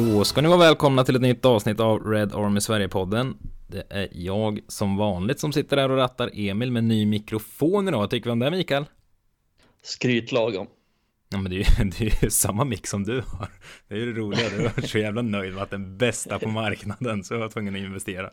Då 0.00 0.24
ska 0.24 0.40
ni 0.40 0.48
vara 0.48 0.58
välkomna 0.58 1.04
till 1.04 1.16
ett 1.16 1.22
nytt 1.22 1.44
avsnitt 1.44 1.80
av 1.80 2.06
Red 2.06 2.34
Army 2.34 2.60
Sverige-podden. 2.60 3.36
Det 3.66 3.86
är 3.90 4.08
jag 4.12 4.60
som 4.68 4.96
vanligt 4.96 5.40
som 5.40 5.52
sitter 5.52 5.76
här 5.76 5.90
och 5.90 5.96
rattar 5.96 6.30
Emil 6.34 6.72
med 6.72 6.84
ny 6.84 7.06
mikrofon 7.06 7.88
idag. 7.88 7.98
Vad 7.98 8.10
tycker 8.10 8.24
vi 8.24 8.32
om 8.32 8.38
det 8.38 8.50
Mikael? 8.50 8.84
Skrytlagom. 9.82 10.66
Ja 11.28 11.38
men 11.38 11.50
det 11.50 11.56
är, 11.56 11.84
ju, 11.84 11.90
det 11.98 12.04
är 12.04 12.24
ju 12.24 12.30
samma 12.30 12.64
mick 12.64 12.86
som 12.86 13.04
du 13.04 13.22
har. 13.26 13.48
Det 13.88 13.94
är 13.94 13.98
ju 13.98 14.12
det 14.12 14.20
roliga. 14.20 14.48
Du 14.50 14.62
var 14.62 14.86
så 14.86 14.98
jävla 14.98 15.22
nöjd 15.22 15.54
med 15.54 15.62
att 15.62 15.70
den 15.70 15.96
bästa 15.98 16.38
på 16.38 16.48
marknaden 16.48 17.24
så 17.24 17.34
jag 17.34 17.38
var 17.38 17.48
tvungen 17.48 17.74
att 17.74 17.80
investera. 17.80 18.30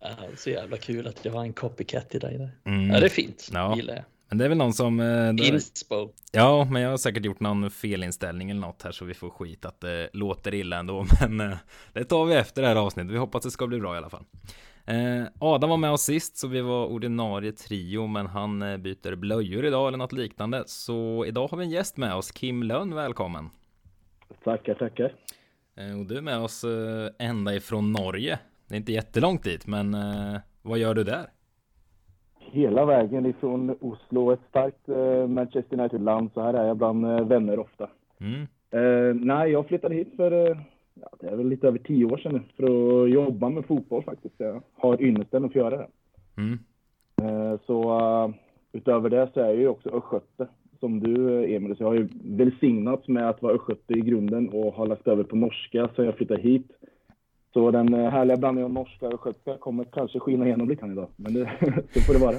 Ja, 0.00 0.08
så 0.36 0.50
jävla 0.50 0.76
kul 0.76 1.06
att 1.06 1.24
jag 1.24 1.32
har 1.32 1.42
en 1.42 1.52
copycat 1.52 2.14
i 2.14 2.18
dig 2.18 2.38
där. 2.38 2.50
Mm. 2.72 2.90
Ja 2.90 3.00
det 3.00 3.06
är 3.06 3.10
fint. 3.10 3.50
Ja. 3.52 3.76
Gillar 3.76 3.94
jag. 3.94 4.04
Men 4.30 4.38
det 4.38 4.44
är 4.44 4.48
väl 4.48 4.58
någon 4.58 4.72
som... 4.72 5.00
Eh, 5.00 5.48
Inspo. 5.48 6.08
Ja, 6.32 6.68
men 6.70 6.82
jag 6.82 6.90
har 6.90 6.96
säkert 6.96 7.24
gjort 7.24 7.40
någon 7.40 7.70
felinställning 7.70 8.50
eller 8.50 8.60
något 8.60 8.82
här 8.82 8.92
så 8.92 9.04
vi 9.04 9.14
får 9.14 9.30
skit 9.30 9.64
att 9.64 9.80
det 9.80 10.10
låter 10.12 10.54
illa 10.54 10.76
ändå. 10.76 11.06
Men 11.28 11.52
eh, 11.52 11.58
det 11.92 12.04
tar 12.04 12.24
vi 12.24 12.34
efter 12.34 12.62
det 12.62 12.68
här 12.68 12.76
avsnittet. 12.76 13.12
Vi 13.12 13.18
hoppas 13.18 13.42
det 13.42 13.50
ska 13.50 13.66
bli 13.66 13.80
bra 13.80 13.94
i 13.94 13.98
alla 13.98 14.10
fall. 14.10 14.24
Eh, 14.84 15.22
Adam 15.38 15.70
var 15.70 15.76
med 15.76 15.90
oss 15.90 16.02
sist 16.02 16.36
så 16.38 16.48
vi 16.48 16.60
var 16.60 16.86
ordinarie 16.86 17.52
trio 17.52 18.06
men 18.06 18.26
han 18.26 18.62
eh, 18.62 18.76
byter 18.76 19.14
blöjor 19.14 19.64
idag 19.64 19.88
eller 19.88 19.98
något 19.98 20.12
liknande. 20.12 20.64
Så 20.66 21.24
idag 21.26 21.48
har 21.48 21.58
vi 21.58 21.64
en 21.64 21.70
gäst 21.70 21.96
med 21.96 22.14
oss, 22.14 22.30
Kim 22.30 22.62
Lönn, 22.62 22.94
välkommen. 22.94 23.50
Tackar, 24.44 24.74
tackar. 24.74 25.14
Eh, 25.76 26.00
och 26.00 26.06
du 26.06 26.16
är 26.16 26.22
med 26.22 26.38
oss 26.38 26.64
eh, 26.64 27.08
ända 27.18 27.54
ifrån 27.54 27.92
Norge. 27.92 28.38
Det 28.68 28.74
är 28.74 28.78
inte 28.78 28.92
jättelångt 28.92 29.42
dit 29.42 29.66
men 29.66 29.96
vad 30.62 30.78
gör 30.78 30.94
du 30.94 31.04
där? 31.04 31.30
Hela 32.52 32.84
vägen 32.84 33.26
ifrån 33.26 33.76
Oslo, 33.80 34.32
ett 34.32 34.40
starkt 34.48 34.88
eh, 34.88 35.26
Manchester 35.28 35.80
United-land. 35.80 36.30
Så 36.34 36.40
här 36.40 36.54
är 36.54 36.66
jag 36.66 36.76
bland 36.76 37.04
eh, 37.04 37.26
vänner 37.26 37.58
ofta. 37.58 37.88
Mm. 38.20 38.40
Eh, 38.70 39.14
nej, 39.14 39.50
jag 39.50 39.66
flyttade 39.66 39.94
hit 39.94 40.12
för 40.16 40.32
ja, 40.94 41.08
det 41.20 41.26
är 41.26 41.36
väl 41.36 41.48
lite 41.48 41.68
över 41.68 41.78
tio 41.78 42.04
år 42.04 42.16
sedan 42.16 42.32
nu, 42.32 42.40
för 42.56 42.64
att 42.64 43.10
jobba 43.10 43.48
med 43.48 43.66
fotboll 43.66 44.02
faktiskt. 44.02 44.34
Jag 44.38 44.62
har 44.76 45.02
ynnesten 45.02 45.44
att 45.44 45.52
få 45.52 45.58
göra 45.58 45.76
det. 45.76 45.88
Mm. 46.36 46.58
Så 47.66 48.00
utöver 48.72 49.10
det 49.10 49.28
så 49.34 49.40
är 49.40 49.44
jag 49.44 49.56
ju 49.56 49.68
också 49.68 49.88
östgöte 49.88 50.46
som 50.80 51.00
du 51.00 51.44
Emil. 51.54 51.76
Så 51.76 51.82
jag 51.82 51.88
har 51.88 51.94
ju 51.94 52.08
välsignats 52.24 53.08
med 53.08 53.28
att 53.28 53.42
vara 53.42 53.54
östgöte 53.54 53.92
i 53.92 54.00
grunden 54.00 54.48
och 54.48 54.74
har 54.74 54.86
lagt 54.86 55.08
över 55.08 55.24
på 55.24 55.36
norska 55.36 55.88
sen 55.96 56.04
jag 56.04 56.14
flyttade 56.14 56.42
hit. 56.42 56.70
Så 57.52 57.70
den 57.70 57.94
eh, 57.94 58.10
härliga 58.10 58.36
blandningen 58.36 58.64
av 58.64 58.72
norska 58.72 59.06
och 59.06 59.14
östgötska 59.14 59.58
kommer 59.58 59.84
kanske 59.84 60.20
skina 60.20 60.46
igenom 60.46 60.68
lite 60.68 60.86
idag. 60.86 61.08
Men 61.16 61.34
det, 61.34 61.50
så 61.94 62.00
får 62.00 62.12
det 62.12 62.20
vara. 62.20 62.36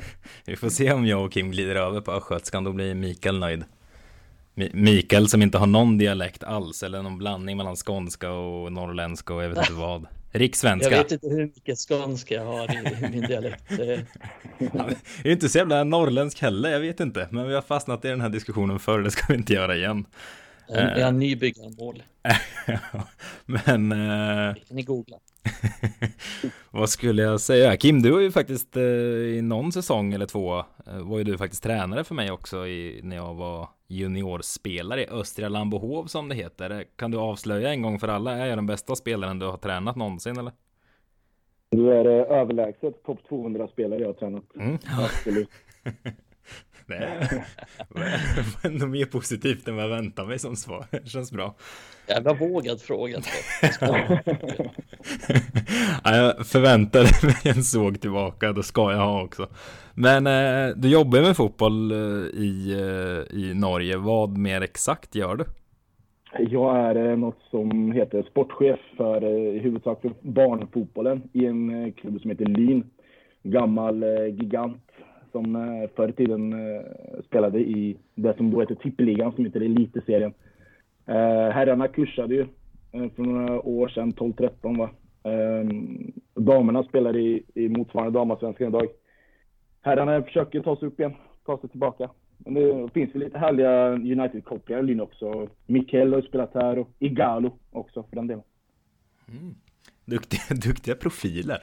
Vi 0.46 0.56
får 0.56 0.68
se 0.68 0.92
om 0.92 1.06
jag 1.06 1.24
och 1.24 1.32
Kim 1.32 1.50
glider 1.50 1.74
över 1.74 2.00
på 2.00 2.12
östgötskan. 2.12 2.64
Då 2.64 2.72
blir 2.72 2.94
Mikael 2.94 3.38
nöjd. 3.38 3.64
Mikael 4.72 5.28
som 5.28 5.42
inte 5.42 5.58
har 5.58 5.66
någon 5.66 5.98
dialekt 5.98 6.44
alls. 6.44 6.82
Eller 6.82 7.02
någon 7.02 7.18
blandning 7.18 7.56
mellan 7.56 7.76
skånska 7.76 8.32
och 8.32 8.72
norrländska 8.72 9.34
och 9.34 9.44
jag 9.44 9.48
vet 9.48 9.58
inte 9.58 9.72
vad. 9.80 10.06
Rikssvenska. 10.34 10.90
Jag 10.90 11.02
vet 11.02 11.12
inte 11.12 11.28
hur 11.28 11.46
mycket 11.46 11.78
skånska 11.78 12.34
jag 12.34 12.44
har 12.44 12.64
i 12.64 13.10
min 13.10 13.20
dialekt. 13.20 13.64
Jag 14.58 14.96
är 15.24 15.30
inte 15.30 15.48
så 15.48 15.58
jävla 15.58 15.84
norrländsk 15.84 16.42
heller, 16.42 16.70
jag 16.70 16.80
vet 16.80 17.00
inte. 17.00 17.28
Men 17.30 17.48
vi 17.48 17.54
har 17.54 17.62
fastnat 17.62 18.04
i 18.04 18.08
den 18.08 18.20
här 18.20 18.28
diskussionen 18.28 18.78
förr, 18.78 19.00
det 19.00 19.10
ska 19.10 19.32
vi 19.32 19.38
inte 19.38 19.52
göra 19.52 19.76
igen. 19.76 20.06
Jag 20.74 21.00
är 21.00 21.12
nybyggarmål. 21.12 22.02
Men... 23.66 23.92
Eh, 23.92 24.54
ni 24.70 24.82
googla. 24.82 25.16
vad 26.70 26.88
skulle 26.88 27.22
jag 27.22 27.40
säga? 27.40 27.76
Kim, 27.76 28.02
du 28.02 28.12
har 28.12 28.20
ju 28.20 28.30
faktiskt 28.30 28.76
eh, 28.76 28.82
i 28.82 29.42
någon 29.42 29.72
säsong 29.72 30.12
eller 30.12 30.26
två 30.26 30.58
eh, 30.58 30.64
var 31.02 31.18
ju 31.18 31.24
du 31.24 31.38
faktiskt 31.38 31.62
tränare 31.62 32.04
för 32.04 32.14
mig 32.14 32.30
också 32.30 32.66
i, 32.66 33.00
när 33.02 33.16
jag 33.16 33.34
var 33.34 33.68
juniorspelare 33.88 35.02
i 35.02 35.08
Östra 35.08 35.48
Lambohov 35.48 36.06
som 36.06 36.28
det 36.28 36.34
heter. 36.34 36.84
Kan 36.96 37.10
du 37.10 37.18
avslöja 37.18 37.70
en 37.70 37.82
gång 37.82 37.98
för 37.98 38.08
alla, 38.08 38.32
är 38.32 38.46
jag 38.46 38.58
den 38.58 38.66
bästa 38.66 38.96
spelaren 38.96 39.38
du 39.38 39.46
har 39.46 39.56
tränat 39.56 39.96
någonsin 39.96 40.38
eller? 40.38 40.52
Du 41.70 41.92
är 41.92 42.04
eh, 42.04 42.38
överlägset 42.38 43.02
topp 43.04 43.18
200 43.28 43.68
spelare 43.68 44.00
jag 44.00 44.08
har 44.08 44.14
tränat. 44.14 44.44
Mm. 44.56 44.78
Absolut. 44.98 45.50
Det 46.86 46.94
är 46.94 47.44
ändå 48.66 48.86
mer 48.86 49.04
positivt 49.04 49.68
än 49.68 49.76
vad 49.76 49.84
jag 49.84 49.90
väntade 49.90 50.28
mig 50.28 50.38
som 50.38 50.56
svar. 50.56 50.84
Det 50.90 51.08
känns 51.08 51.32
bra. 51.32 51.54
Jävla 52.08 52.34
vågad 52.34 52.80
fråga. 52.80 53.18
ja, 56.04 56.16
jag 56.16 56.46
förväntade 56.46 57.08
mig 57.22 57.56
en 57.56 57.62
såg 57.62 58.00
tillbaka, 58.00 58.52
då 58.52 58.62
ska 58.62 58.92
jag 58.92 58.98
ha 58.98 59.22
också. 59.22 59.48
Men 59.94 60.26
eh, 60.26 60.76
du 60.76 60.88
jobbar 60.88 61.20
med 61.20 61.36
fotboll 61.36 61.90
eh, 61.90 61.98
i, 62.40 62.72
eh, 62.72 63.38
i 63.38 63.54
Norge. 63.54 63.96
Vad 63.96 64.38
mer 64.38 64.60
exakt 64.60 65.14
gör 65.14 65.36
du? 65.36 65.44
Jag 66.38 66.76
är 66.76 67.16
något 67.16 67.38
som 67.50 67.92
heter 67.92 68.22
sportchef 68.22 68.80
för 68.96 69.24
i 69.24 69.58
huvudsak 69.58 70.00
för 70.00 70.12
barnfotbollen 70.20 71.22
i 71.32 71.46
en 71.46 71.92
klubb 71.92 72.20
som 72.20 72.30
heter 72.30 72.44
Lyn. 72.44 72.90
Gammal 73.42 74.04
gigant 74.40 74.82
som 75.32 75.56
eh, 75.56 75.90
förr 75.96 76.08
i 76.08 76.12
tiden 76.12 76.52
eh, 76.52 76.82
spelade 77.26 77.60
i 77.60 77.96
det 78.14 78.36
som 78.36 78.50
då 78.50 78.60
heter 78.60 78.74
Tippeligan, 78.74 79.32
som 79.32 79.44
heter 79.44 79.60
Eliteserien. 79.60 80.34
Eh, 81.06 81.50
herrarna 81.50 81.88
kursade 81.88 82.34
ju 82.34 82.46
för 82.90 83.22
några 83.22 83.60
år 83.60 83.88
sedan, 83.88 84.12
12-13 84.12 84.78
va. 84.78 84.90
Damerna 86.34 86.82
spelar 86.82 87.16
i, 87.16 87.42
i 87.54 87.68
motsvarande 87.68 88.18
damallsvenskan 88.18 88.68
idag. 88.68 88.88
Herrarna 89.80 90.22
försöker 90.22 90.60
ta 90.60 90.76
sig 90.76 90.88
upp 90.88 91.00
igen, 91.00 91.14
ta 91.46 91.58
sig 91.58 91.70
tillbaka. 91.70 92.10
Men 92.38 92.54
det 92.54 92.92
finns 92.94 93.14
ju 93.14 93.18
lite 93.18 93.38
härliga 93.38 93.88
United-kopplingar 93.92 94.82
i 94.82 94.86
Lynn 94.86 95.00
också. 95.00 95.48
Mikael 95.66 96.12
har 96.14 96.22
spelat 96.22 96.54
här 96.54 96.78
och 96.78 96.88
Igalo 96.98 97.58
också 97.70 98.02
för 98.02 98.16
den 98.16 98.26
delen. 98.26 98.44
Mm. 99.28 99.54
Duktiga, 100.04 100.42
duktiga 100.68 100.94
profiler. 100.94 101.58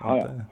Ja, 0.00 0.18
ja. 0.18 0.44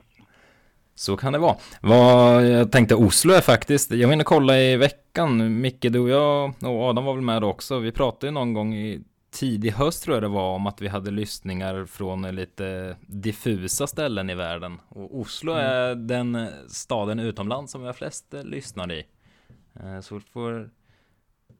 Så 0.94 1.16
kan 1.16 1.32
det 1.32 1.38
vara. 1.38 1.56
Vad 1.80 2.46
jag 2.46 2.72
tänkte 2.72 2.94
Oslo 2.94 3.32
är 3.32 3.40
faktiskt, 3.40 3.90
jag 3.90 4.08
var 4.08 4.12
inne 4.12 4.22
och 4.22 4.26
kolla 4.26 4.58
i 4.60 4.76
veckan, 4.76 5.60
Micke, 5.60 5.86
du 5.90 5.98
och 5.98 6.08
jag 6.08 6.54
och 6.62 6.82
Adam 6.82 7.04
var 7.04 7.14
väl 7.14 7.22
med 7.22 7.44
också. 7.44 7.78
Vi 7.78 7.92
pratade 7.92 8.26
ju 8.26 8.30
någon 8.30 8.52
gång 8.52 8.74
i 8.74 9.02
tidig 9.34 9.70
höst 9.70 10.04
tror 10.04 10.16
jag 10.16 10.22
det 10.22 10.28
var 10.28 10.54
om 10.54 10.66
att 10.66 10.80
vi 10.80 10.88
hade 10.88 11.10
lyssningar 11.10 11.84
från 11.86 12.22
lite 12.22 12.96
diffusa 13.00 13.86
ställen 13.86 14.30
i 14.30 14.34
världen. 14.34 14.80
Och 14.88 15.20
Oslo 15.20 15.52
mm. 15.52 15.66
är 15.66 15.94
den 15.94 16.48
staden 16.68 17.18
utomlands 17.18 17.72
som 17.72 17.80
vi 17.80 17.86
har 17.86 17.94
flest 17.94 18.34
lyssnare 18.44 18.94
i. 18.94 19.06
Eh, 19.74 20.00
så 20.00 20.14
vi 20.14 20.20
får 20.20 20.70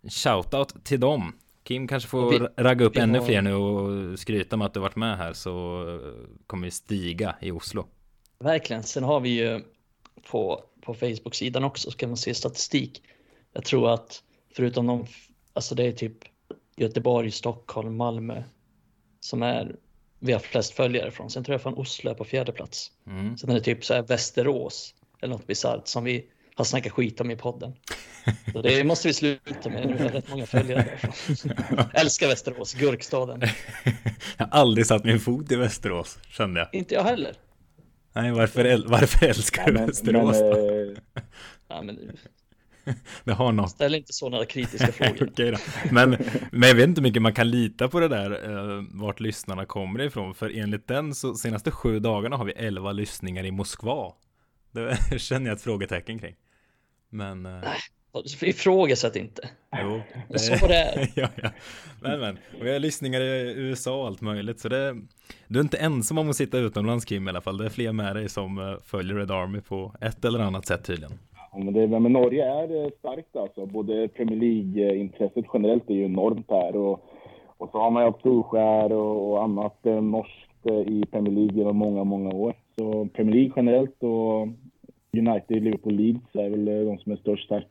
shoutout 0.09 0.85
till 0.85 1.01
dem. 1.01 1.33
Kim 1.63 1.89
kanske 1.89 2.09
får 2.09 2.31
vi, 2.31 2.39
ragga 2.63 2.85
upp 2.87 2.97
ännu 2.97 3.19
har... 3.19 3.27
fler 3.27 3.43
nu 3.43 3.55
och 3.55 4.19
skryta 4.19 4.57
med 4.57 4.67
att 4.67 4.75
du 4.75 4.81
varit 4.81 4.97
med 4.97 5.19
här 5.19 5.33
så 5.33 5.85
kommer 6.47 6.65
vi 6.65 6.71
stiga 6.71 7.37
i 7.41 7.51
Oslo. 7.51 7.87
Verkligen. 8.39 8.83
Sen 8.83 9.05
har 9.05 9.21
vi 9.21 9.29
ju 9.29 9.61
på, 10.31 10.65
på 10.81 10.95
Facebook-sidan 10.95 11.65
också 11.65 11.91
så 11.91 11.97
kan 11.97 12.09
man 12.09 12.17
se 12.17 12.35
statistik. 12.35 13.03
Jag 13.53 13.65
tror 13.65 13.91
att 13.91 14.23
förutom 14.53 14.87
de, 14.87 15.07
alltså 15.53 15.75
det 15.75 15.87
är 15.87 15.93
typ 15.93 16.19
Göteborg, 16.77 17.31
Stockholm, 17.31 17.97
Malmö 17.97 18.43
som 19.21 19.43
är 19.43 19.77
vi 20.19 20.33
har 20.33 20.41
flest 20.41 20.75
följare 20.75 21.11
från. 21.11 21.31
Sen 21.31 21.45
tror 21.45 21.55
jag 21.55 21.63
från 21.63 21.75
Oslo 21.75 22.11
är 22.11 22.15
på 22.15 22.25
fjärde 22.25 22.53
plats. 22.53 22.91
Mm. 23.07 23.39
Sen 23.39 23.51
är 23.51 23.55
det 23.55 23.61
typ 23.61 23.85
så 23.85 23.95
här 23.95 24.03
Västerås 24.03 24.95
eller 25.23 25.35
något 25.35 25.47
bisarrt 25.47 25.89
som 25.89 26.05
vi 26.05 26.27
har 26.55 26.65
snackat 26.65 26.93
skit 26.93 27.21
om 27.21 27.31
i 27.31 27.37
podden. 27.37 27.73
Så 28.53 28.63
det 28.63 28.85
måste 28.85 29.09
vi 29.09 29.15
sluta 29.15 29.71
med. 29.71 29.87
Nu 29.87 30.03
har 30.03 30.09
rätt 30.09 30.31
många 30.31 30.47
följare 30.47 30.99
därifrån. 31.03 31.87
Älskar 31.93 32.29
Västerås, 32.29 32.75
gurkstaden. 32.75 33.41
Jag 34.37 34.47
har 34.47 34.61
aldrig 34.61 34.87
satt 34.87 35.05
min 35.05 35.21
fot 35.21 35.53
i 35.53 35.57
Västerås, 35.57 36.19
kände 36.29 36.61
jag. 36.61 36.69
Inte 36.73 36.95
jag 36.95 37.05
heller. 37.05 37.35
Nej, 38.15 38.33
varför, 38.33 38.89
varför 38.89 39.27
älskar 39.27 39.67
du 39.67 39.73
Västerås 39.73 40.39
då? 40.39 40.53
Eh, 40.53 41.23
ja, 41.69 41.83
men, 41.83 41.99
det 43.25 43.33
har 43.33 43.53
något. 43.53 43.71
Ställ 43.71 43.95
inte 43.95 44.13
sådana 44.13 44.45
kritiska 44.45 44.87
frågor. 44.93 45.29
Okej 45.33 45.51
då. 45.51 45.59
Men, 45.91 46.17
men 46.53 46.69
jag 46.69 46.77
vet 46.77 46.89
inte 46.89 47.01
hur 47.01 47.09
mycket 47.09 47.23
man 47.23 47.35
kan 47.35 47.51
lita 47.51 47.89
på 47.89 48.01
det 48.01 48.09
där, 48.09 48.51
uh, 48.51 48.85
vart 48.93 49.21
lyssnarna 49.21 49.67
kommer 49.67 50.03
ifrån. 50.03 50.35
För 50.35 50.59
enligt 50.59 50.89
den 50.89 51.15
så 51.15 51.35
senaste 51.35 51.71
sju 51.71 51.99
dagarna 51.99 52.37
har 52.37 52.45
vi 52.45 52.53
elva 52.53 52.93
lyssningar 52.93 53.45
i 53.45 53.51
Moskva. 53.51 54.13
Det 54.73 55.19
känner 55.19 55.47
jag 55.47 55.57
ett 55.57 55.63
frågetecken 55.63 56.19
kring. 56.19 56.35
Men... 57.11 57.43
Nej, 57.43 57.79
Ifrågasätt 58.43 59.17
inte. 59.17 59.49
Jo, 59.83 60.01
det 60.29 60.35
är 60.35 60.39
så 60.39 60.67
det 60.67 60.77
är. 60.77 61.11
ja, 61.15 61.29
ja. 61.43 61.51
Men, 62.03 62.21
men. 62.21 62.39
Och 62.61 62.67
jag 62.69 62.73
har 62.73 62.81
lyssningar 62.81 63.21
i 63.21 63.55
USA 63.57 64.01
och 64.01 64.07
allt 64.07 64.21
möjligt. 64.21 64.61
Så 64.61 64.69
det, 64.69 64.97
du 65.49 65.59
är 65.59 65.63
inte 65.63 65.77
ensam 65.77 66.19
om 66.19 66.31
att 66.31 66.37
sitta 66.37 66.59
utomlands 66.59 67.05
Kim 67.05 67.27
i 67.27 67.31
alla 67.31 67.41
fall. 67.41 67.59
Det 67.59 67.65
är 67.65 67.69
fler 67.69 67.93
med 67.93 68.17
dig 68.17 68.29
som 68.29 68.59
eh, 68.59 68.75
följer 68.85 69.17
Red 69.17 69.31
Army 69.31 69.61
på 69.61 69.93
ett 70.01 70.25
eller 70.25 70.39
annat 70.39 70.67
sätt 70.67 70.85
tydligen. 70.85 71.13
Ja, 71.53 71.59
men, 71.59 71.75
det, 71.75 72.01
men 72.01 72.13
Norge 72.13 72.45
är 72.45 72.85
eh, 72.85 72.91
starkt 72.99 73.37
alltså. 73.37 73.67
Både 73.67 74.09
Premier 74.09 74.41
League-intresset 74.41 75.45
generellt 75.55 75.91
är 75.91 75.95
ju 75.95 76.05
enormt 76.05 76.51
här. 76.51 76.77
Och, 76.77 77.05
och 77.57 77.71
så 77.73 77.79
har 77.79 77.91
man 77.91 78.07
ju 78.07 78.13
Solskär 78.23 78.93
och, 78.93 79.31
och 79.31 79.43
annat 79.43 79.87
eh, 79.87 80.03
norskt 80.03 80.67
i 80.87 81.05
Premier 81.11 81.35
League 81.35 81.59
genom 81.59 81.77
många, 81.77 82.05
många 82.05 82.35
år. 82.35 82.55
Så 82.79 83.09
Premier 83.15 83.35
League 83.35 83.53
generellt 83.57 84.03
och 84.03 84.49
United, 85.13 85.63
Liverpool, 85.63 85.95
Leeds 85.95 86.35
är 86.35 86.51
väl 86.51 86.65
de 86.65 86.99
som 86.99 87.13
är 87.13 87.17
störst 87.17 87.51
här. 87.51 87.67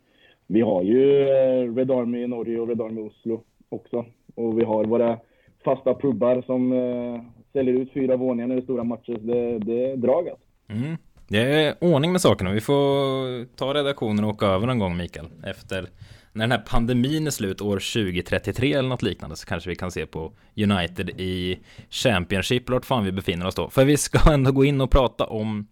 Vi 0.53 0.61
har 0.61 0.83
ju 0.83 1.29
eh, 1.29 1.75
Red 1.75 1.91
Army 1.91 2.23
i 2.23 2.27
Norge 2.27 2.59
och 2.59 2.67
Red 2.67 2.81
Army 2.81 3.01
i 3.01 3.03
Oslo 3.03 3.43
också. 3.69 4.05
Och 4.35 4.59
vi 4.59 4.63
har 4.63 4.85
våra 4.85 5.19
fasta 5.65 5.93
pubbar 5.93 6.41
som 6.45 6.71
eh, 6.71 7.21
säljer 7.53 7.73
ut 7.73 7.93
fyra 7.93 8.15
våningar 8.15 8.47
när 8.47 8.55
det 8.55 8.61
är 8.61 8.63
stora 8.63 8.83
matcher. 8.83 9.17
Det, 9.21 9.59
det 9.59 9.91
är 9.91 9.97
dragat. 9.97 10.39
Alltså. 10.67 10.85
Mm. 10.85 10.97
Det 11.27 11.37
är 11.37 11.75
ordning 11.81 12.11
med 12.11 12.21
sakerna. 12.21 12.51
Vi 12.51 12.61
får 12.61 13.45
ta 13.55 13.73
redaktionen 13.73 14.23
och 14.23 14.29
åka 14.29 14.45
över 14.45 14.67
någon 14.67 14.79
gång 14.79 14.97
Mikael. 14.97 15.25
Efter 15.43 15.89
när 16.33 16.43
den 16.43 16.51
här 16.51 16.63
pandemin 16.67 17.27
är 17.27 17.31
slut 17.31 17.61
år 17.61 18.03
2033 18.03 18.73
eller 18.73 18.89
något 18.89 19.01
liknande 19.01 19.35
så 19.35 19.45
kanske 19.45 19.69
vi 19.69 19.75
kan 19.75 19.91
se 19.91 20.05
på 20.05 20.31
United 20.57 21.09
i 21.09 21.59
Championship, 21.89 22.69
vart 22.69 22.85
fan 22.85 23.05
vi 23.05 23.11
befinner 23.11 23.47
oss 23.47 23.55
då. 23.55 23.69
För 23.69 23.85
vi 23.85 23.97
ska 23.97 24.33
ändå 24.33 24.51
gå 24.51 24.65
in 24.65 24.81
och 24.81 24.91
prata 24.91 25.25
om 25.25 25.67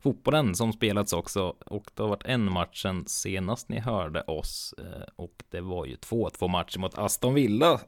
fotbollen 0.00 0.54
som 0.54 0.72
spelats 0.72 1.12
också 1.12 1.54
och 1.66 1.90
det 1.94 2.02
har 2.02 2.08
varit 2.08 2.26
en 2.26 2.52
match 2.52 2.82
sen 2.82 3.04
senast 3.06 3.68
ni 3.68 3.80
hörde 3.80 4.22
oss 4.22 4.74
eh, 4.78 5.08
och 5.16 5.42
det 5.50 5.60
var 5.60 5.86
ju 5.86 5.96
2-2 5.96 6.48
matcher 6.48 6.78
mot 6.78 6.98
Aston 6.98 7.34
Villa. 7.34 7.80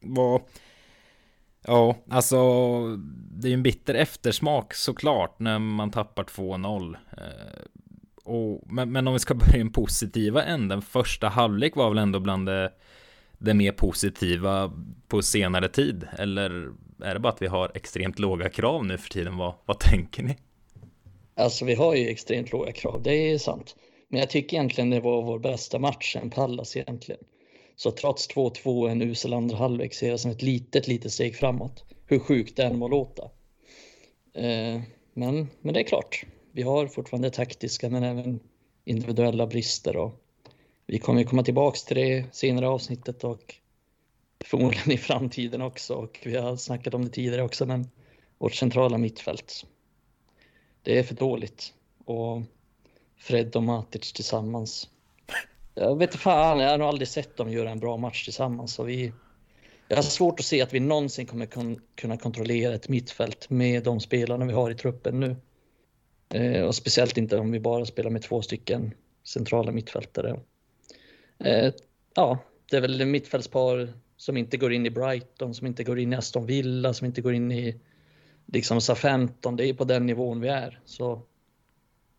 Var 0.00 0.42
Ja, 1.68 1.96
alltså 2.10 2.36
det 3.30 3.48
är 3.48 3.50
ju 3.50 3.54
en 3.54 3.62
bitter 3.62 3.94
eftersmak 3.94 4.74
såklart 4.74 5.40
när 5.40 5.58
man 5.58 5.90
tappar 5.90 6.24
2-0. 6.24 6.96
Eh, 7.12 7.62
och, 8.24 8.72
men, 8.72 8.92
men, 8.92 9.06
om 9.06 9.12
vi 9.12 9.18
ska 9.18 9.34
börja 9.34 9.54
i 9.54 9.58
den 9.58 9.72
positiva 9.72 10.44
änden, 10.44 10.82
första 10.82 11.28
halvlek 11.28 11.76
var 11.76 11.88
väl 11.88 11.98
ändå 11.98 12.20
bland 12.20 12.46
det, 12.46 12.72
det 13.38 13.54
mer 13.54 13.72
positiva 13.72 14.72
på 15.08 15.22
senare 15.22 15.68
tid? 15.68 16.08
Eller 16.18 16.72
är 17.02 17.14
det 17.14 17.20
bara 17.20 17.32
att 17.32 17.42
vi 17.42 17.46
har 17.46 17.72
extremt 17.74 18.18
låga 18.18 18.48
krav 18.48 18.84
nu 18.84 18.98
för 18.98 19.08
tiden? 19.08 19.36
Vad, 19.36 19.54
vad 19.64 19.78
tänker 19.78 20.22
ni? 20.22 20.36
Alltså 21.36 21.64
vi 21.64 21.74
har 21.74 21.94
ju 21.94 22.08
extremt 22.08 22.52
låga 22.52 22.72
krav, 22.72 23.02
det 23.02 23.14
är 23.14 23.38
sant. 23.38 23.76
Men 24.08 24.20
jag 24.20 24.30
tycker 24.30 24.56
egentligen 24.56 24.90
det 24.90 25.00
var 25.00 25.22
vår 25.22 25.38
bästa 25.38 25.78
match 25.78 26.16
än 26.16 26.30
Pallas 26.30 26.76
egentligen. 26.76 27.20
Så 27.76 27.90
trots 27.90 28.30
2-2 28.30 28.90
en 28.90 29.02
usel 29.02 29.32
andra 29.32 29.56
halvlek 29.56 29.94
ser 29.94 30.08
jag 30.08 30.20
som 30.20 30.30
ett 30.30 30.42
litet, 30.42 30.88
litet 30.88 31.12
steg 31.12 31.36
framåt. 31.36 31.84
Hur 32.06 32.18
sjukt 32.18 32.56
det 32.56 32.64
än 32.64 32.78
må 32.78 32.88
låta. 32.88 33.22
Eh, 34.34 34.80
men, 35.14 35.48
men 35.60 35.74
det 35.74 35.80
är 35.80 35.84
klart, 35.84 36.24
vi 36.52 36.62
har 36.62 36.86
fortfarande 36.86 37.30
taktiska 37.30 37.90
men 37.90 38.02
även 38.02 38.40
individuella 38.84 39.46
brister 39.46 39.96
och 39.96 40.14
vi 40.86 40.98
kommer 40.98 41.24
komma 41.24 41.42
tillbaks 41.42 41.84
till 41.84 41.96
det 41.96 42.24
senare 42.32 42.68
avsnittet 42.68 43.24
och 43.24 43.54
förmodligen 44.44 44.92
i 44.92 44.98
framtiden 44.98 45.62
också 45.62 45.94
och 45.94 46.18
vi 46.24 46.36
har 46.36 46.56
snackat 46.56 46.94
om 46.94 47.04
det 47.04 47.10
tidigare 47.10 47.42
också 47.42 47.66
men 47.66 47.88
vårt 48.38 48.54
centrala 48.54 48.98
mittfält. 48.98 49.66
Det 50.86 50.98
är 50.98 51.02
för 51.02 51.14
dåligt 51.14 51.74
och 52.04 52.42
Fred 53.16 53.56
och 53.56 53.62
Matic 53.62 54.12
tillsammans 54.12 54.88
jag 55.78 55.98
vet 55.98 56.10
inte 56.10 56.18
fan, 56.18 56.58
jag 56.58 56.70
har 56.70 56.78
nog 56.78 56.88
aldrig 56.88 57.08
sett 57.08 57.36
dem 57.36 57.50
göra 57.50 57.70
en 57.70 57.80
bra 57.80 57.96
match 57.96 58.24
tillsammans. 58.24 58.74
Så 58.74 58.82
vi, 58.82 59.12
jag 59.88 59.96
har 59.96 60.02
svårt 60.02 60.40
att 60.40 60.46
se 60.46 60.62
att 60.62 60.74
vi 60.74 60.80
någonsin 60.80 61.26
kommer 61.26 61.76
kunna 61.94 62.16
kontrollera 62.16 62.74
ett 62.74 62.88
mittfält 62.88 63.50
med 63.50 63.82
de 63.82 64.00
spelarna 64.00 64.44
vi 64.44 64.52
har 64.52 64.70
i 64.70 64.74
truppen 64.74 65.20
nu. 65.20 65.36
Eh, 66.28 66.62
och 66.62 66.74
speciellt 66.74 67.18
inte 67.18 67.38
om 67.38 67.52
vi 67.52 67.60
bara 67.60 67.84
spelar 67.84 68.10
med 68.10 68.22
två 68.22 68.42
stycken 68.42 68.94
centrala 69.24 69.72
mittfältare. 69.72 70.40
Eh, 71.38 71.72
ja, 72.14 72.38
det 72.70 72.76
är 72.76 72.80
väl 72.80 73.06
mittfältspar 73.06 73.92
som 74.16 74.36
inte 74.36 74.56
går 74.56 74.72
in 74.72 74.86
i 74.86 74.90
Brighton, 74.90 75.54
som 75.54 75.66
inte 75.66 75.84
går 75.84 75.98
in 75.98 76.12
i 76.12 76.16
Aston 76.16 76.46
Villa, 76.46 76.94
som 76.94 77.06
inte 77.06 77.20
går 77.20 77.34
in 77.34 77.52
i 77.52 77.80
liksom 78.46 78.80
SA-15. 78.80 79.56
Det 79.56 79.68
är 79.68 79.74
på 79.74 79.84
den 79.84 80.06
nivån 80.06 80.40
vi 80.40 80.48
är. 80.48 80.80
Så 80.84 81.22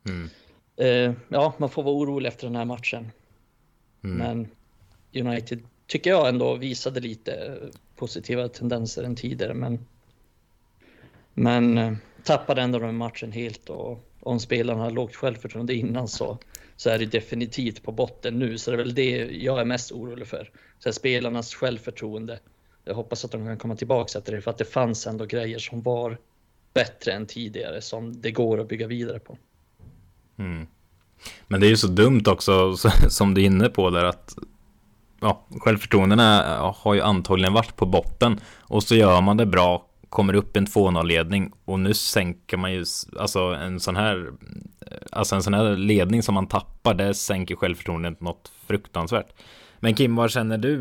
mm. 0.07 0.29
eh, 0.75 1.13
ja, 1.29 1.53
man 1.57 1.69
får 1.69 1.83
vara 1.83 1.95
orolig 1.95 2.27
efter 2.27 2.47
den 2.47 2.55
här 2.55 2.65
matchen. 2.65 3.11
Mm. 4.03 4.17
Men 4.17 4.47
United 5.25 5.59
tycker 5.87 6.09
jag 6.09 6.29
ändå 6.29 6.55
visade 6.55 6.99
lite 6.99 7.57
positiva 7.95 8.47
tendenser 8.47 9.03
än 9.03 9.15
tidigare. 9.15 9.53
Men, 9.53 9.85
men 11.33 11.77
eh, 11.77 11.93
tappade 12.23 12.61
ändå 12.61 12.79
den 12.79 12.97
matchen 12.97 13.31
helt 13.31 13.69
och 13.69 14.03
om 14.19 14.39
spelarna 14.39 14.83
har 14.83 14.91
lågt 14.91 15.15
självförtroende 15.15 15.73
innan 15.73 16.07
så, 16.07 16.37
så 16.75 16.89
är 16.89 16.99
det 16.99 17.05
definitivt 17.05 17.83
på 17.83 17.91
botten 17.91 18.39
nu. 18.39 18.57
Så 18.57 18.71
det 18.71 18.75
är 18.75 18.77
väl 18.77 18.95
det 18.95 19.25
jag 19.25 19.59
är 19.59 19.65
mest 19.65 19.91
orolig 19.91 20.27
för. 20.27 20.51
Så 20.79 20.93
spelarnas 20.93 21.55
självförtroende. 21.55 22.39
Jag 22.87 22.95
hoppas 22.95 23.25
att 23.25 23.31
de 23.31 23.45
kan 23.45 23.57
komma 23.57 23.75
tillbaka 23.75 24.21
till 24.21 24.33
det 24.33 24.41
för 24.41 24.51
att 24.51 24.57
det 24.57 24.65
fanns 24.65 25.07
ändå 25.07 25.25
grejer 25.25 25.59
som 25.59 25.81
var 25.81 26.17
bättre 26.73 27.11
än 27.11 27.25
tidigare 27.25 27.81
som 27.81 28.21
det 28.21 28.31
går 28.31 28.59
att 28.59 28.67
bygga 28.67 28.87
vidare 28.87 29.19
på. 29.19 29.37
Mm. 30.37 30.67
Men 31.47 31.61
det 31.61 31.67
är 31.67 31.69
ju 31.69 31.77
så 31.77 31.87
dumt 31.87 32.23
också, 32.27 32.75
som 33.09 33.33
du 33.33 33.41
är 33.41 33.45
inne 33.45 33.69
på 33.69 33.89
där 33.89 34.03
att 34.03 34.35
ja, 35.21 35.45
självförtroendena 35.59 36.57
har 36.75 36.93
ju 36.93 37.01
antagligen 37.01 37.53
varit 37.53 37.75
på 37.75 37.85
botten 37.85 38.39
och 38.57 38.83
så 38.83 38.95
gör 38.95 39.21
man 39.21 39.37
det 39.37 39.45
bra, 39.45 39.85
kommer 40.09 40.33
upp 40.33 40.57
en 40.57 40.67
2-0-ledning 40.67 41.51
och 41.65 41.79
nu 41.79 41.93
sänker 41.93 42.57
man 42.57 42.73
ju, 42.73 42.85
alltså 43.19 43.39
en 43.39 43.79
sån 43.79 43.95
här, 43.95 44.31
alltså 45.11 45.35
en 45.35 45.43
sån 45.43 45.53
här 45.53 45.75
ledning 45.75 46.23
som 46.23 46.35
man 46.35 46.47
tappar, 46.47 46.93
det 46.93 47.13
sänker 47.13 47.55
självförtroendet 47.55 48.21
något 48.21 48.51
fruktansvärt. 48.67 49.33
Men 49.79 49.93
Kim, 49.93 50.15
vad 50.15 50.31
känner 50.31 50.57
du? 50.57 50.77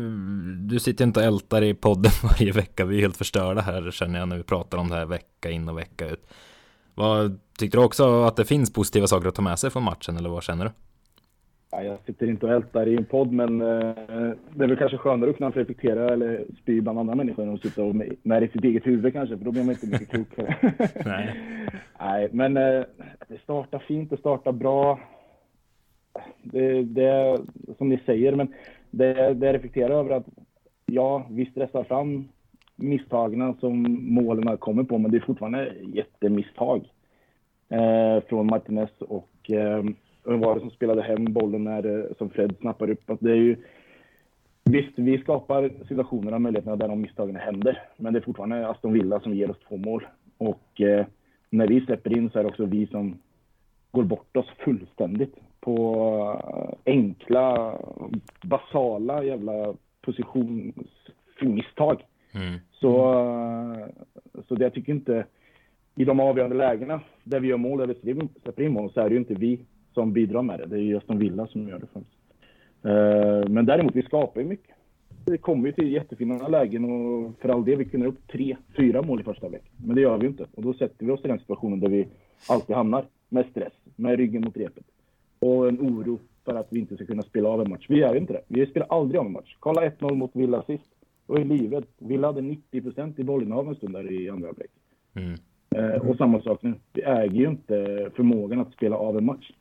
Du 0.55 0.79
sitter 0.79 1.05
inte 1.05 1.19
och 1.19 1.25
ältar 1.25 1.61
i 1.61 1.73
podden 1.73 2.11
varje 2.23 2.51
vecka, 2.51 2.85
vi 2.85 2.97
är 2.97 3.01
helt 3.01 3.17
förstörda 3.17 3.61
här 3.61 3.91
känner 3.91 4.19
jag 4.19 4.27
när 4.27 4.37
vi 4.37 4.43
pratar 4.43 4.77
om 4.77 4.89
det 4.89 4.95
här 4.95 5.05
vecka 5.05 5.49
in 5.49 5.69
och 5.69 5.77
vecka 5.77 6.09
ut. 6.09 6.27
Vad 6.95 7.39
Tyckte 7.57 7.77
du 7.77 7.83
också 7.83 8.23
att 8.23 8.35
det 8.35 8.45
finns 8.45 8.73
positiva 8.73 9.07
saker 9.07 9.27
att 9.27 9.35
ta 9.35 9.41
med 9.41 9.59
sig 9.59 9.69
från 9.69 9.83
matchen 9.83 10.17
eller 10.17 10.29
vad 10.29 10.43
känner 10.43 10.65
du? 10.65 10.71
Ja, 11.71 11.83
jag 11.83 11.97
sitter 12.05 12.29
inte 12.29 12.45
och 12.45 12.51
ältar 12.51 12.87
i 12.87 12.95
en 12.95 13.05
podd, 13.05 13.31
men 13.31 13.61
eh, 13.61 13.95
det 14.55 14.63
är 14.63 14.67
väl 14.67 14.77
kanske 14.77 14.97
skönare 14.97 15.29
att 15.29 15.37
kunna 15.37 15.49
reflektera 15.49 16.13
eller 16.13 16.45
spy 16.61 16.81
bland 16.81 16.99
andra 16.99 17.15
människor 17.15 17.43
än 17.43 17.53
att 17.53 17.61
sitta 17.61 17.83
och 17.83 17.95
med, 18.23 18.43
i 18.43 18.47
sitt 18.47 18.63
eget 18.63 18.87
huvud 18.87 19.13
kanske, 19.13 19.37
för 19.37 19.45
då 19.45 19.51
blir 19.51 19.63
man 19.63 19.71
inte 19.71 19.87
mycket 19.87 20.09
klokare. 20.09 20.55
Nej. 21.05 21.35
Nej, 21.99 22.29
men 22.31 22.57
eh, 22.57 22.83
det 23.27 23.41
startar 23.43 23.79
fint, 23.79 24.09
det 24.09 24.17
startar 24.17 24.51
bra. 24.51 24.99
Det, 26.43 26.83
det 26.83 27.37
som 27.77 27.89
ni 27.89 27.99
säger, 28.05 28.35
men 28.35 28.53
det, 28.97 29.33
det 29.33 29.53
reflekterar 29.53 29.89
över 29.89 30.15
att 30.15 30.25
ja, 30.85 31.27
vi 31.29 31.45
stressar 31.45 31.83
fram 31.83 32.27
misstagen 32.75 33.55
som 33.59 33.97
målen 34.13 34.57
kommer 34.57 34.83
på, 34.83 34.97
men 34.97 35.11
det 35.11 35.17
är 35.17 35.21
fortfarande 35.25 35.73
jättemisstag 35.93 36.91
eh, 37.69 38.23
från 38.29 38.47
Martinez 38.47 38.89
och 38.99 39.51
eh, 39.51 39.83
vem 40.23 40.39
var 40.39 40.55
det 40.55 40.61
som 40.61 40.71
spelade 40.71 41.01
hem 41.01 41.33
bollen 41.33 41.63
när, 41.63 41.85
eh, 41.85 42.05
som 42.17 42.29
Fred 42.29 42.55
snappar 42.59 42.89
upp? 42.89 43.09
Att 43.09 43.19
det 43.19 43.31
är 43.31 43.35
ju, 43.35 43.55
visst, 44.63 44.93
vi 44.95 45.17
skapar 45.17 45.71
situationerna, 45.87 46.39
möjligheterna 46.39 46.75
där 46.75 46.87
de 46.87 47.01
misstagen 47.01 47.35
händer, 47.35 47.81
men 47.97 48.13
det 48.13 48.19
är 48.19 48.23
fortfarande 48.23 48.67
Aston 48.67 48.93
Villa 48.93 49.19
som 49.19 49.33
ger 49.33 49.51
oss 49.51 49.59
två 49.67 49.77
mål. 49.77 50.07
Och 50.37 50.81
eh, 50.81 51.05
när 51.49 51.67
vi 51.67 51.81
släpper 51.81 52.17
in 52.17 52.29
så 52.29 52.39
är 52.39 52.43
det 52.43 52.49
också 52.49 52.65
vi 52.65 52.87
som 52.87 53.19
går 53.91 54.03
bort 54.03 54.37
oss 54.37 54.49
fullständigt 54.57 55.35
på 55.59 56.41
eh, 56.53 56.69
enkla, 56.93 57.77
basala 58.41 59.23
jävla 59.23 59.73
positionsmisstag. 60.01 62.03
Mm. 62.33 62.59
Så, 62.71 63.13
eh, 63.13 63.87
så 64.47 64.55
det 64.55 64.63
jag 64.63 64.73
tycker 64.73 64.93
inte 64.93 65.25
i 65.95 66.05
de 66.05 66.19
avgörande 66.19 66.55
lägena 66.55 67.01
där 67.23 67.39
vi 67.39 67.47
gör 67.47 67.57
mål, 67.57 67.79
där 67.79 67.95
vi 68.01 68.27
släpper 68.43 68.63
in 68.63 68.71
mål, 68.71 68.91
så 68.91 69.01
är 69.01 69.09
det 69.09 69.15
ju 69.15 69.19
inte 69.19 69.33
vi 69.33 69.59
som 69.93 70.13
bidrar 70.13 70.41
med 70.41 70.59
det. 70.59 70.65
Det 70.65 70.75
är 70.75 70.81
ju 70.81 70.97
Aston 70.97 71.19
Villa 71.19 71.47
som 71.47 71.67
gör 71.67 71.79
det 71.79 71.87
främst. 71.93 72.11
Uh, 72.85 73.49
men 73.49 73.65
däremot, 73.65 73.95
vi 73.95 74.01
skapar 74.01 74.41
ju 74.41 74.47
mycket. 74.47 74.75
Det 75.25 75.37
kommer 75.37 75.67
ju 75.67 75.71
till 75.71 75.91
jättefina 75.91 76.47
lägen 76.47 76.85
och 76.85 77.33
för 77.41 77.49
all 77.49 77.65
del, 77.65 77.77
vi 77.77 77.85
kunde 77.85 78.07
upp 78.07 78.27
tre, 78.27 78.57
fyra 78.77 79.01
mål 79.01 79.21
i 79.21 79.23
första 79.23 79.45
halvlek. 79.45 79.71
Men 79.85 79.95
det 79.95 80.01
gör 80.01 80.17
vi 80.17 80.27
inte. 80.27 80.45
Och 80.55 80.63
då 80.63 80.73
sätter 80.73 81.05
vi 81.05 81.11
oss 81.11 81.25
i 81.25 81.27
den 81.27 81.39
situationen 81.39 81.79
där 81.79 81.89
vi 81.89 82.07
alltid 82.49 82.75
hamnar. 82.75 83.05
Med 83.29 83.45
stress, 83.51 83.73
med 83.95 84.17
ryggen 84.17 84.41
mot 84.41 84.57
repet. 84.57 84.83
Och 85.39 85.67
en 85.67 85.79
oro 85.79 86.19
för 86.45 86.55
att 86.55 86.67
vi 86.69 86.79
inte 86.79 86.95
ska 86.95 87.05
kunna 87.05 87.23
spela 87.23 87.49
av 87.49 87.61
en 87.61 87.69
match. 87.69 87.85
Vi 87.89 87.97
gör 87.97 88.15
inte 88.15 88.33
det. 88.33 88.41
Vi 88.47 88.65
spelar 88.65 88.87
aldrig 88.87 89.19
av 89.19 89.25
en 89.25 89.31
match. 89.31 89.55
Kolla 89.59 89.89
1-0 89.89 90.15
mot 90.15 90.31
Villa 90.33 90.63
sist. 90.63 90.89
Och 91.25 91.39
i 91.39 91.43
livet. 91.43 91.85
Villa 91.97 92.27
hade 92.27 92.41
90% 92.41 93.19
i 93.19 93.23
bollinnehav 93.23 93.67
en 93.67 93.75
stund 93.75 93.93
där 93.93 94.11
i 94.11 94.29
andra 94.29 94.47
halvlek. 94.47 94.71
Mm. 95.13 95.39
Eh, 95.69 96.09
och 96.09 96.17
samma 96.17 96.41
sak 96.41 96.63
nu. 96.63 96.73
Vi 96.93 97.01
äger 97.01 97.35
ju 97.35 97.47
inte 97.47 98.09
förmågan 98.15 98.59
att 98.59 98.73
spela 98.73 98.95
av 98.95 99.17
en 99.17 99.25
match. 99.25 99.51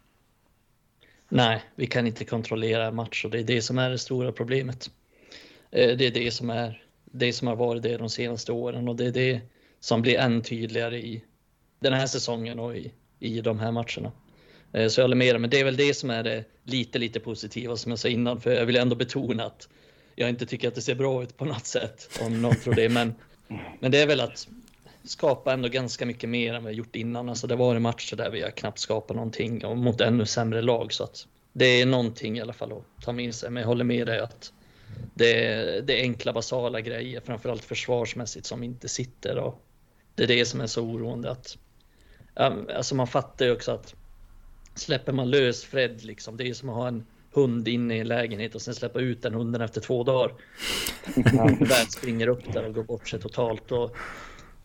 Nej, 1.28 1.62
vi 1.74 1.86
kan 1.86 2.06
inte 2.06 2.24
kontrollera 2.24 2.86
en 2.86 2.94
match 2.94 3.24
och 3.24 3.30
det 3.30 3.38
är 3.38 3.44
det 3.44 3.62
som 3.62 3.78
är 3.78 3.90
det 3.90 3.98
stora 3.98 4.32
problemet. 4.32 4.90
Eh, 5.70 5.96
det 5.96 6.06
är 6.06 6.10
det 6.10 6.30
som 6.30 6.50
är 6.50 6.82
det 7.04 7.32
som 7.32 7.48
har 7.48 7.56
varit 7.56 7.82
det 7.82 7.96
de 7.96 8.08
senaste 8.08 8.52
åren 8.52 8.88
och 8.88 8.96
det 8.96 9.06
är 9.06 9.12
det 9.12 9.40
som 9.80 10.02
blir 10.02 10.18
än 10.18 10.42
tydligare 10.42 10.98
i 10.98 11.24
den 11.78 11.92
här 11.92 12.06
säsongen 12.06 12.58
och 12.58 12.76
i, 12.76 12.92
i 13.18 13.40
de 13.40 13.58
här 13.58 13.72
matcherna. 13.72 14.12
Eh, 14.76 14.88
så 14.88 15.00
jag 15.00 15.04
håller 15.04 15.16
med 15.16 15.34
dig, 15.34 15.40
men 15.40 15.50
det 15.50 15.60
är 15.60 15.64
väl 15.64 15.76
det 15.76 15.94
som 15.94 16.10
är 16.10 16.22
det 16.22 16.44
lite, 16.64 16.98
lite 16.98 17.20
positiva 17.20 17.76
som 17.76 17.92
jag 17.92 17.98
sa 17.98 18.08
innan, 18.08 18.40
för 18.40 18.50
jag 18.50 18.66
vill 18.66 18.76
ändå 18.76 18.96
betona 18.96 19.44
att 19.44 19.68
jag 20.14 20.28
inte 20.28 20.46
tycker 20.46 20.68
att 20.68 20.74
det 20.74 20.80
ser 20.80 20.94
bra 20.94 21.22
ut 21.22 21.36
på 21.36 21.44
något 21.44 21.66
sätt, 21.66 22.20
om 22.20 22.42
någon 22.42 22.56
tror 22.56 22.74
det, 22.74 22.88
men, 22.88 23.14
men 23.80 23.90
det 23.90 24.02
är 24.02 24.06
väl 24.06 24.20
att 24.20 24.48
skapa 25.04 25.52
ändå 25.52 25.68
ganska 25.68 26.06
mycket 26.06 26.28
mer 26.28 26.54
än 26.54 26.64
vi 26.64 26.72
gjort 26.72 26.96
innan. 26.96 27.28
Alltså 27.28 27.46
det 27.46 27.56
var 27.56 27.76
en 27.76 27.82
match 27.82 28.12
där 28.12 28.30
vi 28.30 28.42
har 28.42 28.50
knappt 28.50 28.78
skapat 28.78 29.16
någonting 29.16 29.64
och 29.64 29.76
mot 29.76 30.00
ännu 30.00 30.26
sämre 30.26 30.62
lag. 30.62 30.92
Så 30.92 31.04
att 31.04 31.26
det 31.52 31.66
är 31.66 31.86
någonting 31.86 32.38
i 32.38 32.40
alla 32.40 32.52
fall 32.52 32.72
att 32.72 33.04
ta 33.04 33.12
med 33.12 33.34
sig. 33.34 33.50
Men 33.50 33.60
jag 33.60 33.68
håller 33.68 33.84
med 33.84 34.06
dig 34.06 34.18
att 34.18 34.52
det, 35.14 35.86
det 35.86 36.00
är 36.00 36.02
enkla 36.02 36.32
basala 36.32 36.80
grejer, 36.80 37.20
framförallt 37.20 37.64
försvarsmässigt 37.64 38.46
som 38.46 38.62
inte 38.62 38.88
sitter 38.88 39.38
och 39.38 39.62
det 40.14 40.22
är 40.22 40.26
det 40.26 40.44
som 40.44 40.60
är 40.60 40.66
så 40.66 40.82
oroande 40.82 41.30
att 41.30 41.58
alltså 42.34 42.94
man 42.94 43.06
fattar 43.06 43.46
ju 43.46 43.52
också 43.52 43.72
att 43.72 43.94
släpper 44.78 45.12
man 45.12 45.30
lös 45.30 45.64
Fred 45.64 46.04
liksom, 46.04 46.36
det 46.36 46.48
är 46.48 46.54
som 46.54 46.68
att 46.68 46.74
ha 46.74 46.88
en 46.88 47.06
hund 47.32 47.68
inne 47.68 47.96
i 47.96 48.00
en 48.00 48.08
lägenhet 48.08 48.54
och 48.54 48.62
sen 48.62 48.74
släppa 48.74 49.00
ut 49.00 49.22
den 49.22 49.34
hunden 49.34 49.60
efter 49.60 49.80
två 49.80 50.04
dagar. 50.04 50.34
Väl 51.58 51.86
springer 51.90 52.28
upp 52.28 52.52
där 52.52 52.66
och 52.66 52.74
går 52.74 52.82
bort 52.82 53.08
sig 53.08 53.20
totalt 53.20 53.72
och 53.72 53.96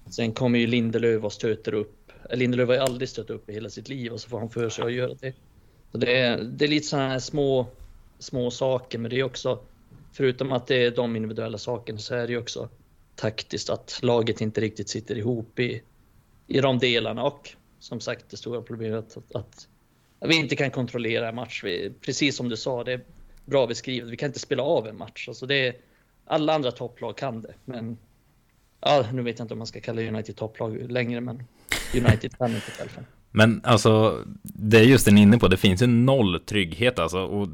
sen 0.09 0.31
kommer 0.33 0.59
ju 0.59 0.67
Lindelöf 0.67 1.23
och 1.23 1.33
stöter 1.33 1.73
upp. 1.73 2.11
Lindelöf 2.33 2.67
har 2.67 2.75
ju 2.75 2.81
aldrig 2.81 3.09
stött 3.09 3.29
upp 3.29 3.49
i 3.49 3.53
hela 3.53 3.69
sitt 3.69 3.89
liv 3.89 4.11
och 4.11 4.21
så 4.21 4.29
får 4.29 4.39
han 4.39 4.49
för 4.49 4.69
sig 4.69 4.85
att 4.85 4.93
göra 4.93 5.13
det. 5.13 5.33
Så 5.91 5.97
det, 5.97 6.17
är, 6.17 6.37
det 6.37 6.65
är 6.65 6.69
lite 6.69 6.87
sådana 6.87 7.09
här 7.09 7.19
små, 7.19 7.67
små 8.19 8.51
saker, 8.51 8.99
men 8.99 9.11
det 9.11 9.19
är 9.19 9.23
också 9.23 9.59
förutom 10.13 10.51
att 10.51 10.67
det 10.67 10.85
är 10.85 10.91
de 10.91 11.15
individuella 11.15 11.57
sakerna 11.57 11.99
så 11.99 12.15
är 12.15 12.27
det 12.27 12.33
ju 12.33 12.39
också 12.39 12.69
taktiskt 13.15 13.69
att 13.69 13.99
laget 14.01 14.41
inte 14.41 14.61
riktigt 14.61 14.89
sitter 14.89 15.17
ihop 15.17 15.59
i, 15.59 15.81
i 16.47 16.61
de 16.61 16.79
delarna 16.79 17.23
och 17.23 17.49
som 17.79 17.99
sagt 17.99 18.29
det 18.29 18.37
stora 18.37 18.61
problemet 18.61 19.17
att, 19.17 19.35
att 19.35 19.67
vi 20.27 20.35
inte 20.35 20.55
kan 20.55 20.71
kontrollera 20.71 21.29
en 21.29 21.35
match. 21.35 21.63
Vi, 21.63 21.93
precis 22.01 22.35
som 22.35 22.49
du 22.49 22.57
sa, 22.57 22.83
det 22.83 22.93
är 22.93 23.01
bra 23.45 23.67
beskrivet. 23.67 24.09
Vi 24.09 24.17
kan 24.17 24.27
inte 24.27 24.39
spela 24.39 24.63
av 24.63 24.87
en 24.87 24.97
match. 24.97 25.27
Alltså 25.27 25.45
det 25.45 25.67
är, 25.67 25.75
alla 26.25 26.53
andra 26.53 26.71
topplag 26.71 27.17
kan 27.17 27.41
det, 27.41 27.53
men 27.65 27.97
ja, 28.81 29.05
nu 29.13 29.21
vet 29.21 29.39
jag 29.39 29.43
inte 29.43 29.53
om 29.53 29.57
man 29.57 29.67
ska 29.67 29.81
kalla 29.81 30.01
United 30.01 30.35
topplag 30.35 30.91
längre, 30.91 31.21
men 31.21 31.43
United 31.95 32.37
kan 32.37 32.55
inte 32.55 32.71
i 32.77 32.81
alla 32.81 32.89
fall. 32.89 33.03
Men 33.31 33.61
alltså, 33.63 34.23
det 34.43 34.79
är 34.79 34.83
just 34.83 35.05
den 35.05 35.17
inne 35.17 35.37
på, 35.37 35.47
det 35.47 35.57
finns 35.57 35.81
ju 35.81 35.87
noll 35.87 36.39
trygghet 36.39 36.99
alltså. 36.99 37.19
Och 37.19 37.47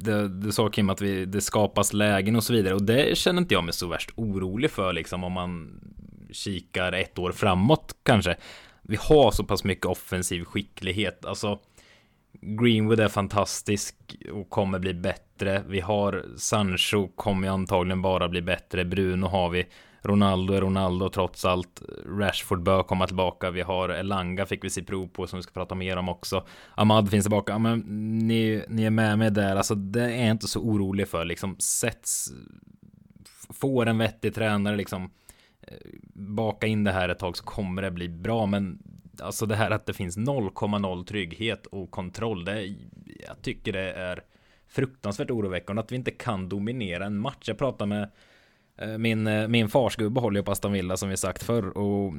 det, 0.00 0.28
du 0.28 0.52
sa 0.52 0.70
Kim 0.70 0.90
att 0.90 1.00
vi, 1.00 1.24
det 1.24 1.40
skapas 1.40 1.92
lägen 1.92 2.36
och 2.36 2.44
så 2.44 2.52
vidare. 2.52 2.74
Och 2.74 2.82
det 2.82 3.18
känner 3.18 3.42
inte 3.42 3.54
jag 3.54 3.64
mig 3.64 3.74
så 3.74 3.86
värst 3.86 4.10
orolig 4.16 4.70
för 4.70 4.92
liksom 4.92 5.24
om 5.24 5.32
man 5.32 5.80
kikar 6.32 6.92
ett 6.92 7.18
år 7.18 7.32
framåt 7.32 7.96
kanske. 8.02 8.36
Vi 8.82 8.96
har 9.00 9.30
så 9.30 9.44
pass 9.44 9.64
mycket 9.64 9.86
offensiv 9.86 10.44
skicklighet. 10.44 11.24
Alltså, 11.24 11.58
Greenwood 12.40 13.00
är 13.00 13.08
fantastisk 13.08 13.96
och 14.32 14.50
kommer 14.50 14.78
bli 14.78 14.94
bättre. 14.94 15.62
Vi 15.68 15.80
har 15.80 16.24
Sancho 16.36 17.08
kommer 17.08 17.48
antagligen 17.48 18.02
bara 18.02 18.28
bli 18.28 18.42
bättre. 18.42 18.84
Bruno 18.84 19.26
har 19.26 19.50
vi. 19.50 19.66
Ronaldo 20.02 20.54
är 20.54 20.60
Ronaldo 20.60 21.08
trots 21.08 21.44
allt. 21.44 21.82
Rashford 22.06 22.62
bör 22.62 22.82
komma 22.82 23.06
tillbaka. 23.06 23.50
Vi 23.50 23.60
har 23.60 23.88
Elanga 23.88 24.46
fick 24.46 24.64
vi 24.64 24.70
se 24.70 24.82
prov 24.82 25.06
på 25.06 25.26
som 25.26 25.36
vi 25.36 25.42
ska 25.42 25.52
prata 25.52 25.74
mer 25.74 25.96
om 25.96 26.08
också. 26.08 26.46
Ahmad 26.74 27.10
finns 27.10 27.24
tillbaka. 27.24 27.52
Ja, 27.52 27.58
men 27.58 27.78
ni, 28.28 28.64
ni 28.68 28.84
är 28.84 28.90
med 28.90 29.18
mig 29.18 29.30
där. 29.30 29.56
Alltså 29.56 29.74
det 29.74 30.02
är 30.02 30.24
jag 30.24 30.30
inte 30.30 30.48
så 30.48 30.60
orolig 30.60 31.08
för. 31.08 31.24
Liksom 31.24 31.56
sätts. 31.58 32.32
Får 33.50 33.86
en 33.86 33.98
vettig 33.98 34.34
tränare 34.34 34.76
liksom. 34.76 35.10
Eh, 35.62 35.76
baka 36.14 36.66
in 36.66 36.84
det 36.84 36.92
här 36.92 37.08
ett 37.08 37.18
tag 37.18 37.36
så 37.36 37.44
kommer 37.44 37.82
det 37.82 37.90
bli 37.90 38.08
bra. 38.08 38.46
Men 38.46 38.78
alltså 39.20 39.46
det 39.46 39.56
här 39.56 39.70
att 39.70 39.86
det 39.86 39.92
finns 39.92 40.18
0,0 40.18 41.04
trygghet 41.04 41.66
och 41.66 41.90
kontroll. 41.90 42.44
Det, 42.44 42.66
jag 43.26 43.42
tycker 43.42 43.72
det 43.72 43.92
är 43.92 44.22
fruktansvärt 44.68 45.30
oroväckande 45.30 45.80
att 45.80 45.92
vi 45.92 45.96
inte 45.96 46.10
kan 46.10 46.48
dominera 46.48 47.06
en 47.06 47.18
match. 47.18 47.48
Jag 47.48 47.58
pratade 47.58 47.88
med 47.88 48.10
eh, 48.76 48.98
min, 48.98 49.26
eh, 49.26 49.48
min 49.48 49.68
farsgubbe 49.68 50.20
håller 50.20 50.40
ju 50.40 50.44
på 50.44 50.52
Aston 50.52 50.72
Villa 50.72 50.96
som 50.96 51.08
vi 51.08 51.16
sagt 51.16 51.42
förr 51.42 51.78
och 51.78 52.12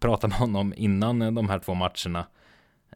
pratade 0.00 0.30
med 0.30 0.38
honom 0.38 0.74
innan 0.76 1.34
de 1.34 1.48
här 1.48 1.58
två 1.58 1.74
matcherna. 1.74 2.26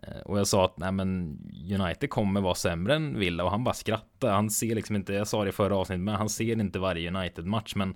Eh, 0.02 0.20
och 0.24 0.38
jag 0.38 0.46
sa 0.46 0.64
att 0.64 0.78
nej 0.78 0.92
men 0.92 1.38
United 1.80 2.10
kommer 2.10 2.40
vara 2.40 2.54
sämre 2.54 2.94
än 2.94 3.18
Villa 3.18 3.44
och 3.44 3.50
han 3.50 3.64
bara 3.64 3.74
skrattade. 3.74 4.32
Han 4.32 4.50
ser 4.50 4.74
liksom 4.74 4.96
inte, 4.96 5.12
jag 5.12 5.28
sa 5.28 5.44
det 5.44 5.48
i 5.48 5.52
förra 5.52 5.76
avsnittet, 5.76 6.00
men 6.00 6.14
han 6.14 6.28
ser 6.28 6.60
inte 6.60 6.78
varje 6.78 7.08
United-match. 7.08 7.74
Men 7.76 7.94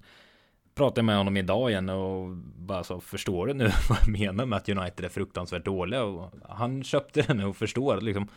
pratade 0.78 1.02
med 1.02 1.16
honom 1.16 1.36
idag 1.36 1.70
igen 1.70 1.88
och 1.88 2.36
bara 2.56 2.84
så 2.84 3.00
förstår 3.00 3.46
du 3.46 3.54
nu 3.54 3.64
vad 3.88 3.98
jag 4.00 4.08
menar 4.08 4.46
med 4.46 4.56
att 4.56 4.68
United 4.68 5.04
är 5.04 5.08
fruktansvärt 5.08 5.64
dåliga? 5.64 6.02
Och 6.02 6.30
han 6.48 6.84
köpte 6.84 7.22
det 7.22 7.34
nu 7.34 7.44
och 7.44 7.56
förstår 7.56 8.00
liksom 8.00 8.28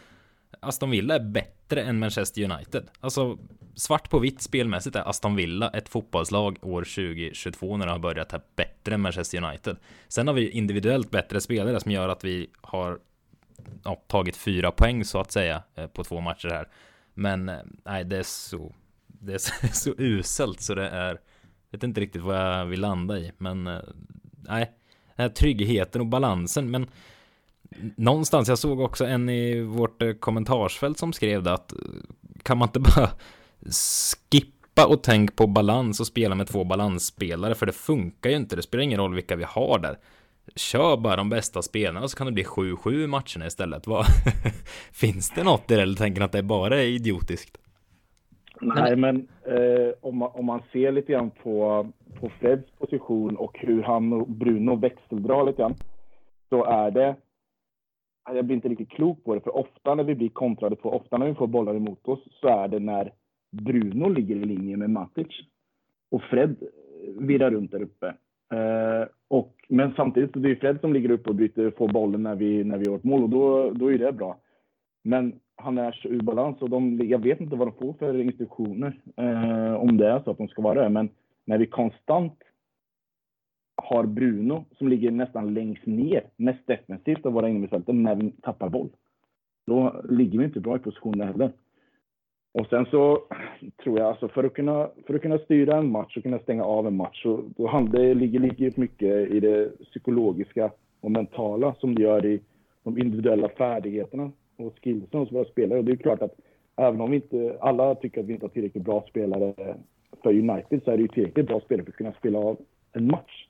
Aston 0.59 0.89
Villa 0.89 1.15
är 1.15 1.19
bättre 1.19 1.83
än 1.83 1.99
Manchester 1.99 2.51
United. 2.51 2.87
Alltså 2.99 3.37
svart 3.75 4.09
på 4.09 4.19
vitt 4.19 4.41
spelmässigt 4.41 4.95
är 4.95 5.09
Aston 5.09 5.35
Villa 5.35 5.69
ett 5.69 5.89
fotbollslag 5.89 6.57
år 6.61 6.81
2022 6.81 7.77
när 7.77 7.85
det 7.85 7.91
har 7.91 7.99
börjat 7.99 8.31
här 8.31 8.41
bättre 8.55 8.95
än 8.95 9.01
Manchester 9.01 9.43
United. 9.43 9.77
Sen 10.07 10.27
har 10.27 10.33
vi 10.33 10.49
individuellt 10.49 11.11
bättre 11.11 11.41
spelare 11.41 11.79
som 11.79 11.91
gör 11.91 12.09
att 12.09 12.23
vi 12.23 12.49
har 12.61 12.99
ja, 13.83 13.95
tagit 14.07 14.37
fyra 14.37 14.71
poäng 14.71 15.05
så 15.05 15.19
att 15.19 15.31
säga 15.31 15.63
eh, 15.75 15.87
på 15.87 16.03
två 16.03 16.21
matcher 16.21 16.49
här. 16.49 16.67
Men 17.13 17.49
eh, 17.49 17.59
nej, 17.85 18.03
det 18.03 18.17
är 18.17 18.23
så 18.23 18.75
det 19.07 19.33
är 19.33 19.37
så, 19.37 19.67
så 19.73 19.93
uselt 19.97 20.61
så 20.61 20.75
det 20.75 20.89
är 20.89 21.19
vet 21.71 21.83
inte 21.83 22.01
riktigt 22.01 22.21
vad 22.21 22.35
jag 22.35 22.65
vill 22.65 22.81
landa 22.81 23.19
i, 23.19 23.31
men 23.37 23.67
eh, 23.67 23.79
nej, 24.47 24.71
den 25.15 25.23
här 25.23 25.29
tryggheten 25.29 26.01
och 26.01 26.07
balansen, 26.07 26.71
men 26.71 26.87
någonstans, 27.95 28.49
jag 28.49 28.57
såg 28.57 28.79
också 28.79 29.05
en 29.05 29.29
i 29.29 29.61
vårt 29.61 30.01
eh, 30.01 30.13
kommentarsfält 30.13 30.99
som 30.99 31.13
skrev 31.13 31.43
det 31.43 31.53
att 31.53 31.71
eh, 31.71 31.77
kan 32.43 32.57
man 32.57 32.67
inte 32.67 32.79
bara 32.95 33.09
skippa 34.31 34.85
och 34.85 35.03
tänk 35.03 35.35
på 35.35 35.47
balans 35.47 35.99
och 35.99 36.07
spela 36.07 36.35
med 36.35 36.47
två 36.47 36.63
balansspelare 36.63 37.55
för 37.55 37.65
det 37.65 37.71
funkar 37.71 38.29
ju 38.29 38.35
inte, 38.35 38.55
det 38.55 38.61
spelar 38.61 38.83
ingen 38.83 38.99
roll 38.99 39.15
vilka 39.15 39.35
vi 39.35 39.43
har 39.43 39.79
där. 39.79 39.97
Kör 40.55 40.97
bara 40.97 41.15
de 41.15 41.29
bästa 41.29 41.61
spelarna 41.61 42.07
så 42.07 42.17
kan 42.17 42.27
det 42.27 42.33
bli 42.33 42.43
7-7 42.43 43.03
i 43.03 43.07
matcherna 43.07 43.47
istället. 43.47 43.87
Vad, 43.87 44.05
finns 44.91 45.31
det 45.35 45.43
något 45.43 45.71
i 45.71 45.75
det 45.75 45.81
eller 45.81 45.97
tänker 45.97 46.21
att 46.21 46.31
det 46.31 46.43
bara 46.43 46.81
är 46.81 46.85
idiotiskt? 46.85 47.57
Nej, 48.61 48.95
men 48.95 49.27
eh, 49.45 49.93
om, 50.01 50.17
man, 50.17 50.29
om 50.33 50.45
man 50.45 50.61
ser 50.71 50.91
lite 50.91 51.11
grann 51.11 51.29
på, 51.29 51.87
på 52.19 52.29
Freds 52.29 52.71
position 52.71 53.37
och 53.37 53.59
hur 53.59 53.83
han 53.83 54.13
och 54.13 54.29
Bruno 54.29 54.75
växeldrar 54.75 55.45
lite 55.45 55.61
grann 55.61 55.75
så 56.49 56.63
är 56.63 56.91
det 56.91 57.15
jag 58.25 58.45
blir 58.45 58.55
inte 58.55 58.69
riktigt 58.69 58.89
klok 58.89 59.23
på 59.23 59.35
det, 59.35 59.41
för 59.41 59.55
ofta 59.55 59.95
när 59.95 60.03
vi 60.03 60.15
blir 60.15 60.29
kontrade 60.29 60.75
på, 60.75 60.93
ofta 60.93 61.17
när 61.17 61.27
vi 61.27 61.35
får 61.35 61.47
bollar 61.47 61.75
emot 61.75 62.07
oss, 62.07 62.19
så 62.41 62.47
är 62.47 62.67
det 62.67 62.79
när 62.79 63.13
Bruno 63.51 64.09
ligger 64.09 64.35
i 64.35 64.45
linje 64.45 64.77
med 64.77 64.89
Matic 64.89 65.27
och 66.11 66.21
Fred 66.23 66.55
virrar 67.19 67.51
runt 67.51 67.71
där 67.71 67.81
uppe. 67.81 68.07
Eh, 68.53 69.07
och, 69.27 69.55
men 69.69 69.93
samtidigt 69.95 70.33
så 70.33 70.39
det 70.39 70.51
är 70.51 70.55
Fred 70.55 70.79
som 70.81 70.93
ligger 70.93 71.11
uppe 71.11 71.29
och 71.29 71.35
byter, 71.35 71.71
får 71.77 71.87
bollen 71.87 72.23
när 72.23 72.35
vi, 72.35 72.63
när 72.63 72.77
vi 72.77 72.85
gör 72.85 72.95
ett 72.95 73.03
mål 73.03 73.23
och 73.23 73.29
då, 73.29 73.71
då 73.71 73.91
är 73.91 73.97
det 73.97 74.11
bra. 74.11 74.37
Men 75.03 75.39
han 75.63 75.77
är 75.77 75.91
så 75.91 76.07
ur 76.07 76.21
balans 76.21 76.61
och 76.61 76.69
de, 76.69 76.99
jag 77.03 77.19
vet 77.19 77.41
inte 77.41 77.55
vad 77.55 77.67
de 77.67 77.73
får 77.73 77.93
för 77.93 78.21
instruktioner, 78.21 79.01
eh, 79.17 79.73
om 79.73 79.97
det 79.97 80.07
är 80.07 80.19
så 80.19 80.31
att 80.31 80.37
de 80.37 80.47
ska 80.47 80.61
vara 80.61 80.83
det. 80.83 80.89
Men 80.89 81.09
när 81.45 81.57
vi 81.57 81.65
konstant 81.65 82.43
har 83.75 84.03
Bruno 84.05 84.65
som 84.77 84.87
ligger 84.87 85.11
nästan 85.11 85.53
längst 85.53 85.85
ner, 85.85 86.23
mest 86.35 86.67
defensivt 86.67 87.25
av 87.25 87.33
våra 87.33 87.49
innermittfältare 87.49 87.95
när 87.95 88.15
vi 88.15 88.31
tappar 88.31 88.69
boll. 88.69 88.89
Då 89.67 90.01
ligger 90.09 90.39
vi 90.39 90.45
inte 90.45 90.59
bra 90.59 90.75
i 90.75 90.79
position 90.79 91.21
heller. 91.21 91.51
Och 92.53 92.67
sen 92.67 92.85
så 92.85 93.19
tror 93.83 93.99
jag 93.99 94.07
alltså 94.07 94.27
för 94.27 94.43
att 94.43 94.53
kunna, 94.53 94.89
för 95.07 95.13
att 95.13 95.21
kunna 95.21 95.37
styra 95.37 95.77
en 95.77 95.91
match 95.91 96.17
och 96.17 96.23
kunna 96.23 96.39
stänga 96.39 96.63
av 96.63 96.87
en 96.87 96.95
match 96.95 97.23
så 97.23 97.43
då 97.57 97.67
handlar, 97.67 98.01
det 98.01 98.13
ligger 98.13 98.39
lika 98.39 98.81
mycket 98.81 99.31
i 99.31 99.39
det 99.39 99.79
psykologiska 99.85 100.71
och 101.01 101.11
mentala 101.11 101.75
som 101.79 101.95
det 101.95 102.01
gör 102.01 102.25
i 102.25 102.41
de 102.83 102.97
individuella 102.97 103.49
färdigheterna 103.49 104.31
och 104.57 104.79
skillsen 104.83 105.19
hos 105.19 105.31
våra 105.31 105.45
spelare. 105.45 105.79
Och 105.79 105.85
det 105.85 105.91
är 105.91 105.95
klart 105.95 106.21
att 106.21 106.35
även 106.75 107.01
om 107.01 107.11
vi 107.11 107.15
inte, 107.15 107.57
alla 107.61 107.95
tycker 107.95 108.21
att 108.21 108.27
vi 108.27 108.33
inte 108.33 108.45
har 108.45 108.49
tillräckligt 108.49 108.83
bra 108.83 109.05
spelare 109.09 109.75
för 110.23 110.29
United 110.29 110.83
så 110.83 110.91
är 110.91 110.97
det 110.97 111.01
ju 111.01 111.07
tillräckligt 111.07 111.47
bra 111.47 111.61
spelare 111.61 111.85
för 111.85 111.91
att 111.91 111.97
kunna 111.97 112.13
spela 112.13 112.39
av 112.39 112.57
en 112.91 113.07
match. 113.07 113.47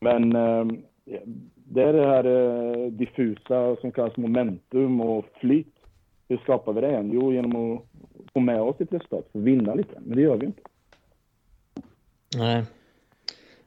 Men 0.00 0.36
eh, 0.36 0.66
det 1.54 1.82
är 1.82 1.92
det 1.92 2.06
här 2.06 2.24
eh, 2.24 2.90
diffusa 2.90 3.76
som 3.76 3.92
kallas 3.92 4.16
momentum 4.16 5.00
och 5.00 5.24
flyt. 5.40 5.74
Hur 6.28 6.36
skapar 6.36 6.72
vi 6.72 6.80
det? 6.80 7.10
Jo, 7.12 7.32
genom 7.32 7.74
att 7.76 7.82
få 8.32 8.40
med 8.40 8.60
oss 8.60 8.80
ett 8.80 8.92
resultat, 8.92 9.28
för 9.32 9.38
att 9.38 9.44
vinna 9.44 9.74
lite. 9.74 10.00
Men 10.00 10.16
det 10.16 10.22
gör 10.22 10.36
vi 10.36 10.46
inte. 10.46 10.62
Nej. 12.36 12.64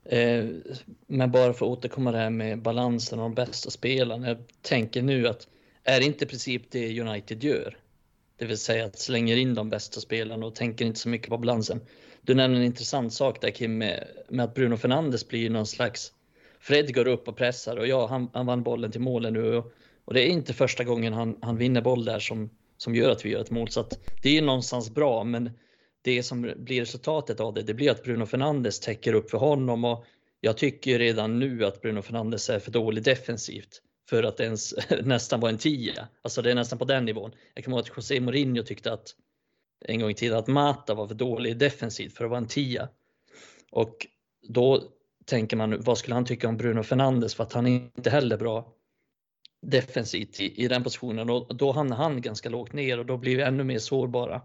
Eh, 0.03 0.45
men 1.07 1.31
bara 1.31 1.53
för 1.53 1.65
att 1.65 1.71
återkomma 1.71 2.11
det 2.11 2.17
här 2.17 2.29
med 2.29 2.61
balansen 2.61 3.19
och 3.19 3.25
de 3.25 3.33
bästa 3.33 3.69
spelarna. 3.69 4.27
Jag 4.27 4.37
tänker 4.61 5.01
nu 5.01 5.27
att 5.27 5.47
är 5.89 6.01
inte 6.01 6.25
i 6.25 6.27
princip 6.27 6.71
det 6.71 7.01
United 7.01 7.43
gör? 7.43 7.77
Det 8.37 8.45
vill 8.45 8.57
säga 8.57 8.85
att 8.85 8.99
slänger 8.99 9.37
in 9.37 9.55
de 9.55 9.69
bästa 9.69 10.01
spelarna 10.01 10.45
och 10.45 10.55
tänker 10.55 10.85
inte 10.85 10.99
så 10.99 11.09
mycket 11.09 11.29
på 11.29 11.37
balansen. 11.37 11.81
Du 12.21 12.33
nämner 12.33 12.59
en 12.59 12.65
intressant 12.65 13.13
sak 13.13 13.41
där 13.41 13.49
Kim 13.51 13.77
med, 13.77 14.07
med 14.29 14.45
att 14.45 14.53
Bruno 14.53 14.77
Fernandes 14.77 15.27
blir 15.27 15.49
någon 15.49 15.67
slags 15.67 16.13
Fred 16.59 16.95
går 16.95 17.07
upp 17.07 17.27
och 17.27 17.37
pressar 17.37 17.77
och 17.77 17.87
ja, 17.87 18.07
han, 18.07 18.29
han 18.33 18.45
vann 18.45 18.63
bollen 18.63 18.91
till 18.91 19.01
målen 19.01 19.33
nu 19.33 19.55
och, 19.55 19.73
och, 20.05 20.13
det 20.13 20.21
är 20.21 20.27
inte 20.27 20.53
första 20.53 20.83
gången 20.83 21.13
han, 21.13 21.37
han 21.41 21.57
vinner 21.57 21.81
boll 21.81 22.05
där 22.05 22.19
som, 22.19 22.49
som 22.77 22.95
gör 22.95 23.09
att 23.11 23.25
vi 23.25 23.29
gör 23.29 23.41
ett 23.41 23.51
mål. 23.51 23.69
Så 23.69 23.79
att 23.79 23.99
det 24.23 24.37
är 24.37 24.41
någonstans 24.41 24.89
bra, 24.89 25.23
men 25.23 25.51
det 26.01 26.23
som 26.23 26.53
blir 26.57 26.79
resultatet 26.79 27.39
av 27.39 27.53
det, 27.53 27.61
det 27.61 27.73
blir 27.73 27.91
att 27.91 28.03
Bruno 28.03 28.25
Fernandes 28.25 28.79
täcker 28.79 29.13
upp 29.13 29.29
för 29.29 29.37
honom 29.37 29.85
och 29.85 30.05
jag 30.41 30.57
tycker 30.57 30.99
redan 30.99 31.39
nu 31.39 31.65
att 31.65 31.81
Bruno 31.81 32.01
Fernandes 32.01 32.49
är 32.49 32.59
för 32.59 32.71
dålig 32.71 33.03
defensivt 33.03 33.81
för 34.09 34.23
att 34.23 34.39
ens 34.39 34.73
nästan 35.03 35.39
vara 35.39 35.51
en 35.51 35.57
tia. 35.57 36.07
Alltså 36.21 36.41
det 36.41 36.51
är 36.51 36.55
nästan 36.55 36.79
på 36.79 36.85
den 36.85 37.05
nivån. 37.05 37.31
Jag 37.53 37.63
kommer 37.63 37.77
ihåg 37.77 37.89
att 37.89 37.97
José 37.97 38.19
Mourinho 38.19 38.63
tyckte 38.63 38.93
att 38.93 39.15
en 39.85 39.99
gång 39.99 40.09
i 40.09 40.13
tiden 40.13 40.37
att 40.37 40.47
Mata 40.47 40.93
var 40.93 41.07
för 41.07 41.15
dålig 41.15 41.57
defensivt 41.57 42.13
för 42.13 42.23
att 42.23 42.29
vara 42.29 42.37
en 42.37 42.47
tia. 42.47 42.89
Och 43.71 44.07
då 44.47 44.83
tänker 45.25 45.57
man, 45.57 45.81
vad 45.81 45.97
skulle 45.97 46.15
han 46.15 46.25
tycka 46.25 46.47
om 46.47 46.57
Bruno 46.57 46.83
Fernandes 46.83 47.35
för 47.35 47.43
att 47.43 47.53
han 47.53 47.67
är 47.67 47.71
inte 47.71 48.09
heller 48.09 48.37
bra 48.37 48.73
defensivt 49.61 50.39
i, 50.39 50.63
i 50.63 50.67
den 50.67 50.83
positionen 50.83 51.29
och 51.29 51.55
då 51.55 51.71
hamnar 51.71 51.97
han 51.97 52.21
ganska 52.21 52.49
lågt 52.49 52.73
ner 52.73 52.99
och 52.99 53.05
då 53.05 53.17
blir 53.17 53.37
vi 53.37 53.43
ännu 53.43 53.63
mer 53.63 53.79
sårbara. 53.79 54.41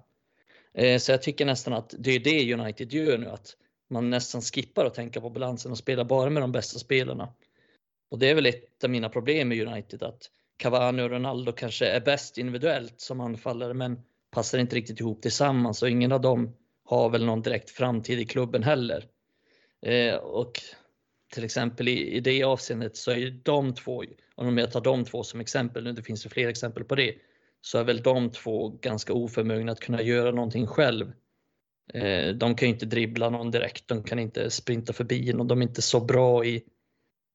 Eh, 0.74 0.98
så 0.98 1.12
jag 1.12 1.22
tycker 1.22 1.46
nästan 1.46 1.72
att 1.72 1.94
det 1.98 2.10
är 2.10 2.20
det 2.20 2.54
United 2.54 2.92
gör 2.92 3.18
nu, 3.18 3.26
att 3.26 3.56
man 3.90 4.10
nästan 4.10 4.42
skippar 4.42 4.84
att 4.84 4.94
tänka 4.94 5.20
på 5.20 5.30
balansen 5.30 5.72
och 5.72 5.78
spelar 5.78 6.04
bara 6.04 6.30
med 6.30 6.42
de 6.42 6.52
bästa 6.52 6.78
spelarna. 6.78 7.28
Och 8.14 8.20
det 8.20 8.30
är 8.30 8.34
väl 8.34 8.46
ett 8.46 8.84
av 8.84 8.90
mina 8.90 9.08
problem 9.08 9.48
med 9.48 9.68
United, 9.68 10.02
att 10.02 10.30
Cavani 10.56 11.02
och 11.02 11.10
Ronaldo 11.10 11.52
kanske 11.52 11.86
är 11.86 12.00
bäst 12.00 12.38
individuellt 12.38 13.00
som 13.00 13.20
anfallare, 13.20 13.74
men 13.74 14.00
passar 14.30 14.58
inte 14.58 14.76
riktigt 14.76 15.00
ihop 15.00 15.22
tillsammans 15.22 15.82
och 15.82 15.90
ingen 15.90 16.12
av 16.12 16.20
dem 16.20 16.56
har 16.84 17.10
väl 17.10 17.24
någon 17.24 17.42
direkt 17.42 17.70
framtid 17.70 18.18
i 18.18 18.24
klubben 18.24 18.62
heller. 18.62 19.04
Eh, 19.86 20.14
och 20.14 20.52
till 21.32 21.44
exempel 21.44 21.88
i, 21.88 22.16
i 22.16 22.20
det 22.20 22.44
avseendet 22.44 22.96
så 22.96 23.10
är 23.10 23.40
de 23.44 23.74
två, 23.74 24.04
om 24.34 24.58
jag 24.58 24.72
tar 24.72 24.80
de 24.80 25.04
två 25.04 25.22
som 25.22 25.40
exempel 25.40 25.84
nu, 25.84 25.92
det 25.92 26.02
finns 26.02 26.26
ju 26.26 26.30
fler 26.30 26.48
exempel 26.48 26.84
på 26.84 26.94
det, 26.94 27.14
så 27.60 27.78
är 27.78 27.84
väl 27.84 28.02
de 28.02 28.30
två 28.30 28.68
ganska 28.68 29.12
oförmögna 29.12 29.72
att 29.72 29.80
kunna 29.80 30.02
göra 30.02 30.30
någonting 30.30 30.66
själv. 30.66 31.12
Eh, 31.94 32.28
de 32.28 32.54
kan 32.54 32.68
ju 32.68 32.74
inte 32.74 32.86
dribbla 32.86 33.30
någon 33.30 33.50
direkt, 33.50 33.88
de 33.88 34.02
kan 34.02 34.18
inte 34.18 34.50
sprinta 34.50 34.92
förbi 34.92 35.32
någon, 35.32 35.48
de 35.48 35.58
är 35.58 35.66
inte 35.66 35.82
så 35.82 36.00
bra 36.00 36.44
i 36.44 36.64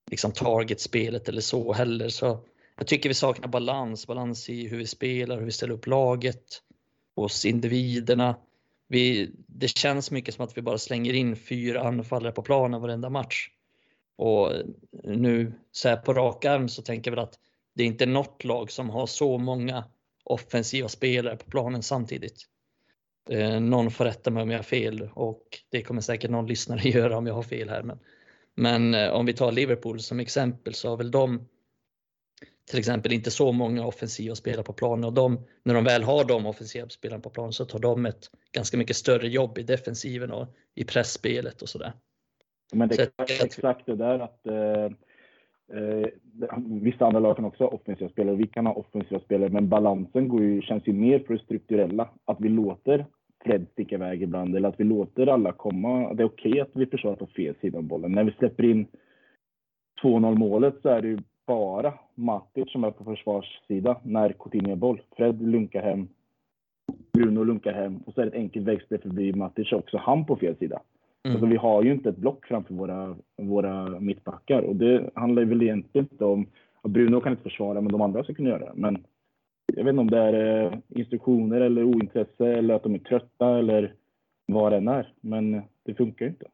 liksom 0.10 0.32
targetspelet 0.32 1.30
eller 1.30 1.42
så 1.42 1.74
heller. 1.74 2.10
Så 2.10 2.40
jag 2.76 2.88
tycker 2.88 3.10
vi 3.10 3.14
saknar 3.16 3.48
balans, 3.48 4.08
balans 4.08 4.50
i 4.50 4.68
hur 4.68 4.78
vi 4.78 4.88
spelar, 4.88 5.38
hur 5.38 5.46
vi 5.46 5.52
ställer 5.52 5.74
upp 5.74 5.88
laget, 5.88 6.62
hos 7.16 7.46
individerna. 7.46 8.36
Vi, 8.88 9.32
det 9.48 9.68
känns 9.68 10.12
mycket 10.12 10.36
som 10.36 10.46
att 10.46 10.58
vi 10.58 10.62
bara 10.62 10.78
slänger 10.78 11.14
in 11.14 11.36
fyra 11.36 11.82
anfallare 11.82 12.32
på 12.32 12.42
planen 12.42 12.82
varenda 12.82 13.10
match. 13.10 13.50
Och 14.16 14.52
nu 15.04 15.54
så 15.72 15.90
här 15.90 15.98
på 15.98 16.14
rak 16.14 16.46
arm 16.46 16.70
så 16.70 16.82
tänker 16.82 17.12
jag 17.12 17.16
väl 17.16 17.24
att 17.24 17.40
det 17.76 17.84
är 17.84 17.88
inte 17.88 18.06
något 18.06 18.44
lag 18.44 18.72
som 18.72 18.90
har 18.90 19.08
så 19.08 19.38
många 19.38 19.84
offensiva 20.24 20.88
spelare 20.88 21.38
på 21.38 21.50
planen 21.50 21.84
samtidigt. 21.84 22.46
Eh, 23.30 23.60
någon 23.60 23.92
får 23.92 24.06
rätta 24.06 24.32
mig 24.32 24.44
om 24.44 24.52
jag 24.52 24.58
har 24.58 24.64
fel 24.64 25.10
och 25.14 25.44
det 25.70 25.82
kommer 25.82 26.02
säkert 26.02 26.32
någon 26.32 26.48
lyssnare 26.48 26.82
göra 26.90 27.18
om 27.18 27.28
jag 27.28 27.34
har 27.34 27.44
fel 27.44 27.70
här. 27.70 27.84
Men, 27.84 28.00
men 28.60 28.94
eh, 28.94 29.10
om 29.10 29.26
vi 29.26 29.34
tar 29.34 29.52
Liverpool 29.52 30.00
som 30.00 30.20
exempel 30.20 30.74
så 30.74 30.90
har 30.90 30.98
väl 30.98 31.12
de 31.12 31.48
till 32.70 32.80
exempel 32.80 33.14
inte 33.14 33.32
så 33.32 33.52
många 33.52 33.86
offensiva 33.86 34.36
spelare 34.36 34.64
på 34.64 34.74
planen 34.74 35.04
och 35.04 35.14
de, 35.14 35.40
när 35.64 35.74
de 35.74 35.84
väl 35.84 36.04
har 36.04 36.26
de 36.26 36.46
offensiva 36.46 36.90
spelarna 36.90 37.22
på 37.22 37.30
planen 37.30 37.54
så 37.54 37.66
tar 37.66 37.80
de 37.80 38.06
ett 38.06 38.30
ganska 38.52 38.78
mycket 38.78 38.96
större 38.96 39.28
jobb 39.28 39.58
i 39.58 39.64
defensiven 39.64 40.32
och 40.32 40.48
i 40.76 40.84
pressspelet 40.84 41.62
och 41.62 41.70
sådär. 41.70 41.94
Men 42.74 42.90
det 42.90 43.00
är 43.00 43.46
exakt 43.46 43.86
det 43.86 43.96
där 43.96 44.20
att 44.20 44.48
eh, 44.48 44.86
eh, 45.78 46.08
vissa 46.66 47.06
andra 47.06 47.20
lag 47.20 47.36
kan 47.36 47.46
också 47.46 47.64
ha 47.64 47.72
offensiva 47.72 48.10
spelare 48.10 48.34
och 48.34 48.40
vi 48.40 48.48
kan 48.48 48.66
ha 48.66 48.74
offensiva 48.74 49.20
spelare, 49.20 49.50
men 49.50 49.70
balansen 49.70 50.28
går 50.28 50.42
ju, 50.42 50.62
känns 50.62 50.88
ju 50.88 50.94
mer 50.94 51.20
för 51.20 51.34
det 51.34 51.44
strukturella. 51.44 52.10
Att 52.26 52.38
vi 52.40 52.50
låter 52.50 53.06
Fred 53.44 53.66
sticka 53.72 53.96
iväg 53.96 54.22
ibland 54.24 54.56
eller 54.56 54.70
att 54.70 54.80
vi 54.80 54.84
låter 54.84 55.28
alla 55.28 55.52
komma. 55.52 56.14
Det 56.14 56.24
är 56.24 56.28
okej 56.28 56.52
okay 56.52 56.62
att 56.62 56.72
vi 56.74 56.86
försvarar 56.86 57.16
på 57.16 57.28
fel 57.28 57.56
sida 57.62 57.78
av 57.78 57.84
bollen. 57.84 58.12
När 58.12 58.24
vi 58.24 58.32
släpper 58.32 58.66
in 58.66 58.88
2-0 60.04 60.36
målet 60.36 60.76
så 60.82 60.90
är 60.90 61.02
det 61.02 61.08
ju 61.08 61.20
bara 61.48 61.94
Matic 62.16 62.72
som 62.72 62.84
är 62.84 62.92
på 62.92 63.04
försvarssida 63.04 64.00
när 64.04 64.34
Coutinho 64.40 64.72
är 64.72 64.76
boll. 64.76 65.02
Fred 65.18 65.42
lunkar 65.42 65.82
hem, 65.82 66.08
Bruno 67.14 67.44
lunkar 67.44 67.74
hem 67.74 67.98
och 67.98 68.14
så 68.14 68.22
är 68.22 68.26
det 68.26 68.32
ett 68.32 68.38
enkelt 68.38 68.66
växtspel 68.66 69.02
förbi 69.02 69.34
Matic 69.34 69.72
också, 69.72 69.98
han 69.98 70.26
på 70.26 70.36
fel 70.36 70.56
sida. 70.56 70.82
Mm. 71.24 71.36
Alltså, 71.36 71.46
vi 71.46 71.56
har 71.56 71.84
ju 71.84 71.92
inte 71.92 72.10
ett 72.10 72.18
block 72.18 72.46
framför 72.46 72.74
våra, 72.74 73.16
våra 73.38 74.00
mittbackar 74.00 74.62
och 74.62 74.76
det 74.76 75.10
handlar 75.16 75.42
ju 75.42 75.50
väl 75.50 75.62
egentligen 75.62 76.08
inte 76.12 76.26
om 76.26 76.46
att 76.82 76.92
Bruno 76.92 77.22
kan 77.22 77.32
inte 77.32 77.44
försvara, 77.44 77.82
men 77.82 77.92
de 77.92 78.02
andra 78.02 78.24
ska 78.24 78.34
kunna 78.34 78.50
göra 78.50 78.66
det. 78.66 78.72
Men 78.76 79.04
jag 79.80 79.86
vet 79.86 79.92
inte 79.92 80.02
om 80.02 80.10
det 80.10 80.18
är 80.18 80.66
eh, 80.66 80.80
instruktioner 80.90 81.62
eller 81.62 81.84
ointresse 81.84 82.48
eller 82.48 82.74
att 82.74 82.84
de 82.84 82.96
är 82.96 83.00
trötta 83.00 83.60
eller 83.60 83.94
vad 84.46 84.72
det 84.72 84.78
än 84.78 84.88
är. 84.88 85.14
Men 85.22 85.62
det 85.86 85.96
funkar 85.96 86.26
ju 86.26 86.32
inte. 86.32 86.46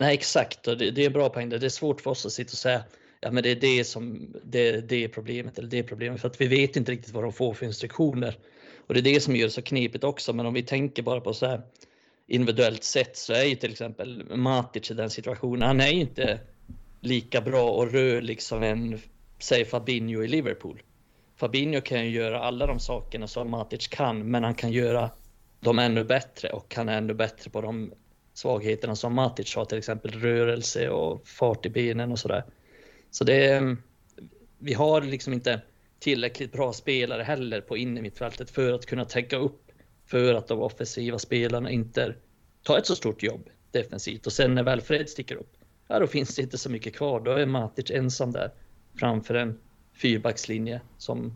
Nej, 0.00 0.14
exakt. 0.14 0.68
Och 0.68 0.78
det, 0.78 0.90
det 0.90 1.04
är 1.04 1.10
bra 1.10 1.28
poäng. 1.28 1.48
Det 1.48 1.64
är 1.64 1.68
svårt 1.68 2.00
för 2.00 2.10
oss 2.10 2.26
att 2.26 2.32
sitta 2.32 2.48
och 2.48 2.58
säga 2.58 2.82
ja, 3.20 3.30
men 3.30 3.42
det 3.42 3.50
är 3.50 3.60
det 3.60 3.84
som 3.84 4.34
det, 4.44 4.88
det 4.88 5.04
är 5.04 5.08
problemet 5.08 5.58
eller 5.58 5.68
det 5.68 5.78
är 5.78 5.82
problemet 5.82 6.20
för 6.20 6.28
att 6.28 6.40
vi 6.40 6.46
vet 6.46 6.76
inte 6.76 6.92
riktigt 6.92 7.14
vad 7.14 7.24
de 7.24 7.32
får 7.32 7.54
för 7.54 7.66
instruktioner. 7.66 8.36
Och 8.86 8.94
det 8.94 9.00
är 9.00 9.14
det 9.14 9.20
som 9.20 9.36
gör 9.36 9.46
det 9.46 9.52
så 9.52 9.62
knepigt 9.62 10.04
också. 10.04 10.32
Men 10.32 10.46
om 10.46 10.54
vi 10.54 10.62
tänker 10.62 11.02
bara 11.02 11.20
på 11.20 11.34
så 11.34 11.46
här 11.46 11.60
individuellt 12.26 12.84
sett 12.84 13.16
så 13.16 13.32
är 13.32 13.44
ju 13.44 13.54
till 13.54 13.70
exempel 13.70 14.36
Matic 14.36 14.90
i 14.90 14.94
den 14.94 15.10
situationen. 15.10 15.62
Han 15.62 15.80
är 15.80 15.92
ju 15.92 16.00
inte 16.00 16.40
lika 17.00 17.40
bra 17.40 17.70
och 17.70 17.92
rörlig 17.92 18.42
som 18.42 18.62
en, 18.62 18.98
säg 19.38 19.64
Fabinho 19.64 20.22
i 20.22 20.28
Liverpool. 20.28 20.82
Fabinho 21.40 21.80
kan 21.80 22.04
ju 22.04 22.10
göra 22.10 22.40
alla 22.40 22.66
de 22.66 22.80
sakerna 22.80 23.26
som 23.26 23.50
Matic 23.50 23.88
kan, 23.88 24.30
men 24.30 24.44
han 24.44 24.54
kan 24.54 24.72
göra 24.72 25.10
dem 25.60 25.78
ännu 25.78 26.04
bättre 26.04 26.48
och 26.48 26.74
han 26.74 26.88
är 26.88 26.98
ännu 26.98 27.14
bättre 27.14 27.50
på 27.50 27.60
de 27.60 27.92
svagheterna 28.34 28.96
som 28.96 29.14
Matic 29.14 29.56
har, 29.56 29.64
till 29.64 29.78
exempel 29.78 30.10
rörelse 30.10 30.90
och 30.90 31.28
fart 31.28 31.66
i 31.66 31.70
benen 31.70 32.12
och 32.12 32.18
sådär. 32.18 32.44
Så 33.10 33.24
det 33.24 33.46
är, 33.46 33.76
vi 34.58 34.74
har 34.74 35.02
liksom 35.02 35.32
inte 35.32 35.60
tillräckligt 35.98 36.52
bra 36.52 36.72
spelare 36.72 37.22
heller 37.22 37.60
på 37.60 37.76
innermittfältet 37.76 38.50
för 38.50 38.72
att 38.72 38.86
kunna 38.86 39.04
täcka 39.04 39.36
upp 39.36 39.62
för 40.06 40.34
att 40.34 40.48
de 40.48 40.60
offensiva 40.60 41.18
spelarna 41.18 41.70
inte 41.70 42.14
tar 42.62 42.78
ett 42.78 42.86
så 42.86 42.96
stort 42.96 43.22
jobb 43.22 43.50
defensivt. 43.70 44.26
Och 44.26 44.32
sen 44.32 44.54
när 44.54 44.62
väl 44.62 44.80
Fred 44.80 45.08
sticker 45.08 45.36
upp, 45.36 45.56
ja 45.88 45.98
då 45.98 46.06
finns 46.06 46.36
det 46.36 46.42
inte 46.42 46.58
så 46.58 46.70
mycket 46.70 46.96
kvar. 46.96 47.20
Då 47.20 47.30
är 47.30 47.46
Matic 47.46 47.90
ensam 47.90 48.32
där 48.32 48.50
framför 48.98 49.34
en 49.34 49.58
fyrbackslinje 50.02 50.80
som 50.98 51.32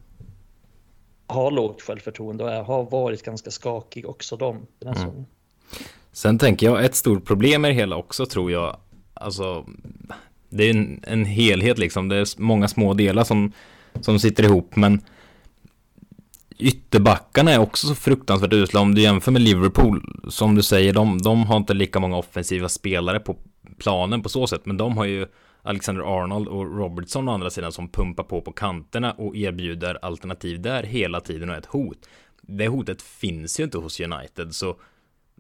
har 1.27 1.51
lågt 1.51 1.83
självförtroende 1.83 2.45
och 2.45 2.67
har 2.67 2.91
varit 2.91 3.23
ganska 3.23 3.51
skakig 3.51 4.09
också 4.09 4.37
de. 4.37 4.67
Den 4.79 4.97
här 4.97 5.05
mm. 5.05 5.25
Sen 6.13 6.39
tänker 6.39 6.67
jag 6.67 6.85
ett 6.85 6.95
stort 6.95 7.25
problem 7.25 7.63
med 7.63 7.71
det 7.71 7.75
hela 7.75 7.97
också 7.97 8.27
tror 8.27 8.53
jag, 8.53 8.77
alltså 9.15 9.67
det 10.49 10.65
är 10.65 10.71
en, 10.71 11.01
en 11.07 11.25
helhet 11.25 11.79
liksom, 11.79 12.09
det 12.09 12.17
är 12.17 12.41
många 12.41 12.69
små 12.69 12.95
delar 12.95 13.25
som, 13.25 13.53
som 14.01 14.19
sitter 14.19 14.45
ihop 14.45 14.77
men 14.77 15.01
ytterbackarna 16.59 17.53
är 17.53 17.59
också 17.59 17.87
så 17.87 17.95
fruktansvärt 17.95 18.53
usla 18.53 18.81
om 18.81 18.95
du 18.95 19.03
jämför 19.03 19.33
med 19.33 19.43
Liverpool 19.43 20.21
som 20.29 20.55
du 20.55 20.63
säger, 20.63 20.93
de, 20.93 21.23
de 21.23 21.47
har 21.47 21.57
inte 21.57 21.75
lika 21.75 22.01
många 22.01 22.17
offensiva 22.17 22.69
spelare 22.69 23.21
på 23.21 23.37
planen 23.79 24.23
på 24.23 24.29
så 24.29 24.47
sätt 24.47 24.67
men 24.67 24.77
de 24.77 24.97
har 24.97 25.05
ju 25.05 25.27
Alexander 25.63 26.23
Arnold 26.23 26.49
och 26.49 26.79
Robertson 26.79 27.29
å 27.29 27.33
andra 27.33 27.51
sidan 27.51 27.73
som 27.73 27.89
pumpar 27.89 28.25
på 28.25 28.41
på 28.41 28.53
kanterna 28.53 29.13
och 29.13 29.37
erbjuder 29.37 29.99
alternativ 30.03 30.63
där 30.63 30.83
hela 30.83 31.21
tiden 31.21 31.49
och 31.49 31.55
är 31.55 31.59
ett 31.59 31.67
hot. 31.67 32.09
Det 32.41 32.69
hotet 32.69 33.03
finns 33.03 33.61
ju 33.61 33.65
inte 33.65 33.79
hos 33.79 34.01
United 34.01 34.55
så 34.55 34.77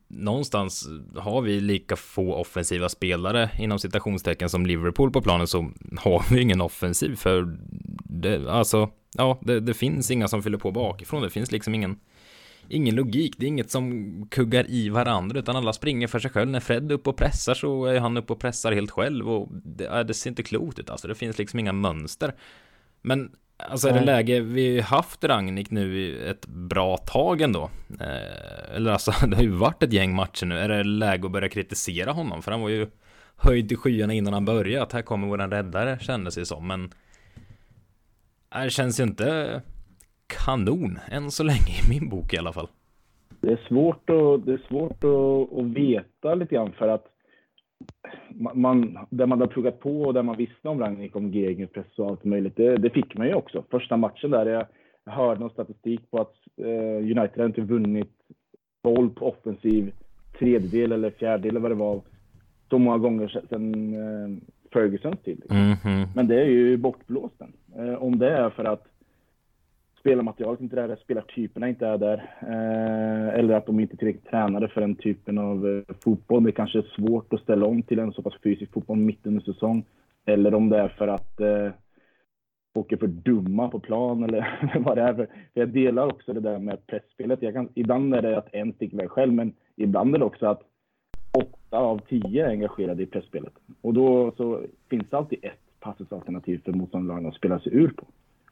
någonstans 0.09 0.89
har 1.17 1.43
vi 1.43 1.61
lika 1.61 1.97
få 1.97 2.35
offensiva 2.35 2.89
spelare 2.89 3.51
inom 3.59 3.79
citationstecken 3.79 4.49
som 4.49 4.67
Liverpool 4.67 5.11
på 5.11 5.23
planen 5.23 5.47
så 5.47 5.71
har 5.97 6.35
vi 6.35 6.43
ingen 6.43 6.61
offensiv 6.61 7.17
för 7.17 7.57
det, 8.05 8.51
alltså, 8.51 8.91
ja, 9.15 9.39
det, 9.43 9.61
det 9.61 9.75
finns 9.75 10.11
inga 10.11 10.29
som 10.29 10.43
fyller 10.43 10.59
på 10.59 10.71
bakifrån. 10.71 11.23
Det 11.23 11.31
finns 11.31 11.53
liksom 11.53 11.75
ingen 11.75 11.97
ingen 12.69 12.95
logik. 12.95 13.35
Det 13.39 13.47
är 13.47 13.49
inget 13.49 13.71
som 13.71 14.27
kuggar 14.31 14.71
i 14.71 14.89
varandra 14.89 15.39
utan 15.39 15.57
alla 15.57 15.73
springer 15.73 16.07
för 16.07 16.19
sig 16.19 16.31
själv. 16.31 16.51
När 16.51 16.61
Fred 16.61 16.91
är 16.91 16.95
uppe 16.95 17.11
och 17.11 17.17
pressar 17.17 17.55
så 17.55 17.85
är 17.85 18.01
han 18.01 18.17
uppe 18.17 18.33
och 18.33 18.39
pressar 18.39 18.73
helt 18.73 18.91
själv 18.91 19.31
och 19.31 19.49
det, 19.53 20.03
det 20.03 20.15
ser 20.15 20.31
inte 20.31 20.43
klokt 20.43 20.79
ut 20.79 20.91
alltså. 20.91 21.09
Det 21.09 21.15
finns 21.15 21.39
liksom 21.39 21.59
inga 21.59 21.73
mönster. 21.73 22.35
Men 23.03 23.31
Alltså 23.57 23.89
är 23.89 23.93
det 23.93 24.05
läge, 24.05 24.41
vi 24.41 24.67
har 24.67 24.75
ju 24.75 24.81
haft 24.81 25.25
Ragnik 25.25 25.71
nu 25.71 25.99
i 25.99 26.29
ett 26.29 26.47
bra 26.47 26.97
tag 26.97 27.41
ändå. 27.41 27.71
Eh, 28.01 28.77
eller 28.77 28.91
alltså, 28.91 29.13
det 29.27 29.37
har 29.37 29.43
ju 29.43 29.51
varit 29.51 29.83
ett 29.83 29.93
gäng 29.93 30.15
matcher 30.15 30.47
nu. 30.47 30.59
Är 30.59 30.69
det 30.69 30.85
läge 30.85 31.27
att 31.27 31.33
börja 31.33 31.49
kritisera 31.49 32.13
honom? 32.13 32.43
För 32.43 32.51
han 32.51 32.61
var 32.61 32.69
ju 32.69 32.91
höjd 33.37 33.73
i 33.73 33.77
skyarna 33.77 34.13
innan 34.13 34.33
han 34.33 34.45
började. 34.45 34.83
Att 34.83 34.93
här 34.93 35.03
kommer 35.03 35.29
våran 35.29 35.51
räddare, 35.51 35.99
kändes 36.01 36.35
det 36.35 36.47
som. 36.47 36.67
Men 36.67 36.93
det 38.63 38.71
känns 38.71 39.01
ju 39.01 39.05
inte 39.05 39.63
kanon 40.27 40.99
än 41.11 41.31
så 41.31 41.43
länge 41.43 41.73
i 41.87 41.89
min 41.89 42.09
bok 42.09 42.35
i 42.35 42.39
alla 42.39 42.53
fall. 42.53 42.69
Det 43.41 43.53
är 43.53 43.61
svårt 43.69 44.11
att, 44.11 44.47
det 44.47 44.53
är 44.53 44.63
svårt 44.69 45.05
att, 45.05 45.59
att 45.59 45.67
veta 45.67 46.35
lite 46.35 46.55
grann 46.55 46.73
för 46.73 46.89
att 46.89 47.07
man, 48.55 48.99
där 49.11 49.27
man 49.27 49.41
har 49.41 49.47
pluggat 49.47 49.81
på 49.81 50.03
och 50.03 50.15
där 50.15 50.23
man 50.23 50.37
visste 50.37 50.69
om 50.69 50.81
Ragnik, 50.81 51.17
om 51.17 51.33
gegenpress 51.33 51.99
och 51.99 52.07
allt 52.07 52.25
möjligt, 52.25 52.57
det, 52.57 52.77
det, 52.77 52.91
fick 52.91 53.17
man 53.17 53.27
ju 53.27 53.35
också. 53.35 53.65
Första 53.71 53.97
matchen 53.97 54.31
där, 54.31 54.47
jag, 54.47 54.67
hörde 55.07 55.41
någon 55.41 55.51
statistik 55.51 56.11
på 56.11 56.21
att 56.21 56.35
eh, 56.57 57.19
United 57.19 57.39
har 57.39 57.47
inte 57.47 57.61
vunnit 57.61 58.13
boll 58.83 59.11
på 59.11 59.29
offensiv 59.29 59.93
tredjedel 60.39 60.93
eller 60.93 61.11
fjärdedel 61.11 61.51
eller 61.51 61.61
vad 61.61 61.71
det 61.71 61.75
var 61.75 62.01
så 62.71 62.79
många 62.79 62.99
gånger 62.99 63.29
sedan 63.29 63.95
eh, 63.95 64.39
Fergusons 64.73 65.21
tid. 65.21 65.43
Mm 65.51 65.75
-hmm. 65.75 66.07
Men 66.15 66.27
det 66.27 66.41
är 66.41 66.45
ju 66.47 66.77
bortblåst. 66.77 67.41
Eh, 67.77 67.95
om 67.95 68.19
det 68.19 68.31
är 68.31 68.51
för 68.51 68.65
att 68.65 68.87
spelarmaterialet 70.05 70.61
inte 70.61 70.81
är 70.81 70.89
där, 70.89 70.97
spelartyperna 70.97 71.69
inte 71.69 71.87
är 71.87 71.99
där. 71.99 72.17
Eh, 72.41 73.39
eller 73.39 73.55
att 73.55 73.67
de 73.67 73.81
inte 73.81 73.95
är 73.95 73.97
tillräckligt 73.97 74.31
tränade 74.31 74.69
för 74.69 74.81
den 74.81 74.95
typen 74.95 75.39
av 75.39 75.69
eh, 75.69 75.95
fotboll. 76.05 76.45
Det 76.45 76.53
kanske 76.53 76.79
är 76.79 76.93
svårt 76.97 77.33
att 77.33 77.41
ställa 77.41 77.67
om 77.67 77.83
till 77.83 77.99
en 77.99 78.13
så 78.13 78.23
pass 78.23 78.35
fysisk 78.43 78.73
fotboll 78.73 78.97
mitt 78.97 79.27
under 79.27 79.41
säsong. 79.41 79.85
Eller 80.27 80.55
om 80.55 80.69
det 80.69 80.79
är 80.79 80.89
för 80.89 81.09
att 81.09 81.41
eh, 81.41 81.71
folk 82.75 82.93
är 82.93 82.97
för 82.97 83.07
dumma 83.07 83.69
på 83.69 83.81
plan 83.81 84.25
eller 84.25 84.71
vad 84.85 84.97
det 84.97 85.03
är. 85.03 85.15
För 85.15 85.29
jag 85.53 85.69
delar 85.69 86.07
också 86.07 86.33
det 86.33 86.41
där 86.41 86.59
med 86.59 86.87
pressspelet. 86.87 87.43
Jag 87.43 87.55
kan, 87.55 87.69
ibland 87.75 88.15
är 88.15 88.23
det 88.23 88.39
att 88.39 88.55
en 88.55 88.73
sticker 88.73 88.97
iväg 88.97 89.11
själv, 89.11 89.33
men 89.33 89.53
ibland 89.77 90.15
är 90.15 90.19
det 90.19 90.25
också 90.25 90.47
att 90.47 90.63
åtta 91.39 91.79
av 91.79 91.99
tio 91.99 92.47
är 92.47 92.51
engagerade 92.51 93.03
i 93.03 93.07
pressspelet. 93.07 93.53
Och 93.81 93.95
då 93.95 94.33
så 94.37 94.61
finns 94.91 95.05
det 95.11 95.17
alltid 95.17 95.39
ett 95.43 95.81
passalternativ 95.81 96.63
för 96.65 96.73
motståndarlagen 96.73 97.27
att 97.27 97.35
spela 97.35 97.59
sig 97.59 97.75
ur 97.75 97.89
på. 97.89 98.07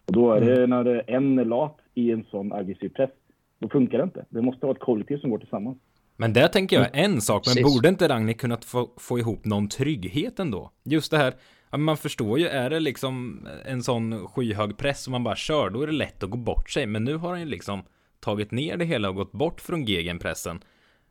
Och 0.07 0.13
då 0.13 0.33
är 0.33 0.41
det 0.41 0.57
mm. 0.57 0.71
när 0.71 1.11
en 1.11 1.39
är 1.39 1.45
lat 1.45 1.79
i 1.95 2.11
en 2.11 2.25
sån 2.25 2.53
aggressiv 2.53 2.89
press, 2.89 3.11
då 3.59 3.69
funkar 3.69 3.99
det 3.99 4.05
inte. 4.05 4.25
Det 4.29 4.43
måste 4.43 4.67
vara 4.67 4.77
ett 4.77 4.83
kollektiv 4.83 5.19
som 5.19 5.31
går 5.31 5.39
tillsammans. 5.39 5.79
Men 6.17 6.33
där 6.33 6.49
tänker 6.49 6.77
jag 6.77 6.89
en 6.93 7.21
sak, 7.21 7.47
men 7.55 7.65
borde 7.65 7.89
inte 7.89 8.09
Ragnhild 8.09 8.41
kunnat 8.41 8.65
få, 8.65 8.91
få 8.97 9.19
ihop 9.19 9.45
någon 9.45 9.69
trygghet 9.69 10.39
ändå? 10.39 10.71
Just 10.85 11.11
det 11.11 11.19
här, 11.19 11.35
man 11.77 11.97
förstår 11.97 12.39
ju, 12.39 12.47
är 12.47 12.71
det 12.71 12.81
liksom 12.81 13.47
en 13.65 13.83
sån 13.83 14.27
skyhög 14.27 14.77
press 14.77 15.03
som 15.03 15.11
man 15.11 15.25
bara 15.25 15.37
kör, 15.37 15.71
då 15.71 15.83
är 15.83 15.87
det 15.87 15.93
lätt 15.93 16.23
att 16.23 16.31
gå 16.31 16.37
bort 16.37 16.71
sig. 16.71 16.87
Men 16.87 17.05
nu 17.05 17.17
har 17.17 17.31
han 17.31 17.41
ju 17.41 17.47
liksom 17.47 17.83
tagit 18.21 18.51
ner 18.51 18.77
det 18.77 18.85
hela 18.85 19.09
och 19.09 19.15
gått 19.15 19.33
bort 19.33 19.61
från 19.61 19.85
gegenpressen. 19.85 20.61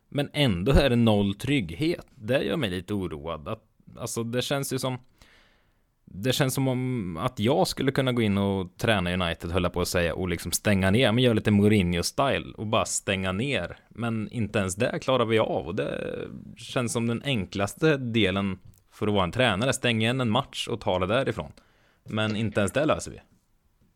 Men 0.09 0.29
ändå 0.33 0.71
är 0.71 0.89
det 0.89 0.95
noll 0.95 1.33
trygghet. 1.33 2.07
Det 2.15 2.43
gör 2.43 2.57
mig 2.57 2.69
lite 2.69 2.93
oroad. 2.93 3.47
Att, 3.47 3.63
alltså 3.97 4.23
det 4.23 4.41
känns 4.41 4.73
ju 4.73 4.79
som 4.79 4.97
det 6.13 6.33
känns 6.33 6.53
som 6.53 6.67
om 6.67 7.17
att 7.17 7.39
jag 7.39 7.67
skulle 7.67 7.91
kunna 7.91 8.11
gå 8.11 8.21
in 8.21 8.37
och 8.37 8.77
träna 8.77 9.13
United, 9.13 9.51
höll 9.51 9.69
på 9.69 9.81
att 9.81 9.87
säga, 9.87 10.15
och 10.15 10.29
liksom 10.29 10.51
stänga 10.51 10.91
ner, 10.91 11.11
men 11.11 11.23
göra 11.23 11.33
lite 11.33 11.51
Mourinho-style 11.51 12.53
och 12.53 12.67
bara 12.67 12.85
stänga 12.85 13.31
ner. 13.31 13.77
Men 13.89 14.29
inte 14.31 14.59
ens 14.59 14.75
det 14.75 14.99
klarar 14.99 15.25
vi 15.25 15.39
av 15.39 15.67
och 15.67 15.75
det 15.75 16.17
känns 16.57 16.93
som 16.93 17.07
den 17.07 17.21
enklaste 17.25 17.97
delen 17.97 18.59
för 18.91 19.07
att 19.07 19.13
vara 19.13 19.23
en 19.23 19.31
tränare. 19.31 19.73
Stäng 19.73 20.01
igen 20.01 20.21
en 20.21 20.29
match 20.29 20.67
och 20.67 20.81
ta 20.81 20.99
det 20.99 21.07
därifrån. 21.07 21.51
Men 22.09 22.35
inte 22.35 22.59
ens 22.59 22.71
det 22.71 22.85
löser 22.85 23.11
vi. 23.11 23.17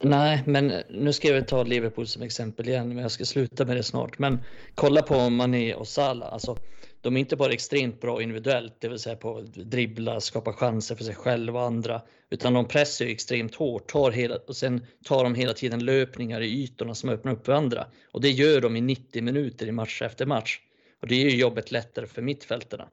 Nej, 0.03 0.43
men 0.45 0.83
nu 0.89 1.13
ska 1.13 1.27
jag 1.27 1.47
ta 1.47 1.63
Liverpool 1.63 2.07
som 2.07 2.21
exempel 2.21 2.69
igen, 2.69 2.87
men 2.87 2.97
jag 2.97 3.11
ska 3.11 3.25
sluta 3.25 3.65
med 3.65 3.75
det 3.77 3.83
snart. 3.83 4.19
Men 4.19 4.39
kolla 4.75 5.01
på 5.01 5.29
Mané 5.29 5.73
och 5.73 5.87
Salah. 5.87 6.33
Alltså, 6.33 6.57
de 7.01 7.15
är 7.15 7.19
inte 7.19 7.35
bara 7.35 7.53
extremt 7.53 8.01
bra 8.01 8.21
individuellt, 8.21 8.75
det 8.79 8.89
vill 8.89 8.99
säga 8.99 9.15
på 9.15 9.37
att 9.37 9.53
dribbla, 9.53 10.19
skapa 10.19 10.53
chanser 10.53 10.95
för 10.95 11.03
sig 11.03 11.15
själva 11.15 11.59
och 11.59 11.65
andra, 11.65 12.01
utan 12.29 12.53
de 12.53 12.67
pressar 12.67 13.05
ju 13.05 13.11
extremt 13.11 13.55
hårt 13.55 13.87
tar 13.87 14.11
hela, 14.11 14.35
och 14.47 14.55
sen 14.55 14.85
tar 15.03 15.23
de 15.23 15.35
hela 15.35 15.53
tiden 15.53 15.85
löpningar 15.85 16.41
i 16.41 16.63
ytorna 16.63 16.95
som 16.95 17.09
öppnar 17.09 17.31
upp 17.31 17.45
för 17.45 17.53
andra. 17.53 17.87
Och 18.11 18.21
det 18.21 18.31
gör 18.31 18.61
de 18.61 18.75
i 18.75 18.81
90 18.81 19.23
minuter 19.23 19.67
i 19.67 19.71
match 19.71 20.01
efter 20.01 20.25
match. 20.25 20.59
Och 21.01 21.07
det 21.07 21.15
är 21.15 21.29
ju 21.29 21.37
jobbet 21.37 21.71
lättare 21.71 22.07
för 22.07 22.21
mittfältarna. 22.21 22.87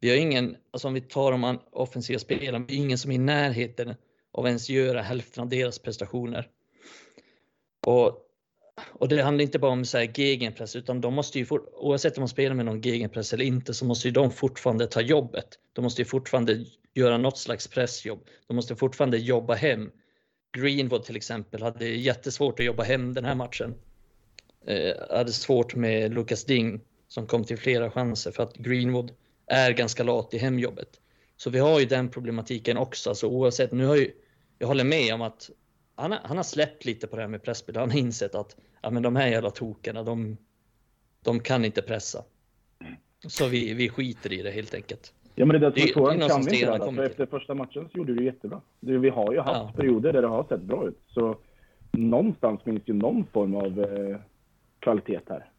Vi 0.00 0.10
har 0.10 0.16
ingen, 0.16 0.56
alltså 0.70 0.88
om 0.88 0.94
vi 0.94 1.00
tar 1.00 1.32
de 1.32 1.58
offensiva 1.72 2.18
spelarna, 2.18 2.64
vi 2.68 2.76
har 2.76 2.84
ingen 2.84 2.98
som 2.98 3.10
är 3.10 3.14
i 3.14 3.18
närheten 3.18 3.94
av 4.38 4.46
ens 4.46 4.68
göra 4.68 5.02
hälften 5.02 5.42
av 5.42 5.48
deras 5.48 5.78
prestationer. 5.78 6.48
Och 7.86 8.24
och 8.92 9.08
det 9.08 9.22
handlar 9.22 9.42
inte 9.42 9.58
bara 9.58 9.72
om 9.72 9.84
så 9.84 9.98
här 9.98 10.10
gegenpress, 10.14 10.76
utan 10.76 11.00
de 11.00 11.14
måste 11.14 11.38
ju, 11.38 11.46
for, 11.46 11.84
oavsett 11.84 12.18
om 12.18 12.20
man 12.20 12.28
spelar 12.28 12.54
med 12.54 12.66
någon 12.66 12.80
gegenpress 12.80 13.32
eller 13.32 13.44
inte, 13.44 13.74
så 13.74 13.84
måste 13.84 14.08
ju 14.08 14.12
de 14.12 14.30
fortfarande 14.30 14.86
ta 14.86 15.00
jobbet. 15.00 15.58
De 15.72 15.82
måste 15.82 16.02
ju 16.02 16.06
fortfarande 16.06 16.64
göra 16.94 17.18
något 17.18 17.38
slags 17.38 17.68
pressjobb. 17.68 18.26
De 18.46 18.56
måste 18.56 18.76
fortfarande 18.76 19.18
jobba 19.18 19.54
hem. 19.54 19.90
Greenwood 20.52 21.04
till 21.04 21.16
exempel 21.16 21.62
hade 21.62 21.88
jättesvårt 21.88 22.60
att 22.60 22.66
jobba 22.66 22.82
hem 22.82 23.14
den 23.14 23.24
här 23.24 23.34
matchen. 23.34 23.74
Eh, 24.66 25.16
hade 25.16 25.32
svårt 25.32 25.74
med 25.74 26.14
Lucas 26.14 26.44
Ding 26.44 26.80
som 27.08 27.26
kom 27.26 27.44
till 27.44 27.58
flera 27.58 27.90
chanser 27.90 28.30
för 28.30 28.42
att 28.42 28.56
Greenwood 28.56 29.12
är 29.46 29.70
ganska 29.70 30.02
lat 30.02 30.34
i 30.34 30.38
hemjobbet. 30.38 30.88
Så 31.36 31.50
vi 31.50 31.58
har 31.58 31.80
ju 31.80 31.86
den 31.86 32.10
problematiken 32.10 32.76
också. 32.76 33.10
Alltså 33.10 33.26
oavsett, 33.26 33.72
nu 33.72 33.86
har 33.86 33.96
ju, 33.96 34.12
jag 34.58 34.68
håller 34.68 34.84
med 34.84 35.14
om 35.14 35.22
att 35.22 35.50
han, 35.94 36.12
han 36.12 36.36
har 36.36 36.44
släppt 36.44 36.84
lite 36.84 37.06
på 37.06 37.16
det 37.16 37.22
här 37.22 37.28
med 37.28 37.42
presspel. 37.42 37.76
Han 37.76 37.90
har 37.90 37.98
insett 37.98 38.34
att 38.34 38.56
ja, 38.82 38.90
men 38.90 39.02
de 39.02 39.16
här 39.16 39.26
jävla 39.26 39.50
tokerna, 39.50 40.02
de, 40.02 40.36
de 41.24 41.40
kan 41.40 41.64
inte 41.64 41.82
pressa. 41.82 42.24
Så 43.28 43.46
vi, 43.46 43.74
vi 43.74 43.88
skiter 43.88 44.32
i 44.32 44.42
det 44.42 44.50
helt 44.50 44.74
enkelt. 44.74 45.14
Ja, 45.34 45.46
men 45.46 45.60
det 45.60 45.66
är 45.66 45.70
det 45.70 45.80
som 45.80 45.88
är 45.88 45.92
frågan. 45.92 46.28
Kan 46.28 46.42
vi 46.42 46.60
inte 46.60 46.78
det? 46.78 46.94
För 46.94 47.02
efter 47.02 47.26
första 47.26 47.54
matchen 47.54 47.88
så 47.92 47.98
gjorde 47.98 48.14
du 48.14 48.24
jättebra. 48.24 48.60
Vi 48.80 49.08
har 49.08 49.32
ju 49.32 49.40
haft 49.40 49.60
ja. 49.60 49.72
perioder 49.76 50.12
där 50.12 50.22
det 50.22 50.28
har 50.28 50.44
sett 50.44 50.62
bra 50.62 50.88
ut. 50.88 50.98
Så 51.06 51.36
någonstans 51.90 52.62
finns 52.62 52.82
ju 52.84 52.94
någon 52.94 53.26
form 53.32 53.54
av 53.54 53.80
eh, 53.80 54.16
kvalitet 54.78 55.20
här. 55.28 55.50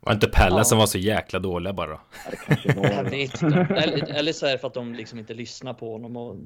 Var 0.00 0.12
inte 0.12 0.28
Pelle 0.28 0.56
ja. 0.56 0.64
som 0.64 0.78
var 0.78 0.86
så 0.86 0.98
jäkla 0.98 1.38
dåliga 1.38 1.72
bara? 1.72 1.90
Ja, 2.24 2.30
det 2.30 2.36
kanske 2.36 2.72
var. 2.72 2.84
Eller, 3.82 4.18
eller 4.18 4.32
så 4.32 4.46
är 4.46 4.52
det 4.52 4.58
för 4.58 4.66
att 4.66 4.74
de 4.74 4.94
liksom 4.94 5.18
inte 5.18 5.34
lyssnar 5.34 5.74
på 5.74 5.92
honom 5.92 6.16
och 6.16 6.36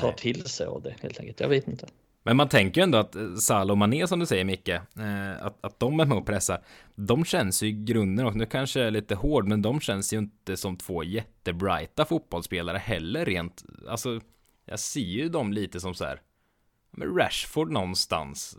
tar 0.00 0.08
Nej. 0.08 0.16
till 0.16 0.44
sig 0.44 0.66
av 0.66 0.82
det 0.82 0.94
helt 1.00 1.20
enkelt. 1.20 1.40
Jag 1.40 1.48
vet 1.48 1.68
inte. 1.68 1.86
Men 2.22 2.36
man 2.36 2.48
tänker 2.48 2.80
ju 2.80 2.82
ändå 2.82 2.98
att 2.98 3.16
eh, 3.16 3.34
Salah 3.34 3.70
och 3.70 3.78
Mané 3.78 4.06
som 4.06 4.18
du 4.18 4.26
säger 4.26 4.44
Micke, 4.44 4.68
eh, 4.68 4.80
att, 5.40 5.64
att 5.64 5.80
de 5.80 6.00
är 6.00 6.04
med 6.04 6.18
och 6.18 6.26
pressar. 6.26 6.62
De 6.94 7.24
känns 7.24 7.62
ju 7.62 7.66
i 7.66 7.72
grunden, 7.72 8.26
och 8.26 8.36
nu 8.36 8.46
kanske 8.46 8.78
jag 8.80 8.86
är 8.86 8.90
lite 8.90 9.14
hård, 9.14 9.48
men 9.48 9.62
de 9.62 9.80
känns 9.80 10.12
ju 10.12 10.18
inte 10.18 10.56
som 10.56 10.76
två 10.76 11.04
jättebrighta 11.04 12.04
fotbollsspelare 12.04 12.78
heller 12.78 13.24
rent. 13.24 13.64
Alltså, 13.88 14.20
jag 14.64 14.78
ser 14.78 15.00
ju 15.00 15.28
dem 15.28 15.52
lite 15.52 15.80
som 15.80 15.94
så 15.94 16.04
här, 16.04 16.20
Rashford 17.18 17.70
någonstans. 17.70 18.56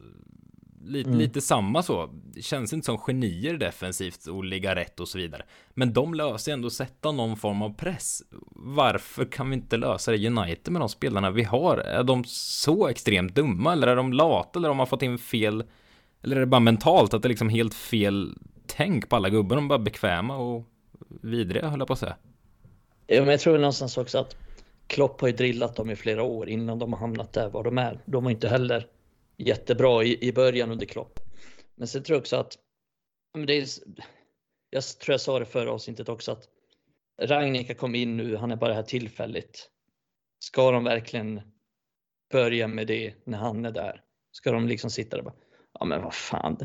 Lite, 0.86 1.10
mm. 1.10 1.20
lite 1.20 1.42
samma 1.42 1.84
så. 1.84 2.10
Det 2.34 2.42
känns 2.42 2.74
inte 2.74 2.86
som 2.86 2.98
genier 2.98 3.58
defensivt 3.58 4.28
och 4.28 4.44
ligga 4.44 4.76
rätt 4.76 5.00
och 5.00 5.08
så 5.08 5.18
vidare. 5.18 5.44
Men 5.74 5.94
de 5.94 6.14
löser 6.14 6.54
ändå 6.54 6.70
sätta 6.70 7.12
någon 7.12 7.38
form 7.38 7.62
av 7.62 7.74
press. 7.74 8.22
Varför 8.56 9.26
kan 9.26 9.50
vi 9.50 9.56
inte 9.56 9.78
lösa 9.78 10.12
det 10.12 10.28
United 10.28 10.74
med 10.74 10.82
de 10.82 10.90
spelarna 10.90 11.32
vi 11.32 11.44
har? 11.44 11.78
Är 11.78 12.04
de 12.04 12.24
så 12.28 12.88
extremt 12.88 13.36
dumma 13.36 13.74
eller 13.74 13.88
är 13.88 13.96
de 13.96 14.14
lata 14.14 14.60
eller 14.60 14.68
har 14.68 14.76
man 14.76 14.88
fått 14.88 15.02
in 15.02 15.18
fel? 15.18 15.64
Eller 16.24 16.36
är 16.36 16.40
det 16.40 16.46
bara 16.46 16.60
mentalt 16.60 17.14
att 17.14 17.22
det 17.22 17.28
är 17.28 17.30
liksom 17.30 17.50
helt 17.50 17.74
fel 17.74 18.38
tänk 18.68 19.10
på 19.10 19.16
alla 19.16 19.30
gubbar? 19.30 19.56
De 19.56 19.66
är 19.66 19.70
bara 19.70 19.80
bekväma 19.80 20.38
och 20.38 20.68
vidriga 21.22 21.70
höll 21.70 21.80
jag 21.80 21.88
på 21.88 21.94
att 21.94 22.00
säga. 22.00 22.16
Ja, 23.08 23.22
men 23.22 23.30
jag 23.30 23.40
tror 23.40 23.58
någonstans 23.58 23.98
också 23.98 24.18
att 24.18 24.36
Klopp 24.88 25.22
har 25.22 25.28
ju 25.28 25.36
drillat 25.36 25.76
dem 25.76 25.90
i 25.90 25.96
flera 25.96 26.24
år 26.24 26.50
innan 26.50 26.80
de 26.80 26.94
har 26.94 27.00
hamnat 27.00 27.34
där 27.34 27.50
var 27.50 27.64
de 27.64 27.78
är. 27.78 28.00
De 28.06 28.24
har 28.24 28.32
inte 28.32 28.48
heller 28.48 28.88
jättebra 29.38 30.04
i, 30.04 30.28
i 30.28 30.34
början 30.34 30.72
under 30.72 30.86
Klopp. 30.86 31.20
Men 31.76 31.88
sen 31.88 32.04
tror 32.04 32.16
jag 32.16 32.22
också 32.22 32.36
att, 32.36 32.58
men 33.38 33.46
det 33.46 33.54
är, 33.54 33.68
jag 34.70 34.84
tror 34.84 35.14
jag 35.14 35.22
sa 35.22 35.40
det 35.40 35.46
förra 35.46 35.72
avsnittet 35.72 36.10
också 36.10 36.32
att 36.32 36.50
Ragnika 37.22 37.76
kom 37.76 37.96
in 37.96 38.18
nu, 38.18 38.36
han 38.36 38.52
är 38.52 38.56
bara 38.56 38.74
här 38.74 38.84
tillfälligt. 38.84 39.70
Ska 40.40 40.72
de 40.72 40.84
verkligen 40.84 41.42
börja 42.32 42.68
med 42.68 42.88
det 42.88 43.14
när 43.26 43.38
han 43.38 43.66
är 43.66 43.72
där? 43.72 44.02
Ska 44.32 44.52
de 44.52 44.68
liksom 44.68 44.90
sitta 44.90 45.18
där 45.18 45.24
bara, 45.24 45.36
ja 45.80 45.86
men 45.86 46.02
vad 46.02 46.14
fan. 46.14 46.58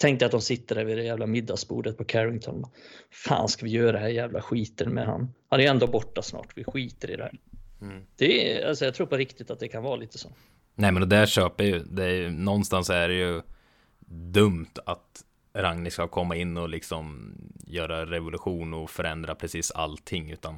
Tänk 0.00 0.18
dig 0.18 0.26
att 0.26 0.32
de 0.32 0.40
sitter 0.40 0.74
där 0.74 0.84
vid 0.84 0.96
det 0.96 1.04
jävla 1.04 1.26
middagsbordet 1.26 1.96
på 1.96 2.04
Carrington. 2.04 2.64
Fan 3.10 3.48
ska 3.48 3.64
vi 3.64 3.70
göra 3.70 3.92
det 3.92 3.98
här 3.98 4.08
jävla 4.08 4.42
skiten 4.42 4.94
med 4.94 5.06
han? 5.06 5.34
Han 5.48 5.60
är 5.60 5.70
ändå 5.70 5.86
borta 5.86 6.22
snart, 6.22 6.52
vi 6.56 6.64
skiter 6.64 7.10
i 7.10 7.16
det 7.16 7.22
här. 7.22 7.40
Mm. 7.80 8.06
Det 8.16 8.52
är, 8.52 8.68
alltså 8.68 8.84
jag 8.84 8.94
tror 8.94 9.06
på 9.06 9.16
riktigt 9.16 9.50
att 9.50 9.60
det 9.60 9.68
kan 9.68 9.82
vara 9.82 9.96
lite 9.96 10.18
så. 10.18 10.28
Nej 10.78 10.92
men 10.92 11.00
det 11.00 11.16
där 11.16 11.26
köper 11.26 11.64
jag 11.64 11.72
ju. 11.72 11.84
Det 11.84 12.04
är 12.04 12.14
ju, 12.14 12.30
någonstans 12.30 12.90
är 12.90 13.08
det 13.08 13.14
ju 13.14 13.42
dumt 14.08 14.72
att 14.86 15.24
Ragnhild 15.54 15.92
ska 15.92 16.08
komma 16.08 16.36
in 16.36 16.56
och 16.56 16.68
liksom 16.68 17.34
göra 17.66 18.06
revolution 18.06 18.74
och 18.74 18.90
förändra 18.90 19.34
precis 19.34 19.70
allting 19.70 20.30
utan 20.30 20.56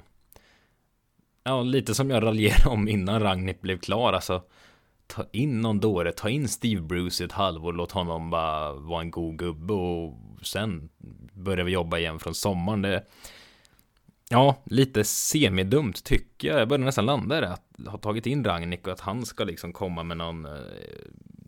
Ja, 1.44 1.62
lite 1.62 1.94
som 1.94 2.11
jag 2.11 2.22
raljerade 2.22 2.68
om 2.68 2.88
innan 2.88 3.22
Ragnhild 3.22 3.61
blev 3.61 3.78
klar 3.78 4.12
alltså 4.12 4.42
Ta 5.07 5.24
in 5.33 5.61
någon 5.61 5.81
dåre, 5.81 6.12
ta 6.12 6.28
in 6.28 6.48
Steve 6.48 6.83
Bruce 6.83 7.24
i 7.24 7.26
ett 7.26 7.33
halvår, 7.33 7.72
låt 7.72 7.92
honom 7.92 8.31
bara 8.31 8.72
vara 8.72 9.00
en 9.00 9.11
god 9.11 9.38
gubbe 9.38 9.72
och 9.72 10.14
sen 10.42 10.88
börjar 11.33 11.64
vi 11.64 11.72
jobba 11.72 11.98
igen 11.98 12.18
från 12.18 12.35
sommaren. 12.35 12.83
Det, 12.83 13.04
Ja, 14.30 14.56
lite 14.64 15.04
semidumt 15.04 16.04
tycker 16.04 16.48
jag. 16.48 16.60
Jag 16.60 16.68
börjar 16.68 16.84
nästan 16.84 17.06
landa 17.06 17.38
i 17.38 17.40
det. 17.40 17.52
Att 17.52 17.88
ha 17.88 17.98
tagit 17.98 18.26
in 18.26 18.44
Ragnik 18.44 18.86
och 18.86 18.92
att 18.92 19.00
han 19.00 19.22
ska 19.22 19.44
liksom 19.44 19.72
komma 19.72 20.02
med 20.02 20.16
någon 20.16 20.44
eh, 20.44 20.52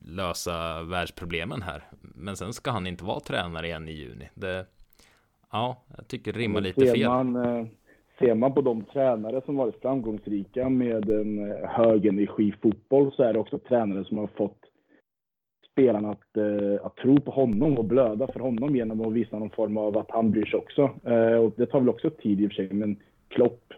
lösa 0.04 0.82
världsproblemen 0.82 1.62
här. 1.62 1.84
Men 2.00 2.36
sen 2.36 2.52
ska 2.52 2.70
han 2.70 2.86
inte 2.86 3.04
vara 3.04 3.20
tränare 3.20 3.66
igen 3.66 3.88
i 3.88 3.92
juni. 3.92 4.28
Det, 4.34 4.66
ja, 5.52 5.82
jag 5.96 6.08
tycker 6.08 6.32
det 6.32 6.38
rimmar 6.38 6.60
lite 6.60 6.80
ser 6.80 6.94
fel. 6.94 7.08
Man, 7.08 7.36
eh, 7.36 7.66
ser 8.18 8.34
man 8.34 8.54
på 8.54 8.60
de 8.60 8.84
tränare 8.84 9.40
som 9.44 9.56
varit 9.56 9.80
framgångsrika 9.82 10.68
med 10.68 11.10
en 11.10 11.50
eh, 11.50 11.68
hög 11.68 12.06
energi 12.06 12.54
fotboll 12.62 13.12
så 13.12 13.22
är 13.22 13.32
det 13.32 13.38
också 13.38 13.58
tränare 13.58 14.04
som 14.04 14.18
har 14.18 14.26
fått 14.26 14.58
spelarna 15.80 16.10
att, 16.10 16.36
eh, 16.36 16.86
att 16.86 16.96
tro 16.96 17.20
på 17.20 17.30
honom 17.30 17.78
och 17.78 17.84
blöda 17.84 18.26
för 18.26 18.40
honom 18.40 18.76
genom 18.76 19.00
att 19.00 19.12
visa 19.12 19.38
någon 19.38 19.50
form 19.50 19.76
av 19.76 19.98
att 19.98 20.10
han 20.10 20.30
bryr 20.30 20.44
sig 20.44 20.58
också. 20.58 20.90
Eh, 21.04 21.34
och 21.34 21.52
det 21.56 21.66
tar 21.66 21.80
väl 21.80 21.88
också 21.88 22.10
tid 22.10 22.40
i 22.40 22.46
och 22.46 22.50
för 22.50 22.54
sig, 22.54 22.68
men 22.72 22.96
Klopp 23.28 23.74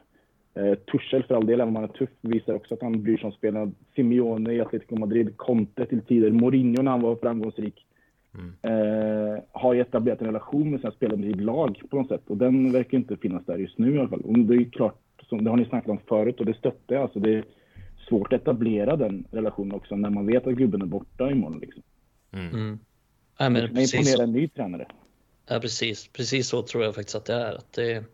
Eh, 0.54 0.74
Tuchel 0.74 1.22
för 1.22 1.34
all 1.34 1.46
del, 1.46 1.60
även 1.60 1.68
om 1.68 1.76
han 1.76 1.84
är 1.84 1.88
tuff, 1.88 2.10
visar 2.20 2.54
också 2.54 2.74
att 2.74 2.82
han 2.82 3.02
bryr 3.02 3.16
sig 3.16 3.26
om 3.26 3.32
spelarna. 3.32 3.72
Simeone 3.94 4.52
i 4.52 4.60
Atletico 4.60 4.96
Madrid, 4.96 5.36
Conte 5.36 5.86
till 5.86 6.00
tider, 6.00 6.30
Mourinho 6.30 6.82
när 6.82 6.90
han 6.90 7.02
var 7.02 7.16
framgångsrik. 7.16 7.86
Mm. 8.34 8.52
Eh, 8.62 9.42
har 9.52 9.74
etablerat 9.74 10.20
en 10.20 10.26
relation 10.26 10.70
med 10.70 10.80
sina 10.80 10.92
spelare 10.92 11.16
med 11.16 11.30
sitt 11.30 11.42
lag 11.42 11.82
på 11.90 11.96
något 11.96 12.08
sätt. 12.08 12.22
Och 12.26 12.36
den 12.36 12.72
verkar 12.72 12.98
inte 12.98 13.16
finnas 13.16 13.46
där 13.46 13.58
just 13.58 13.78
nu 13.78 13.94
i 13.94 13.98
alla 13.98 14.08
fall. 14.08 14.20
Och 14.20 14.38
det 14.38 14.54
är 14.54 14.64
klart, 14.64 14.98
som, 15.28 15.44
det 15.44 15.50
har 15.50 15.56
ni 15.56 15.64
snackat 15.64 15.90
om 15.90 15.98
förut 16.08 16.40
och 16.40 16.46
det 16.46 16.54
stöttar 16.54 16.94
jag. 16.94 17.02
Alltså 17.02 17.20
det 17.20 17.34
är 17.34 17.44
svårt 18.08 18.32
att 18.32 18.40
etablera 18.40 18.96
den 18.96 19.24
relationen 19.30 19.72
också 19.72 19.96
när 19.96 20.10
man 20.10 20.26
vet 20.26 20.46
att 20.46 20.54
gubben 20.54 20.82
är 20.82 20.86
borta 20.86 21.30
imorgon. 21.30 21.58
Liksom. 21.58 21.82
Mm. 22.32 22.48
Mm. 22.54 22.78
Ja, 23.38 23.48
men 23.48 23.74
precis 23.74 23.94
imponera 23.94 24.22
en 24.22 24.32
ny 24.32 24.48
tränare. 24.48 24.86
Ja, 25.46 25.60
precis. 25.60 26.08
Precis 26.08 26.48
så 26.48 26.62
tror 26.62 26.84
jag 26.84 26.94
faktiskt 26.94 27.16
att 27.16 27.24
det 27.24 27.34
är. 27.34 27.54
Att 27.54 27.72
det, 27.72 28.04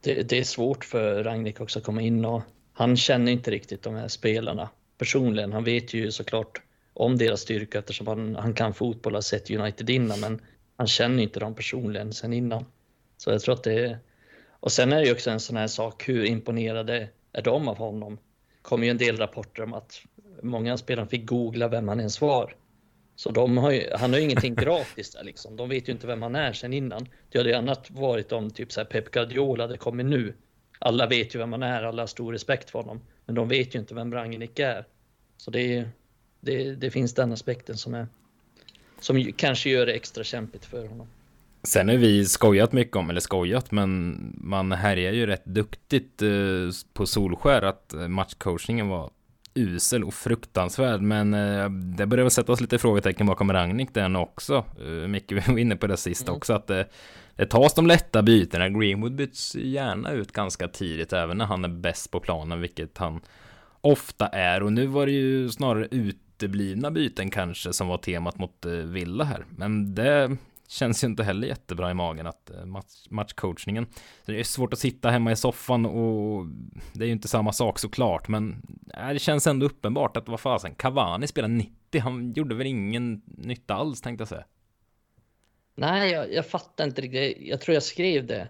det, 0.00 0.22
det 0.22 0.38
är 0.38 0.44
svårt 0.44 0.84
för 0.84 1.24
Ragnik 1.24 1.60
också 1.60 1.78
att 1.78 1.84
komma 1.84 2.02
in 2.02 2.24
och 2.24 2.42
han 2.72 2.96
känner 2.96 3.32
inte 3.32 3.50
riktigt 3.50 3.82
de 3.82 3.94
här 3.94 4.08
spelarna 4.08 4.68
personligen. 4.98 5.52
Han 5.52 5.64
vet 5.64 5.94
ju 5.94 6.10
såklart 6.10 6.62
om 6.92 7.18
deras 7.18 7.40
styrka 7.40 7.78
eftersom 7.78 8.06
han, 8.06 8.36
han 8.36 8.54
kan 8.54 8.74
fotboll, 8.74 9.14
har 9.14 9.20
sett 9.20 9.50
United 9.50 9.90
innan, 9.90 10.20
men 10.20 10.40
han 10.76 10.86
känner 10.86 11.22
inte 11.22 11.40
dem 11.40 11.54
personligen 11.54 12.12
sen 12.12 12.32
innan. 12.32 12.64
Så 13.16 13.30
jag 13.30 13.40
tror 13.40 13.54
att 13.54 13.64
det 13.64 13.72
är... 13.72 13.98
Och 14.50 14.72
sen 14.72 14.92
är 14.92 14.96
det 14.96 15.06
ju 15.06 15.12
också 15.12 15.30
en 15.30 15.40
sån 15.40 15.56
här 15.56 15.66
sak, 15.66 16.08
hur 16.08 16.24
imponerade 16.24 17.08
är 17.32 17.42
de 17.42 17.68
av 17.68 17.76
honom? 17.78 18.16
Det 18.16 18.62
kommer 18.62 18.84
ju 18.84 18.90
en 18.90 18.98
del 18.98 19.16
rapporter 19.16 19.62
om 19.62 19.74
att 19.74 20.00
många 20.42 20.76
spelare 20.76 21.06
fick 21.06 21.26
googla 21.26 21.68
vem 21.68 21.88
han 21.88 21.98
ens 21.98 22.20
var. 22.20 22.54
Så 23.16 23.30
de 23.30 23.56
har 23.56 23.70
ju, 23.70 23.90
han 23.94 24.12
har 24.12 24.18
ju 24.18 24.24
ingenting 24.24 24.54
gratis 24.54 25.10
där 25.10 25.24
liksom. 25.24 25.56
De 25.56 25.68
vet 25.68 25.88
ju 25.88 25.92
inte 25.92 26.06
vem 26.06 26.22
han 26.22 26.36
är 26.36 26.52
sen 26.52 26.72
innan. 26.72 27.08
Det 27.28 27.38
hade 27.38 27.50
ju 27.50 27.56
annat 27.56 27.90
varit 27.90 28.32
om 28.32 28.50
typ 28.50 28.72
så 28.72 28.80
här 28.80 28.84
Pep 28.84 29.10
Guardiola 29.10 29.64
hade 29.64 29.76
kommit 29.76 30.06
nu. 30.06 30.34
Alla 30.78 31.06
vet 31.06 31.34
ju 31.34 31.38
vem 31.38 31.52
han 31.52 31.62
är, 31.62 31.82
alla 31.82 32.02
har 32.02 32.06
stor 32.06 32.32
respekt 32.32 32.70
för 32.70 32.78
honom. 32.78 33.00
Men 33.26 33.34
de 33.34 33.48
vet 33.48 33.74
ju 33.74 33.78
inte 33.78 33.94
vem 33.94 34.14
Rangnick 34.14 34.58
är. 34.58 34.84
Så 35.36 35.50
det, 35.50 35.76
är, 35.76 35.88
det, 36.40 36.74
det 36.74 36.90
finns 36.90 37.14
den 37.14 37.32
aspekten 37.32 37.76
som 37.76 37.94
är 37.94 38.06
som 39.00 39.32
kanske 39.32 39.70
gör 39.70 39.86
det 39.86 39.92
extra 39.92 40.24
kämpigt 40.24 40.64
för 40.64 40.86
honom. 40.86 41.06
Sen 41.62 41.88
har 41.88 41.96
vi 41.96 42.24
skojat 42.24 42.72
mycket 42.72 42.96
om, 42.96 43.10
eller 43.10 43.20
skojat, 43.20 43.70
men 43.70 44.18
man 44.40 44.72
härjar 44.72 45.12
ju 45.12 45.26
rätt 45.26 45.44
duktigt 45.44 46.22
eh, 46.22 46.28
på 46.92 47.06
Solskär 47.06 47.62
att 47.62 47.94
matchcoachningen 48.08 48.88
var 48.88 49.10
usel 49.54 50.04
och 50.04 50.14
fruktansvärd. 50.14 51.00
Men 51.00 51.34
eh, 51.34 51.70
det 51.70 52.06
börjar 52.06 52.24
väl 52.24 52.30
sättas 52.30 52.60
lite 52.60 52.78
frågetecken 52.78 53.26
bakom 53.26 53.52
Ragnik 53.52 53.94
den 53.94 54.16
också. 54.16 54.64
Eh, 54.80 55.08
Micke 55.08 55.32
var 55.48 55.58
inne 55.58 55.76
på 55.76 55.86
det 55.86 55.96
sist 55.96 56.28
mm. 56.28 56.36
också 56.36 56.52
att 56.52 56.66
det, 56.66 56.88
det 57.36 57.46
tas 57.46 57.74
de 57.74 57.86
lätta 57.86 58.22
bytena. 58.22 58.68
Greenwood 58.68 59.14
byts 59.14 59.54
gärna 59.54 60.10
ut 60.10 60.32
ganska 60.32 60.68
tidigt 60.68 61.12
även 61.12 61.38
när 61.38 61.44
han 61.44 61.64
är 61.64 61.68
bäst 61.68 62.10
på 62.10 62.20
planen, 62.20 62.60
vilket 62.60 62.98
han 62.98 63.20
ofta 63.80 64.26
är. 64.26 64.62
Och 64.62 64.72
nu 64.72 64.86
var 64.86 65.06
det 65.06 65.12
ju 65.12 65.48
snarare 65.50 65.88
uteblivna 65.90 66.90
byten 66.90 67.30
kanske 67.30 67.72
som 67.72 67.88
var 67.88 67.98
temat 67.98 68.38
mot 68.38 68.66
eh, 68.66 68.72
Villa 68.72 69.24
här. 69.24 69.44
Men 69.56 69.94
det 69.94 70.36
känns 70.74 71.04
ju 71.04 71.08
inte 71.08 71.24
heller 71.24 71.48
jättebra 71.48 71.90
i 71.90 71.94
magen 71.94 72.26
att 72.26 72.50
eh, 72.50 72.64
match, 72.64 73.06
matchcoachningen. 73.10 73.86
Så 74.26 74.32
det 74.32 74.40
är 74.40 74.44
svårt 74.44 74.72
att 74.72 74.78
sitta 74.78 75.10
hemma 75.10 75.32
i 75.32 75.36
soffan 75.36 75.86
och 75.86 76.46
det 76.92 77.04
är 77.04 77.06
ju 77.06 77.12
inte 77.12 77.28
samma 77.28 77.52
sak 77.52 77.78
såklart, 77.78 78.28
men 78.28 78.62
det 79.12 79.18
känns 79.18 79.46
ändå 79.46 79.66
uppenbart 79.66 80.16
att 80.16 80.28
vad 80.28 80.40
fasen, 80.40 80.74
Cavani 80.74 81.26
spelar 81.26 81.48
90, 81.48 82.00
han 82.00 82.32
gjorde 82.32 82.54
väl 82.54 82.66
ingen 82.66 83.22
nytta 83.26 83.74
alls 83.74 84.00
tänkte 84.00 84.22
jag 84.22 84.28
säga. 84.28 84.44
Nej, 85.74 86.12
jag, 86.12 86.32
jag 86.32 86.46
fattar 86.46 86.84
inte 86.84 87.02
riktigt. 87.02 87.48
Jag 87.48 87.60
tror 87.60 87.74
jag 87.74 87.82
skrev 87.82 88.26
det. 88.26 88.48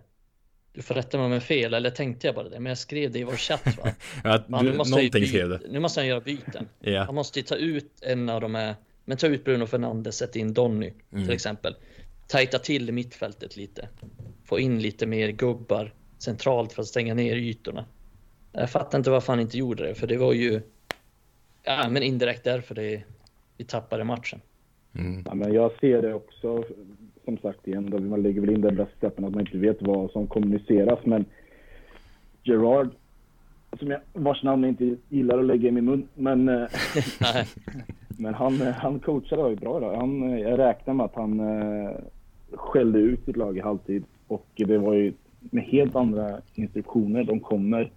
Du 0.72 0.82
får 0.82 0.94
rätta 0.94 1.16
mig 1.16 1.26
om 1.26 1.32
jag 1.32 1.42
fel, 1.42 1.74
eller 1.74 1.90
tänkte 1.90 2.26
jag 2.26 2.34
bara 2.34 2.48
det, 2.48 2.60
men 2.60 2.70
jag 2.70 2.78
skrev 2.78 3.12
det 3.12 3.18
i 3.18 3.24
vår 3.24 3.36
chatt 3.36 3.78
va? 3.78 3.90
ja, 4.24 4.42
Man, 4.48 4.64
du, 4.64 4.72
måste 4.72 4.96
någonting 4.96 5.26
skrev 5.26 5.48
du. 5.48 5.60
Nu 5.68 5.80
måste 5.80 6.00
han 6.00 6.06
göra 6.06 6.20
byten. 6.20 6.68
yeah. 6.82 7.06
Han 7.06 7.14
måste 7.14 7.38
ju 7.38 7.42
ta 7.42 7.54
ut 7.54 8.02
en 8.02 8.28
av 8.28 8.40
de 8.40 8.54
här, 8.54 8.74
men 9.04 9.16
ta 9.16 9.26
ut 9.26 9.44
Bruno 9.44 9.66
Fernandes, 9.66 10.16
sätta 10.16 10.38
in 10.38 10.54
Donny 10.54 10.92
mm. 11.12 11.24
till 11.24 11.34
exempel 11.34 11.76
tajta 12.26 12.58
till 12.58 12.92
mittfältet 12.92 13.56
lite. 13.56 13.88
Få 14.44 14.58
in 14.58 14.82
lite 14.82 15.06
mer 15.06 15.28
gubbar 15.28 15.92
centralt 16.18 16.72
för 16.72 16.82
att 16.82 16.88
stänga 16.88 17.14
ner 17.14 17.36
ytorna. 17.36 17.84
Jag 18.52 18.70
fattar 18.70 18.98
inte 18.98 19.10
varför 19.10 19.32
han 19.32 19.40
inte 19.40 19.58
gjorde 19.58 19.86
det, 19.86 19.94
för 19.94 20.06
det 20.06 20.16
var 20.16 20.32
ju 20.32 20.60
ja, 21.62 21.88
men 21.88 22.02
indirekt 22.02 22.44
därför 22.44 22.74
det, 22.74 23.02
vi 23.56 23.64
tappade 23.64 24.04
matchen. 24.04 24.40
Mm. 24.94 25.22
Ja, 25.26 25.34
men 25.34 25.52
jag 25.52 25.72
ser 25.80 26.02
det 26.02 26.14
också, 26.14 26.64
som 27.24 27.38
sagt 27.38 27.68
igen, 27.68 27.90
då 27.90 27.98
man 27.98 28.22
lägger 28.22 28.40
väl 28.40 28.50
in 28.50 28.60
den 28.60 28.76
brasklappen 28.76 29.24
att 29.24 29.32
man 29.32 29.40
inte 29.40 29.58
vet 29.58 29.82
vad 29.82 30.10
som 30.10 30.26
kommuniceras. 30.26 30.98
Men 31.04 31.24
Gerard, 32.42 32.90
som 33.78 33.90
jag, 33.90 34.00
vars 34.12 34.42
namn 34.42 34.62
jag 34.62 34.70
inte 34.70 34.96
gillar 35.08 35.38
att 35.38 35.44
lägga 35.44 35.68
i 35.68 35.72
min 35.72 35.84
mun, 35.84 36.08
men, 36.14 36.48
eh, 36.48 36.68
men 38.08 38.34
han, 38.34 38.60
han 38.60 39.00
coachade 39.00 39.50
ju 39.50 39.56
bra 39.56 39.80
då. 39.80 39.96
Han, 39.96 40.38
jag 40.40 40.58
räknar 40.58 40.94
med 40.94 41.04
att 41.06 41.14
han 41.14 41.40
eh, 41.40 41.90
skällde 42.56 42.98
ut 42.98 43.24
sitt 43.24 43.36
lag 43.36 43.56
i 43.56 43.60
halvtid 43.60 44.04
och 44.26 44.46
det 44.54 44.78
var 44.78 44.94
ju 44.94 45.12
med 45.40 45.64
helt 45.64 45.96
andra 45.96 46.40
instruktioner. 46.54 47.24
De 47.24 47.40
kommer 47.40 47.90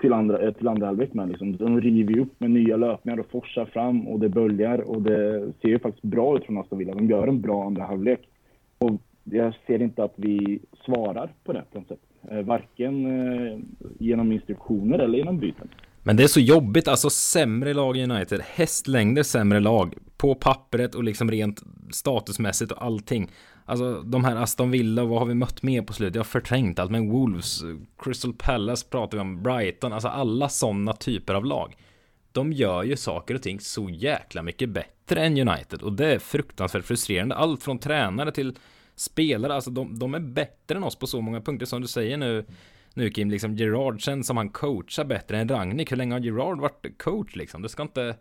till 0.00 0.12
andra, 0.12 0.38
eh, 0.38 0.52
till 0.52 0.68
andra 0.68 0.86
halvlek 0.86 1.14
med. 1.14 1.28
Liksom. 1.28 1.56
De 1.56 1.80
river 1.80 2.14
ju 2.14 2.20
upp 2.20 2.40
med 2.40 2.50
nya 2.50 2.76
löpningar 2.76 3.20
och 3.20 3.30
forsar 3.30 3.64
fram 3.64 4.08
och 4.08 4.20
det 4.20 4.28
böljar 4.28 4.78
och 4.78 5.02
det 5.02 5.52
ser 5.62 5.68
ju 5.68 5.78
faktiskt 5.78 6.04
bra 6.04 6.36
ut 6.36 6.44
från 6.44 6.58
Aston 6.58 6.78
Villa. 6.78 6.94
De 6.94 7.08
gör 7.08 7.28
en 7.28 7.40
bra 7.40 7.66
andra 7.66 7.84
halvlek. 7.84 8.20
Och 8.78 9.00
jag 9.24 9.54
ser 9.66 9.82
inte 9.82 10.04
att 10.04 10.14
vi 10.16 10.60
svarar 10.84 11.30
på 11.44 11.52
det 11.52 11.64
på 11.72 11.78
något 11.78 11.88
sätt. 11.88 12.00
Eh, 12.30 12.42
varken 12.42 13.06
eh, 13.06 13.58
genom 13.98 14.32
instruktioner 14.32 14.98
eller 14.98 15.18
genom 15.18 15.38
byten. 15.38 15.68
Men 16.02 16.16
det 16.16 16.22
är 16.22 16.28
så 16.28 16.40
jobbigt, 16.40 16.88
alltså 16.88 17.10
sämre 17.10 17.74
lag 17.74 17.96
i 17.96 18.02
United, 18.02 18.40
hästlängder 18.40 19.22
sämre 19.22 19.60
lag 19.60 19.94
på 20.16 20.34
pappret 20.34 20.94
och 20.94 21.04
liksom 21.04 21.30
rent 21.30 21.62
statusmässigt 21.90 22.72
och 22.72 22.84
allting. 22.84 23.30
Alltså 23.64 24.02
de 24.02 24.24
här 24.24 24.36
Aston 24.36 24.70
Villa, 24.70 25.04
vad 25.04 25.18
har 25.18 25.26
vi 25.26 25.34
mött 25.34 25.62
mer 25.62 25.82
på 25.82 25.92
slutet? 25.92 26.14
Jag 26.14 26.20
har 26.20 26.24
förträngt 26.24 26.78
allt, 26.78 26.90
men 26.90 27.10
Wolves, 27.10 27.62
Crystal 27.98 28.32
Palace 28.32 28.86
pratar 28.90 29.18
vi 29.18 29.22
om, 29.22 29.42
Brighton, 29.42 29.92
alltså 29.92 30.08
alla 30.08 30.48
sådana 30.48 30.92
typer 30.92 31.34
av 31.34 31.44
lag. 31.44 31.76
De 32.32 32.52
gör 32.52 32.82
ju 32.82 32.96
saker 32.96 33.34
och 33.34 33.42
ting 33.42 33.60
så 33.60 33.90
jäkla 33.90 34.42
mycket 34.42 34.68
bättre 34.68 35.20
än 35.20 35.48
United 35.48 35.82
och 35.82 35.92
det 35.92 36.06
är 36.06 36.18
fruktansvärt 36.18 36.84
frustrerande. 36.84 37.34
Allt 37.34 37.62
från 37.62 37.78
tränare 37.78 38.32
till 38.32 38.56
spelare, 38.96 39.54
alltså 39.54 39.70
de, 39.70 39.98
de 39.98 40.14
är 40.14 40.20
bättre 40.20 40.76
än 40.76 40.84
oss 40.84 40.96
på 40.96 41.06
så 41.06 41.20
många 41.20 41.40
punkter 41.40 41.66
som 41.66 41.80
du 41.80 41.88
säger 41.88 42.16
nu 42.16 42.44
nu 42.98 43.10
Kim, 43.10 43.30
liksom 43.30 43.56
Gerard 43.56 44.00
känns 44.00 44.26
som 44.26 44.36
han 44.36 44.48
coachar 44.48 45.04
bättre 45.04 45.38
än 45.38 45.48
Ragnik. 45.48 45.92
Hur 45.92 45.96
länge 45.96 46.14
har 46.14 46.20
Gerard 46.20 46.60
varit 46.60 46.98
coach 46.98 47.36
liksom? 47.36 47.62
Det 47.62 47.68
ska 47.68 47.82
inte, 47.82 48.16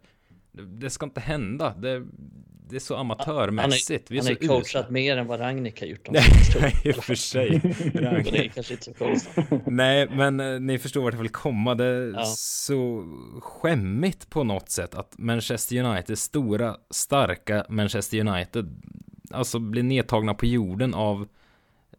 det 0.51 0.89
ska 0.89 1.05
inte 1.05 1.21
hända. 1.21 1.73
Det, 1.77 2.03
det 2.69 2.75
är 2.75 2.79
så 2.79 2.95
amatörmässigt. 2.95 4.09
Han, 4.09 4.17
är, 4.17 4.23
han 4.23 4.35
coachat 4.35 4.65
usla. 4.65 4.85
mer 4.89 5.17
än 5.17 5.27
vad 5.27 5.39
Ragnik 5.39 5.79
har 5.79 5.87
gjort. 5.87 6.07
Nej, 6.11 6.73
i 6.83 6.91
och 6.91 7.03
för 7.03 7.15
sig. 7.15 7.49
det 7.93 7.99
är 7.99 8.47
kanske 8.47 8.73
inte 8.73 8.85
så 8.85 8.93
konstigt. 8.93 9.45
Nej, 9.65 10.09
men 10.09 10.39
eh, 10.39 10.59
ni 10.59 10.79
förstår 10.79 11.01
vart 11.01 11.13
jag 11.13 11.21
vill 11.21 11.29
komma. 11.29 11.75
Det 11.75 11.85
är 11.85 12.11
ja. 12.11 12.25
så 12.37 13.05
skämmigt 13.41 14.29
på 14.29 14.43
något 14.43 14.69
sätt 14.69 14.95
att 14.95 15.15
Manchester 15.17 15.83
United, 15.83 16.17
stora, 16.17 16.75
starka 16.89 17.65
Manchester 17.69 18.19
United, 18.19 18.81
alltså 19.31 19.59
blir 19.59 19.83
nedtagna 19.83 20.33
på 20.33 20.45
jorden 20.45 20.93
av 20.93 21.27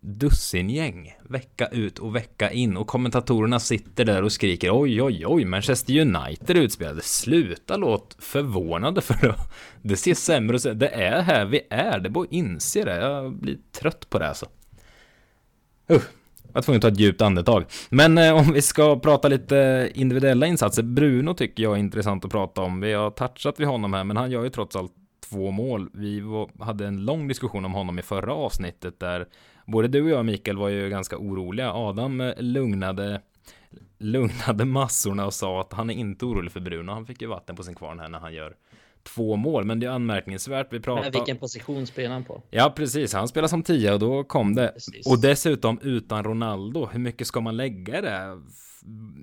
dussingäng 0.00 1.14
vecka 1.28 1.66
ut 1.66 1.98
och 1.98 2.16
vecka 2.16 2.50
in 2.50 2.76
och 2.76 2.86
kommentatorerna 2.86 3.60
sitter 3.60 4.04
där 4.04 4.22
och 4.22 4.32
skriker 4.32 4.80
oj 4.80 5.02
oj 5.02 5.26
oj 5.26 5.44
Manchester 5.44 6.00
United 6.00 6.56
utspelade. 6.56 7.02
Sluta 7.02 7.76
låt 7.76 8.16
förvånade 8.18 9.00
för 9.00 9.28
att 9.28 9.52
det 9.82 9.96
ser 9.96 10.14
sämre 10.14 10.54
och 10.54 10.62
sämre 10.62 10.78
det 10.78 10.88
är 10.88 11.22
här 11.22 11.44
vi 11.44 11.60
är. 11.70 11.98
Det 11.98 12.10
bara 12.10 12.26
inse 12.30 12.84
det. 12.84 12.96
Jag 12.96 13.32
blir 13.32 13.58
trött 13.72 14.10
på 14.10 14.18
det 14.18 14.28
alltså. 14.28 14.46
Uh, 15.90 16.00
jag 16.52 16.64
tvungen 16.64 16.78
att 16.78 16.82
ta 16.82 16.88
ett 16.88 17.00
djupt 17.00 17.22
andetag. 17.22 17.64
Men 17.90 18.18
eh, 18.18 18.36
om 18.36 18.52
vi 18.52 18.62
ska 18.62 18.98
prata 18.98 19.28
lite 19.28 19.58
eh, 19.58 20.00
individuella 20.00 20.46
insatser. 20.46 20.82
Bruno 20.82 21.34
tycker 21.34 21.62
jag 21.62 21.72
är 21.72 21.78
intressant 21.78 22.24
att 22.24 22.30
prata 22.30 22.62
om. 22.62 22.80
Vi 22.80 22.92
har 22.92 23.10
touchat 23.10 23.60
vid 23.60 23.66
honom 23.66 23.92
här 23.92 24.04
men 24.04 24.16
han 24.16 24.30
gör 24.30 24.44
ju 24.44 24.50
trots 24.50 24.76
allt 24.76 24.92
två 25.30 25.50
mål. 25.50 25.90
Vi 25.92 26.22
hade 26.60 26.86
en 26.86 27.04
lång 27.04 27.28
diskussion 27.28 27.64
om 27.64 27.72
honom 27.72 27.98
i 27.98 28.02
förra 28.02 28.34
avsnittet 28.34 29.00
där 29.00 29.26
både 29.68 29.88
du 29.88 30.02
och 30.02 30.10
jag 30.10 30.26
Mikael 30.26 30.56
var 30.56 30.68
ju 30.68 30.88
ganska 30.88 31.18
oroliga. 31.18 31.72
Adam 31.72 32.20
eh, 32.20 32.34
lugnade 32.36 33.20
lugnade 33.98 34.64
massorna 34.64 35.26
och 35.26 35.34
sa 35.34 35.60
att 35.60 35.72
han 35.72 35.90
är 35.90 35.94
inte 35.94 36.24
orolig 36.24 36.52
för 36.52 36.60
Bruno. 36.60 36.92
Han 36.92 37.06
fick 37.06 37.22
ju 37.22 37.28
vatten 37.28 37.56
på 37.56 37.62
sin 37.62 37.74
kvarn 37.74 38.00
här 38.00 38.08
när 38.08 38.18
han 38.18 38.34
gör 38.34 38.56
två 39.02 39.36
mål, 39.36 39.64
men 39.64 39.80
det 39.80 39.86
är 39.86 39.90
anmärkningsvärt. 39.90 40.72
Vi 40.72 40.80
pratar... 40.80 41.02
Men 41.02 41.12
vilken 41.12 41.36
position 41.36 41.86
spelar 41.86 42.12
han 42.12 42.24
på? 42.24 42.42
Ja, 42.50 42.72
precis. 42.76 43.12
Han 43.12 43.28
spelar 43.28 43.48
som 43.48 43.62
tia 43.62 43.94
och 43.94 44.00
då 44.00 44.24
kom 44.24 44.54
det. 44.54 44.68
Precis. 44.74 45.06
Och 45.06 45.20
dessutom 45.20 45.78
utan 45.82 46.24
Ronaldo. 46.24 46.86
Hur 46.86 46.98
mycket 46.98 47.26
ska 47.26 47.40
man 47.40 47.56
lägga 47.56 48.00
det? 48.00 48.42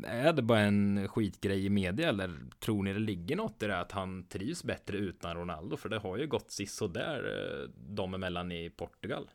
Är 0.07 0.33
det 0.33 0.41
bara 0.41 0.59
en 0.59 1.07
skitgrej 1.07 1.65
i 1.65 1.69
media 1.69 2.09
eller 2.09 2.31
tror 2.59 2.83
ni 2.83 2.93
det 2.93 2.99
ligger 2.99 3.35
något 3.35 3.63
i 3.63 3.67
det 3.67 3.79
att 3.79 3.91
han 3.91 4.27
trivs 4.27 4.63
bättre 4.63 4.97
utan 4.97 5.35
Ronaldo? 5.35 5.77
För 5.77 5.89
det 5.89 5.97
har 5.97 6.17
ju 6.17 6.27
gått 6.27 6.51
sisådär 6.51 7.17
eh, 7.17 7.69
de 7.95 8.13
emellan 8.13 8.51
i 8.51 8.69
Portugal. 8.69 9.27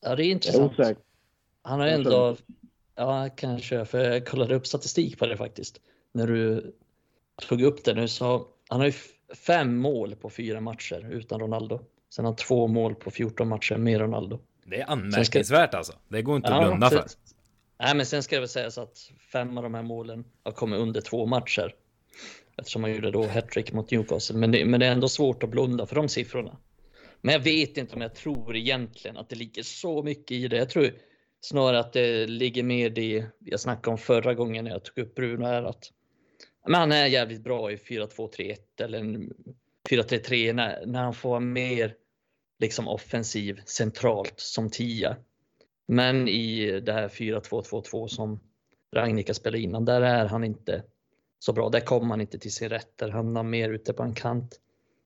Ja, 0.00 0.16
det 0.16 0.24
är 0.24 0.30
intressant. 0.30 0.72
Han 1.62 1.80
har 1.80 1.86
ändå, 1.86 2.36
Ja, 3.00 3.28
kanske, 3.36 3.84
för 3.84 3.98
jag 3.98 4.26
kollade 4.26 4.54
upp 4.54 4.66
statistik 4.66 5.18
på 5.18 5.26
det 5.26 5.36
faktiskt. 5.36 5.80
När 6.12 6.26
du 6.26 6.72
tog 7.48 7.62
upp 7.62 7.84
det 7.84 7.94
nu 7.94 8.08
så 8.08 8.46
han 8.68 8.80
har 8.80 8.86
ju 8.86 8.92
fem 9.34 9.76
mål 9.76 10.16
på 10.16 10.30
fyra 10.30 10.60
matcher 10.60 11.08
utan 11.10 11.40
Ronaldo. 11.40 11.80
Sen 12.14 12.24
har 12.24 12.32
han 12.32 12.36
två 12.36 12.66
mål 12.66 12.94
på 12.94 13.10
14 13.10 13.48
matcher 13.48 13.76
med 13.76 14.00
Ronaldo. 14.00 14.40
Det 14.64 14.80
är 14.80 14.90
anmärkningsvärt 14.90 15.74
alltså. 15.74 15.92
Det 16.08 16.22
går 16.22 16.36
inte 16.36 16.54
att 16.54 16.68
blunda 16.68 16.90
för. 16.90 17.04
Nej, 17.78 17.96
men 17.96 18.06
sen 18.06 18.22
ska 18.22 18.36
det 18.36 18.40
väl 18.40 18.48
sägas 18.48 18.78
att 18.78 19.10
fem 19.32 19.58
av 19.58 19.62
de 19.62 19.74
här 19.74 19.82
målen 19.82 20.24
har 20.42 20.52
kommit 20.52 20.78
under 20.78 21.00
två 21.00 21.26
matcher. 21.26 21.74
Eftersom 22.56 22.82
han 22.82 22.94
gjorde 22.94 23.10
då 23.10 23.26
hattrick 23.26 23.72
mot 23.72 23.90
Newcastle. 23.90 24.36
Men 24.36 24.52
det, 24.52 24.64
men 24.64 24.80
det 24.80 24.86
är 24.86 24.92
ändå 24.92 25.08
svårt 25.08 25.42
att 25.42 25.50
blunda 25.50 25.86
för 25.86 25.96
de 25.96 26.08
siffrorna. 26.08 26.56
Men 27.22 27.32
jag 27.32 27.40
vet 27.40 27.76
inte 27.76 27.94
om 27.94 28.00
jag 28.00 28.14
tror 28.14 28.56
egentligen 28.56 29.16
att 29.16 29.28
det 29.28 29.36
ligger 29.36 29.62
så 29.62 30.02
mycket 30.02 30.30
i 30.30 30.48
det. 30.48 30.56
Jag 30.56 30.70
tror 30.70 30.90
snarare 31.40 31.80
att 31.80 31.92
det 31.92 32.26
ligger 32.26 32.62
mer 32.62 32.90
det 32.90 33.26
jag 33.38 33.60
snackade 33.60 33.90
om 33.90 33.98
förra 33.98 34.34
gången 34.34 34.64
när 34.64 34.70
jag 34.70 34.84
tog 34.84 34.98
upp 34.98 35.14
Bruno 35.14 35.44
här, 35.44 35.62
att 35.62 35.92
men 36.66 36.74
han 36.74 36.92
är 36.92 37.06
jävligt 37.06 37.44
bra 37.44 37.72
i 37.72 37.76
4-2-3-1 37.76 38.56
eller 38.80 39.00
4-3-3 39.90 40.52
när, 40.52 40.86
när 40.86 41.02
han 41.02 41.14
får 41.14 41.40
mer 41.40 41.94
liksom 42.58 42.88
offensiv 42.88 43.60
centralt 43.66 44.34
som 44.36 44.70
tia. 44.70 45.16
Men 45.88 46.28
i 46.28 46.80
det 46.80 46.92
här 46.92 47.08
4-2-2-2 47.08 48.06
som 48.06 48.40
Ragnika 48.92 49.34
spelade 49.34 49.62
innan, 49.62 49.84
där 49.84 50.00
är 50.00 50.26
han 50.26 50.44
inte 50.44 50.82
så 51.38 51.52
bra. 51.52 51.68
Där 51.68 51.80
kommer 51.80 52.08
han 52.08 52.20
inte 52.20 52.38
till 52.38 52.52
sin 52.52 52.68
rätt. 52.68 52.98
Där 52.98 53.08
hamnar 53.08 53.42
mer 53.42 53.70
ute 53.70 53.92
på 53.92 54.02
en 54.02 54.14
kant. 54.14 54.60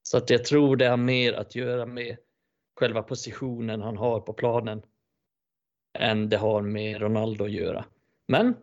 Så 0.08 0.16
att 0.16 0.30
jag 0.30 0.44
tror 0.44 0.76
det 0.76 0.86
har 0.86 0.96
mer 0.96 1.32
att 1.32 1.54
göra 1.54 1.86
med 1.86 2.16
själva 2.76 3.02
positionen 3.02 3.82
han 3.82 3.96
har 3.96 4.20
på 4.20 4.32
planen 4.32 4.82
än 5.98 6.28
det 6.28 6.36
har 6.36 6.62
med 6.62 7.00
Ronaldo 7.00 7.44
att 7.44 7.50
göra. 7.50 7.84
Men 8.28 8.54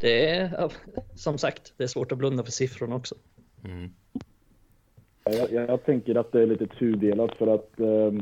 det 0.00 0.28
är 0.28 0.70
som 1.14 1.38
sagt, 1.38 1.74
det 1.76 1.84
är 1.84 1.88
svårt 1.88 2.12
att 2.12 2.18
blunda 2.18 2.44
för 2.44 2.52
siffrorna 2.52 2.96
också. 2.96 3.14
Mm. 3.64 3.90
Jag, 5.24 5.52
jag, 5.52 5.84
tänker 5.84 6.14
att 6.14 6.32
det 6.32 6.42
är 6.42 6.46
lite 6.46 6.66
tudelat 6.66 7.36
för 7.36 7.46
att 7.46 7.80
eh, 7.80 8.12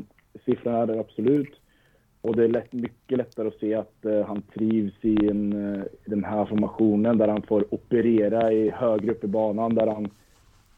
siffrorna 0.44 0.78
är 0.78 1.00
absolut. 1.00 1.60
Och 2.20 2.37
det 2.37 2.44
är 2.44 2.48
lätt, 2.48 2.72
mycket 2.72 3.18
lättare 3.18 3.48
att 3.48 3.58
se 3.58 3.74
att 3.74 4.04
eh, 4.04 4.26
han 4.26 4.42
trivs 4.42 4.94
i, 5.00 5.26
en, 5.26 5.74
eh, 5.74 5.84
den 6.04 6.24
här 6.24 6.46
formationen 6.46 7.18
där 7.18 7.28
han 7.28 7.42
får 7.42 7.74
operera 7.74 8.52
i 8.52 8.70
högre 8.70 9.10
upp 9.10 9.24
i 9.24 9.26
banan, 9.26 9.74
där 9.74 9.87
han, 9.87 10.10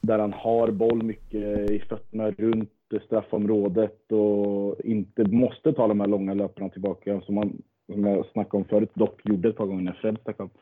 där 0.06 0.18
han 0.18 0.32
har 0.32 0.70
boll 0.70 1.02
mycket 1.02 1.70
i 1.70 1.78
fötterna 1.88 2.30
runt 2.30 2.70
straffområdet 3.06 4.12
och 4.12 4.80
inte 4.84 5.24
måste 5.24 5.72
ta 5.72 5.88
de 5.88 6.00
här 6.00 6.06
långa 6.06 6.34
löparna 6.34 6.68
tillbaka 6.68 7.20
som, 7.20 7.34
man, 7.34 7.62
som 7.92 8.04
jag 8.04 8.26
snackade 8.26 8.56
om 8.56 8.68
förut, 8.68 8.90
dock 8.94 9.20
gjorde 9.24 9.48
ett 9.48 9.56
par 9.56 9.66
gånger 9.66 9.82
när 9.82 9.92
Fred 9.92 10.18
stack 10.20 10.40
upp. 10.40 10.52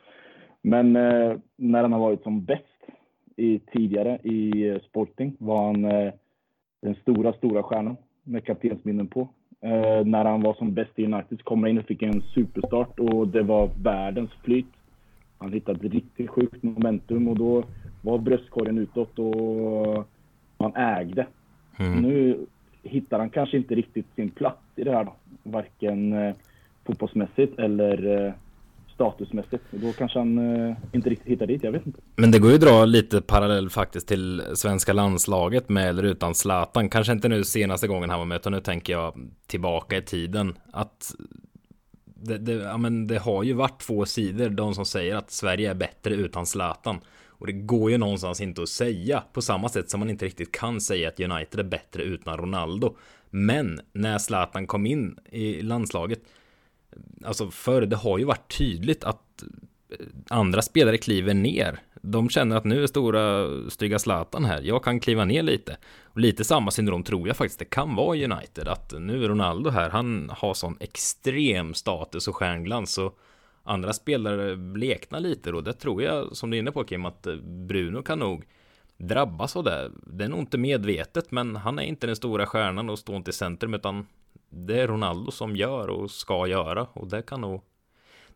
Men 0.62 0.96
eh, 0.96 1.36
när 1.56 1.82
han 1.82 1.92
har 1.92 2.00
varit 2.00 2.22
som 2.22 2.44
bäst 2.44 2.64
i, 3.36 3.58
tidigare 3.58 4.18
i 4.22 4.68
eh, 4.68 4.78
Sporting 4.80 5.36
var 5.38 5.66
han 5.66 5.84
eh, 5.84 6.12
den 6.82 6.94
stora, 6.94 7.32
stora 7.32 7.62
stjärnan 7.62 7.96
med 8.22 8.44
kaptensminnen 8.44 9.06
på. 9.06 9.28
Eh, 9.60 10.04
när 10.04 10.24
han 10.24 10.42
var 10.42 10.54
som 10.54 10.74
bäst 10.74 10.98
i 10.98 11.04
United 11.04 11.44
kom 11.44 11.62
han 11.62 11.70
in 11.70 11.78
och 11.78 11.84
fick 11.84 12.02
en 12.02 12.22
superstart 12.22 12.98
och 12.98 13.28
det 13.28 13.42
var 13.42 13.70
världens 13.82 14.30
flyt. 14.44 14.73
Han 15.44 15.52
hittade 15.52 15.86
ett 15.86 15.92
riktigt 15.92 16.30
sjukt 16.30 16.62
momentum 16.62 17.28
och 17.28 17.38
då 17.38 17.64
var 18.02 18.18
bröstkorgen 18.18 18.78
utåt 18.78 19.18
och 19.18 20.08
han 20.58 20.76
ägde. 20.76 21.26
Mm. 21.76 22.02
Nu 22.02 22.46
hittar 22.82 23.18
han 23.18 23.30
kanske 23.30 23.56
inte 23.56 23.74
riktigt 23.74 24.06
sin 24.14 24.30
plats 24.30 24.62
i 24.76 24.84
det 24.84 24.92
här 24.92 25.04
då. 25.04 25.14
Varken 25.42 26.12
eh, 26.12 26.34
fotbollsmässigt 26.86 27.58
eller 27.58 28.26
eh, 28.26 28.32
statusmässigt. 28.94 29.64
Då 29.70 29.92
kanske 29.92 30.18
han 30.18 30.38
eh, 30.38 30.76
inte 30.92 31.10
riktigt 31.10 31.28
hittar 31.28 31.46
dit, 31.46 31.64
jag 31.64 31.72
vet 31.72 31.86
inte. 31.86 32.00
Men 32.16 32.30
det 32.30 32.38
går 32.38 32.50
ju 32.50 32.54
att 32.54 32.62
dra 32.62 32.84
lite 32.84 33.20
parallell 33.20 33.70
faktiskt 33.70 34.08
till 34.08 34.42
svenska 34.54 34.92
landslaget 34.92 35.68
med 35.68 35.88
eller 35.88 36.02
utan 36.02 36.34
Zlatan. 36.34 36.88
Kanske 36.88 37.12
inte 37.12 37.28
nu 37.28 37.44
senaste 37.44 37.88
gången 37.88 38.10
han 38.10 38.18
var 38.18 38.26
med, 38.26 38.36
utan 38.36 38.52
nu 38.52 38.60
tänker 38.60 38.92
jag 38.92 39.14
tillbaka 39.46 39.96
i 39.96 40.02
tiden. 40.02 40.54
Att 40.72 41.14
det, 42.24 42.38
det, 42.38 42.52
ja, 42.52 42.76
men 42.76 43.06
det 43.06 43.18
har 43.18 43.42
ju 43.42 43.52
varit 43.52 43.80
två 43.80 44.06
sidor, 44.06 44.48
de 44.48 44.74
som 44.74 44.86
säger 44.86 45.16
att 45.16 45.30
Sverige 45.30 45.70
är 45.70 45.74
bättre 45.74 46.14
utan 46.14 46.46
Zlatan. 46.46 47.00
Och 47.28 47.46
det 47.46 47.52
går 47.52 47.90
ju 47.90 47.98
någonstans 47.98 48.40
inte 48.40 48.62
att 48.62 48.68
säga 48.68 49.22
på 49.32 49.42
samma 49.42 49.68
sätt 49.68 49.90
som 49.90 50.00
man 50.00 50.10
inte 50.10 50.26
riktigt 50.26 50.52
kan 50.52 50.80
säga 50.80 51.08
att 51.08 51.20
United 51.20 51.60
är 51.60 51.64
bättre 51.64 52.02
utan 52.02 52.36
Ronaldo. 52.36 52.96
Men 53.30 53.80
när 53.92 54.18
Zlatan 54.18 54.66
kom 54.66 54.86
in 54.86 55.18
i 55.30 55.62
landslaget 55.62 56.20
alltså 57.24 57.50
förr, 57.50 57.82
det 57.82 57.96
har 57.96 58.18
ju 58.18 58.24
varit 58.24 58.58
tydligt 58.58 59.04
att 59.04 59.44
andra 60.28 60.62
spelare 60.62 60.98
kliver 60.98 61.34
ner. 61.34 61.80
De 62.06 62.28
känner 62.28 62.56
att 62.56 62.64
nu 62.64 62.82
är 62.82 62.86
stora 62.86 63.48
stygga 63.70 63.98
Zlatan 63.98 64.44
här, 64.44 64.62
jag 64.62 64.84
kan 64.84 65.00
kliva 65.00 65.24
ner 65.24 65.42
lite. 65.42 65.76
Och 66.02 66.20
lite 66.20 66.44
samma 66.44 66.70
syndrom 66.70 67.02
tror 67.02 67.28
jag 67.28 67.36
faktiskt 67.36 67.58
det 67.58 67.64
kan 67.64 67.96
vara 67.96 68.16
i 68.16 68.24
United, 68.24 68.68
att 68.68 68.94
nu 69.00 69.24
är 69.24 69.28
Ronaldo 69.28 69.70
här, 69.70 69.90
han 69.90 70.30
har 70.36 70.54
sån 70.54 70.76
extrem 70.80 71.74
status 71.74 72.28
och 72.28 72.36
stjärnglans, 72.36 72.92
så 72.92 73.12
andra 73.62 73.92
spelare 73.92 74.56
bleknar 74.56 75.20
lite 75.20 75.50
då. 75.50 75.60
Det 75.60 75.72
tror 75.72 76.02
jag, 76.02 76.36
som 76.36 76.50
du 76.50 76.56
är 76.56 76.58
inne 76.58 76.72
på 76.72 76.84
Kim, 76.84 77.04
att 77.04 77.26
eh, 77.26 77.36
Bruno 77.36 78.02
kan 78.02 78.18
nog 78.18 78.44
drabbas 78.96 79.56
av 79.56 79.64
det. 79.64 79.90
Det 80.06 80.24
är 80.24 80.28
nog 80.28 80.40
inte 80.40 80.58
medvetet, 80.58 81.30
men 81.30 81.56
han 81.56 81.78
är 81.78 81.82
inte 81.82 82.06
den 82.06 82.16
stora 82.16 82.46
stjärnan 82.46 82.90
och 82.90 82.98
står 82.98 83.16
inte 83.16 83.30
i 83.30 83.34
centrum, 83.34 83.74
utan 83.74 84.06
det 84.48 84.80
är 84.80 84.88
Ronaldo 84.88 85.30
som 85.30 85.56
gör 85.56 85.88
och 85.88 86.10
ska 86.10 86.46
göra 86.46 86.86
och 86.92 87.08
det 87.08 87.22
kan 87.22 87.40
nog 87.40 87.62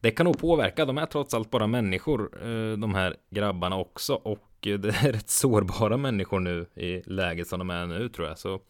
det 0.01 0.11
kan 0.11 0.27
nog 0.27 0.39
påverka. 0.39 0.85
De 0.85 0.99
är 0.99 1.07
trots 1.07 1.35
allt 1.35 1.51
bara 1.51 1.67
människor, 1.67 2.31
eh, 2.43 2.79
de 2.79 2.95
här 2.95 3.17
grabbarna 3.31 3.77
också. 3.77 4.15
Och 4.15 4.67
eh, 4.67 4.79
det 4.79 4.89
är 4.89 5.13
rätt 5.13 5.31
sårbara 5.31 5.97
människor 5.97 6.41
nu 6.41 6.67
i 6.75 7.03
läget 7.07 7.49
som 7.49 7.59
de 7.59 7.71
är 7.71 7.87
nu 7.87 8.09
tror 8.09 8.29
jag. 8.29 8.39
Så 8.39 8.61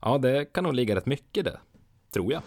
ja, 0.00 0.18
det 0.18 0.44
kan 0.44 0.64
nog 0.64 0.74
ligga 0.74 0.96
rätt 0.96 1.06
mycket 1.06 1.44
det, 1.44 1.58
tror 2.12 2.32
jag. 2.32 2.42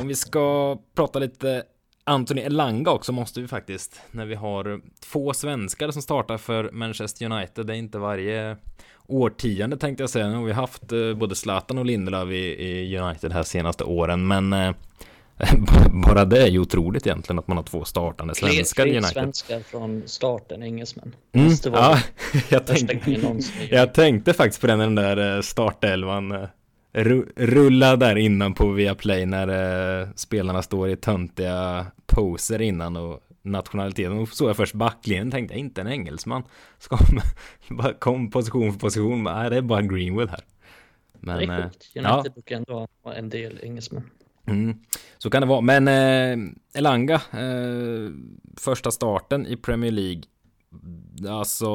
Om 0.00 0.08
vi 0.08 0.14
ska 0.14 0.78
prata 0.94 1.18
lite 1.18 1.64
Anthony 2.04 2.40
Elanga 2.40 2.90
också 2.90 3.12
måste 3.12 3.40
vi 3.40 3.48
faktiskt 3.48 4.00
När 4.10 4.26
vi 4.26 4.34
har 4.34 4.80
två 5.00 5.34
svenskar 5.34 5.90
som 5.90 6.02
startar 6.02 6.38
för 6.38 6.70
Manchester 6.72 7.26
United 7.32 7.66
Det 7.66 7.72
är 7.72 7.76
inte 7.76 7.98
varje 7.98 8.56
årtionde 9.06 9.76
tänkte 9.76 10.02
jag 10.02 10.10
säga 10.10 10.28
Nu 10.28 10.36
har 10.36 10.44
vi 10.44 10.52
haft 10.52 10.92
eh, 10.92 11.14
både 11.14 11.34
Zlatan 11.34 11.78
och 11.78 11.86
Lindelöf 11.86 12.30
i, 12.30 12.34
i 12.34 12.98
United 12.98 13.32
här 13.32 13.42
senaste 13.42 13.84
åren 13.84 14.26
Men 14.26 14.52
eh, 14.52 14.72
bara 16.06 16.24
det 16.24 16.42
är 16.42 16.46
ju 16.46 16.58
otroligt 16.58 17.06
egentligen 17.06 17.38
att 17.38 17.48
man 17.48 17.56
har 17.56 17.64
två 17.64 17.84
startande 17.84 18.34
svenskar 18.34 18.86
i 18.86 18.90
United. 18.90 19.12
svenskar 19.12 19.60
från 19.60 20.02
starten, 20.06 20.62
engelsmän. 20.62 21.14
Mm, 21.32 21.52
ja, 21.64 21.98
jag 22.48 22.66
tänkte, 22.66 23.16
jag 23.70 23.94
tänkte 23.94 24.32
faktiskt 24.32 24.60
på 24.60 24.66
den, 24.66 24.78
den 24.78 24.94
där 24.94 25.36
eh, 25.36 25.42
startelvan 25.42 26.46
rulla 27.36 27.96
där 27.96 28.16
innan 28.16 28.54
på 28.54 28.70
Viaplay 28.70 29.26
när 29.26 29.48
eh, 30.00 30.08
spelarna 30.14 30.62
står 30.62 30.88
i 30.88 30.96
töntiga 30.96 31.86
poser 32.06 32.62
innan 32.62 32.96
och 32.96 33.20
nationaliteten. 33.42 34.18
Och 34.18 34.28
så 34.28 34.46
jag 34.46 34.56
först 34.56 34.74
backlinjen 34.74 35.30
tänkte 35.30 35.54
jag 35.54 35.60
inte 35.60 35.80
en 35.80 35.88
engelsman. 35.88 36.42
Så 36.78 36.96
kom, 36.96 37.20
kom 37.98 38.30
position 38.30 38.72
för 38.72 38.80
position. 38.80 39.24
Nej, 39.24 39.50
det 39.50 39.56
är 39.56 39.62
bara 39.62 39.82
Greenwood 39.82 40.30
här. 40.30 40.40
Men, 41.20 41.38
det 41.38 41.44
är 41.44 41.62
sjukt. 41.62 41.90
Eh, 41.94 42.00
United 42.00 42.26
ja. 42.26 42.32
brukar 42.34 42.56
ändå 42.56 42.88
ha 43.02 43.14
en 43.14 43.28
del 43.28 43.60
engelsmän. 43.62 44.02
Mm, 44.46 44.78
så 45.18 45.30
kan 45.30 45.42
det 45.42 45.48
vara. 45.48 45.60
Men 45.60 45.88
eh, 45.88 46.52
Elanga, 46.74 47.14
eh, 47.14 48.10
första 48.56 48.90
starten 48.90 49.46
i 49.46 49.56
Premier 49.56 49.92
League. 49.92 50.22
Alltså 51.28 51.68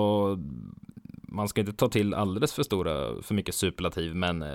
man 1.28 1.48
ska 1.48 1.62
inte 1.62 1.74
ta 1.74 1.90
till 1.90 2.14
alldeles 2.14 2.54
för 2.54 2.64
stora, 2.64 3.22
för 3.22 3.34
mycket 3.34 3.56
superlativ, 3.56 4.16
men 4.16 4.42
eh, 4.42 4.48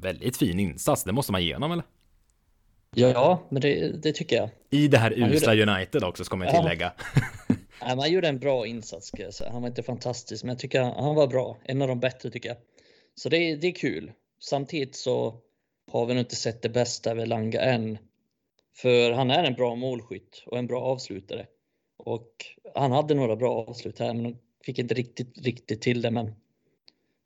väldigt 0.00 0.36
fin 0.36 0.60
insats. 0.60 1.04
Det 1.04 1.12
måste 1.12 1.32
man 1.32 1.44
ge 1.44 1.54
honom 1.54 1.72
eller? 1.72 1.84
Ja, 2.94 3.42
men 3.48 3.62
det, 3.62 4.02
det 4.02 4.12
tycker 4.12 4.36
jag. 4.36 4.50
I 4.70 4.88
det 4.88 4.98
här 4.98 5.12
usla 5.12 5.54
gjorde... 5.54 5.72
United 5.72 6.04
också, 6.04 6.24
ska 6.24 6.36
man 6.36 6.48
ja. 6.48 6.60
tillägga. 6.60 6.92
Nej, 7.82 7.96
man 7.96 8.12
gjorde 8.12 8.28
en 8.28 8.38
bra 8.38 8.66
insats, 8.66 9.06
ska 9.06 9.22
jag 9.22 9.34
säga. 9.34 9.50
Han 9.52 9.62
var 9.62 9.68
inte 9.68 9.82
fantastisk, 9.82 10.44
men 10.44 10.48
jag 10.48 10.58
tycker 10.58 10.82
han 10.82 11.14
var 11.14 11.26
bra. 11.26 11.58
En 11.64 11.82
av 11.82 11.88
de 11.88 12.00
bättre, 12.00 12.30
tycker 12.30 12.48
jag. 12.48 12.58
Så 13.14 13.28
det, 13.28 13.56
det 13.56 13.66
är 13.66 13.72
kul. 13.72 14.12
Samtidigt 14.40 14.96
så 14.96 15.40
har 15.92 16.06
vi 16.06 16.14
nog 16.14 16.22
inte 16.22 16.36
sett 16.36 16.62
det 16.62 16.68
bästa 16.68 17.10
av 17.10 17.20
Elanga 17.20 17.60
än. 17.60 17.98
För 18.76 19.12
han 19.12 19.30
är 19.30 19.44
en 19.44 19.54
bra 19.54 19.74
målskytt 19.74 20.42
och 20.46 20.58
en 20.58 20.66
bra 20.66 20.82
avslutare. 20.82 21.46
Och 21.96 22.30
han 22.74 22.92
hade 22.92 23.14
några 23.14 23.36
bra 23.36 23.66
avslut 23.68 23.98
här, 23.98 24.14
men 24.14 24.38
fick 24.64 24.78
inte 24.78 24.94
riktigt, 24.94 25.46
riktigt 25.46 25.82
till 25.82 26.02
det. 26.02 26.10
Men, 26.10 26.34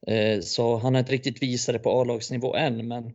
eh, 0.06 0.40
så 0.40 0.76
han 0.76 0.94
har 0.94 0.98
inte 0.98 1.12
riktigt 1.12 1.42
visat 1.42 1.72
det 1.72 1.78
på 1.78 2.00
A-lagsnivå 2.00 2.54
än, 2.54 2.88
men 2.88 3.12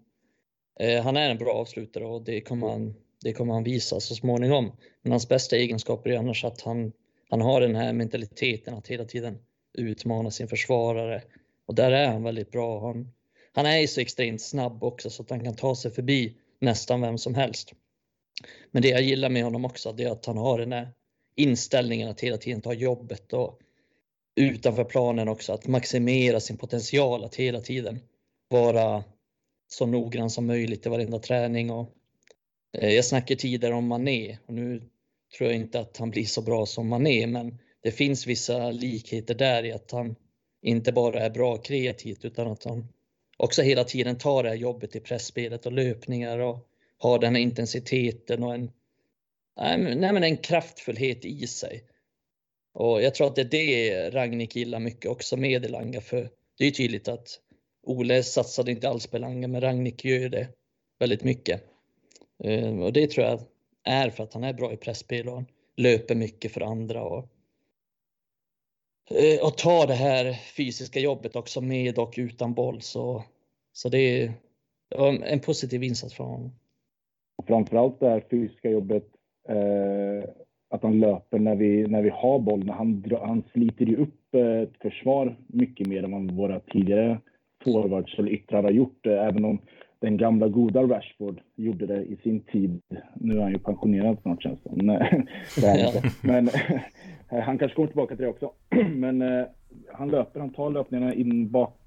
eh, 0.80 1.04
han 1.04 1.18
är 1.18 1.30
en 1.30 1.38
bra 1.38 1.54
avslutare 1.54 2.06
och 2.06 2.24
det 2.24 2.42
kommer 2.42 2.70
han 2.70 2.96
det 3.24 3.34
kommer 3.34 3.54
han 3.54 3.64
visa 3.64 4.00
så 4.00 4.16
småningom. 4.16 4.72
Men 5.02 5.12
hans 5.12 5.30
bästa 5.30 5.56
egenskaper 5.56 6.10
är 6.10 6.18
annars 6.18 6.46
att 6.46 6.62
han, 6.62 6.92
han 7.30 7.42
har 7.42 7.62
den 7.62 7.76
här 7.76 7.94
mentaliteten 7.94 8.74
att 8.74 8.88
hela 8.88 9.06
tiden 9.06 9.38
utmana 9.74 10.32
sin 10.32 10.48
försvarare. 10.48 11.22
Och 11.66 11.76
där 11.76 11.92
är 11.92 12.08
han 12.08 12.24
väldigt 12.24 12.52
bra. 12.52 12.88
Han, 12.88 13.12
han 13.54 13.66
är 13.66 13.78
ju 13.78 13.88
så 13.88 14.02
extremt 14.02 14.42
snabb 14.42 14.84
också 14.84 15.10
så 15.10 15.24
att 15.24 15.30
han 15.30 15.44
kan 15.44 15.56
ta 15.56 15.76
sig 15.76 15.92
förbi 15.92 16.38
nästan 16.60 17.02
vem 17.02 17.18
som 17.18 17.36
helst. 17.36 17.74
Men 18.72 18.82
det 18.82 18.90
jag 18.90 19.02
gillar 19.02 19.30
med 19.30 19.44
honom 19.44 19.66
också, 19.66 19.92
det 19.92 20.04
är 20.04 20.12
att 20.12 20.26
han 20.26 20.38
har 20.38 20.60
den 20.60 20.72
här 20.72 20.92
inställningen 21.36 22.10
att 22.10 22.22
hela 22.22 22.38
tiden 22.38 22.62
ta 22.62 22.74
jobbet 22.74 23.34
och 23.34 23.60
utanför 24.36 24.84
planen 24.84 25.28
också, 25.28 25.54
att 25.54 25.68
maximera 25.68 26.40
sin 26.40 26.58
potential, 26.58 27.24
att 27.24 27.36
hela 27.36 27.62
tiden 27.62 28.00
vara 28.50 29.04
så 29.68 29.86
noggrann 29.86 30.30
som 30.30 30.46
möjligt 30.46 30.86
i 30.86 30.90
varenda 30.90 31.20
träning. 31.20 31.72
Och, 31.72 31.90
eh, 32.78 32.90
jag 32.90 33.06
snackade 33.06 33.40
tidigare 33.40 33.74
om 33.74 33.88
Mané 33.88 34.38
och 34.46 34.54
nu 34.54 34.82
tror 35.38 35.50
jag 35.50 35.60
inte 35.60 35.80
att 35.80 35.98
han 35.98 36.10
blir 36.10 36.26
så 36.26 36.42
bra 36.42 36.66
som 36.66 36.88
Mané, 36.88 37.28
men 37.28 37.60
det 37.84 37.92
finns 37.92 38.28
vissa 38.28 38.72
likheter 38.72 39.36
där 39.36 39.66
i 39.66 39.72
att 39.72 39.92
han 39.92 40.16
inte 40.62 40.92
bara 40.92 41.20
är 41.20 41.30
bra 41.30 41.58
kreativt 41.58 42.26
utan 42.26 42.48
att 42.48 42.64
han 42.64 42.88
också 43.38 43.62
hela 43.62 43.84
tiden 43.84 44.18
tar 44.18 44.44
det 44.44 44.50
här 44.50 44.56
jobbet 44.56 44.96
i 44.96 45.00
pressspelet 45.00 45.66
och 45.66 45.72
löpningar 45.72 46.40
och 46.40 46.68
har 46.98 47.20
den 47.20 47.36
här 47.36 47.42
intensiteten 47.42 48.44
och 48.44 48.54
en, 48.54 48.72
nej, 49.56 50.14
men 50.14 50.24
en 50.24 50.38
kraftfullhet 50.38 51.26
i 51.26 51.48
sig. 51.48 51.84
Och 52.74 53.02
jag 53.02 53.16
tror 53.16 53.28
att 53.28 53.36
det 53.36 53.42
är 53.42 53.46
det 53.46 54.10
Ragnik 54.10 54.56
gillar 54.56 54.80
mycket 54.80 55.12
också 55.12 55.38
med 55.38 55.66
Elanga 55.66 56.02
för 56.02 56.30
det 56.58 56.66
är 56.66 56.72
tydligt 56.72 57.08
att 57.08 57.40
Ole 57.84 58.24
satsade 58.24 58.72
inte 58.72 58.90
alls 58.90 59.08
på 59.08 59.18
Elanga 59.18 59.48
men 59.48 59.62
Ragnik 59.62 60.06
gör 60.06 60.30
det 60.30 60.48
väldigt 61.00 61.24
mycket. 61.24 61.64
Ehm, 62.44 62.82
och 62.82 62.94
det 62.94 63.08
tror 63.08 63.26
jag 63.26 63.42
är 63.84 64.10
för 64.10 64.24
att 64.24 64.34
han 64.34 64.44
är 64.44 64.54
bra 64.54 64.74
i 64.74 64.78
presspel 64.78 65.30
och 65.30 65.44
löper 65.78 66.16
mycket 66.16 66.52
för 66.52 66.62
andra 66.62 67.04
och, 67.04 67.30
eh, 69.10 69.46
och 69.46 69.58
tar 69.58 69.88
det 69.88 69.94
här 69.94 70.34
fysiska 70.34 71.00
jobbet 71.00 71.36
också 71.36 71.62
med 71.62 72.00
och 72.00 72.14
utan 72.18 72.54
boll 72.54 72.82
så, 72.82 73.24
så 73.74 73.90
det 73.90 73.98
är 73.98 74.34
en 75.24 75.40
positiv 75.40 75.84
insats 75.84 76.14
från 76.14 76.28
honom. 76.28 76.52
Framförallt 77.48 78.00
det 78.00 78.10
här 78.10 78.26
fysiska 78.30 78.70
jobbet 78.70 79.06
eh, 79.50 80.30
att 80.74 80.84
han 80.84 81.00
löper 81.00 81.40
när 81.40 81.56
vi, 81.56 81.88
när 81.88 82.02
vi 82.02 82.10
har 82.10 82.40
bollen. 82.40 82.70
Han, 82.70 83.04
han 83.22 83.44
sliter 83.54 83.86
ju 83.86 83.96
upp 83.96 84.36
eh, 84.36 84.62
ett 84.62 84.78
försvar 84.82 85.36
mycket 85.48 85.88
mer 85.88 86.04
än 86.04 86.12
vad 86.12 86.32
våra 86.32 86.60
tidigare 86.60 87.18
forwards 87.64 88.20
eller 88.20 88.32
yttrar 88.32 88.64
har 88.64 88.72
gjort. 88.72 89.06
Eh, 89.06 89.28
även 89.28 89.46
om 89.46 89.58
den 90.00 90.18
gamla 90.18 90.48
goda 90.48 90.84
Rashford 90.84 91.42
gjorde 91.56 91.86
det 91.86 92.04
i 92.04 92.18
sin 92.24 92.40
tid. 92.40 92.82
Nu 93.16 93.38
är 93.38 93.42
han 93.42 93.52
ju 93.52 93.60
pensionerad 93.60 94.18
snart 94.22 94.44
känns 94.44 94.60
det 94.64 94.70
Men 96.22 96.50
han 97.28 97.58
kanske 97.58 97.76
kommer 97.76 97.88
tillbaka 97.88 98.16
till 98.16 98.24
det 98.24 98.30
också. 98.30 98.52
Men 98.96 99.46
han 99.92 100.10
löper, 100.10 100.40
han 100.40 100.54
tar 100.54 100.70
löpningarna 100.70 101.14
in 101.14 101.50
bak 101.50 101.80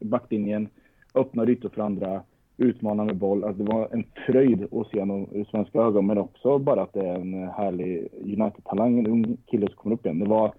backlinjen, 0.00 0.68
öppnar 1.14 1.50
ytor 1.50 1.68
för 1.68 1.82
andra 1.82 2.22
utmana 2.60 3.04
med 3.04 3.16
boll. 3.16 3.44
Alltså 3.44 3.62
det 3.62 3.72
var 3.72 3.88
en 3.92 4.04
fröjd 4.26 4.62
att 4.72 4.90
se 4.90 5.00
honom 5.00 5.28
ur 5.32 5.44
svenska 5.44 5.78
ögon, 5.78 6.06
men 6.06 6.18
också 6.18 6.58
bara 6.58 6.82
att 6.82 6.92
det 6.92 7.08
är 7.08 7.14
en 7.14 7.48
härlig 7.48 8.08
United-talang, 8.12 8.98
en 8.98 9.06
ung 9.06 9.36
kille 9.46 9.66
som 9.66 9.76
kommer 9.76 9.94
upp 9.94 10.06
igen. 10.06 10.18
Det 10.18 10.28
var, 10.28 10.52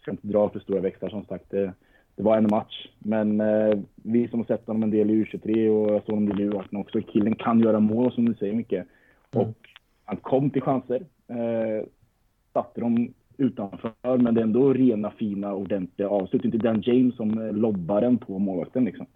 ska 0.00 0.10
inte 0.10 0.26
dra 0.26 0.48
för 0.48 0.60
stora 0.60 0.80
växlar 0.80 1.08
som 1.08 1.24
sagt, 1.24 1.50
det, 1.50 1.72
det 2.16 2.22
var 2.22 2.36
en 2.36 2.48
match. 2.50 2.88
Men 2.98 3.40
eh, 3.40 3.78
vi 3.94 4.28
som 4.28 4.38
har 4.38 4.46
sett 4.46 4.66
honom 4.66 4.82
en 4.82 4.90
del 4.90 5.10
i 5.10 5.24
U23 5.24 5.68
och 5.68 5.94
jag 5.94 6.04
såg 6.04 6.14
honom 6.14 6.40
i 6.40 6.48
U18 6.48 6.80
också, 6.80 7.00
killen 7.00 7.34
kan 7.34 7.60
göra 7.60 7.80
mål 7.80 8.12
som 8.12 8.24
du 8.24 8.34
säger 8.34 8.54
mycket. 8.54 8.86
Mm. 9.32 9.46
Och 9.46 9.54
han 10.04 10.16
kom 10.16 10.50
till 10.50 10.62
chanser, 10.62 11.02
eh, 11.28 11.86
satte 12.52 12.80
dem 12.80 13.14
utanför, 13.36 14.16
men 14.18 14.34
det 14.34 14.40
är 14.40 14.44
ändå 14.44 14.72
rena, 14.72 15.10
fina, 15.10 15.54
ordentliga 15.54 16.08
avslut. 16.08 16.44
Inte 16.44 16.58
den 16.58 16.82
James 16.86 17.16
som 17.16 17.38
eh, 17.38 17.52
lobbar 17.52 18.00
den 18.00 18.18
på 18.18 18.38
målvakten 18.38 18.84
liksom. 18.84 19.06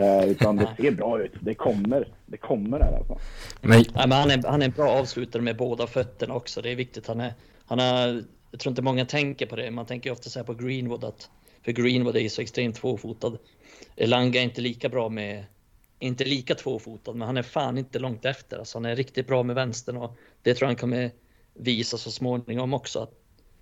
Eh, 0.00 0.24
utan 0.24 0.56
det 0.56 0.68
ser 0.76 0.90
bra 0.90 1.22
ut. 1.22 1.32
Det 1.40 1.54
kommer. 1.54 2.08
Det 2.26 2.36
kommer 2.36 2.78
där 2.78 2.96
alltså. 2.98 3.18
Men... 3.60 3.84
Ja, 3.94 4.06
men 4.06 4.12
han, 4.12 4.30
är, 4.30 4.42
han 4.48 4.62
är 4.62 4.66
en 4.66 4.72
bra 4.72 4.90
avslutare 4.90 5.42
med 5.42 5.56
båda 5.56 5.86
fötterna 5.86 6.34
också. 6.34 6.62
Det 6.62 6.70
är 6.70 6.76
viktigt. 6.76 7.06
Han 7.06 7.20
är, 7.20 7.34
han 7.66 7.80
är, 7.80 8.24
jag 8.50 8.60
tror 8.60 8.70
inte 8.70 8.82
många 8.82 9.04
tänker 9.04 9.46
på 9.46 9.56
det. 9.56 9.70
Man 9.70 9.86
tänker 9.86 10.10
ofta 10.10 10.30
så 10.30 10.38
här 10.38 10.46
på 10.46 10.54
Greenwood. 10.54 11.04
Att, 11.04 11.30
för 11.64 11.72
Greenwood 11.72 12.16
är 12.16 12.20
ju 12.20 12.28
så 12.28 12.42
extremt 12.42 12.76
tvåfotad. 12.76 13.38
Elanga 13.96 14.40
är 14.40 14.44
inte 14.44 14.60
lika 14.60 14.88
bra 14.88 15.08
med 15.08 15.44
inte 15.98 16.24
lika 16.24 16.54
tvåfotad, 16.54 17.12
men 17.12 17.26
han 17.26 17.36
är 17.36 17.42
fan 17.42 17.78
inte 17.78 17.98
långt 17.98 18.24
efter. 18.24 18.58
Alltså, 18.58 18.78
han 18.78 18.84
är 18.84 18.96
riktigt 18.96 19.26
bra 19.26 19.42
med 19.42 19.56
vänstern 19.56 19.96
och 19.96 20.16
det 20.42 20.54
tror 20.54 20.66
jag 20.66 20.68
han 20.68 20.76
kommer 20.76 21.10
visa 21.54 21.98
så 21.98 22.10
småningom 22.10 22.74
också. 22.74 22.98
Att, 22.98 23.12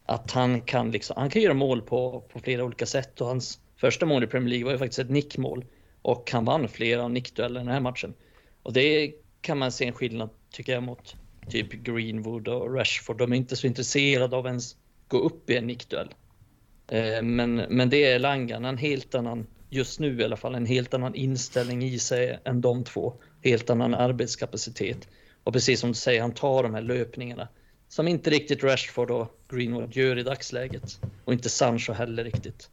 att 0.06 0.30
han 0.30 0.60
kan 0.60 0.90
liksom, 0.90 1.16
han 1.18 1.30
kan 1.30 1.42
göra 1.42 1.54
mål 1.54 1.82
på, 1.82 2.20
på 2.32 2.40
flera 2.40 2.64
olika 2.64 2.86
sätt 2.86 3.20
och 3.20 3.26
hans 3.26 3.60
första 3.76 4.06
mål 4.06 4.24
i 4.24 4.26
Premier 4.26 4.48
League 4.48 4.64
var 4.64 4.72
ju 4.72 4.78
faktiskt 4.78 4.98
ett 4.98 5.10
nickmål 5.10 5.64
och 6.02 6.30
han 6.32 6.44
vann 6.44 6.68
flera 6.68 7.08
nickdueller 7.08 7.60
den 7.60 7.68
här 7.68 7.80
matchen. 7.80 8.14
Och 8.62 8.72
det 8.72 9.12
kan 9.40 9.58
man 9.58 9.72
se 9.72 9.86
en 9.86 9.92
skillnad 9.92 10.30
tycker 10.50 10.72
jag 10.72 10.82
mot 10.82 11.16
typ 11.48 11.72
Greenwood 11.72 12.48
och 12.48 12.74
Rashford. 12.74 13.18
De 13.18 13.32
är 13.32 13.36
inte 13.36 13.56
så 13.56 13.66
intresserade 13.66 14.36
av 14.36 14.46
ens 14.46 14.76
gå 15.08 15.18
upp 15.18 15.50
i 15.50 15.56
en 15.56 15.66
nickduell. 15.66 16.14
Eh, 16.88 17.22
men, 17.22 17.54
men 17.54 17.90
det 17.90 18.04
är 18.04 18.18
Langan, 18.18 18.64
en 18.64 18.78
helt 18.78 19.14
annan, 19.14 19.46
just 19.70 20.00
nu 20.00 20.20
i 20.20 20.24
alla 20.24 20.36
fall, 20.36 20.54
en 20.54 20.66
helt 20.66 20.94
annan 20.94 21.14
inställning 21.14 21.82
i 21.84 21.98
sig 21.98 22.38
än 22.44 22.60
de 22.60 22.84
två. 22.84 23.14
Helt 23.42 23.70
annan 23.70 23.94
arbetskapacitet. 23.94 25.08
Och 25.44 25.52
precis 25.52 25.80
som 25.80 25.90
du 25.90 25.94
säger, 25.94 26.20
han 26.20 26.34
tar 26.34 26.62
de 26.62 26.74
här 26.74 26.82
löpningarna 26.82 27.48
som 27.88 28.08
inte 28.08 28.30
riktigt 28.30 28.64
Rashford 28.64 29.10
och 29.10 29.40
Greenwood 29.48 29.96
gör 29.96 30.18
i 30.18 30.22
dagsläget. 30.22 31.00
Och 31.24 31.32
inte 31.32 31.48
Sancho 31.48 31.92
heller 31.92 32.24
riktigt. 32.24 32.70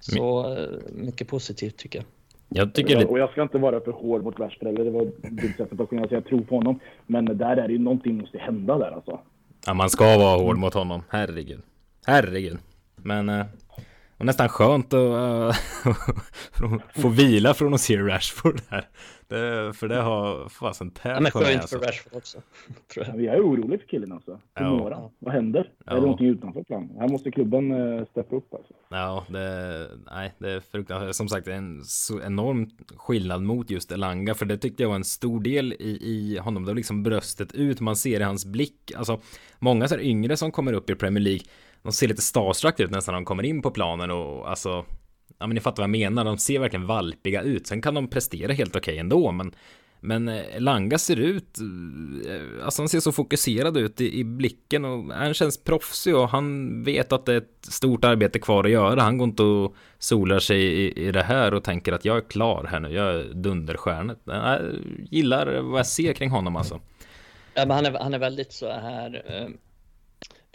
Så 0.00 0.54
eh, 0.56 0.68
mycket 0.92 1.28
positivt 1.28 1.76
tycker 1.76 1.98
jag. 1.98 2.06
Jag 2.48 2.74
tycker 2.74 2.98
det... 2.98 3.04
Och 3.04 3.18
jag 3.18 3.30
ska 3.30 3.42
inte 3.42 3.58
vara 3.58 3.80
för 3.80 3.92
hård 3.92 4.24
mot 4.24 4.40
Rashford, 4.40 4.68
eller 4.68 4.84
det 4.84 4.90
var 4.90 5.04
dumt 5.22 5.54
sätt 5.56 5.80
att 5.80 5.88
säga 5.88 6.06
jag 6.10 6.24
tror 6.24 6.40
på 6.40 6.54
honom. 6.54 6.80
Men 7.06 7.24
där 7.24 7.56
är 7.56 7.66
det 7.68 7.72
ju 7.72 7.78
någonting 7.78 8.18
måste 8.18 8.38
hända 8.38 8.78
där 8.78 8.90
alltså. 8.90 9.20
Ja, 9.66 9.74
man 9.74 9.90
ska 9.90 10.18
vara 10.18 10.36
hård 10.36 10.58
mot 10.58 10.74
honom. 10.74 11.02
Herregud. 11.08 11.62
Herregud. 12.06 12.58
Men... 12.96 13.28
Eh, 13.28 13.46
och 14.24 14.26
nästan 14.26 14.48
skönt 14.48 14.94
att 14.94 15.00
uh, 16.60 16.78
få 16.94 17.08
vila 17.08 17.54
från 17.54 17.74
att 17.74 17.80
se 17.80 17.98
Rashford 17.98 18.60
här. 18.68 18.88
Det, 19.28 19.72
för 19.76 19.88
det 19.88 20.00
har 20.02 20.48
fasen 20.48 20.90
tärt 20.90 21.32
på 21.32 21.40
mig. 21.40 21.56
alltså. 21.56 21.78
för 21.78 21.86
Rashford 21.86 22.16
också. 22.16 22.38
Tror 22.94 23.06
jag. 23.06 23.22
jag 23.22 23.34
är 23.34 23.40
orolig 23.40 23.80
för 23.80 23.88
killen 23.88 24.12
alltså. 24.12 24.40
För 24.56 24.64
ja. 24.64 25.10
Vad 25.18 25.34
händer? 25.34 25.70
Ja. 25.84 25.92
Är 25.92 25.94
det 25.94 26.00
någonting 26.00 26.26
utanför 26.26 26.62
plan? 26.62 26.90
Här 26.98 27.08
måste 27.08 27.30
klubben 27.30 27.72
uh, 27.72 28.04
steppa 28.04 28.36
upp 28.36 28.54
alltså. 28.54 28.72
Ja, 28.88 29.24
det, 29.28 29.88
nej, 30.10 30.32
det 30.38 30.52
är 30.52 30.60
fruktansvärt. 30.60 31.14
Som 31.14 31.28
sagt, 31.28 31.48
en 31.48 31.84
så 31.84 32.20
enorm 32.20 32.70
skillnad 32.96 33.42
mot 33.42 33.70
just 33.70 33.92
Elanga. 33.92 34.34
För 34.34 34.46
det 34.46 34.58
tyckte 34.58 34.82
jag 34.82 34.90
var 34.90 34.96
en 34.96 35.04
stor 35.04 35.40
del 35.40 35.72
i, 35.72 35.98
i 36.02 36.38
honom. 36.38 36.62
Det 36.62 36.70
var 36.70 36.76
liksom 36.76 37.02
bröstet 37.02 37.54
ut. 37.54 37.80
Man 37.80 37.96
ser 37.96 38.20
i 38.20 38.22
hans 38.22 38.46
blick. 38.46 38.92
Alltså, 38.96 39.20
många 39.58 39.88
så 39.88 39.94
här 39.94 40.02
yngre 40.02 40.36
som 40.36 40.52
kommer 40.52 40.72
upp 40.72 40.90
i 40.90 40.94
Premier 40.94 41.24
League. 41.24 41.42
De 41.84 41.92
ser 41.92 42.08
lite 42.08 42.22
starstruck 42.22 42.80
ut 42.80 42.90
nästan 42.90 43.12
när 43.12 43.20
de 43.20 43.24
kommer 43.24 43.42
in 43.42 43.62
på 43.62 43.70
planen 43.70 44.10
och 44.10 44.50
alltså 44.50 44.84
ja 45.38 45.46
men 45.46 45.54
ni 45.54 45.60
fattar 45.60 45.82
vad 45.82 45.88
jag 45.88 46.10
menar, 46.10 46.24
de 46.24 46.38
ser 46.38 46.58
verkligen 46.58 46.86
valpiga 46.86 47.42
ut. 47.42 47.66
Sen 47.66 47.82
kan 47.82 47.94
de 47.94 48.08
prestera 48.08 48.52
helt 48.52 48.76
okej 48.76 48.92
okay 48.92 48.98
ändå, 48.98 49.32
men 49.32 49.54
men 50.04 50.28
eh, 50.28 50.60
Langa 50.60 50.98
ser 50.98 51.16
ut, 51.16 51.58
eh, 52.28 52.64
alltså 52.64 52.82
han 52.82 52.88
ser 52.88 53.00
så 53.00 53.12
fokuserad 53.12 53.76
ut 53.76 54.00
i, 54.00 54.18
i, 54.18 54.24
blicken 54.24 54.84
och 54.84 55.14
han 55.14 55.34
känns 55.34 55.64
proffsig 55.64 56.16
och 56.16 56.28
han 56.28 56.82
vet 56.82 57.12
att 57.12 57.26
det 57.26 57.32
är 57.32 57.38
ett 57.38 57.64
stort 57.68 58.04
arbete 58.04 58.38
kvar 58.38 58.64
att 58.64 58.70
göra. 58.70 59.02
Han 59.02 59.18
går 59.18 59.28
inte 59.28 59.42
och 59.42 59.74
solar 59.98 60.38
sig 60.38 60.62
i, 60.62 61.06
i 61.06 61.12
det 61.12 61.22
här 61.22 61.54
och 61.54 61.64
tänker 61.64 61.92
att 61.92 62.04
jag 62.04 62.16
är 62.16 62.28
klar 62.28 62.64
här 62.70 62.80
nu, 62.80 62.92
jag 62.92 63.14
är 63.14 63.34
dunderstjärnet. 63.34 64.18
Jag 64.24 64.60
gillar 65.10 65.60
vad 65.60 65.78
jag 65.78 65.86
ser 65.86 66.12
kring 66.12 66.30
honom 66.30 66.56
alltså. 66.56 66.80
Ja, 67.54 67.66
men 67.66 67.70
han, 67.70 67.86
är, 67.86 67.98
han 67.98 68.14
är 68.14 68.18
väldigt 68.18 68.52
så 68.52 68.70
här 68.70 69.22
eh, 69.26 69.48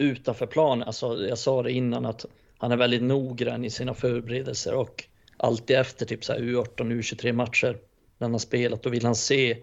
utanför 0.00 0.46
plan. 0.46 0.82
Alltså, 0.82 1.26
jag 1.28 1.38
sa 1.38 1.62
det 1.62 1.72
innan 1.72 2.06
att 2.06 2.26
han 2.58 2.72
är 2.72 2.76
väldigt 2.76 3.02
noggrann 3.02 3.64
i 3.64 3.70
sina 3.70 3.94
förberedelser 3.94 4.74
och 4.74 5.04
alltid 5.36 5.76
efter 5.76 6.06
typ 6.06 6.24
så 6.24 6.32
U18, 6.32 6.76
U23 6.76 7.32
matcher 7.32 7.78
när 8.18 8.24
han 8.24 8.32
har 8.32 8.38
spelat, 8.38 8.82
då 8.82 8.90
vill 8.90 9.04
han 9.04 9.14
se. 9.14 9.56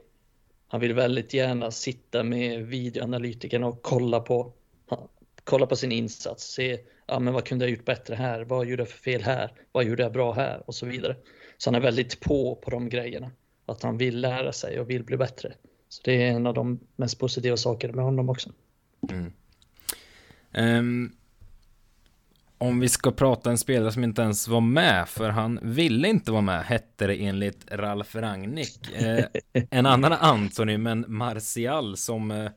Han 0.67 0.81
vill 0.81 0.93
väldigt 0.93 1.33
gärna 1.33 1.71
sitta 1.71 2.23
med 2.23 2.65
videoanalytikerna 2.65 3.67
och 3.67 3.81
kolla 3.81 4.19
på, 4.19 4.53
kolla 5.43 5.65
på 5.65 5.75
sin 5.75 5.91
insats, 5.91 6.53
se 6.53 6.79
ja, 7.07 7.19
men 7.19 7.33
vad 7.33 7.45
kunde 7.45 7.65
jag 7.65 7.71
gjort 7.71 7.85
bättre 7.85 8.15
här, 8.15 8.43
vad 8.43 8.67
gjorde 8.67 8.81
jag 8.81 8.89
för 8.89 8.97
fel 8.97 9.21
här, 9.21 9.51
vad 9.71 9.85
gjorde 9.85 10.03
jag 10.03 10.11
bra 10.11 10.33
här 10.33 10.63
och 10.65 10.75
så 10.75 10.85
vidare. 10.85 11.15
Så 11.57 11.69
han 11.69 11.75
är 11.75 11.79
väldigt 11.79 12.19
på 12.19 12.55
på 12.55 12.71
de 12.71 12.89
grejerna, 12.89 13.31
att 13.65 13.83
han 13.83 13.97
vill 13.97 14.21
lära 14.21 14.53
sig 14.53 14.79
och 14.79 14.89
vill 14.89 15.03
bli 15.03 15.17
bättre. 15.17 15.53
Så 15.89 16.01
det 16.05 16.23
är 16.23 16.31
en 16.31 16.47
av 16.47 16.53
de 16.53 16.79
mest 16.95 17.19
positiva 17.19 17.57
sakerna 17.57 17.93
med 17.93 18.05
honom 18.05 18.29
också. 18.29 18.49
Mm. 19.11 19.33
Um, 20.53 21.11
om 22.57 22.79
vi 22.79 22.89
ska 22.89 23.11
prata 23.11 23.49
en 23.49 23.57
spelare 23.57 23.91
som 23.91 24.03
inte 24.03 24.21
ens 24.21 24.47
var 24.47 24.61
med, 24.61 25.09
för 25.09 25.29
han 25.29 25.59
ville 25.61 26.07
inte 26.07 26.31
vara 26.31 26.41
med, 26.41 26.63
hette 26.63 27.07
det 27.07 27.15
enligt 27.15 27.71
Ralf 27.71 28.15
Rangnick. 28.15 28.93
Eh, 28.93 29.25
en 29.53 29.85
annan 29.85 30.13
Antoni, 30.13 30.77
men 30.77 31.05
Martial 31.07 31.97
som 31.97 32.31
eh, 32.31 32.51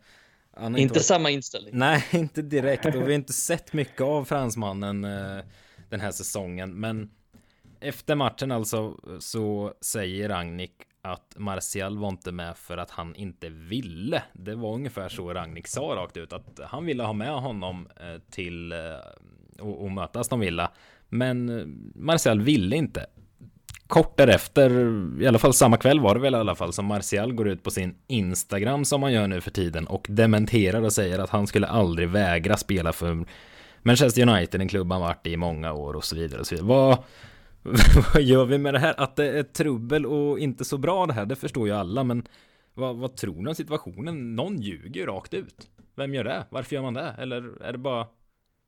inte 0.66 0.94
varit... 0.94 1.04
samma 1.04 1.30
inställning. 1.30 1.70
Nej, 1.74 2.04
inte 2.10 2.42
direkt. 2.42 2.86
Och 2.86 2.94
vi 2.94 2.98
har 2.98 3.10
inte 3.10 3.32
sett 3.32 3.72
mycket 3.72 4.00
av 4.00 4.24
fransmannen 4.24 5.04
eh, 5.04 5.44
den 5.88 6.00
här 6.00 6.10
säsongen. 6.10 6.80
Men 6.80 7.10
efter 7.80 8.14
matchen 8.14 8.52
alltså 8.52 8.96
så 9.18 9.74
säger 9.80 10.28
Ragnik 10.28 10.72
att 11.02 11.34
Martial 11.36 11.98
var 11.98 12.08
inte 12.08 12.32
med 12.32 12.56
för 12.56 12.76
att 12.76 12.90
han 12.90 13.14
inte 13.14 13.48
ville. 13.48 14.22
Det 14.32 14.54
var 14.54 14.74
ungefär 14.74 15.08
så 15.08 15.34
Ragnik 15.34 15.66
sa 15.66 15.80
rakt 15.80 16.16
ut 16.16 16.32
att 16.32 16.60
han 16.64 16.84
ville 16.84 17.02
ha 17.02 17.12
med 17.12 17.34
honom 17.40 17.88
eh, 17.96 18.22
till 18.30 18.72
eh, 18.72 18.78
och, 19.58 19.82
och 19.84 19.90
möta 19.90 20.20
Aston 20.20 20.40
Villa. 20.40 20.70
Men 21.08 21.48
eh, 21.48 21.66
Martial 21.94 22.40
ville 22.40 22.76
inte. 22.76 23.06
Kort 23.86 24.16
därefter, 24.16 24.70
i 25.22 25.26
alla 25.26 25.38
fall 25.38 25.54
samma 25.54 25.76
kväll 25.76 26.00
var 26.00 26.14
det 26.14 26.20
väl 26.20 26.34
i 26.34 26.36
alla 26.36 26.54
fall, 26.54 26.72
som 26.72 26.86
Martial 26.86 27.32
går 27.32 27.48
ut 27.48 27.62
på 27.62 27.70
sin 27.70 27.94
Instagram 28.06 28.84
som 28.84 29.00
man 29.00 29.12
gör 29.12 29.26
nu 29.26 29.40
för 29.40 29.50
tiden 29.50 29.86
och 29.86 30.06
dementerar 30.08 30.82
och 30.82 30.92
säger 30.92 31.18
att 31.18 31.30
han 31.30 31.46
skulle 31.46 31.66
aldrig 31.66 32.08
vägra 32.08 32.56
spela 32.56 32.92
för 32.92 33.24
Manchester 33.82 34.28
United, 34.28 34.60
en 34.60 34.68
klubb 34.68 34.92
han 34.92 35.00
varit 35.00 35.26
i 35.26 35.36
många 35.36 35.72
år 35.72 35.94
och 35.94 36.04
så 36.04 36.16
vidare. 36.16 36.40
Och 36.40 36.46
så 36.46 36.54
vidare. 36.54 36.68
Vad, 36.68 36.98
vad 38.14 38.22
gör 38.22 38.44
vi 38.44 38.58
med 38.58 38.74
det 38.74 38.78
här? 38.78 38.94
Att 38.96 39.16
det 39.16 39.38
är 39.38 39.42
trubbel 39.42 40.06
och 40.06 40.38
inte 40.38 40.64
så 40.64 40.78
bra 40.78 41.06
det 41.06 41.12
här, 41.12 41.26
det 41.26 41.36
förstår 41.36 41.68
ju 41.68 41.74
alla, 41.74 42.04
men 42.04 42.22
vad, 42.74 42.96
vad 42.96 43.16
tror 43.16 43.42
ni 43.42 43.48
om 43.48 43.54
situationen? 43.54 44.36
Någon 44.36 44.56
ljuger 44.56 45.00
ju 45.00 45.06
rakt 45.06 45.34
ut. 45.34 45.70
Vem 45.96 46.14
gör 46.14 46.24
det? 46.24 46.44
Varför 46.50 46.74
gör 46.74 46.82
man 46.82 46.94
det? 46.94 47.14
Eller 47.18 47.62
är 47.62 47.72
det 47.72 47.78
bara, 47.78 48.06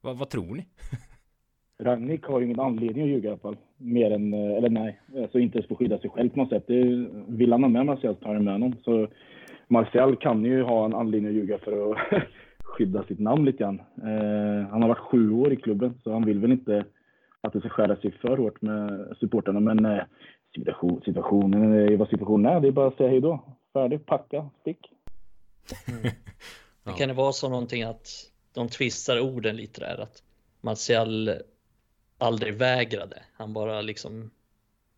vad, 0.00 0.18
vad 0.18 0.30
tror 0.30 0.54
ni? 0.54 0.66
Ragnik 1.84 2.24
har 2.24 2.40
ju 2.40 2.46
ingen 2.46 2.60
anledning 2.60 3.02
att 3.02 3.10
ljuga 3.10 3.28
i 3.28 3.32
alla 3.32 3.40
fall. 3.40 3.56
Mer 3.76 4.10
än, 4.10 4.34
eh, 4.34 4.56
eller 4.56 4.68
nej, 4.68 5.00
alltså 5.16 5.38
inte 5.38 5.58
ens 5.58 5.68
på 5.68 5.74
att 5.74 5.78
skydda 5.78 5.98
sig 5.98 6.10
själv 6.10 6.28
på 6.28 6.36
något 6.36 6.48
sätt. 6.48 6.64
Det 6.66 7.08
vill 7.28 7.52
han 7.52 7.62
ha 7.62 7.68
med 7.68 7.86
Marcel, 7.86 8.16
tar 8.16 8.34
han 8.34 8.44
med 8.44 8.54
honom. 8.54 8.74
Så 8.84 9.08
Marcel 9.68 10.16
kan 10.16 10.44
ju 10.44 10.62
ha 10.62 10.84
en 10.84 10.94
anledning 10.94 11.30
att 11.30 11.36
ljuga 11.36 11.58
för 11.58 11.92
att 11.92 11.98
skydda 12.64 13.02
sitt 13.02 13.18
namn 13.18 13.44
lite 13.44 13.58
grann. 13.58 13.80
Eh, 14.02 14.68
han 14.70 14.82
har 14.82 14.88
varit 14.88 15.10
sju 15.10 15.30
år 15.30 15.52
i 15.52 15.56
klubben, 15.56 15.94
så 16.04 16.12
han 16.12 16.24
vill 16.24 16.38
väl 16.38 16.52
inte 16.52 16.84
att 17.42 17.52
det 17.52 17.60
ska 17.60 17.68
skära 17.68 17.96
sig 17.96 18.12
för 18.12 18.36
hårt 18.36 18.62
med 18.62 19.16
supporterna. 19.20 19.60
Men 19.60 19.84
eh, 19.84 20.04
situation, 20.54 21.02
situationen, 21.04 21.98
vad 21.98 22.08
situationen 22.08 22.52
är, 22.52 22.60
det 22.60 22.68
är 22.68 22.72
bara 22.72 22.88
att 22.88 22.96
säga 22.96 23.08
hej 23.10 23.20
då. 23.20 23.56
Färdig, 23.72 24.06
packa, 24.06 24.50
stick. 24.60 24.78
Mm. 25.88 26.12
ja. 26.84 26.92
Kan 26.92 27.08
det 27.08 27.14
vara 27.14 27.32
så 27.32 27.48
någonting 27.48 27.82
att 27.82 28.08
de 28.52 28.68
twistar 28.68 29.20
orden 29.20 29.56
lite 29.56 29.80
där? 29.80 30.02
Att 30.02 30.22
Martial 30.60 31.30
aldrig 32.18 32.54
vägrade. 32.54 33.22
Han 33.32 33.52
bara 33.52 33.80
liksom 33.80 34.30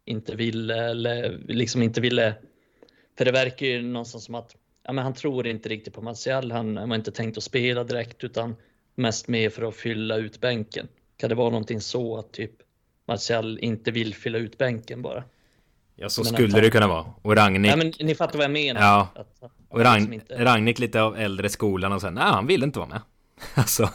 inte 0.04 0.36
ville 0.36 0.90
eller 0.90 1.38
liksom 1.48 1.82
inte 1.82 2.00
ville. 2.00 2.34
För 3.18 3.24
det 3.24 3.32
verkar 3.32 3.66
ju 3.66 3.82
någonstans 3.82 4.24
som 4.24 4.34
att 4.34 4.56
ja, 4.82 4.92
men 4.92 5.04
han 5.04 5.14
tror 5.14 5.46
inte 5.46 5.68
riktigt 5.68 5.94
på 5.94 6.02
Martial. 6.02 6.52
Han 6.52 6.76
har 6.76 6.94
inte 6.94 7.12
tänkt 7.12 7.36
att 7.36 7.44
spela 7.44 7.84
direkt 7.84 8.24
utan 8.24 8.56
mest 8.94 9.28
med 9.28 9.52
för 9.52 9.62
att 9.68 9.76
fylla 9.76 10.16
ut 10.16 10.40
bänken. 10.40 10.88
Kan 11.24 11.28
det 11.28 11.34
vara 11.34 11.50
någonting 11.50 11.80
så 11.80 12.16
att 12.16 12.32
typ 12.32 12.50
Martial 13.06 13.58
inte 13.58 13.90
vill 13.90 14.14
fylla 14.14 14.38
ut 14.38 14.58
bänken 14.58 15.02
bara? 15.02 15.24
Ja, 15.96 16.08
så 16.08 16.22
men 16.22 16.32
skulle 16.32 16.60
det 16.60 16.70
kunna 16.70 16.88
vara. 16.88 17.04
Och 17.22 17.36
Ragnik... 17.36 17.72
Ja, 17.72 17.76
men 17.76 17.92
ni 18.00 18.14
fattar 18.14 18.38
vad 18.38 18.44
jag 18.44 18.50
menar. 18.50 18.80
Ja. 18.80 19.08
Att, 19.14 19.42
att 19.42 19.52
och 19.68 19.80
Ragn... 19.80 19.94
liksom 19.94 20.12
inte... 20.12 20.44
Ragnik 20.44 20.78
lite 20.78 21.02
av 21.02 21.16
äldre 21.16 21.48
skolan 21.48 21.92
och 21.92 22.00
sen, 22.00 22.14
nej, 22.14 22.24
han 22.24 22.46
vill 22.46 22.62
inte 22.62 22.78
vara 22.78 22.88
med. 22.88 23.00
alltså. 23.54 23.88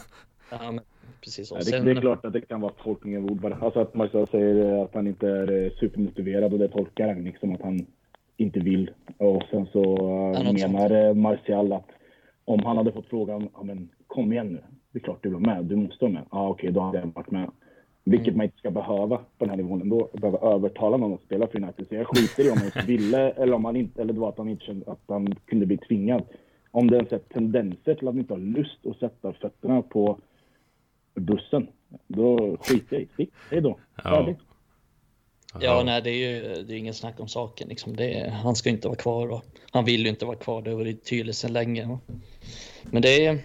Ja, 0.50 0.72
men 0.72 0.80
precis. 1.20 1.50
Ja, 1.50 1.56
det, 1.56 1.80
det, 1.80 1.90
är 1.90 2.00
klart 2.00 2.24
att 2.24 2.32
det 2.32 2.40
kan 2.40 2.60
vara 2.60 2.72
tolkning 2.72 3.18
av 3.18 3.24
ord 3.24 3.40
bara. 3.40 3.56
Alltså 3.60 3.80
att 3.80 3.94
Marcel 3.94 4.26
säger 4.30 4.84
att 4.84 4.94
han 4.94 5.06
inte 5.06 5.28
är 5.28 5.64
eh, 5.64 5.70
supermotiverad 5.80 6.52
och 6.52 6.58
det 6.58 6.68
tolkar 6.68 7.06
Ragnik 7.06 7.38
som 7.40 7.54
att 7.54 7.62
han 7.62 7.86
inte 8.36 8.60
vill. 8.60 8.90
Och 9.16 9.42
sen 9.50 9.66
så 9.72 9.96
ja, 10.34 10.52
menar 10.52 10.88
sånt. 10.88 11.18
Martial 11.18 11.72
att 11.72 11.88
om 12.44 12.64
han 12.64 12.76
hade 12.76 12.92
fått 12.92 13.08
frågan, 13.08 13.48
ja 13.54 13.62
men 13.62 13.88
kom 14.06 14.32
igen 14.32 14.48
nu. 14.48 14.62
Det 14.92 14.98
är 14.98 15.02
klart 15.02 15.22
du 15.22 15.28
vill 15.28 15.38
vara 15.38 15.54
med, 15.54 15.64
du 15.64 15.76
måste 15.76 16.04
vara 16.04 16.12
med. 16.12 16.24
Ja 16.30 16.48
okej, 16.48 16.62
okay, 16.62 16.70
då 16.70 16.80
hade 16.80 16.98
jag 16.98 17.06
varit 17.14 17.30
med. 17.30 17.50
Vilket 18.04 18.28
mm. 18.28 18.36
man 18.36 18.44
inte 18.44 18.58
ska 18.58 18.70
behöva 18.70 19.16
på 19.16 19.24
den 19.38 19.50
här 19.50 19.56
nivån 19.56 19.80
ändå. 19.80 20.10
Behöva 20.12 20.38
övertala 20.38 20.96
någon 20.96 21.14
att 21.14 21.22
spela 21.22 21.46
för 21.46 21.62
United. 21.62 21.86
Så 21.88 21.94
jag 21.94 22.06
skiter 22.06 22.46
i 22.46 22.50
om 22.50 22.58
han 22.74 22.86
ville 22.86 23.30
eller 23.30 23.52
om 23.52 23.64
han 23.64 23.76
inte, 23.76 24.02
eller 24.02 24.12
det 24.12 24.20
var 24.20 24.28
att 24.28 24.38
han 24.38 24.48
inte 24.48 24.64
kände 24.64 24.92
att 24.92 25.02
han 25.06 25.34
kunde 25.44 25.66
bli 25.66 25.76
tvingad. 25.76 26.22
Om 26.70 26.90
det 26.90 26.96
ens 26.96 27.12
är 27.12 27.18
tendenser 27.18 27.94
till 27.94 28.08
att 28.08 28.14
han 28.14 28.18
inte 28.18 28.32
har 28.32 28.40
lust 28.40 28.86
att 28.86 28.98
sätta 28.98 29.32
fötterna 29.32 29.82
på 29.82 30.18
bussen. 31.14 31.66
Då 32.06 32.56
skiter 32.60 32.96
jag 32.96 33.02
i. 33.02 33.06
Stick, 33.06 33.30
hej 33.50 33.60
då. 33.60 33.78
Färdigt. 34.02 34.38
Ja, 35.60 35.82
nej, 35.84 36.02
det 36.02 36.10
är 36.10 36.32
ju 36.32 36.62
det 36.62 36.74
är 36.74 36.78
ingen 36.78 36.94
snack 36.94 37.20
om 37.20 37.28
saken. 37.28 37.68
Liksom. 37.68 37.98
Är, 37.98 38.30
han 38.30 38.56
ska 38.56 38.70
inte 38.70 38.88
vara 38.88 38.98
kvar 38.98 39.28
och 39.28 39.44
han 39.70 39.84
vill 39.84 40.02
ju 40.02 40.08
inte 40.08 40.24
vara 40.26 40.36
kvar. 40.36 40.62
Det 40.62 40.70
har 40.70 40.78
varit 40.78 41.04
tydligt 41.04 41.36
sedan 41.36 41.52
länge. 41.52 41.98
Men 42.82 43.02
det 43.02 43.26
är 43.26 43.38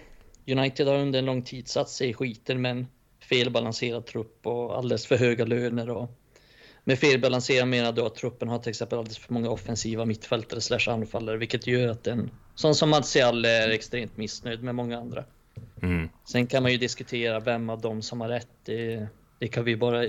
United 0.46 0.86
har 0.86 0.94
under 0.94 1.18
en 1.18 1.24
lång 1.24 1.42
tid 1.42 1.68
satt 1.68 1.88
sig 1.88 2.08
i 2.08 2.14
skiten 2.14 2.60
med 2.60 2.70
en 2.70 2.86
felbalanserad 3.20 4.06
trupp 4.06 4.46
och 4.46 4.78
alldeles 4.78 5.06
för 5.06 5.16
höga 5.16 5.44
löner. 5.44 5.90
Och 5.90 6.10
med 6.84 6.98
felbalanserad 6.98 7.68
menar 7.68 7.92
då 7.92 8.06
att 8.06 8.14
truppen 8.14 8.48
har 8.48 8.58
till 8.58 8.70
exempel 8.70 8.98
alldeles 8.98 9.18
för 9.18 9.32
många 9.32 9.50
offensiva 9.50 10.04
mittfältare 10.04 10.60
slash 10.60 10.88
anfallare, 10.88 11.36
vilket 11.36 11.66
gör 11.66 11.88
att 11.88 12.06
en 12.06 12.30
sån 12.54 12.74
som 12.74 12.90
Martial 12.90 13.44
är 13.44 13.70
extremt 13.70 14.16
missnöjd 14.16 14.62
med 14.62 14.74
många 14.74 14.98
andra. 14.98 15.24
Mm. 15.82 16.08
Sen 16.24 16.46
kan 16.46 16.62
man 16.62 16.72
ju 16.72 16.78
diskutera 16.78 17.40
vem 17.40 17.70
av 17.70 17.80
dem 17.80 18.02
som 18.02 18.20
har 18.20 18.28
rätt. 18.28 18.48
Det, 18.64 19.06
det 19.38 19.48
kan 19.48 19.64
vi 19.64 19.76
bara 19.76 20.04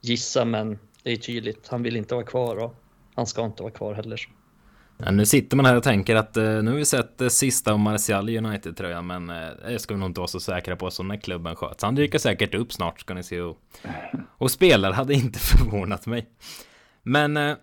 gissa, 0.00 0.44
men 0.44 0.78
det 1.02 1.12
är 1.12 1.16
tydligt. 1.16 1.68
Han 1.68 1.82
vill 1.82 1.96
inte 1.96 2.14
vara 2.14 2.24
kvar 2.24 2.56
och 2.56 2.74
han 3.14 3.26
ska 3.26 3.44
inte 3.44 3.62
vara 3.62 3.72
kvar 3.72 3.94
heller. 3.94 4.20
Ja, 4.96 5.10
nu 5.10 5.26
sitter 5.26 5.56
man 5.56 5.66
här 5.66 5.76
och 5.76 5.82
tänker 5.82 6.16
att 6.16 6.36
eh, 6.36 6.44
nu 6.44 6.70
har 6.70 6.78
vi 6.78 6.84
sett 6.84 7.18
det 7.18 7.30
sista 7.30 7.74
om 7.74 7.80
Martial 7.80 8.28
i 8.28 8.38
United-tröjan, 8.38 9.06
men 9.06 9.30
eh, 9.30 9.48
det 9.68 9.78
ska 9.78 9.94
vi 9.94 10.00
nog 10.00 10.08
inte 10.08 10.20
vara 10.20 10.28
så 10.28 10.40
säkra 10.40 10.76
på 10.76 10.90
som 10.90 11.08
när 11.08 11.16
klubben 11.16 11.56
sköts. 11.56 11.82
Han 11.82 11.94
dyker 11.94 12.18
säkert 12.18 12.54
upp 12.54 12.72
snart 12.72 13.00
ska 13.00 13.14
ni 13.14 13.22
se. 13.22 13.40
Och, 13.40 13.58
och 14.38 14.50
spelar 14.50 14.92
hade 14.92 15.14
inte 15.14 15.38
förvånat 15.38 16.06
mig. 16.06 16.26
Men 17.02 17.36
eh, 17.36 17.56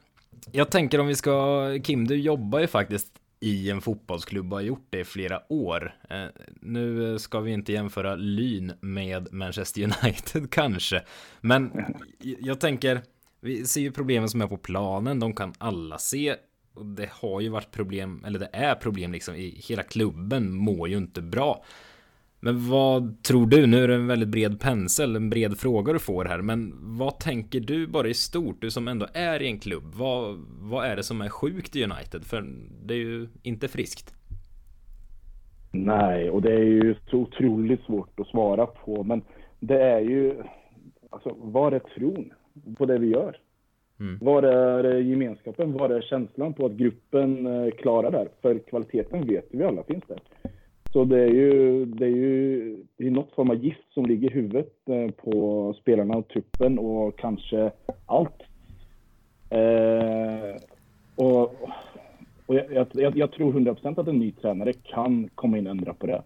jag 0.51 0.71
tänker 0.71 0.99
om 0.99 1.07
vi 1.07 1.15
ska, 1.15 1.65
Kim, 1.83 2.07
du 2.07 2.15
jobbar 2.15 2.59
ju 2.59 2.67
faktiskt 2.67 3.11
i 3.39 3.69
en 3.69 3.81
fotbollsklubb 3.81 4.53
och 4.53 4.59
har 4.59 4.63
gjort 4.63 4.87
det 4.89 4.99
i 4.99 5.05
flera 5.05 5.41
år. 5.49 5.95
Eh, 6.09 6.25
nu 6.61 7.19
ska 7.19 7.39
vi 7.39 7.51
inte 7.51 7.73
jämföra 7.73 8.15
Lyn 8.15 8.73
med 8.81 9.33
Manchester 9.33 9.83
United 9.83 10.49
kanske, 10.51 11.03
men 11.41 11.71
jag 12.19 12.59
tänker, 12.59 13.01
vi 13.41 13.65
ser 13.65 13.81
ju 13.81 13.91
problemen 13.91 14.29
som 14.29 14.41
är 14.41 14.47
på 14.47 14.57
planen, 14.57 15.19
de 15.19 15.35
kan 15.35 15.53
alla 15.57 15.97
se. 15.97 16.35
Och 16.79 16.85
det 16.85 17.09
har 17.11 17.41
ju 17.41 17.49
varit 17.49 17.71
problem, 17.71 18.23
eller 18.27 18.39
det 18.39 18.49
är 18.53 18.75
problem 18.75 19.11
liksom 19.11 19.35
i 19.35 19.61
hela 19.67 19.83
klubben 19.83 20.53
mår 20.53 20.89
ju 20.89 20.97
inte 20.97 21.21
bra. 21.21 21.63
Men 22.39 22.69
vad 22.69 23.23
tror 23.23 23.47
du? 23.47 23.67
Nu 23.67 23.83
är 23.83 23.87
det 23.87 23.95
en 23.95 24.07
väldigt 24.07 24.29
bred 24.29 24.59
pensel, 24.59 25.15
en 25.15 25.29
bred 25.29 25.57
fråga 25.57 25.93
du 25.93 25.99
får 25.99 26.25
här. 26.25 26.41
Men 26.41 26.73
vad 26.97 27.19
tänker 27.19 27.59
du 27.59 27.87
bara 27.87 28.07
i 28.07 28.13
stort? 28.13 28.61
Du 28.61 28.71
som 28.71 28.87
ändå 28.87 29.07
är 29.13 29.41
i 29.41 29.47
en 29.47 29.59
klubb. 29.59 29.83
Vad, 29.95 30.37
vad 30.59 30.85
är 30.85 30.95
det 30.95 31.03
som 31.03 31.21
är 31.21 31.29
sjukt 31.29 31.75
i 31.75 31.83
United? 31.83 32.23
För 32.23 32.45
det 32.83 32.93
är 32.93 32.97
ju 32.97 33.27
inte 33.43 33.67
friskt. 33.67 34.13
Nej, 35.71 36.29
och 36.29 36.41
det 36.41 36.53
är 36.53 36.63
ju 36.63 36.95
så 37.09 37.17
otroligt 37.17 37.81
svårt 37.81 38.19
att 38.19 38.27
svara 38.27 38.65
på. 38.65 39.03
Men 39.03 39.21
det 39.59 39.81
är 39.81 39.99
ju... 39.99 40.43
Alltså, 41.09 41.35
var 41.37 41.71
är 41.71 41.79
tron 41.79 42.31
på 42.77 42.85
det 42.85 42.97
vi 42.97 43.07
gör? 43.07 43.37
Mm. 43.99 44.17
Var 44.21 44.43
är 44.43 44.99
gemenskapen? 44.99 45.73
Var 45.73 45.89
är 45.89 46.01
känslan 46.01 46.53
på 46.53 46.65
att 46.65 46.71
gruppen 46.71 47.45
eh, 47.45 47.71
klarar 47.71 48.11
det? 48.11 48.27
För 48.41 48.59
kvaliteten 48.59 49.27
vet 49.27 49.47
vi 49.51 49.63
alla 49.63 49.83
finns 49.83 50.03
där. 50.07 50.19
Så 50.93 51.03
det 51.03 51.21
är 51.21 51.27
ju, 51.27 51.85
det 51.85 52.05
är 52.05 52.15
ju 52.15 52.77
det 52.97 53.07
är 53.07 53.11
något 53.11 53.35
form 53.35 53.49
av 53.49 53.63
gift 53.63 53.93
som 53.93 54.05
ligger 54.05 54.29
i 54.29 54.33
huvudet 54.33 54.73
eh, 54.89 55.11
på 55.11 55.73
spelarna 55.81 56.17
och 56.17 56.27
truppen 56.27 56.79
och 56.79 57.19
kanske 57.19 57.71
allt. 58.05 58.41
Eh, 59.49 60.55
och 61.15 61.55
och 62.49 62.55
jag, 62.55 62.87
jag, 62.93 63.17
jag 63.17 63.31
tror 63.31 63.53
100% 63.53 63.99
att 63.99 64.07
en 64.07 64.19
ny 64.19 64.31
tränare 64.31 64.73
kan 64.73 65.29
komma 65.35 65.57
in 65.57 65.67
och 65.67 65.71
ändra 65.71 65.93
på 65.93 66.07
det. 66.07 66.21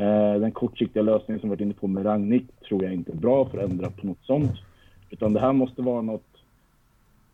Eh, 0.00 0.40
den 0.40 0.52
kortsiktiga 0.52 1.02
lösningen 1.02 1.40
som 1.40 1.50
vi 1.50 1.56
varit 1.56 1.60
inne 1.60 1.74
på 1.74 1.86
med 1.86 2.06
Ragnik 2.06 2.60
tror 2.68 2.84
jag 2.84 2.92
inte 2.92 3.12
är 3.12 3.16
bra 3.16 3.44
för 3.48 3.58
att 3.58 3.70
ändra 3.70 3.90
på 3.90 4.06
något 4.06 4.24
sånt. 4.24 4.52
Utan 5.10 5.32
det 5.32 5.40
här 5.40 5.52
måste 5.52 5.82
vara 5.82 6.02
något, 6.02 6.29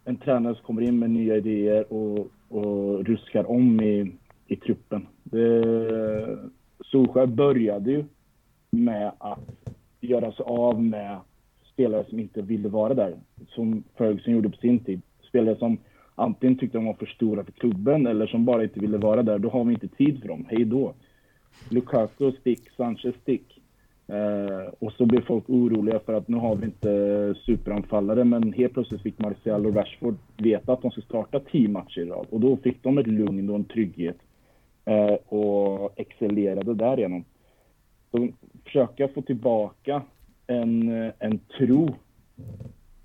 en 0.06 0.16
tränare 0.16 0.54
som 0.54 0.64
kommer 0.64 0.82
in 0.82 0.98
med 0.98 1.10
nya 1.10 1.36
idéer 1.36 1.92
och, 1.92 2.30
och 2.48 3.06
ruskar 3.06 3.50
om 3.50 3.80
i, 3.80 4.12
i 4.46 4.56
truppen. 4.56 5.06
Det, 5.22 6.38
Solskjaer 6.80 7.26
började 7.26 7.90
ju 7.90 8.04
med 8.70 9.12
att 9.18 9.68
göra 10.00 10.32
sig 10.32 10.44
av 10.48 10.82
med 10.82 11.18
spelare 11.72 12.04
som 12.08 12.20
inte 12.20 12.42
ville 12.42 12.68
vara 12.68 12.94
där. 12.94 13.16
Som 13.48 13.82
Ferguson 13.98 14.34
gjorde 14.34 14.50
på 14.50 14.56
sin 14.56 14.78
tid. 14.78 15.00
Spelare 15.28 15.56
som 15.56 15.78
antingen 16.14 16.58
tyckte 16.58 16.78
de 16.78 16.84
var 16.84 16.94
för 16.94 17.06
stora 17.06 17.44
för 17.44 17.52
klubben 17.52 18.06
eller 18.06 18.26
som 18.26 18.44
bara 18.44 18.62
inte 18.62 18.80
ville 18.80 18.98
vara 18.98 19.22
där. 19.22 19.38
Då 19.38 19.48
har 19.48 19.64
vi 19.64 19.74
inte 19.74 19.88
tid 19.88 20.20
för 20.20 20.28
dem. 20.28 20.46
Hej 20.48 20.64
då. 20.64 20.94
Lukaku 21.70 22.32
stick, 22.32 22.70
Sanchez 22.76 23.14
stick. 23.22 23.55
Eh, 24.08 24.72
och 24.78 24.92
så 24.92 25.06
blev 25.06 25.26
folk 25.26 25.44
oroliga 25.48 26.00
för 26.06 26.12
att 26.12 26.28
nu 26.28 26.36
har 26.36 26.56
vi 26.56 26.66
inte 26.66 27.34
superanfallare. 27.46 28.24
Men 28.24 28.52
helt 28.52 28.72
plötsligt 28.72 29.02
fick 29.02 29.18
Martial 29.18 29.66
och 29.66 29.74
Rashford 29.74 30.16
veta 30.36 30.72
att 30.72 30.82
de 30.82 30.90
ska 30.90 31.00
starta 31.00 31.40
tio 31.40 31.68
matcher 31.68 32.00
i 32.00 32.04
rad. 32.04 32.26
Och 32.30 32.40
då 32.40 32.56
fick 32.56 32.82
de 32.82 32.98
ett 32.98 33.06
lugn 33.06 33.50
och 33.50 33.56
en 33.56 33.64
trygghet 33.64 34.16
eh, 34.84 35.14
och 35.38 35.92
excellerade 35.96 36.74
därigenom. 36.74 37.24
Så 38.10 38.28
försöka 38.64 39.08
få 39.08 39.22
tillbaka 39.22 40.02
en, 40.46 40.90
en 41.18 41.38
tro 41.58 41.94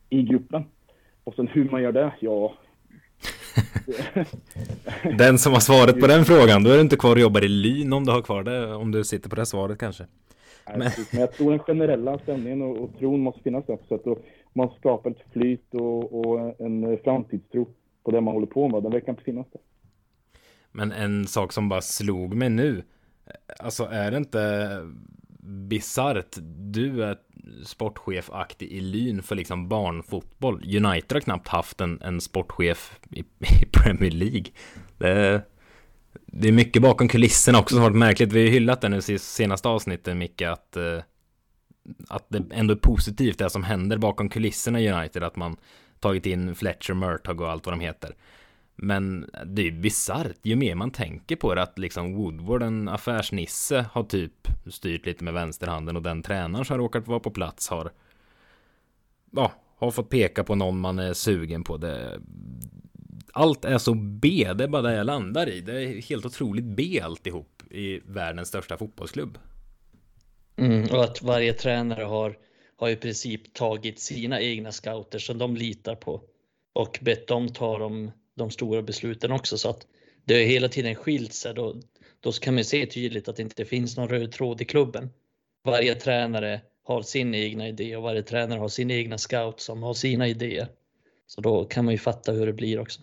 i 0.10 0.24
gruppen. 0.24 0.64
Och 1.24 1.36
sen 1.36 1.47
hur 1.47 1.70
man 1.70 1.82
gör 1.82 1.91
det, 1.91 2.14
ja. 2.20 2.54
den 5.18 5.38
som 5.38 5.54
har 5.54 5.60
svaret 5.60 5.99
på 5.99 6.08
den 6.08 6.26
frågan, 6.26 6.64
då 6.64 6.70
är 6.70 6.76
du 6.76 6.82
inte 6.82 6.97
kvar 6.97 7.12
och 7.12 7.22
jobbar 7.22 7.45
i 7.45 7.47
Lyn 7.47 7.93
om 7.93 8.06
du 8.06 8.12
har 8.12 8.22
kvar 8.22 8.43
det, 8.43 8.76
om 8.76 8.91
du 8.91 9.04
sitter 9.04 9.30
på 9.30 9.36
det 9.36 9.45
svaret 9.45 9.78
kanske. 9.78 10.06
Men, 10.66 10.80
men 11.12 11.22
jag 11.22 11.32
tror 11.32 11.49
den 11.49 11.59
generella 11.59 12.20
stämningen 12.20 12.62
och, 12.62 12.78
och 12.78 12.97
tron 12.99 13.20
måste 13.20 13.41
finnas 13.41 13.66
där 13.66 13.76
på 13.76 13.86
sätt 13.86 14.07
och 14.07 14.26
man 14.53 14.70
skapar 14.80 15.12
ett 15.12 15.32
flyt 15.34 15.74
och, 15.74 16.20
och, 16.20 16.62
en 16.62 16.97
framtidstro 17.03 17.68
på 18.03 18.12
det 18.12 18.22
man 18.22 18.34
håller 18.34 18.47
på 18.47 18.68
med. 18.68 18.84
Den 18.84 18.91
verkar 18.91 19.12
inte 19.12 19.24
finnas 19.24 19.47
där. 19.51 19.62
Men 20.72 20.91
en 20.91 21.28
sak 21.28 21.53
som 21.53 21.70
bara 21.70 21.82
slog 21.82 22.34
mig 22.34 22.49
nu. 22.49 22.84
Alltså 23.59 23.84
är 23.84 24.12
det 24.12 24.18
inte 24.18 24.70
bisarrt? 25.43 26.38
Du 26.57 27.03
är 27.03 27.18
sportchefaktig 27.66 28.72
i 28.72 28.80
Lyn 28.80 29.24
för 29.24 29.36
liksom 29.36 29.68
barnfotboll. 29.68 30.55
United 30.55 31.16
har 31.16 31.20
knappt 31.20 31.47
haft 31.47 31.82
en, 31.82 32.01
en 32.01 32.22
sportchef 32.22 32.99
i, 33.12 33.20
i 33.39 33.66
Premier 33.72 34.12
League. 34.12 34.45
Det, 34.97 35.41
det 36.32 36.48
är 36.48 36.52
mycket 36.52 36.82
bakom 36.82 37.08
kulisserna 37.08 37.60
också 37.60 37.76
som 37.76 37.82
har 37.84 37.90
varit 37.90 38.00
märkligt. 38.00 38.34
Vi 38.34 38.40
har 38.40 38.46
ju 38.46 38.52
hyllat 38.52 38.82
det 38.82 38.90
nu 38.90 38.98
i 38.98 39.20
senaste 39.20 39.70
avsnittet 39.70 40.18
Micke 40.18 40.42
att 40.42 40.78
eh, 40.78 41.00
att 42.08 42.26
det 42.30 42.44
ändå 42.52 42.74
är 42.74 42.78
positivt 42.78 43.38
det 43.38 43.50
som 43.50 43.64
händer 43.64 43.98
bakom 43.98 44.30
kulisserna 44.30 44.80
i 44.80 44.92
United 44.92 45.24
att 45.24 45.36
man 45.36 45.58
tagit 46.00 46.26
in 46.26 46.56
Fletcher, 46.56 46.94
Murtag 46.94 47.42
och 47.42 47.50
allt 47.50 47.66
vad 47.66 47.74
de 47.74 47.80
heter. 47.80 48.16
Men 48.76 49.30
det 49.46 49.62
är 49.62 49.66
ju 49.66 49.72
bisarrt 49.72 50.38
ju 50.42 50.56
mer 50.56 50.76
man 50.76 50.92
tänker 50.92 51.36
på 51.36 51.56
det 51.56 51.62
att 51.62 51.80
liksom 51.80 52.16
Woodward, 52.16 52.64
en 52.64 52.90
affärsnisse, 52.90 53.86
har 53.92 54.04
typ 54.04 54.48
styrt 54.68 55.06
lite 55.06 55.24
med 55.24 55.34
vänsterhanden 55.34 55.96
och 55.96 56.02
den 56.02 56.24
tränaren 56.24 56.66
som 56.66 56.78
råkat 56.78 57.08
vara 57.08 57.20
på 57.20 57.32
plats 57.32 57.70
har 57.70 57.92
ja, 59.32 59.52
har 59.78 59.92
fått 59.92 60.10
peka 60.10 60.44
på 60.44 60.56
någon 60.56 60.80
man 60.80 61.00
är 61.00 61.14
sugen 61.14 61.64
på. 61.64 61.78
Det, 61.78 62.20
allt 63.34 63.66
är 63.66 63.78
så 63.78 63.94
B, 63.94 64.48
det 64.56 64.64
är 64.64 64.68
bara 64.68 64.82
det 64.82 64.94
jag 64.94 65.06
landar 65.06 65.50
i. 65.50 65.62
Det 65.62 65.84
är 65.84 66.02
helt 66.02 66.26
otroligt 66.26 66.66
B 66.66 67.00
alltihop 67.04 67.64
i 67.72 68.02
världens 68.06 68.48
största 68.48 68.78
fotbollsklubb. 68.78 69.38
Mm, 70.56 70.90
och 70.92 71.04
att 71.04 71.22
varje 71.22 71.54
tränare 71.54 72.04
har, 72.04 72.38
har 72.78 72.90
i 72.90 72.96
princip 72.96 73.54
tagit 73.54 74.00
sina 74.00 74.42
egna 74.42 74.72
scouter 74.72 75.20
som 75.20 75.38
de 75.38 75.56
litar 75.56 75.96
på 75.96 76.22
och 76.74 77.00
bett 77.02 77.28
dem 77.28 77.50
ta 77.50 77.78
de, 77.78 78.12
de 78.36 78.52
stora 78.52 78.82
besluten 78.82 79.32
också 79.32 79.58
så 79.58 79.70
att 79.70 79.88
det 80.26 80.34
har 80.34 80.42
hela 80.42 80.70
tiden 80.70 80.96
skilt 80.96 81.34
sig. 81.34 81.54
Då, 81.54 81.76
då 82.20 82.32
kan 82.32 82.56
man 82.56 82.64
se 82.64 82.86
tydligt 82.86 83.28
att 83.28 83.36
det 83.36 83.44
inte 83.44 83.66
finns 83.66 83.98
någon 83.98 84.10
röd 84.10 84.32
tråd 84.32 84.62
i 84.62 84.66
klubben. 84.66 85.10
Varje 85.64 85.96
tränare 85.96 86.62
har 86.84 87.02
sin 87.02 87.36
egna 87.36 87.68
idé 87.68 87.96
och 87.96 88.04
varje 88.04 88.24
tränare 88.24 88.60
har 88.60 88.68
sin 88.68 88.92
egna 88.92 89.18
scout 89.18 89.60
som 89.60 89.84
har 89.84 89.94
sina 89.94 90.28
idéer. 90.28 90.68
Så 91.28 91.42
då 91.42 91.66
kan 91.66 91.86
man 91.86 91.94
ju 91.94 91.98
fatta 91.98 92.32
hur 92.32 92.46
det 92.46 92.54
blir 92.54 92.80
också. 92.80 93.02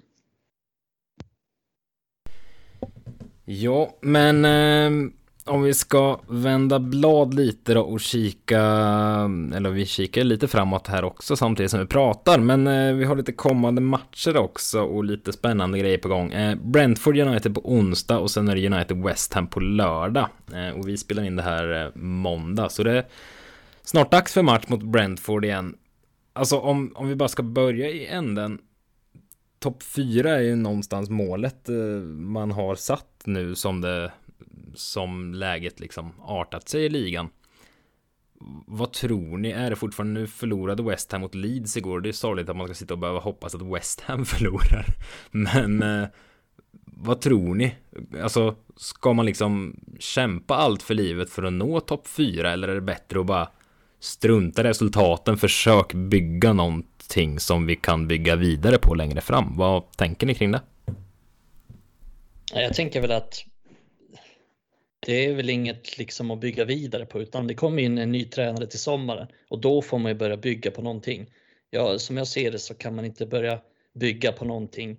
Ja, 3.50 3.96
men 4.00 4.44
eh, 4.44 5.10
om 5.44 5.62
vi 5.62 5.74
ska 5.74 6.20
vända 6.28 6.78
blad 6.78 7.34
lite 7.34 7.74
då 7.74 7.80
och 7.80 8.00
kika, 8.00 8.60
eller 9.54 9.70
vi 9.70 9.86
kikar 9.86 10.24
lite 10.24 10.48
framåt 10.48 10.86
här 10.86 11.04
också 11.04 11.36
samtidigt 11.36 11.70
som 11.70 11.80
vi 11.80 11.86
pratar, 11.86 12.38
men 12.38 12.66
eh, 12.66 12.94
vi 12.94 13.04
har 13.04 13.16
lite 13.16 13.32
kommande 13.32 13.80
matcher 13.80 14.36
också 14.36 14.80
och 14.80 15.04
lite 15.04 15.32
spännande 15.32 15.78
grejer 15.78 15.98
på 15.98 16.08
gång. 16.08 16.32
Eh, 16.32 16.58
Brentford 16.64 17.16
United 17.16 17.54
på 17.54 17.72
onsdag 17.72 18.18
och 18.18 18.30
sen 18.30 18.48
är 18.48 18.56
det 18.56 18.66
United 18.66 19.02
West 19.02 19.34
Ham 19.34 19.46
på 19.46 19.60
lördag. 19.60 20.28
Eh, 20.54 20.78
och 20.78 20.88
vi 20.88 20.96
spelar 20.96 21.22
in 21.22 21.36
det 21.36 21.42
här 21.42 21.84
eh, 21.84 22.00
måndag, 22.02 22.68
så 22.68 22.82
det 22.82 22.92
är 22.92 23.06
snart 23.82 24.10
dags 24.10 24.34
för 24.34 24.42
match 24.42 24.64
mot 24.66 24.82
Brentford 24.82 25.44
igen. 25.44 25.74
Alltså 26.32 26.58
om, 26.58 26.92
om 26.94 27.08
vi 27.08 27.14
bara 27.14 27.28
ska 27.28 27.42
börja 27.42 27.88
i 27.88 28.06
änden 28.06 28.58
Topp 29.58 29.82
4 29.82 30.30
är 30.30 30.40
ju 30.40 30.56
någonstans 30.56 31.10
målet 31.10 31.68
eh, 31.68 31.76
man 32.06 32.50
har 32.50 32.74
satt 32.74 33.22
nu 33.24 33.54
som 33.54 33.80
det 33.80 34.12
som 34.74 35.34
läget 35.34 35.80
liksom 35.80 36.12
artat 36.20 36.68
sig 36.68 36.84
i 36.84 36.88
ligan. 36.88 37.28
Vad 38.66 38.92
tror 38.92 39.38
ni? 39.38 39.50
Är 39.50 39.70
det 39.70 39.76
fortfarande 39.76 40.20
nu 40.20 40.26
förlorade 40.26 40.82
West 40.82 41.12
Ham 41.12 41.20
mot 41.20 41.34
Leeds 41.34 41.76
igår? 41.76 42.00
Det 42.00 42.08
är 42.08 42.12
sorgligt 42.12 42.48
att 42.48 42.56
man 42.56 42.66
ska 42.66 42.74
sitta 42.74 42.94
och 42.94 43.00
behöva 43.00 43.20
hoppas 43.20 43.54
att 43.54 43.62
West 43.62 44.00
Ham 44.00 44.24
förlorar. 44.26 44.86
Men 45.30 45.82
eh, 45.82 46.08
vad 46.84 47.20
tror 47.20 47.54
ni? 47.54 47.74
Alltså, 48.22 48.54
ska 48.76 49.12
man 49.12 49.26
liksom 49.26 49.80
kämpa 49.98 50.54
allt 50.54 50.82
för 50.82 50.94
livet 50.94 51.30
för 51.30 51.42
att 51.42 51.52
nå 51.52 51.80
topp 51.80 52.08
4 52.08 52.52
eller 52.52 52.68
är 52.68 52.74
det 52.74 52.80
bättre 52.80 53.20
att 53.20 53.26
bara 53.26 53.48
strunta 54.00 54.60
i 54.60 54.64
resultaten, 54.64 55.36
försök 55.36 55.94
bygga 55.94 56.52
någonting 56.52 56.97
som 57.38 57.66
vi 57.66 57.76
kan 57.76 58.08
bygga 58.08 58.36
vidare 58.36 58.78
på 58.78 58.94
längre 58.94 59.20
fram? 59.20 59.56
Vad 59.56 59.96
tänker 59.96 60.26
ni 60.26 60.34
kring 60.34 60.52
det? 60.52 60.60
Jag 62.52 62.74
tänker 62.74 63.00
väl 63.00 63.12
att 63.12 63.44
det 65.06 65.26
är 65.26 65.34
väl 65.34 65.50
inget 65.50 65.98
liksom 65.98 66.30
att 66.30 66.40
bygga 66.40 66.64
vidare 66.64 67.06
på 67.06 67.22
utan 67.22 67.46
det 67.46 67.54
kommer 67.54 67.82
in 67.82 67.98
en 67.98 68.12
ny 68.12 68.24
tränare 68.24 68.66
till 68.66 68.78
sommaren 68.78 69.26
och 69.48 69.60
då 69.60 69.82
får 69.82 69.98
man 69.98 70.12
ju 70.12 70.18
börja 70.18 70.36
bygga 70.36 70.70
på 70.70 70.82
någonting. 70.82 71.26
Ja, 71.70 71.98
som 71.98 72.16
jag 72.16 72.26
ser 72.26 72.50
det 72.50 72.58
så 72.58 72.74
kan 72.74 72.94
man 72.94 73.04
inte 73.04 73.26
börja 73.26 73.60
bygga 73.94 74.32
på 74.32 74.44
någonting 74.44 74.96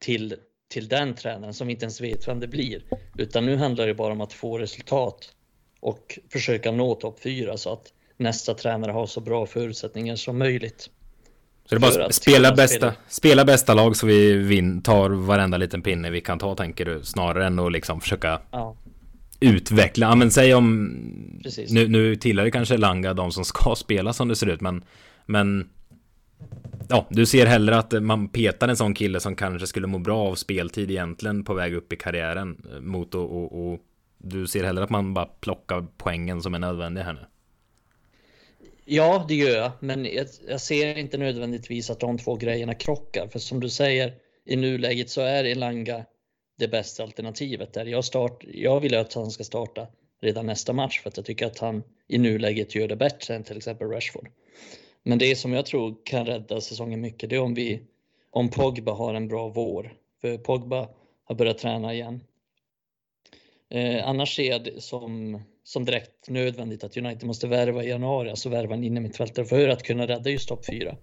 till, 0.00 0.36
till 0.68 0.88
den 0.88 1.14
tränaren 1.14 1.54
som 1.54 1.66
vi 1.66 1.72
inte 1.72 1.84
ens 1.84 2.00
vet 2.00 2.28
vem 2.28 2.40
det 2.40 2.48
blir. 2.48 2.84
Utan 3.18 3.46
nu 3.46 3.56
handlar 3.56 3.86
det 3.86 3.94
bara 3.94 4.12
om 4.12 4.20
att 4.20 4.32
få 4.32 4.58
resultat 4.58 5.34
och 5.80 6.18
försöka 6.28 6.72
nå 6.72 6.94
topp 6.94 7.20
4 7.20 7.56
så 7.56 7.72
att 7.72 7.92
nästa 8.16 8.54
tränare 8.54 8.92
har 8.92 9.06
så 9.06 9.20
bra 9.20 9.46
förutsättningar 9.46 10.16
som 10.16 10.38
möjligt. 10.38 10.90
Så 11.70 11.76
det 11.76 11.86
är 11.86 11.96
bara 11.96 12.06
att 12.06 12.14
spela 12.14 12.52
bästa, 12.52 12.76
spela. 12.76 12.94
spela 13.08 13.44
bästa 13.44 13.74
lag 13.74 13.96
så 13.96 14.06
vi 14.06 14.36
vin, 14.36 14.82
tar 14.82 15.10
varenda 15.10 15.56
liten 15.56 15.82
pinne 15.82 16.10
vi 16.10 16.20
kan 16.20 16.38
ta 16.38 16.54
tänker 16.54 16.84
du 16.84 17.00
snarare 17.02 17.46
än 17.46 17.58
att 17.58 17.72
liksom 17.72 18.00
försöka 18.00 18.40
ja 18.50 18.76
utveckla, 19.40 20.06
ja 20.06 20.14
men 20.14 20.30
säg 20.30 20.54
om 20.54 21.40
Precis. 21.42 21.70
Nu, 21.70 21.88
nu 21.88 22.16
tillhör 22.16 22.44
det 22.44 22.50
kanske 22.50 22.76
Langa 22.76 23.14
de 23.14 23.32
som 23.32 23.44
ska 23.44 23.74
spela 23.76 24.12
som 24.12 24.28
det 24.28 24.36
ser 24.36 24.46
ut 24.46 24.60
men 24.60 24.84
Men 25.26 25.68
Ja, 26.88 27.06
du 27.10 27.26
ser 27.26 27.46
hellre 27.46 27.78
att 27.78 28.02
man 28.02 28.28
petar 28.28 28.68
en 28.68 28.76
sån 28.76 28.94
kille 28.94 29.20
som 29.20 29.36
kanske 29.36 29.66
skulle 29.66 29.86
må 29.86 29.98
bra 29.98 30.18
av 30.18 30.34
speltid 30.34 30.90
egentligen 30.90 31.44
på 31.44 31.54
väg 31.54 31.74
upp 31.74 31.92
i 31.92 31.96
karriären 31.96 32.62
eh, 32.72 32.80
mot 32.80 33.14
och, 33.14 33.36
och, 33.36 33.72
och 33.72 33.80
du 34.18 34.46
ser 34.46 34.64
hellre 34.64 34.84
att 34.84 34.90
man 34.90 35.14
bara 35.14 35.26
plockar 35.26 35.86
poängen 35.96 36.42
som 36.42 36.54
är 36.54 36.58
nödvändig 36.58 37.02
här 37.02 37.12
nu. 37.12 37.20
Ja, 38.92 39.24
det 39.28 39.34
gör 39.34 39.56
jag, 39.56 39.72
men 39.80 40.04
jag, 40.04 40.26
jag, 40.48 40.60
ser 40.60 40.98
inte 40.98 41.18
nödvändigtvis 41.18 41.90
att 41.90 42.00
de 42.00 42.18
två 42.18 42.36
grejerna 42.36 42.74
krockar. 42.74 43.28
För 43.28 43.38
som 43.38 43.60
du 43.60 43.68
säger, 43.68 44.14
i 44.44 44.56
nuläget 44.56 45.10
så 45.10 45.20
är 45.20 45.44
Elanga 45.44 46.04
det 46.58 46.68
bästa 46.68 47.02
alternativet 47.02 47.72
där. 47.72 47.86
Jag, 47.86 48.04
start, 48.04 48.44
jag 48.52 48.80
vill 48.80 48.94
att 48.94 49.14
han 49.14 49.30
ska 49.30 49.44
starta 49.44 49.86
redan 50.20 50.46
nästa 50.46 50.72
match 50.72 51.00
för 51.02 51.08
att 51.08 51.16
jag 51.16 51.26
tycker 51.26 51.46
att 51.46 51.58
han 51.58 51.82
i 52.08 52.18
nuläget 52.18 52.74
gör 52.74 52.88
det 52.88 52.96
bättre 52.96 53.34
än 53.34 53.44
till 53.44 53.56
exempel 53.56 53.88
Rashford. 53.88 54.28
Men 55.02 55.18
det 55.18 55.36
som 55.36 55.52
jag 55.52 55.66
tror 55.66 55.96
kan 56.04 56.26
rädda 56.26 56.60
säsongen 56.60 57.00
mycket 57.00 57.30
det 57.30 57.36
är 57.36 57.40
om 57.40 57.54
vi 57.54 57.80
om 58.30 58.48
Pogba 58.48 58.92
har 58.92 59.14
en 59.14 59.28
bra 59.28 59.48
vår. 59.48 59.94
För 60.20 60.38
Pogba 60.38 60.88
har 61.24 61.34
börjat 61.34 61.58
träna 61.58 61.94
igen. 61.94 62.20
Eh, 63.68 64.08
annars 64.08 64.36
ser 64.36 64.50
jag 64.50 64.64
det 64.64 64.80
som, 64.80 65.42
som 65.70 65.84
direkt 65.84 66.28
nödvändigt 66.28 66.84
att 66.84 66.96
United 66.96 67.26
måste 67.26 67.48
värva 67.48 67.84
i 67.84 67.88
januari, 67.88 68.30
alltså 68.30 68.48
värva 68.48 68.74
en 68.74 68.84
innermittfältare 68.84 69.46
för 69.46 69.68
att 69.68 69.82
kunna 69.82 70.06
rädda 70.06 70.30
just 70.30 70.48
topp 70.48 70.66
4. 70.66 70.96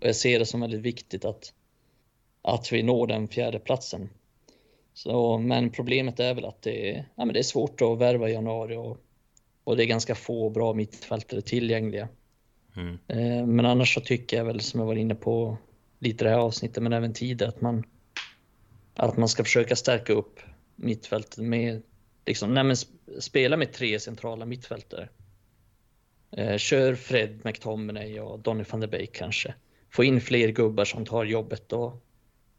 Och 0.00 0.06
jag 0.06 0.16
ser 0.16 0.38
det 0.38 0.46
som 0.46 0.60
väldigt 0.60 0.80
viktigt 0.80 1.24
att, 1.24 1.52
att 2.42 2.72
vi 2.72 2.82
når 2.82 3.06
den 3.06 3.28
fjärde 3.28 3.58
platsen. 3.58 4.08
Så, 4.94 5.38
men 5.38 5.70
problemet 5.70 6.20
är 6.20 6.34
väl 6.34 6.44
att 6.44 6.62
det, 6.62 7.04
ja, 7.14 7.24
men 7.24 7.32
det 7.32 7.38
är 7.38 7.42
svårt 7.42 7.80
att 7.80 7.98
värva 7.98 8.28
i 8.28 8.32
januari 8.32 8.76
och, 8.76 8.98
och 9.64 9.76
det 9.76 9.84
är 9.84 9.86
ganska 9.86 10.14
få 10.14 10.50
bra 10.50 10.74
mittfältare 10.74 11.42
tillgängliga. 11.42 12.08
Mm. 12.76 12.98
Eh, 13.08 13.46
men 13.46 13.66
annars 13.66 13.94
så 13.94 14.00
tycker 14.00 14.36
jag 14.36 14.44
väl 14.44 14.60
som 14.60 14.80
jag 14.80 14.86
var 14.86 14.94
inne 14.94 15.14
på 15.14 15.58
lite 15.98 16.24
det 16.24 16.30
här 16.30 16.38
avsnittet 16.38 16.82
men 16.82 16.92
även 16.92 17.12
tidigare 17.12 17.48
att 17.48 17.60
man, 17.60 17.84
att 18.94 19.16
man 19.16 19.28
ska 19.28 19.44
försöka 19.44 19.76
stärka 19.76 20.12
upp 20.12 20.40
mittfältet 20.76 21.38
med 21.44 21.82
liksom, 22.26 22.54
nej 22.54 22.64
men 22.64 22.76
spela 23.20 23.56
med 23.56 23.72
tre 23.72 24.00
centrala 24.00 24.46
mittfältare. 24.46 25.08
Eh, 26.36 26.56
kör 26.56 26.94
Fred 26.94 27.40
McTominay 27.44 28.20
och 28.20 28.38
Donny 28.38 28.64
van 28.70 28.80
der 28.80 28.88
Beek 28.88 29.12
kanske. 29.12 29.54
Få 29.90 30.04
in 30.04 30.20
fler 30.20 30.48
gubbar 30.48 30.84
som 30.84 31.06
tar 31.06 31.24
jobbet 31.24 31.72
och 31.72 32.04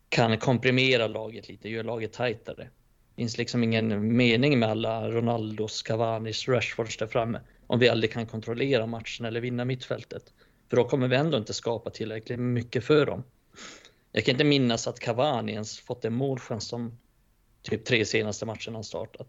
kan 0.10 0.38
komprimera 0.38 1.08
laget 1.08 1.50
lite, 1.50 1.70
göra 1.70 1.84
laget 1.84 2.14
tajtare. 2.14 2.64
Det 2.64 3.16
finns 3.16 3.38
liksom 3.38 3.64
ingen 3.64 4.16
mening 4.18 4.60
med 4.60 4.70
alla 4.70 5.10
Ronaldos, 5.10 5.84
Cavanis, 5.84 6.48
Rashfords 6.48 6.98
där 6.98 7.08
framme 7.08 7.42
om 7.68 7.80
vi 7.80 7.90
aldrig 7.90 8.12
kan 8.12 8.26
kontrollera 8.26 8.86
matchen 8.86 9.26
eller 9.26 9.42
vinna 9.42 9.66
mittfältet. 9.66 10.34
För 10.70 10.78
då 10.78 10.84
kommer 10.84 11.08
vi 11.08 11.16
ändå 11.16 11.38
inte 11.38 11.54
skapa 11.54 11.90
tillräckligt 11.90 12.40
mycket 12.40 12.84
för 12.84 13.06
dem. 13.06 13.24
Jag 14.12 14.26
kan 14.26 14.32
inte 14.32 14.44
minnas 14.44 14.88
att 14.88 15.00
Cavani 15.00 15.52
ens 15.52 15.80
fått 15.80 16.06
en 16.06 16.14
målchans 16.14 16.68
som, 16.68 16.98
typ 17.62 17.86
tre 17.86 18.06
senaste 18.06 18.46
matcherna 18.46 18.74
han 18.74 18.84
startat. 18.84 19.28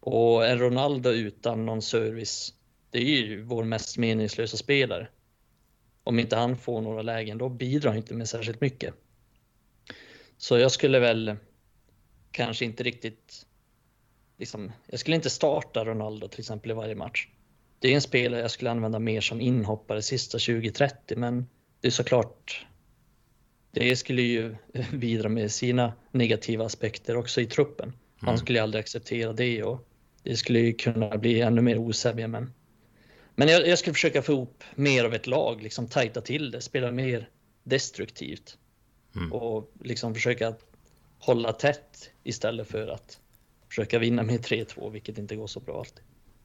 Och 0.00 0.46
en 0.46 0.58
Ronaldo 0.58 1.10
utan 1.10 1.66
någon 1.66 1.82
service, 1.82 2.54
det 2.90 2.98
är 2.98 3.20
ju 3.20 3.42
vår 3.42 3.64
mest 3.64 3.98
meningslösa 3.98 4.56
spelare. 4.56 5.08
Om 6.04 6.18
inte 6.18 6.36
han 6.36 6.56
får 6.56 6.80
några 6.80 7.02
lägen, 7.02 7.38
då 7.38 7.48
bidrar 7.48 7.90
han 7.90 7.98
inte 7.98 8.14
med 8.14 8.28
särskilt 8.28 8.60
mycket. 8.60 8.94
Så 10.36 10.58
jag 10.58 10.72
skulle 10.72 10.98
väl 10.98 11.36
kanske 12.30 12.64
inte 12.64 12.82
riktigt, 12.82 13.46
liksom, 14.38 14.72
jag 14.86 15.00
skulle 15.00 15.16
inte 15.16 15.30
starta 15.30 15.84
Ronaldo 15.84 16.28
till 16.28 16.40
exempel 16.40 16.70
i 16.70 16.74
varje 16.74 16.94
match. 16.94 17.28
Det 17.78 17.88
är 17.88 17.94
en 17.94 18.00
spelare 18.00 18.40
jag 18.40 18.50
skulle 18.50 18.70
använda 18.70 18.98
mer 18.98 19.20
som 19.20 19.40
inhoppare 19.40 20.02
sista 20.02 20.38
20-30, 20.38 21.16
men 21.16 21.46
det 21.80 21.88
är 21.88 21.92
såklart 21.92 22.66
det 23.70 23.96
skulle 23.96 24.22
ju 24.22 24.56
bidra 24.92 25.28
med 25.28 25.52
sina 25.52 25.92
negativa 26.10 26.64
aspekter 26.64 27.16
också 27.16 27.40
i 27.40 27.46
truppen. 27.46 27.92
Han 28.20 28.28
mm. 28.28 28.38
skulle 28.38 28.62
aldrig 28.62 28.80
acceptera 28.80 29.32
det 29.32 29.62
och 29.62 29.88
det 30.22 30.36
skulle 30.36 30.58
ju 30.58 30.72
kunna 30.72 31.18
bli 31.18 31.40
ännu 31.40 31.60
mer 31.60 31.78
osämja. 31.78 32.28
Men, 32.28 32.50
men 33.34 33.48
jag, 33.48 33.66
jag 33.66 33.78
skulle 33.78 33.94
försöka 33.94 34.22
få 34.22 34.32
ihop 34.32 34.64
mer 34.74 35.04
av 35.04 35.14
ett 35.14 35.26
lag, 35.26 35.62
liksom 35.62 35.86
tajta 35.86 36.20
till 36.20 36.50
det, 36.50 36.60
spela 36.60 36.92
mer 36.92 37.28
destruktivt 37.62 38.58
mm. 39.16 39.32
och 39.32 39.72
liksom 39.80 40.14
försöka 40.14 40.54
hålla 41.18 41.52
tätt 41.52 42.10
istället 42.24 42.66
för 42.66 42.88
att 42.88 43.20
försöka 43.68 43.98
vinna 43.98 44.22
med 44.22 44.40
3-2, 44.40 44.90
vilket 44.90 45.18
inte 45.18 45.36
går 45.36 45.46
så 45.46 45.60
bra 45.60 45.78
alltid. 45.78 46.04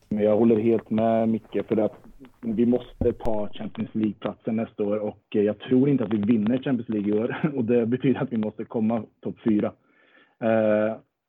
Jag 0.10 0.38
håller 0.38 0.60
helt 0.60 0.90
med 0.90 1.30
Micke 1.30 1.68
för 1.68 1.78
att 1.78 1.96
vi 2.42 2.66
måste 2.66 3.14
ta 3.14 3.50
Champions 3.54 3.90
League-platsen 3.94 4.56
nästa 4.56 4.84
år 4.84 4.98
och 4.98 5.24
jag 5.30 5.60
tror 5.60 5.90
inte 5.90 6.04
att 6.04 6.14
vi 6.14 6.18
vinner 6.18 6.58
Champions 6.58 6.90
League 6.90 7.10
i 7.10 7.20
år 7.20 7.52
och 7.56 7.66
det 7.66 7.86
betyder 7.86 8.22
att 8.22 8.32
vi 8.32 8.38
måste 8.38 8.66
komma 8.66 9.04
topp 9.22 9.36
fyra. 9.44 9.74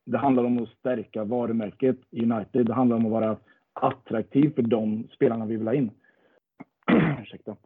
Det 0.04 0.18
handlar 0.18 0.44
om 0.44 0.62
att 0.62 0.68
stärka 0.68 1.24
varumärket 1.24 1.96
United. 2.10 2.66
Det 2.66 2.74
handlar 2.74 2.96
om 2.96 3.06
att 3.06 3.12
vara 3.12 3.36
attraktiv 3.72 4.54
för 4.54 4.62
de 4.62 5.08
spelarna 5.14 5.46
vi 5.46 5.56
vill 5.56 5.66
ha 5.66 5.74
in. 5.74 5.90
Ursäkta. 7.22 7.56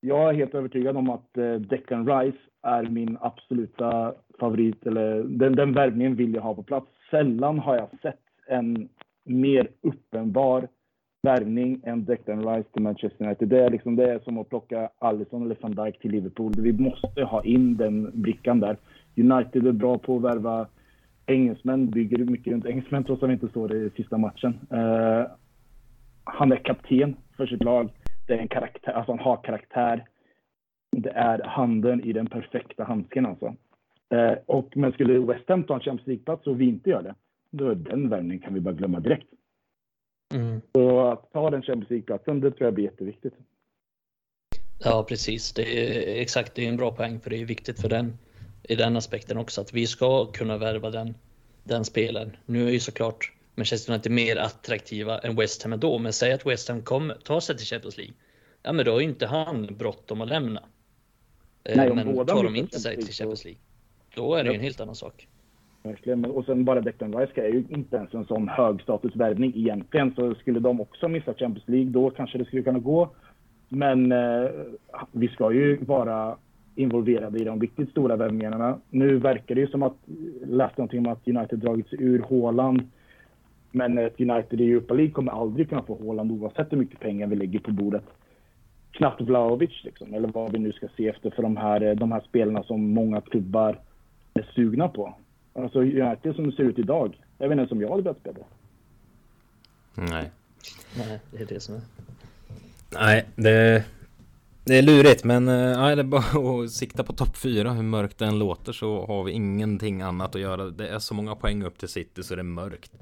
Jag 0.00 0.28
är 0.28 0.34
helt 0.34 0.54
övertygad 0.54 0.96
om 0.96 1.10
att 1.10 1.38
eh, 1.38 1.54
Declan 1.54 2.06
Rice 2.06 2.38
är 2.62 2.82
min 2.82 3.18
absoluta 3.20 4.14
favorit. 4.40 4.86
Eller 4.86 5.22
den, 5.22 5.56
den 5.56 5.72
värvningen 5.72 6.14
vill 6.14 6.34
jag 6.34 6.42
ha 6.42 6.54
på 6.54 6.62
plats. 6.62 6.86
Sällan 7.10 7.58
har 7.58 7.76
jag 7.76 7.88
sett 8.02 8.20
en 8.46 8.88
mer 9.24 9.68
uppenbar 9.80 10.68
värvning 11.22 11.80
än 11.84 12.04
Declan 12.04 12.54
Rice 12.54 12.68
till 12.72 12.82
Manchester 12.82 13.24
United. 13.24 13.48
Det 13.48 13.64
är, 13.64 13.70
liksom, 13.70 13.96
det 13.96 14.12
är 14.12 14.18
som 14.18 14.38
att 14.38 14.48
plocka 14.48 14.90
Alisson 14.98 15.42
eller 15.42 15.56
van 15.60 15.84
Dijk 15.84 15.98
till 15.98 16.10
Liverpool. 16.10 16.52
Vi 16.58 16.72
måste 16.72 17.22
ha 17.22 17.44
in 17.44 17.76
den 17.76 18.10
brickan 18.22 18.60
där. 18.60 18.76
United 19.16 19.66
är 19.66 19.72
bra 19.72 19.98
på 19.98 20.16
att 20.16 20.22
värva 20.22 20.66
engelsmän, 21.28 21.90
bygger 21.90 22.18
mycket 22.18 22.52
runt 22.52 22.66
engelsmän 22.66 23.04
trots 23.04 23.22
att 23.22 23.28
han 23.28 23.32
inte 23.32 23.48
står 23.48 23.74
i 23.74 23.90
sista 23.96 24.18
matchen. 24.18 24.60
Uh, 24.72 25.26
han 26.24 26.52
är 26.52 26.64
kapten 26.64 27.16
för 27.36 27.46
sitt 27.46 27.64
lag. 27.64 27.90
Det 28.26 28.34
är 28.34 28.38
en 28.38 28.48
karaktär, 28.48 28.92
alltså 28.92 29.12
han 29.12 29.18
har 29.18 29.36
karaktär. 29.36 30.04
Det 30.96 31.10
är 31.10 31.42
handen 31.44 32.04
i 32.04 32.12
den 32.12 32.26
perfekta 32.26 32.84
handsken 32.84 33.26
alltså. 33.26 33.46
Uh, 34.14 34.38
och, 34.46 34.76
men 34.76 34.92
skulle 34.92 35.18
West 35.18 35.48
Ham 35.48 35.64
ta 35.64 35.74
en 35.74 35.80
Champions 35.80 36.06
League-plats 36.06 36.46
och 36.46 36.60
vi 36.60 36.68
inte 36.68 36.90
gör 36.90 37.02
det, 37.02 37.14
då 37.50 37.68
är 37.68 37.74
den 37.74 38.08
värvningen 38.08 38.42
kan 38.42 38.54
vi 38.54 38.60
bara 38.60 38.74
glömma 38.74 39.00
direkt. 39.00 39.28
Mm. 40.34 40.60
Så 40.74 41.00
att 41.00 41.32
ta 41.32 41.50
den 41.50 41.62
Champions 41.62 41.90
League-platsen, 41.90 42.40
det 42.40 42.50
tror 42.50 42.66
jag 42.66 42.74
blir 42.74 42.84
jätteviktigt. 42.84 43.34
Ja, 44.84 45.04
precis. 45.08 45.52
Det 45.52 45.62
är 45.62 46.22
exakt, 46.22 46.54
det 46.54 46.64
är 46.64 46.68
en 46.68 46.76
bra 46.76 46.90
poäng 46.90 47.20
för 47.20 47.30
det 47.30 47.42
är 47.42 47.46
viktigt 47.46 47.80
för 47.80 47.88
den 47.88 48.18
i 48.62 48.74
den 48.74 48.96
aspekten 48.96 49.38
också 49.38 49.60
att 49.60 49.74
vi 49.74 49.86
ska 49.86 50.26
kunna 50.26 50.58
värva 50.58 50.90
den, 50.90 51.14
den 51.64 51.84
spelaren. 51.84 52.36
Nu 52.46 52.68
är 52.68 52.72
ju 52.72 52.80
såklart 52.80 53.32
Manchester 53.54 53.92
United 53.92 54.12
mer 54.12 54.36
attraktiva 54.36 55.18
än 55.18 55.36
West 55.36 55.62
Ham 55.62 55.80
då, 55.80 55.98
men 55.98 56.12
säg 56.12 56.32
att 56.32 56.46
West 56.46 56.68
Ham 56.68 56.82
kommer, 56.82 57.14
tar 57.14 57.40
sig 57.40 57.56
till 57.56 57.66
Champions 57.66 57.96
League. 57.96 58.14
Ja, 58.62 58.72
men 58.72 58.84
då 58.84 58.96
är 58.96 59.00
inte 59.00 59.26
han 59.26 59.66
bråttom 59.78 60.20
att 60.20 60.28
lämna. 60.28 60.60
Eh, 61.64 61.76
Nej, 61.76 61.94
men 61.94 62.26
tar 62.26 62.44
de 62.44 62.56
inte 62.56 62.80
sig 62.80 62.96
till 62.96 63.14
Champions 63.14 63.44
League, 63.44 63.60
då 64.14 64.34
är 64.34 64.44
det 64.44 64.50
ja. 64.50 64.54
en 64.54 64.60
helt 64.60 64.80
annan 64.80 64.94
sak. 64.94 65.28
Verkligen. 65.82 66.24
Och 66.24 66.44
sen 66.44 66.64
bara 66.64 66.80
Declan 66.80 67.14
Rice 67.14 67.40
är 67.40 67.48
ju 67.48 67.64
inte 67.68 67.96
ens 67.96 68.14
en 68.14 68.24
sån 68.24 68.48
högstatusvärvning 68.48 69.52
egentligen. 69.56 70.14
Så 70.14 70.34
skulle 70.34 70.60
de 70.60 70.80
också 70.80 71.08
missa 71.08 71.34
Champions 71.34 71.68
League, 71.68 71.90
då 71.90 72.10
kanske 72.10 72.38
det 72.38 72.44
skulle 72.44 72.62
kunna 72.62 72.78
gå. 72.78 73.10
Men 73.68 74.12
eh, 74.12 74.50
vi 75.12 75.28
ska 75.28 75.52
ju 75.52 75.84
vara 75.84 76.36
involverade 76.78 77.38
i 77.38 77.44
de 77.44 77.60
riktigt 77.60 77.90
stora 77.90 78.16
värvningarna. 78.16 78.78
Nu 78.90 79.18
verkar 79.18 79.54
det 79.54 79.60
ju 79.60 79.66
som 79.66 79.82
att, 79.82 79.96
läste 80.46 80.74
någonting 80.80 81.06
om 81.06 81.12
att 81.12 81.28
United 81.28 81.58
dragit 81.58 81.88
sig 81.88 82.02
ur 82.02 82.18
Håland. 82.18 82.82
Men 83.70 83.98
ett 83.98 84.20
United 84.20 84.60
i 84.60 84.70
Europa 84.70 84.94
League 84.94 85.12
kommer 85.12 85.32
aldrig 85.32 85.68
kunna 85.68 85.82
få 85.82 85.94
Håland 85.94 86.32
oavsett 86.32 86.72
hur 86.72 86.76
mycket 86.76 87.00
pengar 87.00 87.26
vi 87.26 87.36
lägger 87.36 87.58
på 87.58 87.70
bordet. 87.70 88.04
Knappt 88.90 89.20
Vlahovic 89.20 89.84
liksom, 89.84 90.14
eller 90.14 90.28
vad 90.28 90.52
vi 90.52 90.58
nu 90.58 90.72
ska 90.72 90.88
se 90.96 91.08
efter 91.08 91.30
för 91.30 91.42
de 91.42 91.56
här, 91.56 91.94
de 91.94 92.12
här 92.12 92.20
spelarna 92.20 92.62
som 92.62 92.90
många 92.90 93.20
klubbar 93.20 93.78
är 94.34 94.42
sugna 94.54 94.88
på. 94.88 95.14
Alltså 95.52 95.78
United 95.78 96.34
som 96.34 96.50
det 96.50 96.56
ser 96.56 96.62
ut 96.62 96.78
idag, 96.78 97.20
jag 97.38 97.48
vet 97.48 97.52
inte 97.52 97.60
ens 97.60 97.72
om 97.72 97.80
jag 97.80 97.90
hade 97.90 98.02
börjat 98.02 98.20
spela. 98.20 98.38
Nej. 99.94 100.30
Nej, 100.98 101.20
det 101.30 101.42
är 101.42 101.46
det 101.46 101.60
som 101.60 101.74
är. 101.74 101.80
Nej, 102.94 103.24
det, 103.36 103.84
det 104.68 104.76
är 104.76 104.82
lurigt 104.82 105.24
men 105.24 105.48
äh, 105.48 105.96
det 105.96 106.02
är 106.02 106.02
bara 106.02 106.62
att 106.64 106.70
sikta 106.70 107.04
på 107.04 107.12
topp 107.12 107.36
4 107.36 107.72
Hur 107.72 107.82
mörkt 107.82 108.18
det 108.18 108.26
än 108.26 108.38
låter 108.38 108.72
så 108.72 109.06
har 109.06 109.24
vi 109.24 109.32
ingenting 109.32 110.02
annat 110.02 110.34
att 110.34 110.40
göra. 110.40 110.70
Det 110.70 110.88
är 110.88 110.98
så 110.98 111.14
många 111.14 111.34
poäng 111.34 111.62
upp 111.62 111.78
till 111.78 111.88
City 111.88 112.22
så 112.22 112.34
det 112.34 112.40
är 112.40 112.44
mörkt. 112.44 112.92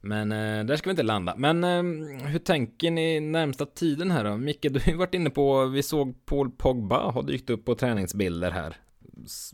Men 0.00 0.32
äh, 0.32 0.64
där 0.64 0.76
ska 0.76 0.88
vi 0.88 0.90
inte 0.90 1.02
landa. 1.02 1.34
Men 1.36 1.64
äh, 1.64 1.82
hur 2.26 2.38
tänker 2.38 2.90
ni 2.90 3.20
närmsta 3.20 3.66
tiden 3.66 4.10
här 4.10 4.24
då? 4.24 4.36
Micke, 4.36 4.62
du 4.62 4.80
har 4.80 4.92
ju 4.92 4.98
varit 4.98 5.14
inne 5.14 5.30
på 5.30 5.64
Vi 5.64 5.82
såg 5.82 6.26
Paul 6.26 6.50
Pogba 6.50 7.10
ha 7.10 7.22
dykt 7.22 7.50
upp 7.50 7.64
på 7.64 7.74
träningsbilder 7.74 8.50
här. 8.50 8.76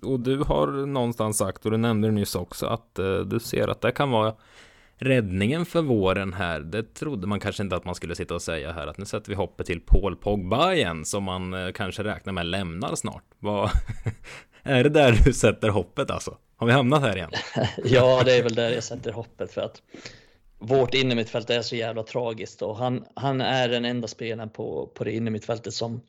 Och 0.03 0.21
du 0.21 0.39
har 0.39 0.87
någonstans 0.87 1.39
sagt 1.39 1.65
och 1.65 1.71
du 1.71 1.77
nämnde 1.77 2.09
det 2.09 2.13
nyss 2.13 2.35
också 2.35 2.67
att 2.67 2.99
eh, 2.99 3.19
du 3.19 3.41
ser 3.41 3.69
att 3.69 3.81
det 3.81 3.93
kan 3.93 4.11
vara 4.11 4.35
räddningen 4.99 5.67
för 5.67 5.83
våren 5.83 6.33
här, 6.33 6.61
det 6.61 6.95
trodde 6.95 7.27
man 7.27 7.41
kanske 7.41 7.63
inte 7.63 7.77
att 7.77 7.85
man 7.85 7.95
skulle 7.95 8.15
sitta 8.15 8.35
och 8.35 8.43
säga 8.43 8.73
här 8.73 8.87
att 8.87 8.99
nu 8.99 9.05
sätter 9.05 9.29
vi 9.29 9.35
hoppet 9.35 9.67
till 9.67 9.81
Paul 9.81 10.17
Pogba 10.17 10.73
igen 10.73 11.05
som 11.05 11.25
man 11.25 11.55
eh, 11.55 11.73
kanske 11.73 12.05
räknar 12.05 12.33
med 12.33 12.47
lämnar 12.47 12.95
snart. 12.95 13.25
Vad 13.39 13.71
är 14.63 14.85
det 14.85 14.91
där 14.91 15.21
du 15.25 15.33
sätter 15.33 15.69
hoppet 15.69 16.11
alltså? 16.11 16.37
Har 16.57 16.67
vi 16.67 16.73
hamnat 16.73 17.03
här 17.03 17.17
igen? 17.17 17.31
ja, 17.85 18.23
det 18.25 18.37
är 18.37 18.43
väl 18.43 18.55
där 18.55 18.71
jag 18.71 18.85
sätter 18.85 19.13
hoppet 19.13 19.53
för 19.53 19.61
att 19.61 19.83
vårt 20.59 20.95
innermittfält 20.95 21.51
är 21.51 21.63
så 21.63 21.77
jävla 21.77 22.03
tragiskt 22.03 22.63
och 22.63 22.77
han, 22.77 23.05
han 23.15 23.41
är 23.41 23.69
den 23.69 23.85
enda 23.85 24.09
spelaren 24.09 24.51
på, 24.51 24.87
på 24.95 25.05
det 25.05 25.13
innermittfältet 25.13 25.75
som 25.75 26.01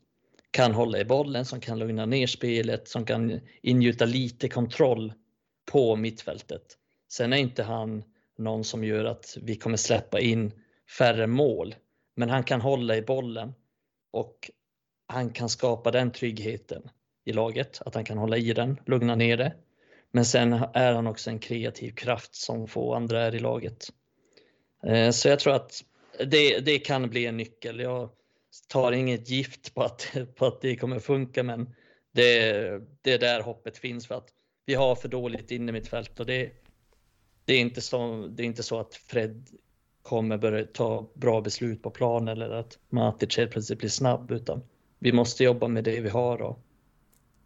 kan 0.50 0.74
hålla 0.74 0.98
i 0.98 1.04
bollen, 1.04 1.44
som 1.44 1.60
kan 1.60 1.78
lugna 1.78 2.06
ner 2.06 2.26
spelet, 2.26 2.88
som 2.88 3.04
kan 3.04 3.40
ingjuta 3.62 4.04
lite 4.04 4.48
kontroll 4.48 5.12
på 5.72 5.96
mittfältet. 5.96 6.62
Sen 7.12 7.32
är 7.32 7.36
inte 7.36 7.62
han 7.62 8.04
någon 8.38 8.64
som 8.64 8.84
gör 8.84 9.04
att 9.04 9.36
vi 9.42 9.56
kommer 9.56 9.76
släppa 9.76 10.20
in 10.20 10.52
färre 10.98 11.26
mål. 11.26 11.74
Men 12.16 12.30
han 12.30 12.44
kan 12.44 12.60
hålla 12.60 12.96
i 12.96 13.02
bollen 13.02 13.54
och 14.10 14.50
han 15.06 15.30
kan 15.30 15.48
skapa 15.48 15.90
den 15.90 16.12
tryggheten 16.12 16.90
i 17.24 17.32
laget, 17.32 17.82
att 17.86 17.94
han 17.94 18.04
kan 18.04 18.18
hålla 18.18 18.36
i 18.36 18.52
den, 18.52 18.80
lugna 18.86 19.14
ner 19.14 19.36
det. 19.36 19.54
Men 20.10 20.24
sen 20.24 20.52
är 20.74 20.92
han 20.92 21.06
också 21.06 21.30
en 21.30 21.38
kreativ 21.38 21.90
kraft 21.90 22.34
som 22.34 22.68
få 22.68 22.94
andra 22.94 23.22
är 23.22 23.34
i 23.34 23.38
laget. 23.38 23.88
Eh, 24.86 25.10
så 25.10 25.28
jag 25.28 25.38
tror 25.38 25.54
att 25.54 25.84
det, 26.26 26.60
det 26.60 26.78
kan 26.78 27.10
bli 27.10 27.26
en 27.26 27.36
nyckel. 27.36 27.80
Jag 27.80 28.10
tar 28.68 28.92
inget 28.92 29.30
gift 29.30 29.74
på 29.74 29.82
att, 29.82 30.16
på 30.34 30.46
att 30.46 30.60
det 30.60 30.76
kommer 30.76 30.98
funka, 30.98 31.42
men 31.42 31.74
det, 32.12 32.62
det 33.02 33.12
är 33.12 33.18
där 33.18 33.40
hoppet 33.40 33.78
finns 33.78 34.06
för 34.06 34.14
att 34.14 34.28
vi 34.66 34.74
har 34.74 34.94
för 34.94 35.08
dåligt 35.08 35.50
innermittfält. 35.50 36.20
och 36.20 36.26
det, 36.26 36.50
det 37.48 37.54
är 37.54 37.60
inte 37.60 37.80
så, 37.80 38.26
det 38.26 38.42
är 38.42 38.46
inte 38.46 38.62
så 38.62 38.80
att 38.80 38.94
Fred 38.94 39.48
kommer 40.02 40.38
börja 40.38 40.64
ta 40.64 41.10
bra 41.14 41.40
beslut 41.40 41.82
på 41.82 41.90
plan 41.90 42.28
eller 42.28 42.50
att 42.50 42.78
Matic 42.88 43.36
helt 43.36 43.50
plötsligt 43.50 43.78
blir 43.78 43.88
snabb, 43.88 44.30
utan 44.30 44.62
vi 44.98 45.12
måste 45.12 45.44
jobba 45.44 45.68
med 45.68 45.84
det 45.84 46.00
vi 46.00 46.08
har 46.08 46.42
och, 46.42 46.58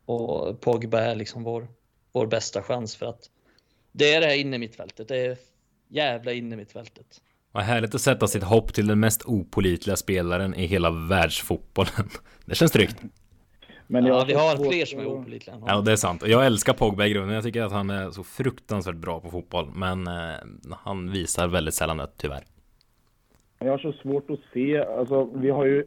och 0.05 0.61
Pogba 0.61 1.01
är 1.01 1.15
liksom 1.15 1.43
vår, 1.43 1.69
vår 2.13 2.27
bästa 2.27 2.63
chans 2.63 2.97
för 2.97 3.07
att 3.07 3.31
det 3.93 4.15
är 4.15 4.21
det 4.21 4.27
här 4.27 4.37
inne 4.37 4.59
mittfältet. 4.59 5.09
Det 5.09 5.17
är 5.17 5.39
jävla 5.89 6.33
inne 6.33 6.57
mittfältet. 6.57 7.21
Vad 7.53 7.63
härligt 7.63 7.95
att 7.95 8.01
sätta 8.01 8.29
sitt 8.29 8.43
hopp 8.43 8.75
till 8.75 8.87
den 8.87 9.01
mest 9.01 9.23
opolitliga 9.25 9.97
spelaren 9.97 10.55
i 10.55 10.67
hela 10.67 10.91
världsfotbollen. 10.91 12.11
Det 12.45 12.55
känns 12.55 12.73
tryggt. 12.73 12.97
Men 13.93 14.07
ja, 14.07 14.25
vi 14.27 14.35
har 14.35 14.71
fler 14.71 14.85
som 14.85 15.01
är 15.01 15.07
opålitliga. 15.07 15.57
Ja, 15.67 15.81
det 15.81 15.93
är 15.93 15.97
sant. 15.97 16.23
Jag 16.27 16.47
älskar 16.47 16.73
Pogba 16.73 17.07
i 17.07 17.13
grunden. 17.13 17.35
Jag 17.35 17.45
tycker 17.45 17.63
att 17.63 17.73
han 17.73 17.91
är 17.91 18.11
så 18.11 18.25
fruktansvärt 18.25 18.97
bra 18.97 19.21
på 19.21 19.29
fotboll. 19.29 19.67
Men 19.75 20.07
eh, 20.07 20.75
han 20.85 21.11
visar 21.11 21.49
väldigt 21.49 21.75
sällan 21.75 21.97
det, 21.97 22.09
tyvärr. 22.17 22.43
Jag 23.59 23.71
har 23.71 23.79
så 23.79 23.93
svårt 23.93 24.31
att 24.31 24.39
se. 24.53 24.85
Alltså, 24.85 25.25
vi 25.35 25.51
har 25.51 25.65
ju... 25.65 25.85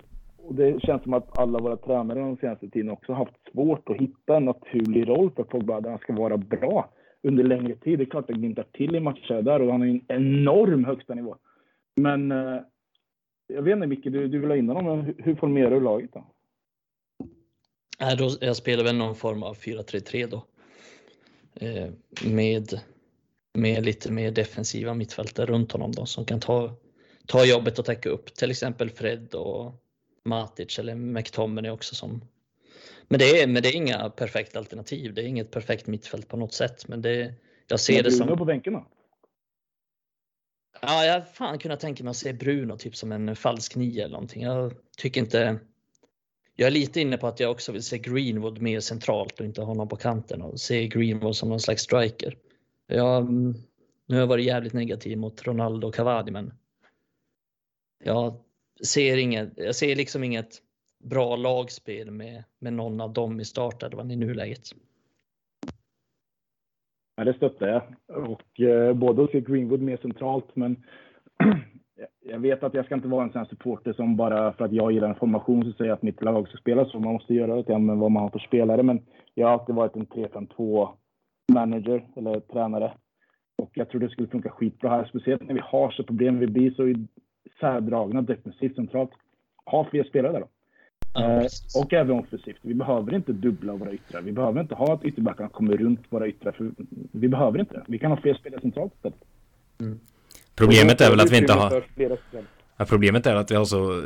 Det 0.50 0.80
känns 0.84 1.04
som 1.04 1.14
att 1.14 1.38
alla 1.38 1.60
våra 1.60 1.78
tränare 1.78 2.20
de 2.20 2.38
senaste 2.38 2.70
tiden 2.70 2.90
också 2.90 3.14
haft 3.14 3.36
svårt 3.52 3.90
att 3.90 3.98
hitta 3.98 4.38
en 4.38 4.46
naturlig 4.46 5.10
roll 5.10 5.32
för 5.36 5.44
Pogba 5.44 5.82
där 5.82 5.90
han 5.90 6.00
ska 6.00 6.14
vara 6.14 6.38
bra. 6.38 6.90
under 7.24 7.44
längre 7.44 7.76
tid. 7.76 8.00
Det 8.00 8.04
är 8.04 8.10
klart 8.10 8.28
det 8.28 8.34
glimtar 8.34 8.66
till 8.74 8.96
i 8.96 9.00
matcher 9.00 9.42
där 9.42 9.62
och 9.62 9.72
han 9.72 9.82
har 9.82 9.88
en 9.88 10.02
enorm 10.08 10.86
högsta 10.86 11.14
nivå. 11.14 11.36
Men 11.96 12.32
eh, 12.32 12.60
jag 13.48 13.62
vet 13.62 13.76
inte 13.76 13.88
Micke, 13.88 14.04
du, 14.04 14.28
du 14.28 14.40
vill 14.40 14.50
ha 14.50 14.58
in 14.58 14.70
honom. 14.70 15.02
Hur, 15.02 15.16
hur 15.18 15.36
formerar 15.36 15.72
du 15.72 15.80
laget 15.80 16.14
då? 16.14 16.24
Nej, 17.98 18.18
då, 18.18 18.38
jag 18.42 18.56
spelar 18.56 18.84
väl 18.84 18.96
någon 18.96 19.16
form 19.16 19.44
av 19.44 19.58
4-3-3 19.58 20.28
då. 20.28 20.46
Eh, 21.66 21.90
med, 22.22 22.80
med 23.54 23.86
lite 23.86 24.12
mer 24.12 24.32
defensiva 24.32 24.94
mittfältare 24.94 25.46
runt 25.46 25.72
honom 25.72 25.92
då 25.92 26.06
som 26.06 26.26
kan 26.26 26.40
ta, 26.40 26.76
ta 27.26 27.46
jobbet 27.46 27.80
och 27.80 27.86
täcka 27.86 28.10
upp. 28.10 28.34
Till 28.34 28.52
exempel 28.52 28.90
Fred 28.90 29.34
och 29.34 29.74
Matic 30.24 30.80
eller 30.80 30.96
McTominay 30.96 31.72
också 31.72 31.96
som 31.96 32.22
men 33.08 33.20
det, 33.20 33.42
är, 33.42 33.48
men 33.48 33.64
det 33.64 33.70
är 33.70 33.76
inga 33.76 34.10
perfekta 34.10 34.60
alternativ. 34.60 35.14
Det 35.14 35.22
är 35.22 35.26
inget 35.26 35.52
perfekt 35.52 35.88
mittfält 35.88 36.28
på 36.28 36.38
något 36.38 36.54
sätt. 36.54 36.88
Men 36.88 37.02
det, 37.02 37.34
jag 37.68 37.80
ser 37.80 38.04
det 38.04 38.12
som... 38.12 38.38
på 38.38 38.46
bänken 38.46 38.74
då? 38.74 38.88
Ja, 40.82 41.06
jag 41.06 41.34
fan 41.34 41.60
kunnat 41.60 41.80
tänka 41.80 42.04
mig 42.04 42.12
att 42.12 42.18
se 42.18 42.34
Bruno 42.34 42.78
typ 42.78 42.96
som 42.96 43.12
en 43.12 43.36
falsk 43.36 43.76
nia 43.76 44.04
eller 44.04 44.14
någonting. 44.14 44.44
Jag 44.44 44.74
tycker 44.98 45.22
inte... 45.22 45.60
Jag 46.56 46.68
är 46.68 46.72
lite 46.72 47.02
inne 47.02 47.18
på 47.18 47.28
att 47.28 47.40
jag 47.40 47.52
också 47.52 47.72
vill 47.72 47.84
se 47.84 47.98
Greenwood 47.98 48.62
mer 48.62 48.80
centralt 48.80 49.40
och 49.40 49.46
inte 49.46 49.62
ha 49.62 49.66
honom 49.66 49.88
på 49.88 49.96
kanten 49.96 50.42
och 50.42 50.60
se 50.60 50.88
Greenwood 50.88 51.36
som 51.36 51.50
någon 51.50 51.60
slags 51.60 51.82
striker. 51.82 52.38
Jag, 52.88 53.32
nu 53.32 54.16
har 54.16 54.20
jag 54.20 54.28
varit 54.28 54.46
jävligt 54.46 54.74
negativ 54.74 55.18
mot 55.18 55.48
Ronaldo 55.48 55.88
och 55.88 55.96
Cavani 55.96 56.32
men 56.32 56.54
jag 58.04 58.36
ser 58.84 59.18
inget, 59.18 59.54
jag 59.56 59.76
ser 59.76 59.96
liksom 59.96 60.24
inget 60.24 60.62
bra 61.04 61.36
lagspel 61.36 62.12
med, 62.12 62.44
med 62.60 62.74
någon 62.74 63.02
av 63.02 63.14
dem 63.14 63.40
i 63.40 63.46
startelvan 63.46 64.12
i 64.12 64.16
nuläget. 64.16 64.70
Ja, 67.16 67.24
det 67.24 67.34
stöttar 67.34 67.68
jag. 67.68 67.84
Och 68.30 68.62
eh, 68.62 68.94
både 68.94 69.24
att 69.24 69.32
se 69.32 69.42
Greenwood 69.42 69.82
mer 69.82 69.98
centralt, 69.98 70.56
men 70.56 70.84
jag 72.24 72.40
vet 72.40 72.64
att 72.64 72.74
jag 72.74 72.86
ska 72.86 72.96
inte 72.96 73.08
vara 73.08 73.24
en 73.24 73.32
sån 73.32 73.40
här 73.40 73.48
supporter 73.48 73.94
som 73.94 74.16
bara 74.16 74.54
för 74.54 74.66
att 74.66 74.72
jag 74.72 74.92
gillar 74.92 75.10
en 75.10 75.16
formation 75.16 75.64
så 75.64 75.72
säger 75.72 75.92
att 75.92 76.02
mitt 76.02 76.22
lag 76.22 76.48
ska 76.48 76.58
spela 76.58 76.86
så. 76.86 77.00
Man 77.00 77.14
måste 77.14 77.34
göra 77.34 77.62
det 77.62 77.80
med 77.80 77.98
vad 77.98 78.12
man 78.12 78.24
har 78.24 78.30
för 78.30 78.40
spelare. 78.40 78.84
Men 78.84 79.02
jag 79.34 79.48
har 79.48 79.54
alltid 79.54 79.76
varit 79.76 79.96
en 79.96 80.08
3-5-2 80.08 80.90
manager 81.54 82.08
eller 82.16 82.40
tränare. 82.40 82.94
Och 83.58 83.72
jag 83.74 83.90
tror 83.90 84.02
det 84.02 84.10
skulle 84.10 84.28
funka 84.28 84.50
skitbra 84.50 84.90
här, 84.90 85.06
speciellt 85.06 85.48
när 85.48 85.54
vi 85.54 85.62
har 85.64 85.92
så 85.92 86.04
problem. 86.04 86.40
Vi 86.40 86.48
blir 86.48 86.72
så 86.72 87.06
särdragna 87.60 88.22
defensivt 88.22 88.76
centralt. 88.76 89.12
Ha 89.66 89.88
fler 89.90 90.04
spelare 90.04 90.32
där 90.32 90.40
då. 90.40 90.48
Ja, 91.14 91.42
eh, 91.42 91.48
och 91.84 91.94
även 91.94 92.20
offensivt. 92.20 92.60
Vi 92.62 92.74
behöver 92.74 93.16
inte 93.16 93.34
dubbla 93.34 93.76
våra 93.76 93.94
yttrar. 93.94 94.22
Vi 94.22 94.32
behöver 94.32 94.62
inte 94.62 94.76
ha 94.76 94.94
att 94.94 95.06
ytterbackarna 95.06 95.50
kommer 95.50 95.78
runt 95.78 96.02
våra 96.10 96.28
yttrar. 96.28 96.52
För 96.52 96.72
vi 97.12 97.28
behöver 97.28 97.60
inte 97.60 97.74
det. 97.74 97.84
Vi 97.88 98.00
kan 98.00 98.12
ha 98.12 98.18
fler 98.18 98.34
spelare 98.34 98.62
centralt 98.62 98.94
istället. 98.96 99.24
Mm. 99.80 100.00
Problemet 100.56 101.02
är 101.02 101.10
väl 101.10 101.20
att 101.20 101.32
vi 101.32 101.38
inte 101.38 101.54
har... 101.54 101.84
Ja, 102.78 102.86
problemet 102.86 103.26
är 103.26 103.36
att 103.36 103.52
vi 103.52 103.56
har 103.56 103.66
så... 103.66 104.02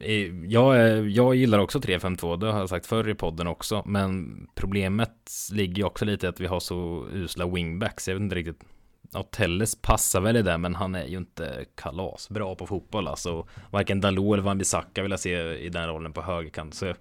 Eh, 0.00 0.44
jag, 0.44 1.00
jag 1.08 1.34
gillar 1.34 1.58
också 1.58 1.78
3-5-2, 1.78 2.36
det 2.36 2.52
har 2.52 2.58
jag 2.58 2.68
sagt 2.68 2.86
förr 2.86 3.08
i 3.08 3.14
podden 3.14 3.46
också. 3.46 3.82
Men 3.86 4.40
problemet 4.54 5.30
ligger 5.52 5.76
ju 5.76 5.84
också 5.84 6.04
lite 6.04 6.26
i 6.26 6.28
att 6.28 6.40
vi 6.40 6.46
har 6.46 6.60
så 6.60 7.06
usla 7.12 7.46
wingbacks. 7.46 8.08
Jag 8.08 8.14
vet 8.14 8.22
inte 8.22 8.36
riktigt 8.36 8.60
Ja, 9.12 9.22
Telles 9.22 9.82
passar 9.82 10.20
väl 10.20 10.36
i 10.36 10.42
det, 10.42 10.58
men 10.58 10.74
han 10.74 10.94
är 10.94 11.04
ju 11.04 11.16
inte 11.16 11.64
kalas 11.74 12.28
bra 12.28 12.54
på 12.54 12.66
fotboll 12.66 13.08
alltså. 13.08 13.46
Varken 13.70 14.00
Dalot 14.00 14.32
eller 14.32 14.42
Van 14.42 14.58
Bissaka 14.58 15.02
vill 15.02 15.10
jag 15.10 15.20
se 15.20 15.58
i 15.58 15.68
den 15.68 15.88
rollen 15.88 16.12
på 16.12 16.22
högerkant. 16.22 16.74
Så 16.74 16.94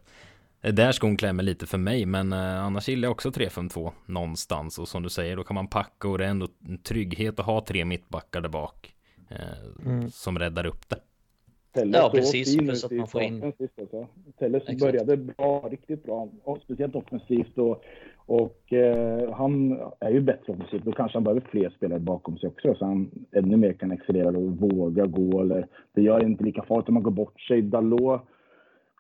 där 0.72 0.92
skon 0.92 1.18
klämmer 1.18 1.44
lite 1.44 1.66
för 1.66 1.78
mig, 1.78 2.06
men 2.06 2.34
eh, 2.34 2.66
annars 2.66 2.88
gillar 2.88 3.06
jag 3.06 3.12
också 3.12 3.30
3-5-2 3.30 3.92
någonstans. 4.06 4.80
Och 4.80 4.88
som 4.88 5.04
du 5.04 5.10
säger, 5.10 5.36
då 5.36 5.44
kan 5.44 5.56
man 5.56 5.68
packa 5.68 6.08
och 6.08 6.18
det 6.18 6.26
är 6.26 6.30
ändå 6.30 6.48
en 6.68 6.78
trygghet 6.78 7.40
att 7.40 7.46
ha 7.46 7.66
tre 7.66 7.86
mittbackar 7.86 8.42
där 8.42 8.50
bak. 8.50 8.96
Eh, 9.30 9.86
mm. 9.92 10.10
Som 10.10 10.40
räddar 10.40 10.66
upp 10.66 10.90
det. 10.90 11.00
Telles 11.74 11.96
ja, 11.96 12.10
precis. 12.14 12.58
Plus 12.58 12.84
att 12.84 12.92
man 12.92 13.08
får 13.08 13.22
in... 13.22 13.54
Telles 14.40 14.80
började 14.80 15.18
bra, 15.18 15.68
riktigt 15.72 16.04
bra. 16.04 16.30
Och 16.44 16.60
speciellt 16.62 16.96
offensivt. 16.96 17.58
Och 17.58 17.84
och 18.28 18.74
eh, 18.74 19.34
han 19.34 19.80
är 20.00 20.12
ju 20.12 20.22
bättre 20.22 20.54
offensivt. 20.54 20.84
Då 20.84 20.92
kanske 20.92 21.16
han 21.16 21.24
behöver 21.24 21.42
fler 21.42 21.70
spelare 21.70 22.00
bakom 22.00 22.38
sig 22.38 22.50
också 22.50 22.76
så 22.76 22.86
han 22.86 23.12
ännu 23.32 23.58
mer 23.58 23.74
kan 23.74 23.92
excellera 23.92 24.28
och 24.28 24.58
våga 24.58 25.06
gå. 25.06 25.42
Eller, 25.42 25.68
det 25.94 26.02
gör 26.02 26.24
inte 26.24 26.44
lika 26.44 26.64
farligt 26.64 26.88
om 26.88 26.94
man 26.94 27.04
går 27.04 27.12
bort 27.12 27.42
sig. 27.42 27.62
Dalot 27.62 28.22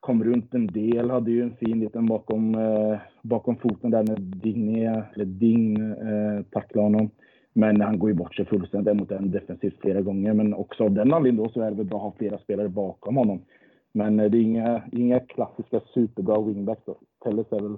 kom 0.06 0.24
runt 0.24 0.53
en 0.53 0.68
del, 0.68 1.10
hade 1.10 1.32
ju 1.32 1.41
en 1.41 1.56
fin 1.56 1.80
liten 1.80 2.06
bakom, 2.06 2.56
eh, 2.56 2.97
bakom 3.22 3.56
foten 3.56 3.91
där 3.91 4.03
när 4.03 4.16
Digne, 4.16 5.03
eller 5.14 5.26
Ding 5.26 5.78
eh, 5.91 6.43
tacklade 6.51 6.86
honom. 6.86 7.10
Men 7.53 7.82
han 7.82 7.99
går 7.99 8.10
ju 8.10 8.16
bort 8.16 8.36
sig 8.36 8.45
fullständigt 8.45 8.95
mot 8.95 9.10
den 9.10 9.32
defensivt 9.32 9.82
flera 9.82 10.01
gånger. 10.01 10.34
Men 10.34 10.53
också 10.53 10.84
av 10.84 10.91
den 10.91 11.14
anledningen 11.14 11.45
då 11.45 11.51
så 11.53 11.62
är 11.62 11.72
det 11.72 11.78
väl 11.78 11.86
bra 11.86 11.97
att 11.97 12.03
ha 12.03 12.14
flera 12.18 12.38
spelare 12.38 12.70
bakom 12.70 13.16
honom. 13.18 13.45
Men 13.91 14.20
eh, 14.20 14.30
det 14.30 14.38
är 14.38 14.41
inga, 14.41 14.84
inga 14.91 15.20
klassiska 15.20 15.82
superbra 15.93 16.41
wingbacks. 16.41 16.84
Telles 17.24 17.51
är 17.51 17.62
väl 17.62 17.78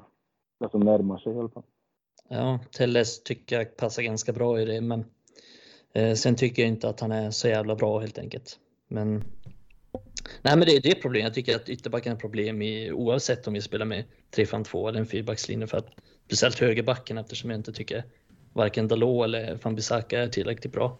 det 0.59 0.69
som 0.71 0.81
närmar 0.81 1.17
sig 1.17 1.33
i 1.33 1.37
alla 1.39 1.49
fall. 1.49 1.63
Ja, 2.29 2.59
Telles 2.77 3.23
tycker 3.23 3.55
jag 3.55 3.77
passar 3.77 4.03
ganska 4.03 4.33
bra 4.33 4.61
i 4.61 4.65
det, 4.65 4.81
men 4.81 5.05
eh, 5.93 6.13
sen 6.13 6.35
tycker 6.35 6.61
jag 6.61 6.69
inte 6.69 6.89
att 6.89 6.99
han 6.99 7.11
är 7.11 7.31
så 7.31 7.47
jävla 7.47 7.75
bra 7.75 7.99
helt 7.99 8.17
enkelt. 8.17 8.59
Men 8.87 9.23
nej, 10.41 10.57
men 10.57 10.67
det 10.67 10.75
är 10.75 10.81
det 10.81 10.95
problem. 10.95 11.23
Jag 11.23 11.33
tycker 11.33 11.55
att 11.55 11.69
ytterbacken 11.69 12.13
är 12.13 12.17
problem 12.17 12.61
i 12.61 12.91
oavsett 12.91 13.47
om 13.47 13.53
vi 13.53 13.61
spelar 13.61 13.85
med 13.85 14.03
3-5-2 14.35 14.89
eller 14.89 14.99
en 14.99 15.05
fyrbackslinje 15.05 15.67
för 15.67 15.77
att 15.77 15.89
speciellt 16.25 16.59
högerbacken 16.59 17.17
eftersom 17.17 17.49
jag 17.49 17.59
inte 17.59 17.73
tycker 17.73 18.03
varken 18.53 18.87
Dalot 18.87 19.25
eller 19.25 19.59
Van 19.63 19.75
Bissaka 19.75 20.19
är 20.19 20.27
tillräckligt 20.27 20.73
bra. 20.73 20.97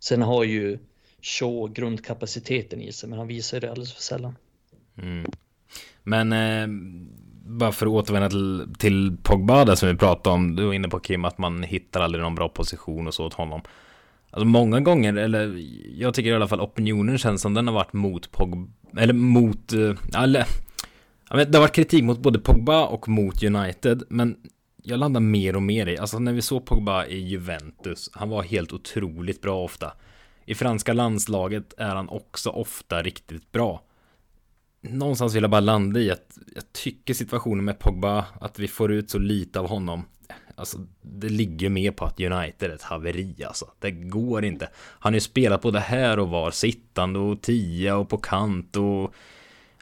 Sen 0.00 0.22
har 0.22 0.44
ju 0.44 0.78
Shaw 1.22 1.72
grundkapaciteten 1.72 2.82
i 2.82 2.92
sig, 2.92 3.08
men 3.08 3.18
han 3.18 3.28
visar 3.28 3.60
det 3.60 3.70
alldeles 3.70 3.92
för 3.92 4.02
sällan. 4.02 4.36
Mm. 5.02 5.30
Men 6.02 6.32
eh, 6.32 6.66
bara 7.48 7.72
för 7.72 7.86
att 7.86 7.92
återvända 7.92 8.30
till, 8.30 8.74
till 8.78 9.16
Pogba 9.22 9.64
där 9.64 9.74
som 9.74 9.88
vi 9.88 9.96
pratade 9.96 10.34
om. 10.34 10.56
Du 10.56 10.64
var 10.66 10.72
inne 10.72 10.88
på 10.88 11.00
Kim 11.00 11.24
att 11.24 11.38
man 11.38 11.62
hittar 11.62 12.00
aldrig 12.00 12.22
någon 12.22 12.34
bra 12.34 12.48
position 12.48 13.06
och 13.06 13.14
så 13.14 13.26
åt 13.26 13.34
honom. 13.34 13.60
Alltså 14.30 14.46
många 14.46 14.80
gånger, 14.80 15.14
eller 15.14 15.56
jag 15.98 16.14
tycker 16.14 16.30
i 16.30 16.34
alla 16.34 16.48
fall 16.48 16.60
opinionen 16.60 17.18
känns 17.18 17.42
som 17.42 17.54
den 17.54 17.66
har 17.66 17.74
varit 17.74 17.92
mot 17.92 18.30
Pogba, 18.30 18.68
eller 18.96 19.14
mot, 19.14 19.72
eh, 19.72 20.22
eller, 20.22 20.46
det 21.30 21.54
har 21.54 21.60
varit 21.60 21.74
kritik 21.74 22.04
mot 22.04 22.18
både 22.18 22.38
Pogba 22.38 22.86
och 22.86 23.08
mot 23.08 23.42
United, 23.42 24.02
men 24.08 24.36
jag 24.82 24.98
landar 24.98 25.20
mer 25.20 25.56
och 25.56 25.62
mer 25.62 25.86
i, 25.86 25.98
alltså 25.98 26.18
när 26.18 26.32
vi 26.32 26.42
såg 26.42 26.66
Pogba 26.66 27.06
i 27.06 27.18
Juventus, 27.18 28.10
han 28.12 28.28
var 28.28 28.42
helt 28.42 28.72
otroligt 28.72 29.42
bra 29.42 29.64
ofta. 29.64 29.92
I 30.44 30.54
franska 30.54 30.92
landslaget 30.92 31.74
är 31.78 31.94
han 31.94 32.08
också 32.08 32.50
ofta 32.50 33.02
riktigt 33.02 33.52
bra 33.52 33.82
någonstans 34.80 35.34
vill 35.34 35.42
jag 35.42 35.50
bara 35.50 35.60
landa 35.60 36.00
i 36.00 36.10
att 36.10 36.38
jag 36.54 36.72
tycker 36.72 37.14
situationen 37.14 37.64
med 37.64 37.78
Pogba, 37.78 38.24
att 38.40 38.58
vi 38.58 38.68
får 38.68 38.92
ut 38.92 39.10
så 39.10 39.18
lite 39.18 39.60
av 39.60 39.68
honom. 39.68 40.04
Alltså, 40.58 40.78
det 41.02 41.28
ligger 41.28 41.68
mer 41.68 41.90
på 41.90 42.04
att 42.04 42.20
United 42.20 42.70
är 42.70 42.74
ett 42.74 42.82
haveri 42.82 43.44
alltså. 43.46 43.66
Det 43.78 43.90
går 43.90 44.44
inte. 44.44 44.68
Han 44.76 45.12
har 45.12 45.16
ju 45.16 45.20
spelat 45.20 45.62
både 45.62 45.80
här 45.80 46.18
och 46.18 46.28
var, 46.28 46.50
sittande 46.50 47.18
och 47.18 47.42
tia 47.42 47.96
och 47.96 48.08
på 48.08 48.18
kant 48.18 48.76
och... 48.76 49.14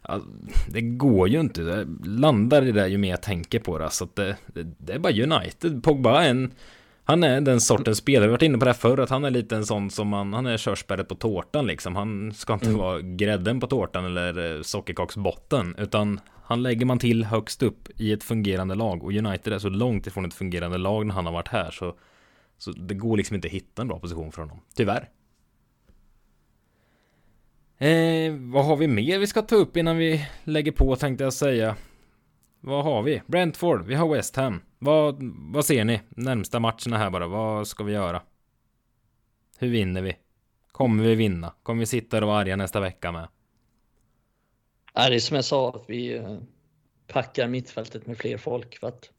Alltså, 0.02 0.28
det 0.68 0.80
går 0.80 1.28
ju 1.28 1.40
inte. 1.40 1.62
Det 1.62 1.86
landar 2.04 2.66
i 2.66 2.72
det 2.72 2.88
ju 2.88 2.98
mer 2.98 3.10
jag 3.10 3.22
tänker 3.22 3.58
på 3.58 3.78
det. 3.78 3.84
Alltså 3.84 4.08
det, 4.14 4.36
det, 4.46 4.62
det 4.78 4.92
är 4.92 4.98
bara 4.98 5.12
United. 5.12 5.82
Pogba 5.82 6.22
är 6.22 6.30
en 6.30 6.52
han 7.08 7.22
är 7.22 7.40
den 7.40 7.60
sortens 7.60 7.98
spelare, 7.98 8.26
vi 8.26 8.26
har 8.26 8.32
varit 8.32 8.42
inne 8.42 8.58
på 8.58 8.64
det 8.64 8.70
här 8.70 8.78
förr, 8.78 8.98
att 8.98 9.10
han 9.10 9.24
är 9.24 9.30
lite 9.30 9.56
en 9.56 9.66
sån 9.66 9.90
som 9.90 10.08
man, 10.08 10.32
han 10.32 10.46
är 10.46 10.56
körsbäret 10.56 11.08
på 11.08 11.14
tårtan 11.14 11.66
liksom. 11.66 11.96
Han 11.96 12.32
ska 12.32 12.52
inte 12.52 12.66
mm. 12.66 12.78
vara 12.78 13.00
grädden 13.00 13.60
på 13.60 13.66
tårtan 13.66 14.04
eller 14.04 14.56
eh, 14.56 14.62
sockerkaksbotten, 14.62 15.74
utan 15.78 16.20
han 16.48 16.62
lägger 16.62 16.86
man 16.86 16.98
till 16.98 17.24
högst 17.24 17.62
upp 17.62 17.88
i 17.96 18.12
ett 18.12 18.24
fungerande 18.24 18.74
lag. 18.74 19.02
Och 19.04 19.12
United 19.12 19.52
är 19.52 19.58
så 19.58 19.68
långt 19.68 20.06
ifrån 20.06 20.24
ett 20.24 20.34
fungerande 20.34 20.78
lag 20.78 21.06
när 21.06 21.14
han 21.14 21.26
har 21.26 21.32
varit 21.32 21.48
här, 21.48 21.70
så, 21.70 21.96
så 22.58 22.72
det 22.72 22.94
går 22.94 23.16
liksom 23.16 23.34
inte 23.34 23.48
att 23.48 23.52
hitta 23.52 23.82
en 23.82 23.88
bra 23.88 23.98
position 23.98 24.32
för 24.32 24.42
honom. 24.42 24.60
Tyvärr. 24.74 25.08
Eh, 27.78 28.34
vad 28.34 28.64
har 28.64 28.76
vi 28.76 28.88
mer 28.88 29.18
vi 29.18 29.26
ska 29.26 29.42
ta 29.42 29.56
upp 29.56 29.76
innan 29.76 29.96
vi 29.96 30.26
lägger 30.44 30.72
på 30.72 30.96
tänkte 30.96 31.24
jag 31.24 31.32
säga. 31.32 31.76
Vad 32.60 32.84
har 32.84 33.02
vi? 33.02 33.22
Brentford, 33.26 33.84
vi 33.86 33.94
har 33.94 34.14
West 34.14 34.36
Ham. 34.36 34.60
Vad, 34.78 35.16
vad 35.52 35.64
ser 35.64 35.84
ni? 35.84 36.00
Närmsta 36.08 36.60
matcherna 36.60 36.98
här 36.98 37.10
bara. 37.10 37.26
Vad 37.26 37.66
ska 37.66 37.84
vi 37.84 37.92
göra? 37.92 38.22
Hur 39.58 39.68
vinner 39.68 40.02
vi? 40.02 40.16
Kommer 40.72 41.04
vi 41.04 41.14
vinna? 41.14 41.52
Kommer 41.62 41.80
vi 41.80 41.86
sitta 41.86 42.18
och 42.18 42.26
vara 42.26 42.38
arga 42.38 42.56
nästa 42.56 42.80
vecka 42.80 43.12
med? 43.12 43.28
Ja, 44.96 45.08
det 45.08 45.14
är 45.14 45.20
som 45.20 45.34
jag 45.34 45.44
sa, 45.44 45.68
att 45.68 45.84
vi 45.86 46.16
eh, 46.16 46.38
packar 47.06 47.48
mittfältet 47.48 48.06
med 48.06 48.18
fler 48.18 48.38
folk. 48.38 48.78
För 48.78 48.86
att 48.88 49.10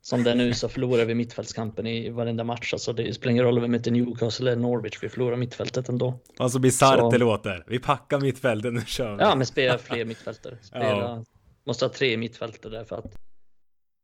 som 0.00 0.24
det 0.24 0.30
är 0.30 0.34
nu 0.34 0.54
så 0.54 0.68
förlorar 0.68 1.04
vi 1.04 1.14
mittfältskampen 1.14 1.86
i 1.86 2.10
varenda 2.10 2.44
match. 2.44 2.72
Alltså 2.72 2.92
det 2.92 3.14
spelar 3.14 3.30
ingen 3.30 3.44
roll 3.44 3.56
om 3.56 3.62
vi 3.62 3.68
möter 3.68 3.90
Newcastle 3.90 4.52
eller 4.52 4.62
Norwich, 4.62 4.98
vi 5.02 5.08
förlorar 5.08 5.36
mittfältet 5.36 5.88
ändå. 5.88 6.20
Alltså 6.36 6.58
bisarrt 6.58 6.98
så... 6.98 7.10
det 7.10 7.18
låter. 7.18 7.64
Vi 7.66 7.78
packar 7.78 8.20
mittfältet, 8.20 8.74
nu 8.74 8.80
kör 8.86 9.16
vi. 9.16 9.22
Ja, 9.22 9.34
men 9.34 9.46
spela 9.46 9.78
fler 9.78 10.04
mittfältare. 10.04 10.58
Spela... 10.62 10.84
Ja. 10.84 11.24
Måste 11.66 11.84
ha 11.84 11.92
tre 11.92 12.16
mittfältare 12.16 12.72
där 12.72 12.84
för 12.84 12.96
att 12.96 13.14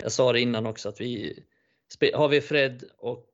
jag 0.02 0.12
sa 0.12 0.32
det 0.32 0.40
innan 0.40 0.66
också 0.66 0.88
att 0.88 1.00
vi 1.00 1.42
har 2.14 2.28
vi 2.28 2.40
Fred 2.40 2.84
och 2.98 3.26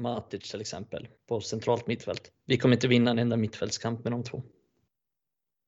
Matic 0.00 0.50
till 0.50 0.60
exempel 0.60 1.08
på 1.28 1.40
centralt 1.40 1.86
mittfält. 1.86 2.32
Vi 2.46 2.58
kommer 2.58 2.74
inte 2.76 2.88
vinna 2.88 3.10
en 3.10 3.18
enda 3.18 3.36
mittfältskamp 3.36 4.04
med 4.04 4.12
de 4.12 4.24
två. 4.24 4.42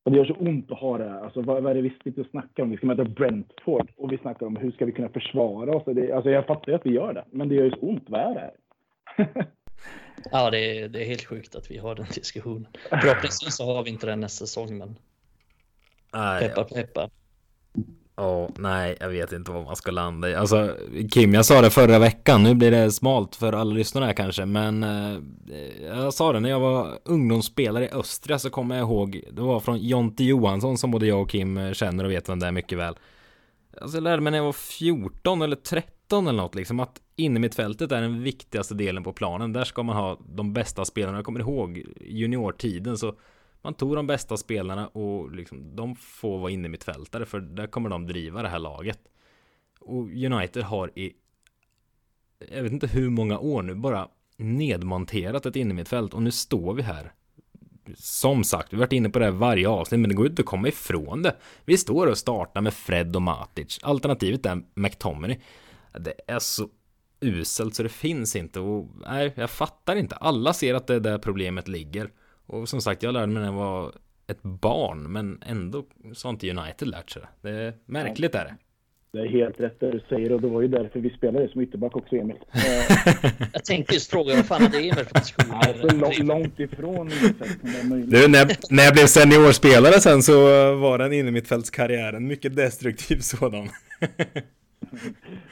Och 0.02 0.10
det 0.10 0.16
gör 0.18 0.24
så 0.24 0.34
ont 0.34 0.72
att 0.72 0.78
ha 0.78 0.98
det 0.98 1.08
här. 1.08 1.20
Alltså, 1.20 1.42
vad, 1.42 1.62
vad 1.62 1.70
är 1.70 1.74
det 1.74 1.82
vi 1.82 1.96
sitter 2.04 2.20
och 2.20 2.30
snackar 2.30 2.62
om? 2.62 2.70
Vi 2.70 2.76
ska 2.76 2.86
möta 2.86 3.04
Brentford 3.04 3.90
och 3.96 4.12
vi 4.12 4.18
snackar 4.18 4.46
om 4.46 4.56
hur 4.56 4.72
ska 4.72 4.84
vi 4.84 4.92
kunna 4.92 5.08
försvara 5.08 5.76
oss. 5.76 5.82
Det, 5.86 6.12
alltså, 6.12 6.30
jag 6.30 6.46
fattar 6.46 6.72
ju 6.72 6.74
att 6.74 6.86
vi 6.86 6.90
gör 6.90 7.14
det, 7.14 7.24
men 7.30 7.48
det 7.48 7.54
gör 7.54 7.64
ju 7.64 7.70
så 7.70 7.80
ont. 7.80 8.04
Vad 8.06 8.20
är 8.20 8.34
det 8.34 8.40
här? 8.40 8.54
ja, 10.30 10.50
det 10.50 10.58
är, 10.58 10.88
det 10.88 11.02
är 11.02 11.06
helt 11.06 11.24
sjukt 11.24 11.54
att 11.54 11.70
vi 11.70 11.78
har 11.78 11.94
den 11.94 12.06
diskussionen. 12.14 12.66
Förhoppningsvis 12.90 13.56
så 13.56 13.64
har 13.64 13.84
vi 13.84 13.90
inte 13.90 14.06
den 14.06 14.20
nästa 14.20 14.46
säsong, 14.46 14.78
men 14.78 14.98
Nej, 16.12 16.48
peppar 16.48 16.64
peppar. 16.64 17.10
Ja, 18.16 18.50
nej, 18.58 18.96
jag 19.00 19.08
vet 19.08 19.32
inte 19.32 19.50
vad 19.50 19.64
man 19.64 19.76
ska 19.76 19.90
landa 19.90 20.30
i. 20.30 20.34
Alltså, 20.34 20.76
Kim, 21.10 21.34
jag 21.34 21.46
sa 21.46 21.60
det 21.60 21.70
förra 21.70 21.98
veckan. 21.98 22.42
Nu 22.42 22.54
blir 22.54 22.70
det 22.70 22.90
smalt 22.90 23.36
för 23.36 23.52
alla 23.52 23.74
lyssnare 23.74 24.04
här 24.04 24.12
kanske, 24.12 24.46
men 24.46 24.82
eh, 24.82 25.18
jag 25.86 26.14
sa 26.14 26.32
det 26.32 26.40
när 26.40 26.50
jag 26.50 26.60
var 26.60 26.98
ungdomsspelare 27.04 27.84
i 27.84 27.90
Östra 27.90 28.38
så 28.38 28.50
kommer 28.50 28.76
jag 28.76 28.84
ihåg. 28.88 29.24
Det 29.32 29.42
var 29.42 29.60
från 29.60 29.78
Jonte 29.78 30.24
Johansson 30.24 30.78
som 30.78 30.90
både 30.90 31.06
jag 31.06 31.22
och 31.22 31.30
Kim 31.30 31.58
eh, 31.58 31.72
känner 31.72 32.04
och 32.04 32.10
vet 32.10 32.28
vem 32.28 32.38
det 32.38 32.46
är 32.46 32.52
mycket 32.52 32.78
väl. 32.78 32.94
Alltså, 33.80 33.96
jag 33.96 34.04
lärde 34.04 34.22
mig 34.22 34.30
när 34.30 34.38
jag 34.38 34.44
var 34.44 34.52
14 34.52 35.42
eller 35.42 35.56
13 35.56 36.26
eller 36.28 36.42
något 36.42 36.54
liksom 36.54 36.80
att 36.80 37.00
innermittfältet 37.16 37.92
är 37.92 38.00
den 38.00 38.22
viktigaste 38.22 38.74
delen 38.74 39.02
på 39.04 39.12
planen. 39.12 39.52
Där 39.52 39.64
ska 39.64 39.82
man 39.82 39.96
ha 39.96 40.18
de 40.34 40.52
bästa 40.52 40.84
spelarna. 40.84 41.18
Jag 41.18 41.24
kommer 41.24 41.40
ihåg 41.40 41.82
juniortiden 42.00 42.98
så 42.98 43.14
man 43.62 43.74
tog 43.74 43.96
de 43.96 44.06
bästa 44.06 44.36
spelarna 44.36 44.88
och 44.88 45.32
liksom, 45.32 45.76
de 45.76 45.96
får 45.96 46.38
vara 46.38 46.50
inne 46.50 46.68
mittfältare 46.68 47.26
för 47.26 47.40
där 47.40 47.66
kommer 47.66 47.90
de 47.90 48.06
driva 48.06 48.42
det 48.42 48.48
här 48.48 48.58
laget. 48.58 49.00
Och 49.80 50.02
United 50.02 50.62
har 50.62 50.98
i 50.98 51.12
jag 52.48 52.62
vet 52.62 52.72
inte 52.72 52.86
hur 52.86 53.10
många 53.10 53.38
år 53.38 53.62
nu 53.62 53.74
bara 53.74 54.08
nedmonterat 54.36 55.46
ett 55.46 55.56
innermittfält 55.56 56.14
och 56.14 56.22
nu 56.22 56.30
står 56.30 56.74
vi 56.74 56.82
här. 56.82 57.12
Som 57.94 58.44
sagt, 58.44 58.72
vi 58.72 58.76
har 58.76 58.80
varit 58.80 58.92
inne 58.92 59.10
på 59.10 59.18
det 59.18 59.24
här 59.24 59.32
varje 59.32 59.68
avsnitt, 59.68 60.00
men 60.00 60.10
det 60.10 60.16
går 60.16 60.26
ju 60.26 60.30
inte 60.30 60.42
att 60.42 60.46
komma 60.46 60.68
ifrån 60.68 61.22
det. 61.22 61.36
Vi 61.64 61.78
står 61.78 62.06
och 62.06 62.18
startar 62.18 62.60
med 62.60 62.74
Fred 62.74 63.16
och 63.16 63.22
Matic. 63.22 63.78
Alternativet 63.82 64.46
är 64.46 64.62
McTominay. 64.74 65.38
Det 65.92 66.14
är 66.26 66.38
så 66.38 66.68
uselt 67.20 67.74
så 67.74 67.82
det 67.82 67.88
finns 67.88 68.36
inte 68.36 68.60
och 68.60 68.88
nej, 69.06 69.32
jag 69.36 69.50
fattar 69.50 69.96
inte. 69.96 70.16
Alla 70.16 70.52
ser 70.52 70.74
att 70.74 70.86
det 70.86 70.94
är 70.94 71.00
där 71.00 71.18
problemet 71.18 71.68
ligger. 71.68 72.10
Och 72.52 72.68
som 72.68 72.80
sagt, 72.80 73.02
jag 73.02 73.14
lärde 73.14 73.26
mig 73.26 73.40
när 73.42 73.48
jag 73.48 73.58
var 73.58 73.92
ett 74.26 74.42
barn, 74.42 75.12
men 75.12 75.42
ändå 75.46 75.84
så 76.12 76.28
har 76.28 76.32
inte 76.32 76.50
United 76.50 76.88
lärt 76.88 77.10
sig 77.10 77.22
det. 77.22 77.50
Det 77.50 77.56
är 77.56 77.74
märkligt 77.86 78.34
är 78.34 78.44
det. 78.44 78.56
Det 79.12 79.18
är 79.18 79.28
helt 79.28 79.60
rätt 79.60 79.80
det 79.80 79.90
du 79.90 80.00
säger 80.08 80.32
och 80.32 80.40
det 80.40 80.48
var 80.48 80.62
ju 80.62 80.68
därför 80.68 81.00
vi 81.00 81.10
spelade 81.10 81.48
som 81.48 81.60
ytterback 81.60 81.96
också 81.96 82.16
Emil. 82.16 82.36
jag 83.52 83.64
tänkte 83.64 83.94
just 83.94 84.10
fråga 84.10 84.34
vad 84.34 84.46
fan 84.46 84.62
hade 84.62 84.78
Emil 84.78 84.94
för 84.94 85.04
position? 85.04 85.54
Alltså 85.54 85.96
långt, 85.96 86.18
långt 86.18 86.60
ifrån 86.60 87.10
Du, 88.06 88.28
när, 88.28 88.74
när 88.74 88.84
jag 88.84 88.92
blev 88.92 89.06
seniorspelare 89.06 90.00
sen 90.00 90.22
så 90.22 90.32
var 90.76 90.98
den 90.98 91.12
innermittfältskarriären 91.12 92.26
mycket 92.26 92.56
destruktiv 92.56 93.18
sådan. 93.18 93.68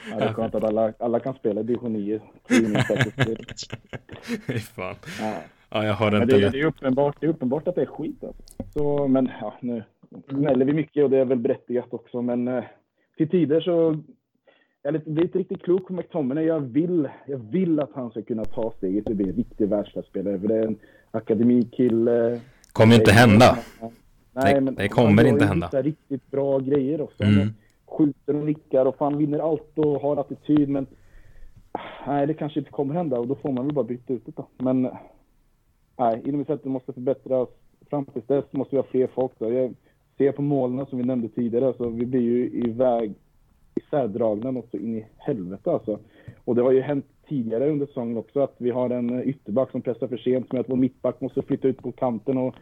ja, 0.09 0.17
det 0.17 0.23
är 0.23 0.33
skönt 0.33 0.55
att 0.55 0.63
alla, 0.63 0.93
alla 0.99 1.19
kan 1.19 1.33
spela 1.33 1.63
division 1.63 1.93
9. 1.93 2.21
Fy 4.47 4.59
fan. 4.59 4.95
Ja. 5.19 5.33
Ja, 5.69 5.85
jag 5.85 5.93
har 5.93 6.21
inte 6.21 6.37
det, 6.37 6.49
det, 6.49 6.59
är 6.59 6.65
uppenbart, 6.65 7.17
det 7.19 7.25
är 7.25 7.29
uppenbart 7.29 7.67
att 7.67 7.75
det 7.75 7.81
är 7.81 7.85
skit 7.85 8.23
alltså. 8.23 8.43
Så, 8.73 9.07
men 9.07 9.29
ja, 9.41 9.53
nu 9.61 9.83
gnäller 10.27 10.65
vi 10.65 10.73
mycket 10.73 11.03
och 11.03 11.09
det 11.09 11.17
är 11.17 11.25
väl 11.25 11.39
berättigat 11.39 11.93
också. 11.93 12.21
Men 12.21 12.47
eh, 12.47 12.63
till 13.17 13.29
tider 13.29 13.61
så 13.61 13.95
jag 14.81 15.01
blir 15.01 15.23
inte 15.23 15.39
riktigt 15.39 15.63
klok 15.63 15.87
på 15.87 15.93
McTominay. 15.93 16.45
Jag 16.45 16.59
vill, 16.59 17.09
jag 17.25 17.37
vill 17.37 17.79
att 17.79 17.89
han 17.93 18.11
ska 18.11 18.21
kunna 18.21 18.45
ta 18.45 18.73
steget 18.77 19.09
och 19.09 19.15
bli 19.15 19.29
en 19.29 19.35
riktig 19.35 19.67
världsklasspelare. 19.67 20.39
För 20.39 20.47
det 20.47 20.57
är 20.57 20.67
en 20.67 20.77
akademikille. 21.11 22.39
Kommer 22.73 22.95
inte 22.95 23.11
hända. 23.11 23.57
Nej, 24.33 24.53
det, 24.53 24.61
men 24.61 24.75
det 24.75 24.89
kommer 24.89 25.25
inte 25.25 25.45
hända. 25.45 25.69
Han 25.71 25.83
riktigt 25.83 26.31
bra 26.31 26.59
grejer 26.59 27.01
också. 27.01 27.23
Mm. 27.23 27.47
Skjuter 27.85 28.35
och 28.35 28.45
nickar 28.45 28.85
och 28.85 28.97
fan 28.97 29.17
vinner 29.17 29.39
allt 29.39 29.77
och 29.77 30.01
har 30.01 30.17
attityd. 30.17 30.69
Men 30.69 30.87
nej, 32.07 32.27
det 32.27 32.33
kanske 32.33 32.59
inte 32.59 32.71
kommer 32.71 32.93
hända 32.93 33.19
och 33.19 33.27
då 33.27 33.35
får 33.35 33.51
man 33.51 33.65
väl 33.65 33.75
bara 33.75 33.85
byta 33.85 34.13
ut 34.13 34.25
det 34.25 34.35
då. 34.35 34.47
Men 34.57 34.89
nej, 35.99 36.21
innermittfältet 36.25 36.71
måste 36.71 36.93
förbättras. 36.93 37.49
Fram 37.89 38.05
till 38.05 38.21
dess 38.27 38.45
måste 38.51 38.75
vi 38.75 38.81
ha 38.81 38.87
fler 38.87 39.07
folk. 39.07 39.31
Då. 39.37 39.53
Jag 39.53 39.73
ser 40.17 40.31
på 40.31 40.41
målen 40.41 40.85
som 40.85 40.97
vi 40.97 41.05
nämnde 41.05 41.29
tidigare, 41.29 41.67
alltså, 41.67 41.89
vi 41.89 42.05
blir 42.05 42.21
ju 42.21 42.49
iväg 42.49 43.13
isärdragna 43.75 44.51
något 44.51 44.71
så 44.71 44.77
in 44.77 44.95
i 44.95 45.05
helvete 45.17 45.71
alltså. 45.71 45.99
Och 46.45 46.55
det 46.55 46.61
har 46.61 46.71
ju 46.71 46.81
hänt 46.81 47.05
tidigare 47.29 47.69
under 47.69 47.85
säsongen 47.85 48.17
också 48.17 48.39
att 48.39 48.55
vi 48.57 48.69
har 48.69 48.89
en 48.89 49.09
eh, 49.09 49.27
ytterback 49.27 49.71
som 49.71 49.81
pressar 49.81 50.07
för 50.07 50.17
sent 50.17 50.47
som 50.47 50.55
gör 50.55 50.63
att 50.63 50.69
vår 50.69 50.75
mittback 50.75 51.21
måste 51.21 51.41
flytta 51.41 51.67
ut 51.67 51.77
på 51.77 51.91
kanten 51.91 52.37
och 52.37 52.55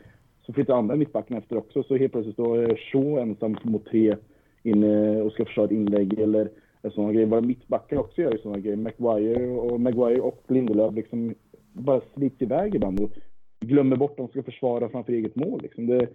så 0.46 0.54
flyttar 0.54 0.74
andra 0.74 0.96
mittbacken 0.96 1.38
efter 1.38 1.58
också. 1.58 1.84
Så 1.84 1.98
helt 1.98 2.12
plötsligt 2.12 2.36
står 2.36 2.72
eh, 2.72 2.76
Shaw 2.76 3.22
ensam 3.22 3.58
mot 3.64 3.86
tre 3.86 4.16
inne 4.64 5.18
eh, 5.18 5.20
och 5.20 5.32
ska 5.32 5.46
försvara 5.46 5.66
ett 5.66 5.72
inlägg 5.72 6.20
eller 6.20 6.50
sådana 6.94 7.14
grejer. 7.14 7.28
Våra 7.28 7.42
mittbackar 7.42 7.98
också 7.98 8.22
gör 8.22 8.32
ju 8.32 8.38
sådana 8.38 8.60
grejer. 8.60 8.78
Maguire 8.78 9.48
och, 9.48 9.80
Maguire 9.80 10.22
och 10.22 10.44
Lindelöf 10.48 10.94
liksom 10.94 11.34
bara 11.74 12.02
slits 12.14 12.42
iväg 12.42 12.76
ibland 12.76 13.00
och 13.00 13.10
glömmer 13.60 13.96
bort 13.96 14.12
att 14.12 14.18
de 14.18 14.28
ska 14.28 14.44
försvara 14.44 14.90
framför 14.90 15.14
eget 15.14 15.36
mål. 15.36 15.62
Liksom. 15.62 15.88
Det, 15.88 16.10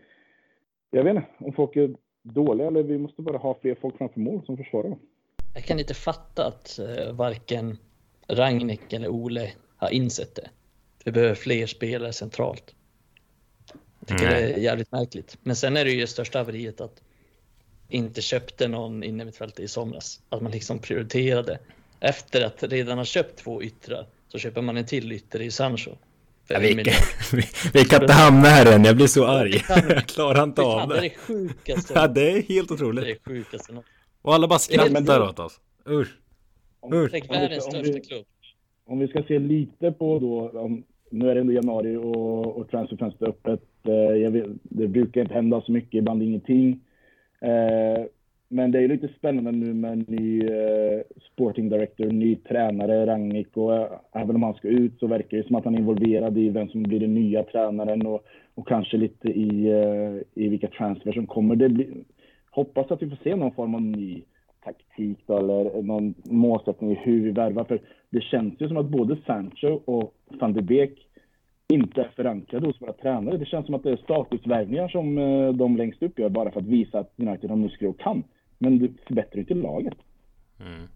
jag 0.91 1.05
vet 1.05 1.17
inte 1.17 1.29
om 1.39 1.53
folk 1.53 1.77
är 1.77 1.95
dåliga 2.23 2.67
eller 2.67 2.83
vi 2.83 2.99
måste 2.99 3.23
bara 3.23 3.39
ha 3.39 3.59
fler 3.61 3.75
folk 3.81 3.99
framför 3.99 4.21
mål 4.21 4.45
som 4.47 4.57
försvarar. 4.57 4.99
Jag 5.55 5.65
kan 5.65 5.79
inte 5.79 5.95
fatta 5.95 6.47
att 6.47 6.81
uh, 6.81 7.13
varken 7.13 7.79
Ragnik 8.29 8.93
eller 8.93 9.09
Ole 9.09 9.53
har 9.77 9.91
insett 9.91 10.35
det. 10.35 10.51
Vi 11.05 11.13
behöver 11.13 11.35
fler 11.35 11.67
spelare 11.67 12.13
centralt. 12.13 12.75
Jag 13.99 14.09
tycker 14.09 14.27
mm. 14.27 14.43
det 14.43 14.53
är 14.55 14.59
jävligt 14.59 14.93
märkligt. 14.93 15.39
Men 15.43 15.57
sen 15.57 15.77
är 15.77 15.85
det 15.85 15.91
ju 15.91 16.07
största 16.07 16.39
haveriet 16.39 16.81
att 16.81 17.03
inte 17.89 18.23
köpte 18.23 18.69
någon 18.69 19.03
innermittfältare 19.03 19.65
i 19.65 19.69
somras. 19.69 20.23
Att 20.29 20.43
man 20.43 20.53
liksom 20.53 20.79
prioriterade 20.79 21.59
efter 22.01 22.45
att 22.45 22.63
redan 22.63 22.99
ha 22.99 23.05
köpt 23.05 23.37
två 23.37 23.63
yttrar 23.63 24.07
så 24.29 24.39
köper 24.39 24.63
man 24.63 24.77
en 24.77 24.87
till 24.87 25.13
ytter 25.13 25.41
i 25.41 25.51
Sancho. 25.51 25.91
Ja, 26.53 26.59
vi, 26.61 26.75
vi, 27.33 27.43
vi, 27.73 27.85
kan 27.85 28.03
inte 28.03 28.13
hamna 28.13 28.49
här 28.49 28.75
än, 28.75 28.85
jag 28.85 28.97
blir 28.97 29.07
så 29.07 29.27
arg. 29.27 29.65
Jag 29.69 30.07
klarar 30.07 30.43
inte 30.43 30.63
av 30.63 30.89
det. 30.89 30.95
Det 30.95 30.99
är 30.99 31.03
det 31.03 31.17
sjukaste. 31.17 31.93
Ja, 31.97 32.09
det 32.09 32.31
är 32.31 32.43
helt 32.43 32.71
otroligt. 32.71 33.05
Det 33.05 33.11
är 33.11 33.19
sjukaste. 33.25 33.73
Och 34.23 34.35
alla 34.35 34.49
bara 34.49 34.59
skrattar 34.59 35.21
åt 35.21 35.39
oss. 35.39 35.61
Usch. 35.89 36.19
Usch. 36.95 37.11
Tänk 37.11 37.31
världens 37.31 37.65
största 37.65 38.01
klubb. 38.01 38.25
Om 38.87 38.99
vi 38.99 39.09
ska 39.09 39.23
se 39.23 39.39
lite 39.39 39.93
på 39.93 40.19
då, 40.19 40.61
om, 40.61 40.85
nu 41.11 41.31
är 41.31 41.35
det 41.35 41.41
ändå 41.41 41.53
januari 41.53 41.97
och, 41.97 42.57
och 42.57 42.71
transferfönstret 42.71 43.23
är 43.23 43.29
öppet. 43.29 43.69
Eh, 43.85 44.31
vet, 44.31 44.47
det 44.63 44.89
brukar 44.89 45.21
inte 45.21 45.35
hända 45.35 45.61
så 45.61 45.73
mycket, 45.73 45.95
ibland 45.95 46.23
ingenting. 46.23 46.81
Eh, 47.41 48.05
men 48.53 48.71
det 48.71 48.79
är 48.79 48.89
lite 48.89 49.09
spännande 49.09 49.53
nu 49.53 49.75
med 49.75 50.11
ny 50.11 50.47
eh, 50.47 51.01
sporting 51.33 51.69
director, 51.69 52.07
ny 52.07 52.37
tränare, 52.37 53.07
Rangnick. 53.07 53.57
Och 53.57 53.77
eh, 53.77 53.87
även 54.13 54.37
om 54.37 54.43
han 54.43 54.55
ska 54.55 54.69
ut 54.69 54.99
så 54.99 55.07
verkar 55.07 55.37
det 55.37 55.47
som 55.47 55.57
att 55.57 55.65
han 55.65 55.75
är 55.75 55.79
involverad 55.79 56.39
i 56.39 56.49
vem 56.49 56.69
som 56.69 56.83
blir 56.83 57.01
den 57.01 57.15
nya 57.15 57.43
tränaren 57.43 58.07
och, 58.07 58.25
och 58.55 58.69
kanske 58.69 58.97
lite 58.97 59.29
i, 59.29 59.71
eh, 59.71 60.45
i 60.45 60.49
vilka 60.49 60.69
transfer 60.69 61.13
som 61.13 61.27
kommer. 61.27 61.57
Det 61.57 61.69
blir, 61.69 61.87
hoppas 62.51 62.91
att 62.91 63.03
vi 63.03 63.09
får 63.09 63.19
se 63.23 63.37
någon 63.37 63.55
form 63.55 63.75
av 63.75 63.83
ny 63.83 64.23
taktik 64.65 65.19
då, 65.27 65.39
eller 65.39 65.83
någon 65.83 66.15
målsättning 66.25 66.93
i 66.93 66.95
hur 66.95 67.21
vi 67.21 67.31
värvar. 67.31 67.65
För 67.65 67.81
det 68.11 68.21
känns 68.21 68.55
ju 68.61 68.69
som 68.69 68.77
att 68.77 68.89
både 68.89 69.17
Sancho 69.27 69.81
och 69.85 70.15
van 70.29 70.53
de 70.53 70.63
Beek 70.63 71.09
inte 71.73 72.01
är 72.01 72.11
förankrade 72.17 72.67
hos 72.67 72.83
våra 72.83 72.93
tränare. 72.93 73.37
Det 73.37 73.45
känns 73.45 73.67
som 73.67 73.75
att 73.75 73.83
det 73.83 73.91
är 73.91 73.97
statusvärvningar 73.97 74.89
som 74.89 75.19
eh, 75.19 75.53
de 75.53 75.77
längst 75.77 76.03
upp 76.03 76.19
gör 76.19 76.29
bara 76.29 76.51
för 76.51 76.61
att 76.61 76.67
visa 76.67 76.99
att 76.99 77.15
United 77.17 77.51
har 77.51 77.57
muskler 77.57 77.89
och 77.89 78.01
kan. 78.01 78.23
Men 78.63 78.79
du 78.79 78.95
förbättrar 79.07 79.41
inte 79.41 79.55
laget. 79.55 79.95
Mm. 80.61 80.89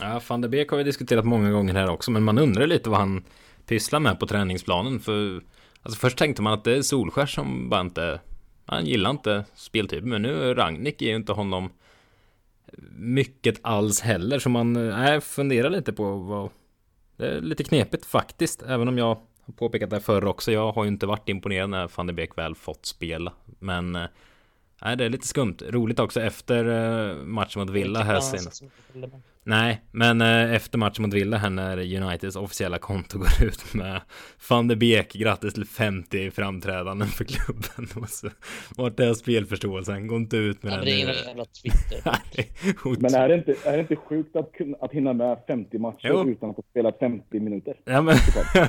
Ja, 0.00 0.20
van 0.28 0.40
de 0.40 0.48
Beek 0.48 0.70
har 0.70 0.78
vi 0.78 0.84
diskuterat 0.84 1.24
många 1.24 1.50
gånger 1.50 1.74
här 1.74 1.90
också, 1.90 2.10
men 2.10 2.22
man 2.22 2.38
undrar 2.38 2.66
lite 2.66 2.90
vad 2.90 2.98
han 2.98 3.24
pysslar 3.66 4.00
med 4.00 4.20
på 4.20 4.26
träningsplanen. 4.26 5.00
För 5.00 5.42
alltså 5.82 5.98
först 5.98 6.18
tänkte 6.18 6.42
man 6.42 6.52
att 6.52 6.64
det 6.64 6.76
är 6.76 6.82
Solskär 6.82 7.26
som 7.26 7.68
bara 7.68 7.80
inte... 7.80 8.20
Han 8.66 8.86
gillar 8.86 9.10
inte 9.10 9.44
speltypen, 9.54 10.08
men 10.08 10.22
nu 10.22 10.54
Ragnik 10.54 11.02
ger 11.02 11.10
ju 11.10 11.16
inte 11.16 11.32
honom 11.32 11.70
mycket 12.96 13.58
alls 13.62 14.00
heller, 14.00 14.38
så 14.38 14.48
man 14.48 14.90
äh, 14.90 15.20
funderar 15.20 15.70
lite 15.70 15.92
på 15.92 16.16
vad... 16.16 16.50
Det 17.16 17.26
är 17.26 17.40
lite 17.40 17.64
knepigt 17.64 18.06
faktiskt, 18.06 18.62
även 18.62 18.88
om 18.88 18.98
jag 18.98 19.04
har 19.04 19.18
påpekat 19.56 19.90
det 19.90 20.00
förr 20.00 20.24
också. 20.24 20.52
Jag 20.52 20.72
har 20.72 20.84
ju 20.84 20.88
inte 20.88 21.06
varit 21.06 21.28
imponerad 21.28 21.70
när 21.70 21.90
van 21.96 22.06
de 22.06 22.12
Beek 22.12 22.38
väl 22.38 22.54
fått 22.54 22.86
spela, 22.86 23.32
men 23.58 23.96
eh, 23.96 24.06
Nej, 24.86 24.96
det 24.96 25.04
är 25.04 25.08
lite 25.08 25.26
skumt. 25.26 25.56
Roligt 25.68 25.98
också 25.98 26.20
efter 26.20 26.64
eh, 26.64 27.16
matchen 27.16 27.60
mot 27.60 27.70
Villa 27.70 28.02
här 28.02 28.20
senast. 28.20 28.62
Nej, 29.48 29.80
men 29.92 30.20
eh, 30.20 30.54
efter 30.54 30.78
matchen 30.78 31.02
mot 31.02 31.14
Villa 31.14 31.36
här 31.36 31.50
när 31.50 31.78
Uniteds 32.02 32.36
officiella 32.36 32.78
konto 32.78 33.18
går 33.38 33.42
ut 33.48 33.74
med 33.74 34.00
van 34.50 34.68
de 34.68 34.76
Beek, 34.76 35.12
grattis 35.12 35.54
till 35.54 35.64
50 35.64 36.30
framträdanden 36.30 37.08
för 37.08 37.24
klubben. 37.24 37.88
Och 38.02 38.08
så, 38.08 38.28
vart 38.76 39.00
är 39.00 39.14
spelförståelsen? 39.14 40.06
Gå 40.06 40.16
inte 40.16 40.36
ut 40.36 40.62
med 40.62 40.72
Ja, 40.72 40.76
den 40.76 40.84
men 40.84 40.94
det 40.94 41.00
är 41.02 41.02
ingen 41.02 41.14
jävla 41.26 41.44
Twitter. 41.44 43.00
Men 43.00 43.14
är 43.14 43.28
det 43.28 43.34
inte, 43.34 43.54
är 43.64 43.72
det 43.72 43.80
inte 43.80 43.96
sjukt 43.96 44.36
att, 44.36 44.52
kunna- 44.52 44.76
att 44.80 44.92
hinna 44.92 45.12
med 45.12 45.38
50 45.46 45.78
matcher 45.78 45.98
Jo. 46.14 46.30
utan 46.30 46.50
att 46.50 46.56
ha 46.56 46.62
spelat 46.70 46.98
50 46.98 47.40
minuter? 47.40 47.74
Ja 47.84 48.02
men, 48.02 48.16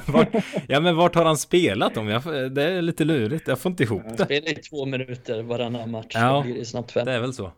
vart, 0.08 0.30
ja 0.68 0.80
men 0.80 0.96
vart 0.96 1.16
har 1.16 1.26
han 1.26 1.38
spelat 1.38 1.94
dem? 1.96 2.08
Jag, 2.08 2.52
det 2.52 2.64
är 2.64 2.82
lite 2.82 3.04
lurigt, 3.06 3.48
jag 3.48 3.60
får 3.60 3.70
inte 3.70 3.84
ihop 3.84 4.04
det. 4.18 4.26
Spela 4.26 4.48
i 4.48 4.56
två 4.56 4.86
minuter 4.86 5.42
varannan 5.44 5.92
match, 5.92 6.12
Ja. 6.14 6.34
då 6.34 6.42
blir 6.44 6.56
det 6.56 6.66
snabbt 6.66 6.92
fem. 6.92 7.06
Det 7.06 7.12
är 7.14 7.20
väl 7.22 7.34
så. 7.34 7.52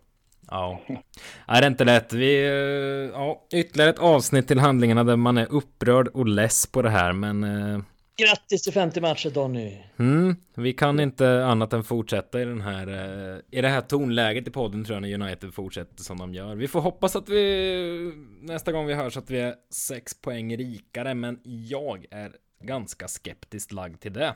Ja. 0.52 0.82
Nej, 0.88 1.02
det 1.48 1.66
är 1.66 1.68
inte 1.68 1.84
lätt. 1.86 2.14
Vi, 2.14 2.46
eh, 2.46 3.20
ja, 3.20 3.48
ytterligare 3.54 3.90
ett 3.90 4.00
avsnitt 4.00 4.48
till 4.48 4.60
handlingarna 4.60 5.04
där 5.04 5.16
man 5.16 5.38
är 5.38 5.52
upprörd 5.52 6.08
och 6.08 6.28
less 6.28 6.68
på 6.68 6.82
det 6.82 6.90
här, 6.90 7.14
men 7.14 7.44
eh, 7.44 7.80
Grattis 8.18 8.62
till 8.62 8.74
50 8.74 9.02
matcher 9.02 9.30
Donny! 9.30 9.78
mm, 10.00 10.36
vi 10.56 10.74
kan 10.74 11.00
inte 11.00 11.46
annat 11.46 11.74
än 11.74 11.84
fortsätta 11.84 12.42
i 12.42 12.46
den 12.46 12.62
här, 12.62 12.88
eh, 12.88 13.40
i 13.60 13.62
det 13.62 13.68
här 13.68 13.82
tonläget 13.82 14.48
i 14.48 14.52
podden 14.52 14.84
tror 14.84 14.96
jag 14.96 15.20
när 15.20 15.28
United 15.28 15.54
fortsätter 15.54 16.04
som 16.04 16.18
de 16.18 16.34
gör. 16.34 16.56
Vi 16.56 16.68
får 16.68 16.82
hoppas 16.82 17.16
att 17.16 17.30
vi 17.30 18.14
nästa 18.42 18.72
gång 18.72 18.86
vi 18.86 18.94
hörs 18.94 19.18
att 19.18 19.30
vi 19.30 19.40
är 19.40 19.56
sex 19.70 20.22
poäng 20.22 20.58
rikare, 20.58 21.14
men 21.14 21.40
jag 21.44 22.06
är 22.12 22.32
ganska 22.64 23.08
skeptiskt 23.08 23.72
lagd 23.72 24.00
till 24.00 24.14
det. 24.14 24.34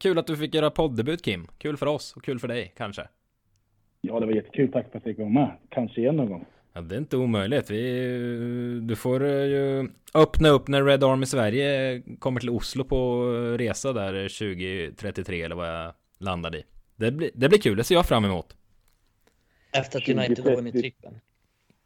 Kul 0.00 0.18
att 0.18 0.26
du 0.26 0.36
fick 0.36 0.54
göra 0.54 0.70
poddebut 0.70 1.24
Kim. 1.24 1.48
Kul 1.58 1.76
för 1.76 1.86
oss 1.86 2.12
och 2.16 2.24
kul 2.24 2.38
för 2.38 2.48
dig 2.48 2.74
kanske. 2.76 3.08
Ja, 4.00 4.20
det 4.20 4.26
var 4.26 4.32
jättekul. 4.32 4.72
Tack 4.72 4.90
för 4.90 4.98
att 4.98 5.06
jag 5.06 5.12
fick 5.12 5.18
vara 5.18 5.28
med. 5.28 5.56
Kanske 5.68 6.00
igen 6.00 6.16
någon 6.16 6.28
gång. 6.30 6.46
Ja, 6.72 6.80
det 6.80 6.94
är 6.94 6.98
inte 6.98 7.16
omöjligt. 7.16 7.70
Vi, 7.70 8.80
du 8.82 8.96
får 8.96 9.24
eh, 9.24 9.30
ju 9.44 9.88
öppna 10.14 10.48
upp 10.48 10.68
när 10.68 10.84
Red 10.84 11.04
Army 11.04 11.26
Sverige 11.26 12.02
kommer 12.18 12.40
till 12.40 12.50
Oslo 12.50 12.84
på 12.84 13.22
resa 13.58 13.92
där 13.92 14.12
2033 14.92 15.42
eller 15.42 15.56
vad 15.56 15.68
jag 15.68 15.92
landade 16.18 16.58
i. 16.58 16.64
Det 16.96 17.10
blir, 17.12 17.30
det 17.34 17.48
blir 17.48 17.58
kul, 17.58 17.76
det 17.76 17.84
ser 17.84 17.94
jag 17.94 18.06
fram 18.06 18.24
emot. 18.24 18.56
Efter 19.72 19.98
att 19.98 20.04
20, 20.04 20.12
United 20.14 20.38
har 20.38 20.44
30. 20.44 20.56
vunnit 20.56 20.74
trippen. 20.74 21.20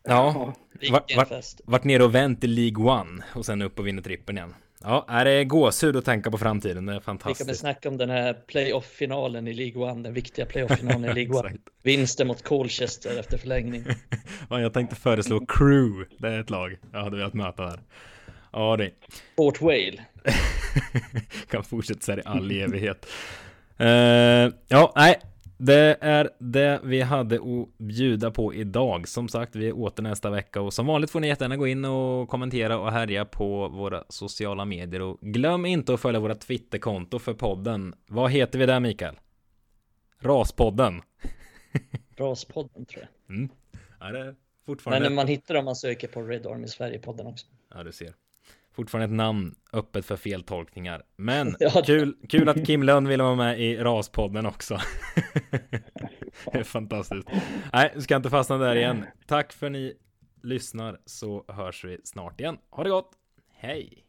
Ja, 0.04 0.32
Vart- 0.36 0.80
Vilken 0.80 1.16
vart- 1.16 1.28
fest. 1.28 1.60
varit 1.64 1.84
nere 1.84 2.04
och 2.04 2.14
vänt 2.14 2.44
i 2.44 2.46
League 2.46 2.84
One 3.00 3.22
och 3.34 3.46
sen 3.46 3.62
upp 3.62 3.78
och 3.78 3.86
vinner 3.86 4.02
trippen 4.02 4.36
igen. 4.36 4.54
Ja, 4.84 5.04
är 5.08 5.24
det 5.24 5.44
gåshud 5.44 5.96
att 5.96 6.04
tänka 6.04 6.30
på 6.30 6.38
framtiden. 6.38 6.86
Det 6.86 6.92
är 6.92 6.94
Vi 6.98 7.04
kan 7.04 7.14
väl 7.16 7.18
fantastiskt. 7.24 7.60
snacka 7.60 7.88
om 7.88 7.96
den 7.96 8.10
här 8.10 8.32
playoff-finalen 8.46 9.48
i 9.48 9.52
League 9.54 9.90
One, 9.92 10.02
den 10.02 10.14
viktiga 10.14 10.46
playoff-finalen 10.46 11.04
i 11.10 11.14
League 11.24 11.40
One. 11.40 11.56
Vinsten 11.82 12.26
mot 12.26 12.42
Colchester 12.42 13.18
efter 13.20 13.38
förlängning. 13.38 13.84
Ja, 14.50 14.60
jag 14.60 14.72
tänkte 14.72 14.96
föreslå 14.96 15.46
Crew. 15.46 16.04
Det 16.18 16.28
är 16.28 16.40
ett 16.40 16.50
lag 16.50 16.76
jag 16.92 17.02
hade 17.04 17.16
velat 17.16 17.34
möta 17.34 17.62
där. 17.62 17.80
Ja, 18.52 18.76
det. 18.76 18.90
Fort 19.36 19.60
Whale. 19.60 20.00
kan 21.50 21.64
fortsätta 21.64 22.00
så 22.00 22.12
här 22.12 22.18
i 22.18 22.22
all 22.24 22.50
evighet. 22.50 23.06
Eh, 23.78 23.88
ja, 24.68 24.92
nej. 24.96 25.20
Det 25.64 25.96
är 26.00 26.30
det 26.38 26.80
vi 26.84 27.00
hade 27.00 27.36
att 27.36 27.78
bjuda 27.78 28.30
på 28.30 28.54
idag. 28.54 29.08
Som 29.08 29.28
sagt, 29.28 29.56
vi 29.56 29.68
är 29.68 29.78
åter 29.78 30.02
nästa 30.02 30.30
vecka 30.30 30.60
och 30.60 30.74
som 30.74 30.86
vanligt 30.86 31.10
får 31.10 31.20
ni 31.20 31.28
jättegärna 31.28 31.56
gå 31.56 31.66
in 31.66 31.84
och 31.84 32.28
kommentera 32.28 32.78
och 32.78 32.92
härja 32.92 33.24
på 33.24 33.68
våra 33.68 34.04
sociala 34.08 34.64
medier 34.64 35.00
och 35.02 35.18
glöm 35.20 35.66
inte 35.66 35.94
att 35.94 36.00
följa 36.00 36.20
våra 36.20 36.34
Twitterkonto 36.34 37.18
för 37.18 37.34
podden. 37.34 37.94
Vad 38.06 38.30
heter 38.30 38.58
vi 38.58 38.66
där 38.66 38.80
Mikael? 38.80 39.14
Raspodden. 40.18 41.02
Raspodden 42.16 42.86
tror 42.86 43.02
jag. 43.02 43.36
Mm. 43.36 43.48
Ja, 44.00 44.12
det 44.12 44.18
är 44.18 44.34
fortfarande... 44.66 45.08
Men 45.08 45.14
man 45.14 45.26
hittar 45.26 45.54
om 45.54 45.64
man 45.64 45.76
söker 45.76 46.08
på 46.08 46.22
Red 46.22 46.46
Army 46.46 46.66
Sverige-podden 46.66 47.26
också. 47.26 47.46
Ja, 47.74 47.82
du 47.82 47.92
ser. 47.92 48.14
Fortfarande 48.74 49.04
ett 49.04 49.16
namn 49.16 49.54
öppet 49.72 50.06
för 50.06 50.16
feltolkningar. 50.16 51.02
Men 51.16 51.56
Ja. 51.60 51.82
kul, 51.86 52.16
kul 52.28 52.48
att 52.48 52.66
Kim 52.66 52.82
Lönn 52.82 53.08
ville 53.08 53.22
vara 53.22 53.34
med 53.34 53.60
i 53.60 53.76
Raspodden 53.76 54.46
också. 54.46 54.78
det 56.52 56.58
är 56.58 56.64
fantastiskt. 56.64 57.28
Nej, 57.72 57.92
ska 58.02 58.16
inte 58.16 58.30
fastna 58.30 58.58
där 58.58 58.76
igen. 58.76 59.04
Tack 59.26 59.52
för 59.52 59.70
ni 59.70 59.94
lyssnar 60.42 60.98
så 61.06 61.44
hörs 61.48 61.84
vi 61.84 61.98
snart 62.04 62.40
igen. 62.40 62.58
Ha 62.70 62.84
det 62.84 62.90
gott. 62.90 63.10
Hej! 63.54 64.01